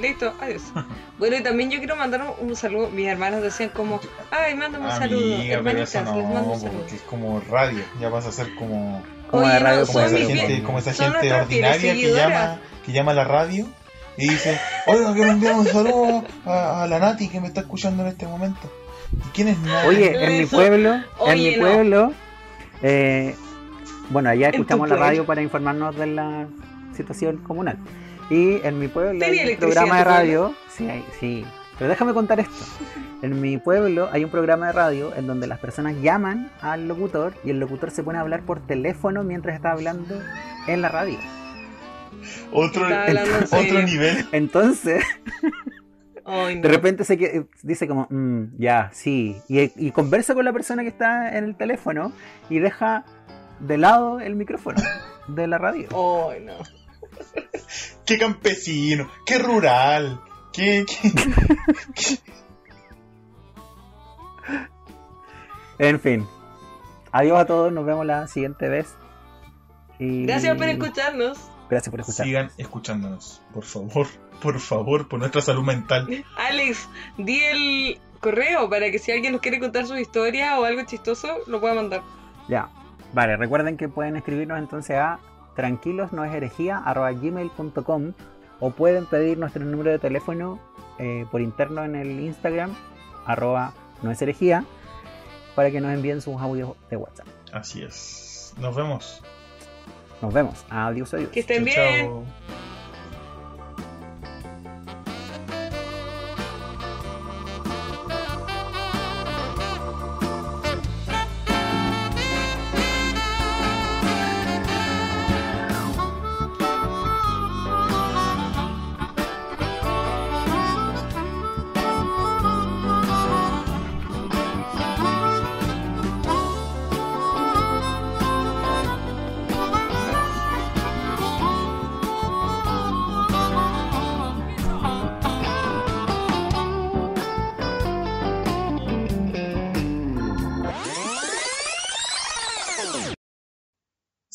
Listo, 0.00 0.32
adiós. 0.40 0.62
Bueno, 1.16 1.36
y 1.36 1.42
también 1.44 1.70
yo 1.70 1.78
quiero 1.78 1.94
mandar 1.94 2.22
un, 2.22 2.48
un 2.48 2.56
saludo. 2.56 2.90
Mis 2.90 3.06
hermanos 3.06 3.40
decían 3.40 3.70
como, 3.70 4.00
ay, 4.32 4.56
mándame 4.56 4.86
un 4.86 4.90
saludo. 4.90 5.36
Amiga, 5.36 5.54
Hermanitas, 5.54 5.94
les 5.94 6.04
mando 6.04 6.40
no, 6.40 6.52
un 6.52 6.60
saludo. 6.60 6.78
porque 6.80 6.96
es 6.96 7.02
como 7.02 7.40
radio, 7.48 7.84
ya 8.00 8.08
vas 8.08 8.26
a 8.26 8.32
ser 8.32 8.52
como, 8.56 9.00
Como 9.30 9.44
Oye, 9.44 9.52
de 9.52 9.58
radio, 9.60 9.80
no, 9.82 9.86
como 9.86 10.00
esa 10.00 10.18
gente, 10.18 10.62
como 10.64 10.78
esa 10.80 10.92
gente 10.92 11.32
ordinaria 11.32 11.94
que 11.94 12.12
llama, 12.12 12.58
que 12.84 12.92
llama 12.92 13.12
a 13.12 13.14
la 13.14 13.24
radio 13.24 13.68
y 14.16 14.28
dice, 14.28 14.58
oiga, 14.86 15.12
quiero 15.14 15.30
enviar 15.30 15.54
un 15.54 15.66
saludo 15.66 16.24
a, 16.44 16.82
a 16.82 16.86
la 16.88 16.98
Nati 16.98 17.28
que 17.28 17.40
me 17.40 17.46
está 17.46 17.60
escuchando 17.60 18.02
en 18.02 18.08
este 18.08 18.26
momento. 18.26 18.72
¿Y 19.12 19.30
quién 19.32 19.48
es 19.48 19.58
Nati? 19.60 19.86
Oye, 19.86 20.24
en 20.24 20.40
mi 20.40 20.46
pueblo, 20.46 20.94
en 21.26 21.38
mi 21.38 21.56
no. 21.56 21.62
pueblo, 21.62 22.12
eh, 22.82 23.36
bueno, 24.10 24.30
allá 24.30 24.48
escuchamos 24.48 24.88
la 24.88 24.96
radio 24.96 25.24
para 25.24 25.42
informarnos 25.42 25.96
de 25.96 26.06
la 26.06 26.46
situación 26.96 27.38
comunal. 27.38 27.78
Y 28.30 28.60
en 28.66 28.78
mi 28.78 28.88
pueblo 28.88 29.18
¿Tenía 29.18 29.42
hay 29.44 29.50
un 29.52 29.56
programa 29.58 29.98
de 29.98 30.04
radio, 30.04 30.54
sí, 30.70 30.88
hay- 30.88 31.04
sí, 31.20 31.44
pero 31.78 31.90
déjame 31.90 32.14
contar 32.14 32.40
esto. 32.40 32.64
En 33.22 33.40
mi 33.40 33.58
pueblo 33.58 34.08
hay 34.12 34.24
un 34.24 34.30
programa 34.30 34.66
de 34.68 34.72
radio 34.72 35.14
en 35.14 35.26
donde 35.26 35.46
las 35.46 35.58
personas 35.58 35.96
llaman 36.00 36.50
al 36.60 36.88
locutor 36.88 37.34
y 37.44 37.50
el 37.50 37.58
locutor 37.60 37.90
se 37.90 38.02
pone 38.02 38.18
a 38.18 38.22
hablar 38.22 38.42
por 38.42 38.66
teléfono 38.66 39.24
mientras 39.24 39.54
está 39.56 39.72
hablando 39.72 40.20
en 40.66 40.82
la 40.82 40.88
radio. 40.88 41.18
Otro, 42.52 42.86
otro 43.52 43.82
nivel. 43.82 44.26
Entonces, 44.32 45.04
Ay, 46.26 46.56
no. 46.56 46.62
De 46.62 46.68
repente 46.68 47.04
se 47.04 47.46
dice 47.62 47.86
como, 47.86 48.06
"Mm, 48.08 48.56
ya, 48.58 48.90
sí. 48.94 49.36
Y, 49.48 49.70
y 49.76 49.90
conversa 49.90 50.34
con 50.34 50.44
la 50.44 50.52
persona 50.54 50.82
que 50.82 50.88
está 50.88 51.36
en 51.36 51.44
el 51.44 51.54
teléfono 51.56 52.12
y 52.48 52.58
deja 52.60 53.04
de 53.60 53.76
lado 53.76 54.20
el 54.20 54.34
micrófono 54.34 54.80
de 55.28 55.46
la 55.46 55.58
radio. 55.58 55.88
Ay, 56.30 56.40
no. 56.44 56.54
Qué 58.06 58.18
campesino, 58.18 59.10
qué 59.26 59.38
rural, 59.38 60.20
qué, 60.52 60.84
qué- 60.86 62.18
En 65.78 66.00
fin. 66.00 66.26
Adiós 67.12 67.38
a 67.38 67.46
todos, 67.46 67.72
nos 67.72 67.84
vemos 67.84 68.06
la 68.06 68.26
siguiente 68.26 68.68
vez. 68.68 68.94
Y... 69.98 70.26
Gracias 70.26 70.56
por 70.56 70.68
escucharnos. 70.68 71.38
Gracias 71.70 71.90
por 71.90 72.00
escuchar. 72.00 72.26
Sigan 72.26 72.50
escuchándonos, 72.58 73.40
por 73.52 73.64
favor, 73.64 74.06
por 74.42 74.60
favor, 74.60 75.08
por 75.08 75.18
nuestra 75.18 75.40
salud 75.40 75.64
mental. 75.64 76.06
Alex, 76.36 76.88
di 77.16 77.40
el 77.40 78.00
correo 78.20 78.68
para 78.68 78.90
que 78.90 78.98
si 78.98 79.12
alguien 79.12 79.32
nos 79.32 79.40
quiere 79.40 79.58
contar 79.60 79.86
su 79.86 79.96
historia 79.96 80.58
o 80.60 80.64
algo 80.64 80.82
chistoso, 80.84 81.38
lo 81.46 81.60
pueda 81.60 81.74
mandar. 81.74 82.02
Ya. 82.48 82.68
Vale, 83.12 83.36
recuerden 83.36 83.76
que 83.76 83.88
pueden 83.88 84.16
escribirnos 84.16 84.58
entonces 84.58 84.96
a 84.96 85.18
tranquilos 85.54 86.12
no 86.12 86.24
es 86.24 86.32
herejía 86.34 86.82
gmail.com 86.86 88.12
o 88.60 88.70
pueden 88.70 89.06
pedir 89.06 89.38
nuestro 89.38 89.64
número 89.64 89.90
de 89.90 89.98
teléfono 89.98 90.58
eh, 90.98 91.26
por 91.30 91.40
interno 91.40 91.84
en 91.84 91.96
el 91.96 92.20
Instagram 92.20 92.74
arroba 93.26 93.72
no 94.02 94.10
es 94.10 94.20
herejía 94.20 94.64
para 95.54 95.70
que 95.70 95.80
nos 95.80 95.92
envíen 95.92 96.20
sus 96.20 96.40
audios 96.40 96.70
de 96.90 96.96
WhatsApp. 96.96 97.26
Así 97.52 97.82
es. 97.82 98.54
Nos 98.58 98.74
vemos. 98.74 99.22
Nos 100.20 100.32
vemos. 100.32 100.64
Adiós, 100.68 101.14
adiós. 101.14 101.30
Que 101.30 101.40
estén 101.40 101.64
bien. 101.64 102.06
chao. 102.06 102.24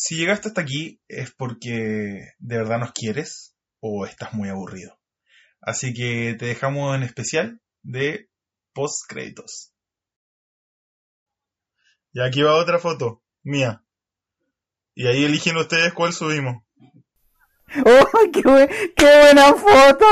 Si 0.09 0.15
llegaste 0.15 0.47
hasta 0.47 0.61
aquí 0.61 0.99
es 1.07 1.29
porque 1.35 2.31
de 2.39 2.57
verdad 2.57 2.79
nos 2.79 2.93
quieres 2.93 3.55
o 3.79 4.07
estás 4.07 4.33
muy 4.33 4.49
aburrido. 4.49 4.99
Así 5.61 5.93
que 5.93 6.33
te 6.33 6.47
dejamos 6.47 6.95
en 6.95 7.03
especial 7.03 7.61
de 7.83 8.27
post 8.73 9.03
créditos. 9.07 9.71
Y 12.11 12.21
aquí 12.21 12.41
va 12.41 12.55
otra 12.55 12.79
foto 12.79 13.21
mía. 13.43 13.83
Y 14.95 15.05
ahí 15.05 15.25
eligen 15.25 15.57
ustedes 15.57 15.93
cuál 15.93 16.11
subimos. 16.11 16.63
¡Oh, 17.85 18.31
qué, 18.33 18.41
bue- 18.41 18.93
qué 18.95 19.19
buena 19.19 19.53
foto! 19.53 20.05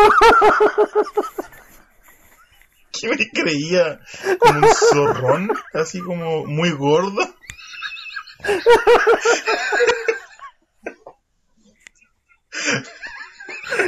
¿Qué 2.91 3.07
me 3.09 3.27
creía? 3.31 3.99
Como 4.37 4.59
un 4.59 4.73
zorrón, 4.75 5.49
así 5.73 6.01
como 6.01 6.45
muy 6.45 6.69
gordo. 6.69 7.35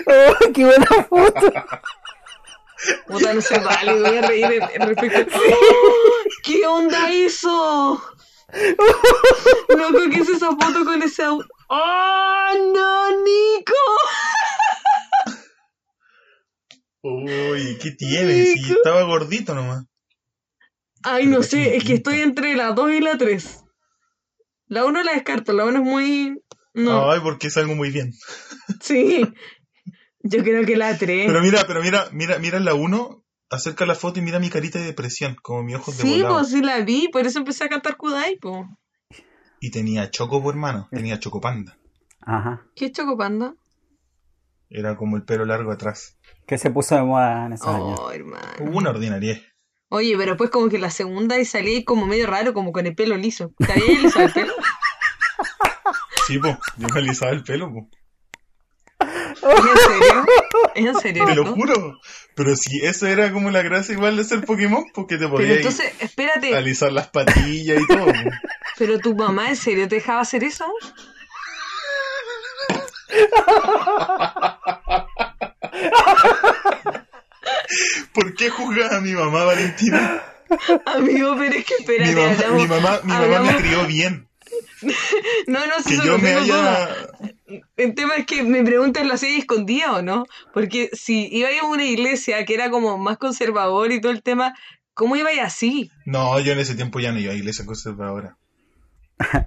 ¡Oh, 0.07 0.51
qué 0.53 0.65
buena 0.65 0.85
foto! 1.09 1.53
Puta, 3.07 3.33
no 3.33 3.41
se 3.41 3.59
vale, 3.59 3.93
voy 3.99 4.17
a 4.17 4.21
reír 4.21 4.45
en- 4.45 4.81
en 4.81 4.87
respecto. 4.87 5.37
¡Oh! 5.37 6.23
¿Qué 6.43 6.65
onda 6.65 7.11
eso? 7.11 8.01
Loco, 9.69 9.99
¿qué 10.11 10.19
es 10.21 10.29
esa 10.29 10.47
foto 10.49 10.85
con 10.85 11.01
ese 11.03 11.23
auto? 11.23 11.45
¡Oh, 11.69 12.71
no, 12.73 13.23
Nico! 13.23 13.73
Uy, 17.01 17.77
¿qué 17.81 17.91
tiene? 17.91 18.45
Si 18.45 18.61
Nico. 18.61 18.75
estaba 18.77 19.03
gordito 19.03 19.53
nomás. 19.55 19.85
Ay, 21.03 21.27
no 21.27 21.43
sé, 21.43 21.77
es 21.77 21.83
que 21.83 21.93
estoy 21.95 22.21
entre 22.21 22.55
la 22.55 22.71
2 22.71 22.91
y 22.91 22.99
la 23.01 23.17
3. 23.17 23.63
La 24.69 24.85
1 24.85 25.03
la 25.03 25.13
descarto, 25.13 25.51
la 25.53 25.65
1 25.65 25.79
es 25.79 25.83
muy... 25.83 26.41
No, 26.73 27.11
Ay, 27.11 27.19
porque 27.21 27.49
salgo 27.49 27.75
muy 27.75 27.91
bien. 27.91 28.13
sí. 28.81 29.27
Yo 30.21 30.43
creo 30.43 30.65
que 30.65 30.77
la 30.77 30.97
3. 30.97 31.25
Pero 31.27 31.41
mira, 31.41 31.63
pero 31.67 31.81
mira, 31.81 32.07
mira, 32.11 32.37
mira 32.39 32.59
la 32.59 32.75
1, 32.75 33.23
acerca 33.49 33.85
la 33.85 33.95
foto 33.95 34.19
y 34.19 34.21
mira 34.21 34.39
mi 34.39 34.49
carita 34.49 34.79
de 34.79 34.85
depresión, 34.85 35.35
como 35.41 35.63
mis 35.63 35.75
ojos 35.75 35.97
de 35.97 36.03
Sí, 36.03 36.21
volado. 36.21 36.35
pues 36.37 36.49
sí 36.49 36.61
la 36.61 36.79
vi, 36.81 37.07
por 37.09 37.25
eso 37.25 37.39
empecé 37.39 37.65
a 37.65 37.69
cantar 37.69 37.97
Kudai, 37.97 38.37
pues. 38.37 38.65
Y 39.59 39.71
tenía 39.71 40.09
choco, 40.09 40.41
por 40.41 40.53
hermano, 40.53 40.87
tenía 40.91 41.19
chocopanda. 41.19 41.77
Ajá. 42.21 42.61
¿Qué 42.75 42.85
es 42.85 42.91
Chocopanda? 42.91 43.55
Era 44.69 44.95
como 44.95 45.17
el 45.17 45.23
pelo 45.23 45.45
largo 45.45 45.71
atrás. 45.71 46.17
Que 46.45 46.57
se 46.59 46.69
puso 46.69 46.95
de 46.95 47.01
moda 47.01 47.47
en 47.47 47.53
esos 47.53 47.67
años. 47.67 47.99
Oh, 47.99 48.11
hermano. 48.11 48.47
Una 48.71 48.91
ordinaria. 48.91 49.41
Oye, 49.89 50.15
pero 50.17 50.31
después 50.31 50.49
como 50.51 50.69
que 50.69 50.77
la 50.77 50.91
segunda 50.91 51.39
y 51.39 51.45
salí 51.45 51.83
como 51.83 52.05
medio 52.05 52.27
raro, 52.27 52.53
como 52.53 52.71
con 52.71 52.85
el 52.85 52.93
pelo 52.95 53.17
liso. 53.17 53.51
¿Te 53.57 53.71
había 53.71 53.99
lisado 53.99 54.25
el 54.25 54.33
pelo? 54.33 54.53
Sí, 56.27 56.37
po, 56.37 56.59
yo 56.77 56.87
me 56.89 56.99
alisaba 56.99 57.31
el 57.31 57.43
pelo, 57.43 57.73
po. 57.73 57.89
¿Es 59.01 59.65
en 59.65 59.77
serio? 59.77 60.25
¿Es 60.75 60.85
en 60.85 60.95
serio? 60.99 61.25
Te 61.25 61.33
lo 61.33 61.55
juro. 61.55 61.99
Pero 62.35 62.55
si 62.55 62.85
eso 62.85 63.07
era 63.07 63.31
como 63.31 63.49
la 63.49 63.63
gracia 63.63 63.95
igual 63.95 64.15
de 64.15 64.23
ser 64.23 64.45
Pokémon, 64.45 64.85
porque 64.93 65.15
te 65.15 65.21
Pero 65.21 65.31
podías 65.31 65.57
entonces, 65.57 65.91
espérate, 65.99 66.55
alisar 66.55 66.91
las 66.91 67.07
patillas 67.07 67.81
y 67.81 67.87
todo. 67.87 68.05
po. 68.05 68.13
¿pero 68.77 68.99
tu 68.99 69.15
mamá 69.15 69.49
en 69.49 69.55
serio 69.55 69.87
te 69.87 69.95
dejaba 69.95 70.21
hacer 70.21 70.43
eso? 70.43 70.65
¿Por 78.13 78.33
qué 78.35 78.49
juzgas 78.49 78.91
a 78.93 79.01
mi 79.01 79.11
mamá, 79.13 79.43
Valentina? 79.45 80.21
Amigo, 80.85 81.35
pero 81.37 81.55
es 81.55 81.65
que 81.65 81.75
Mi 81.87 81.95
espérate, 81.95 82.15
mamá, 82.15 82.31
hablamos- 82.31 82.61
mi 82.61 82.67
mamá, 82.67 82.99
mi 83.03 83.13
mamá 83.13 83.51
me 83.51 83.57
crió 83.57 83.85
bien. 83.87 84.27
No, 85.47 85.59
no, 85.67 85.73
si 85.85 85.99
Que 85.99 86.05
yo 86.07 86.17
me 86.17 86.33
haya... 86.33 86.89
El 87.77 87.93
tema 87.95 88.15
es 88.15 88.25
que 88.25 88.41
me 88.43 88.63
preguntan 88.63 89.07
la 89.07 89.17
serie 89.17 89.37
escondida 89.37 89.93
o 89.93 90.01
no. 90.01 90.25
Porque 90.53 90.89
si 90.93 91.27
iba 91.31 91.49
a 91.61 91.65
una 91.67 91.83
iglesia 91.85 92.43
que 92.45 92.53
era 92.55 92.69
como 92.71 92.97
más 92.97 93.17
conservador 93.17 93.91
y 93.91 94.01
todo 94.01 94.11
el 94.11 94.23
tema, 94.23 94.55
¿cómo 94.95 95.15
iba 95.15 95.29
así? 95.43 95.91
No, 96.05 96.39
yo 96.39 96.53
en 96.53 96.59
ese 96.59 96.73
tiempo 96.75 96.99
ya 96.99 97.11
no 97.11 97.19
iba 97.19 97.33
a 97.33 97.35
iglesia 97.35 97.65
conservadora. 97.65 98.37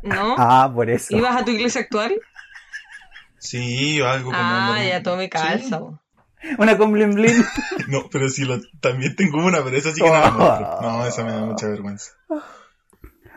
¿No? 0.03 0.37
Ah, 0.39 0.71
por 0.73 0.89
eso. 0.91 1.17
¿Ibas 1.17 1.37
a 1.41 1.45
tu 1.45 1.51
iglesia 1.51 1.81
actual? 1.81 2.15
Sí, 3.39 4.01
o 4.01 4.09
algo 4.09 4.31
como... 4.31 4.39
Ah, 4.41 4.81
ya 4.87 5.03
todo 5.03 5.17
me 5.17 5.29
calza. 5.29 5.79
Sí. 5.79 5.85
Una 6.59 6.77
con 6.77 6.93
blin 6.93 7.15
blin. 7.15 7.45
No, 7.89 8.09
pero 8.11 8.29
sí, 8.29 8.45
lo, 8.45 8.61
también 8.81 9.15
tengo 9.17 9.45
una, 9.45 9.63
pero 9.63 9.77
esa 9.77 9.93
sí 9.93 10.01
que 10.01 10.09
no 10.09 10.15
la 10.15 10.31
muestro. 10.31 10.81
No, 10.83 11.07
esa 11.07 11.25
me 11.25 11.33
da 11.33 11.45
mucha 11.45 11.69
vergüenza. 11.69 12.13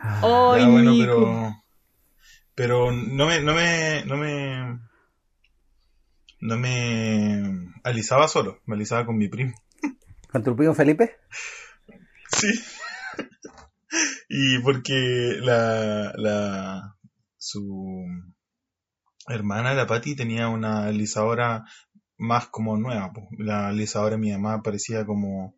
Ay, 0.02 0.62
Ya, 0.62 0.68
bueno, 0.68 0.94
pero... 0.98 1.62
Pero 2.54 2.90
no 2.90 3.26
me, 3.26 3.40
no 3.42 3.54
me, 3.54 4.04
no 4.06 4.16
me... 4.16 4.80
No 6.40 6.58
me 6.58 7.72
alisaba 7.82 8.28
solo, 8.28 8.60
me 8.66 8.76
alisaba 8.76 9.04
con 9.06 9.16
mi 9.16 9.28
primo. 9.28 9.54
¿Con 10.30 10.42
tu 10.44 10.54
primo 10.54 10.74
Felipe? 10.74 11.16
Sí. 12.30 12.48
y 14.28 14.58
porque 14.60 15.38
la, 15.40 16.12
la, 16.16 16.96
su 17.38 18.04
hermana, 19.28 19.74
la 19.74 19.86
Patti, 19.86 20.14
tenía 20.14 20.48
una 20.48 20.84
alisadora 20.86 21.64
más 22.16 22.48
como 22.48 22.76
nueva. 22.76 23.12
po. 23.12 23.28
La 23.38 23.68
alisadora 23.68 24.16
de 24.16 24.20
mi 24.20 24.32
mamá 24.32 24.62
parecía 24.62 25.04
como 25.04 25.54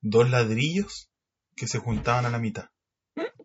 dos 0.00 0.30
ladrillos 0.30 1.10
que 1.54 1.66
se 1.66 1.78
juntaban 1.78 2.26
a 2.26 2.30
la 2.30 2.38
mitad. 2.38 2.66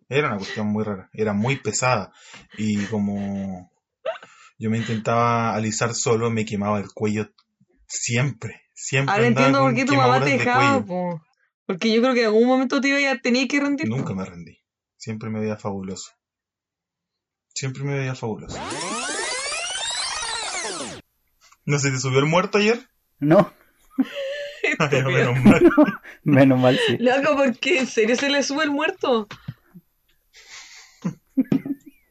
Era 0.10 0.28
una 0.28 0.38
cuestión 0.38 0.68
muy 0.68 0.84
rara, 0.84 1.10
era 1.14 1.34
muy 1.34 1.56
pesada 1.56 2.11
y 2.57 2.84
como 2.88 3.72
yo 4.60 4.69
me 4.69 4.78
intentaba 4.78 5.56
alisar 5.56 5.95
solo, 5.95 6.30
me 6.30 6.45
quemaba 6.45 6.80
el 6.80 6.91
cuello 6.94 7.30
siempre, 7.88 8.61
siempre. 8.73 9.15
Ahora 9.15 9.28
entiendo 9.28 9.60
por 9.60 9.73
qué 9.73 9.86
tu 9.86 9.95
mamá 9.95 10.23
te 10.23 10.38
dejaba, 10.38 10.86
po. 10.86 11.22
Porque 11.65 11.94
yo 11.94 12.02
creo 12.02 12.14
que 12.14 12.19
en 12.22 12.26
algún 12.28 12.48
momento 12.48 12.82
te 12.82 12.90
iba 12.90 13.11
a 13.11 13.18
tener 13.18 13.48
que 13.48 13.60
rendir. 13.60 13.88
Nunca 13.88 14.14
me 14.14 14.26
rendí. 14.26 14.60
Siempre 14.98 15.30
me 15.30 15.40
veía 15.40 15.57
fabuloso. 15.57 16.11
Siempre 17.53 17.84
me 17.84 17.98
veía 17.98 18.14
fabuloso. 18.14 18.60
¿No 21.72 21.80
se 21.80 21.89
te 21.89 21.99
subió 21.99 22.19
el 22.19 22.26
muerto 22.26 22.57
ayer? 22.57 22.85
No, 23.19 23.53
Ay, 24.77 25.03
menos 25.03 25.39
mal. 25.39 25.72
menos 26.26 26.60
mal 26.60 26.77
sí. 26.85 26.98
Loco, 26.99 27.38
¿por 27.38 27.57
qué? 27.57 27.80
¿En 27.80 27.88
serio 27.88 28.18
se 28.18 28.30
le 28.30 28.43
sube 28.43 28.65
el 28.65 28.72
muerto? 28.72 29.26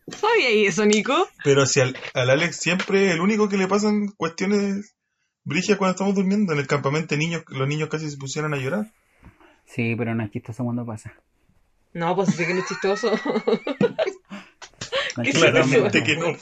¿Sabía 0.08 0.50
y 0.50 0.64
eso, 0.64 0.86
Nico? 0.86 1.28
Pero 1.44 1.66
si 1.66 1.80
al, 1.80 1.94
al 2.14 2.30
Alex 2.30 2.56
siempre 2.56 3.12
el 3.12 3.20
único 3.20 3.50
que 3.50 3.58
le 3.58 3.66
pasan 3.68 4.08
cuestiones 4.16 4.96
brigias 5.44 5.76
cuando 5.76 5.92
estamos 5.92 6.14
durmiendo. 6.14 6.54
En 6.54 6.58
el 6.58 6.66
campamento 6.66 7.14
niños, 7.18 7.42
los 7.48 7.68
niños 7.68 7.90
casi 7.90 8.10
se 8.10 8.16
pusieron 8.16 8.54
a 8.54 8.56
llorar. 8.56 8.90
Sí, 9.66 9.94
pero 9.94 10.14
no 10.14 10.24
es 10.24 10.30
chistoso 10.30 10.64
cuando 10.64 10.86
pasa. 10.86 11.12
No, 11.92 12.16
pues 12.16 12.30
sí 12.34 12.46
que 12.46 12.54
no 12.54 12.60
es 12.60 12.66
chistoso. 12.66 13.12
No 15.16 15.22
es 15.24 15.28
¿Qué 15.28 15.32
chistoso 15.32 15.52
cuando 15.52 15.90
Claramente 15.90 16.00
pasa. 16.00 16.04
que 16.06 16.16
no. 16.16 16.36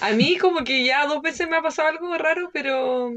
A 0.00 0.12
mí 0.12 0.36
como 0.38 0.64
que 0.64 0.84
ya 0.84 1.06
dos 1.06 1.22
veces 1.22 1.48
me 1.48 1.56
ha 1.56 1.62
pasado 1.62 1.88
algo 1.88 2.16
raro, 2.18 2.50
pero... 2.52 3.10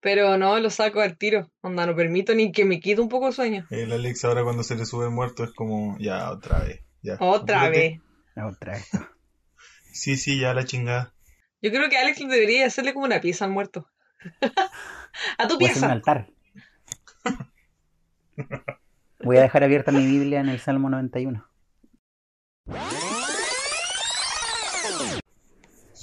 Pero 0.00 0.36
no, 0.38 0.58
lo 0.60 0.70
saco 0.70 1.00
al 1.00 1.16
tiro. 1.18 1.50
Onda, 1.62 1.86
no 1.86 1.96
permito 1.96 2.34
ni 2.34 2.52
que 2.52 2.64
me 2.64 2.78
quite 2.80 3.00
un 3.00 3.08
poco 3.08 3.26
de 3.26 3.32
sueño. 3.32 3.66
El 3.70 3.90
Alex 3.92 4.24
ahora 4.24 4.44
cuando 4.44 4.62
se 4.62 4.76
le 4.76 4.84
sube 4.84 5.08
muerto 5.08 5.42
es 5.44 5.52
como, 5.52 5.96
ya, 5.98 6.30
otra 6.30 6.60
vez. 6.60 6.80
Ya, 7.02 7.16
Otra 7.18 7.62
apúrate. 7.62 8.00
vez. 8.36 8.44
Otra 8.54 8.72
vez. 8.74 8.88
Sí, 9.92 10.16
sí, 10.16 10.38
ya 10.38 10.52
la 10.54 10.64
chingada. 10.64 11.14
Yo 11.62 11.70
creo 11.70 11.88
que 11.88 11.96
Alex 11.96 12.20
le 12.20 12.26
debería 12.26 12.66
hacerle 12.66 12.92
como 12.92 13.06
una 13.06 13.20
pieza 13.20 13.46
al 13.46 13.50
muerto. 13.50 13.88
a 15.38 15.48
tu 15.48 15.58
Voy 15.58 15.68
a 15.68 15.70
hacer 15.72 15.82
un 15.84 15.88
pieza. 15.90 15.92
altar. 15.92 16.30
Voy 19.24 19.38
a 19.38 19.42
dejar 19.42 19.64
abierta 19.64 19.90
mi 19.90 20.06
Biblia 20.06 20.40
en 20.40 20.50
el 20.50 20.60
Salmo 20.60 20.90
91. 20.90 21.48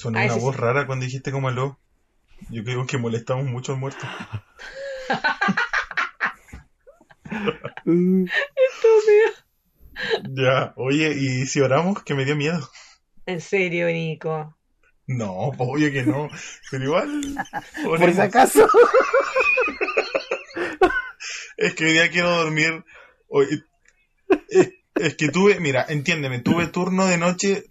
Sonó 0.03 0.19
Ah, 0.19 0.25
una 0.25 0.35
voz 0.35 0.55
sí. 0.55 0.61
rara 0.61 0.85
cuando 0.85 1.05
dijiste 1.05 1.31
como 1.31 1.47
aló. 1.47 1.79
Yo 2.49 2.61
creo 2.65 2.85
que 2.85 2.97
molestamos 2.97 3.45
mucho 3.45 3.71
al 3.71 3.79
muerto. 3.79 4.05
Ya, 10.29 10.73
oye, 10.75 11.13
¿y 11.15 11.45
si 11.45 11.61
oramos? 11.61 12.03
Que 12.03 12.13
me 12.15 12.25
dio 12.25 12.35
miedo. 12.35 12.69
En 13.25 13.41
serio, 13.41 13.87
Nico. 13.87 14.55
No, 15.07 15.51
pues, 15.57 15.69
obvio 15.69 15.91
que 15.91 16.03
no. 16.03 16.29
Pero 16.71 16.83
igual. 16.83 17.21
Por 17.85 18.13
si 18.13 18.19
acaso. 18.21 18.67
Es 21.57 21.75
que 21.75 21.85
hoy 21.85 21.93
día 21.93 22.09
quiero 22.09 22.29
dormir. 22.31 22.83
Hoy, 23.27 23.63
es, 24.49 24.71
es 24.95 25.15
que 25.15 25.29
tuve, 25.29 25.59
mira, 25.59 25.85
entiéndeme, 25.87 26.39
tuve 26.39 26.67
turno 26.67 27.05
de 27.05 27.17
noche 27.17 27.65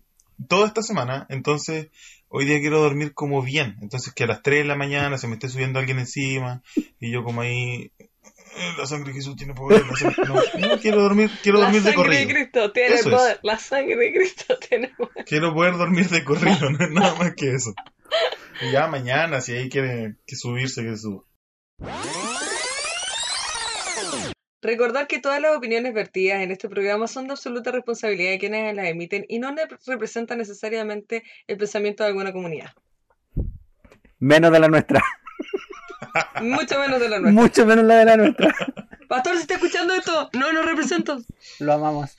toda 0.49 0.67
esta 0.67 0.83
semana, 0.83 1.27
entonces 1.29 1.89
hoy 2.35 2.47
día 2.47 2.59
quiero 2.61 2.81
dormir 2.81 3.13
como 3.15 3.43
bien. 3.43 3.77
Entonces 3.83 4.13
que 4.15 4.25
a 4.25 4.27
las 4.27 4.43
3 4.43 4.61
de 4.63 4.65
la 4.65 4.75
mañana 4.77 5.19
se 5.19 5.29
me 5.29 5.35
esté 5.35 5.49
subiendo 5.49 5.79
alguien 5.79 5.99
encima 5.99 6.63
y 6.99 7.13
yo 7.13 7.23
como 7.25 7.43
ahí. 7.43 7.93
"Eh, 7.99 8.73
La 8.79 8.87
sangre 8.87 9.09
de 9.13 9.15
Jesús 9.19 9.37
tiene 9.37 9.55
poder. 9.55 9.85
la 9.87 9.97
sangre-". 9.97 10.25
No, 10.59 10.69
no, 10.69 10.79
quiero 10.81 11.03
dormir, 11.03 11.31
quiero 11.43 11.59
La 11.59 11.65
dormir 11.67 11.83
de 11.83 11.93
sangre 11.93 12.17
de 12.17 12.23
corrido. 12.25 12.35
Cristo 12.41 12.73
tiene 12.73 12.95
Eso 12.95 13.09
es. 13.11 13.15
poder. 13.17 13.41
La 13.43 13.59
sangre 13.59 13.97
de 13.97 14.13
Cristo 14.13 14.59
tiene 14.69 14.89
poder. 14.89 15.25
Quiero 15.27 15.55
poder 15.55 15.77
dormir 15.77 16.09
de 16.09 16.25
corrido, 16.25 16.71
no 16.71 16.85
es 16.85 16.91
nada 16.91 17.15
más 17.17 17.35
que 17.35 17.51
eso. 17.55 17.73
Y 18.61 18.71
ya 18.73 18.87
mañana, 18.89 19.41
si 19.41 19.53
ahí 19.53 19.69
quiere 19.69 20.17
que 20.27 20.37
subirse, 20.37 20.83
que 20.83 20.97
suba. 20.97 21.25
Recordar 24.63 25.09
que 25.09 25.19
todas 25.19 25.41
las 25.41 25.57
opiniones 25.57 25.93
vertidas 25.93 26.41
en 26.41 26.53
este 26.53 26.69
programa 26.69 27.09
son 27.09 27.27
de 27.27 27.33
absoluta 27.33 27.73
responsabilidad 27.73 28.31
de 28.31 28.39
quienes 28.39 28.75
las 28.77 28.87
emiten 28.87 29.27
y 29.29 29.41
no 29.41 29.51
ne- 29.53 29.67
representan 29.87 30.39
necesariamente 30.39 31.25
el 31.49 31.59
pensamiento 31.59 32.05
de 32.05 32.11
alguna 32.11 32.33
comunidad. 32.33 32.71
Menos 34.21 34.53
de 34.53 34.61
la 34.61 34.69
nuestra. 34.69 35.03
Mucho 36.43 36.79
menos 36.79 37.01
de 37.01 37.09
la 37.09 37.19
nuestra. 37.19 37.43
Mucho 37.43 37.67
menos 37.67 37.85
la 37.85 37.97
de 37.97 38.05
la 38.05 38.17
nuestra. 38.17 38.55
Pastor, 39.09 39.35
si 39.35 39.43
está 39.43 39.55
escuchando 39.55 39.95
esto, 39.95 40.31
no 40.35 40.53
nos 40.53 40.65
represento. 40.65 41.19
Lo 41.59 41.73
amamos. 41.73 42.17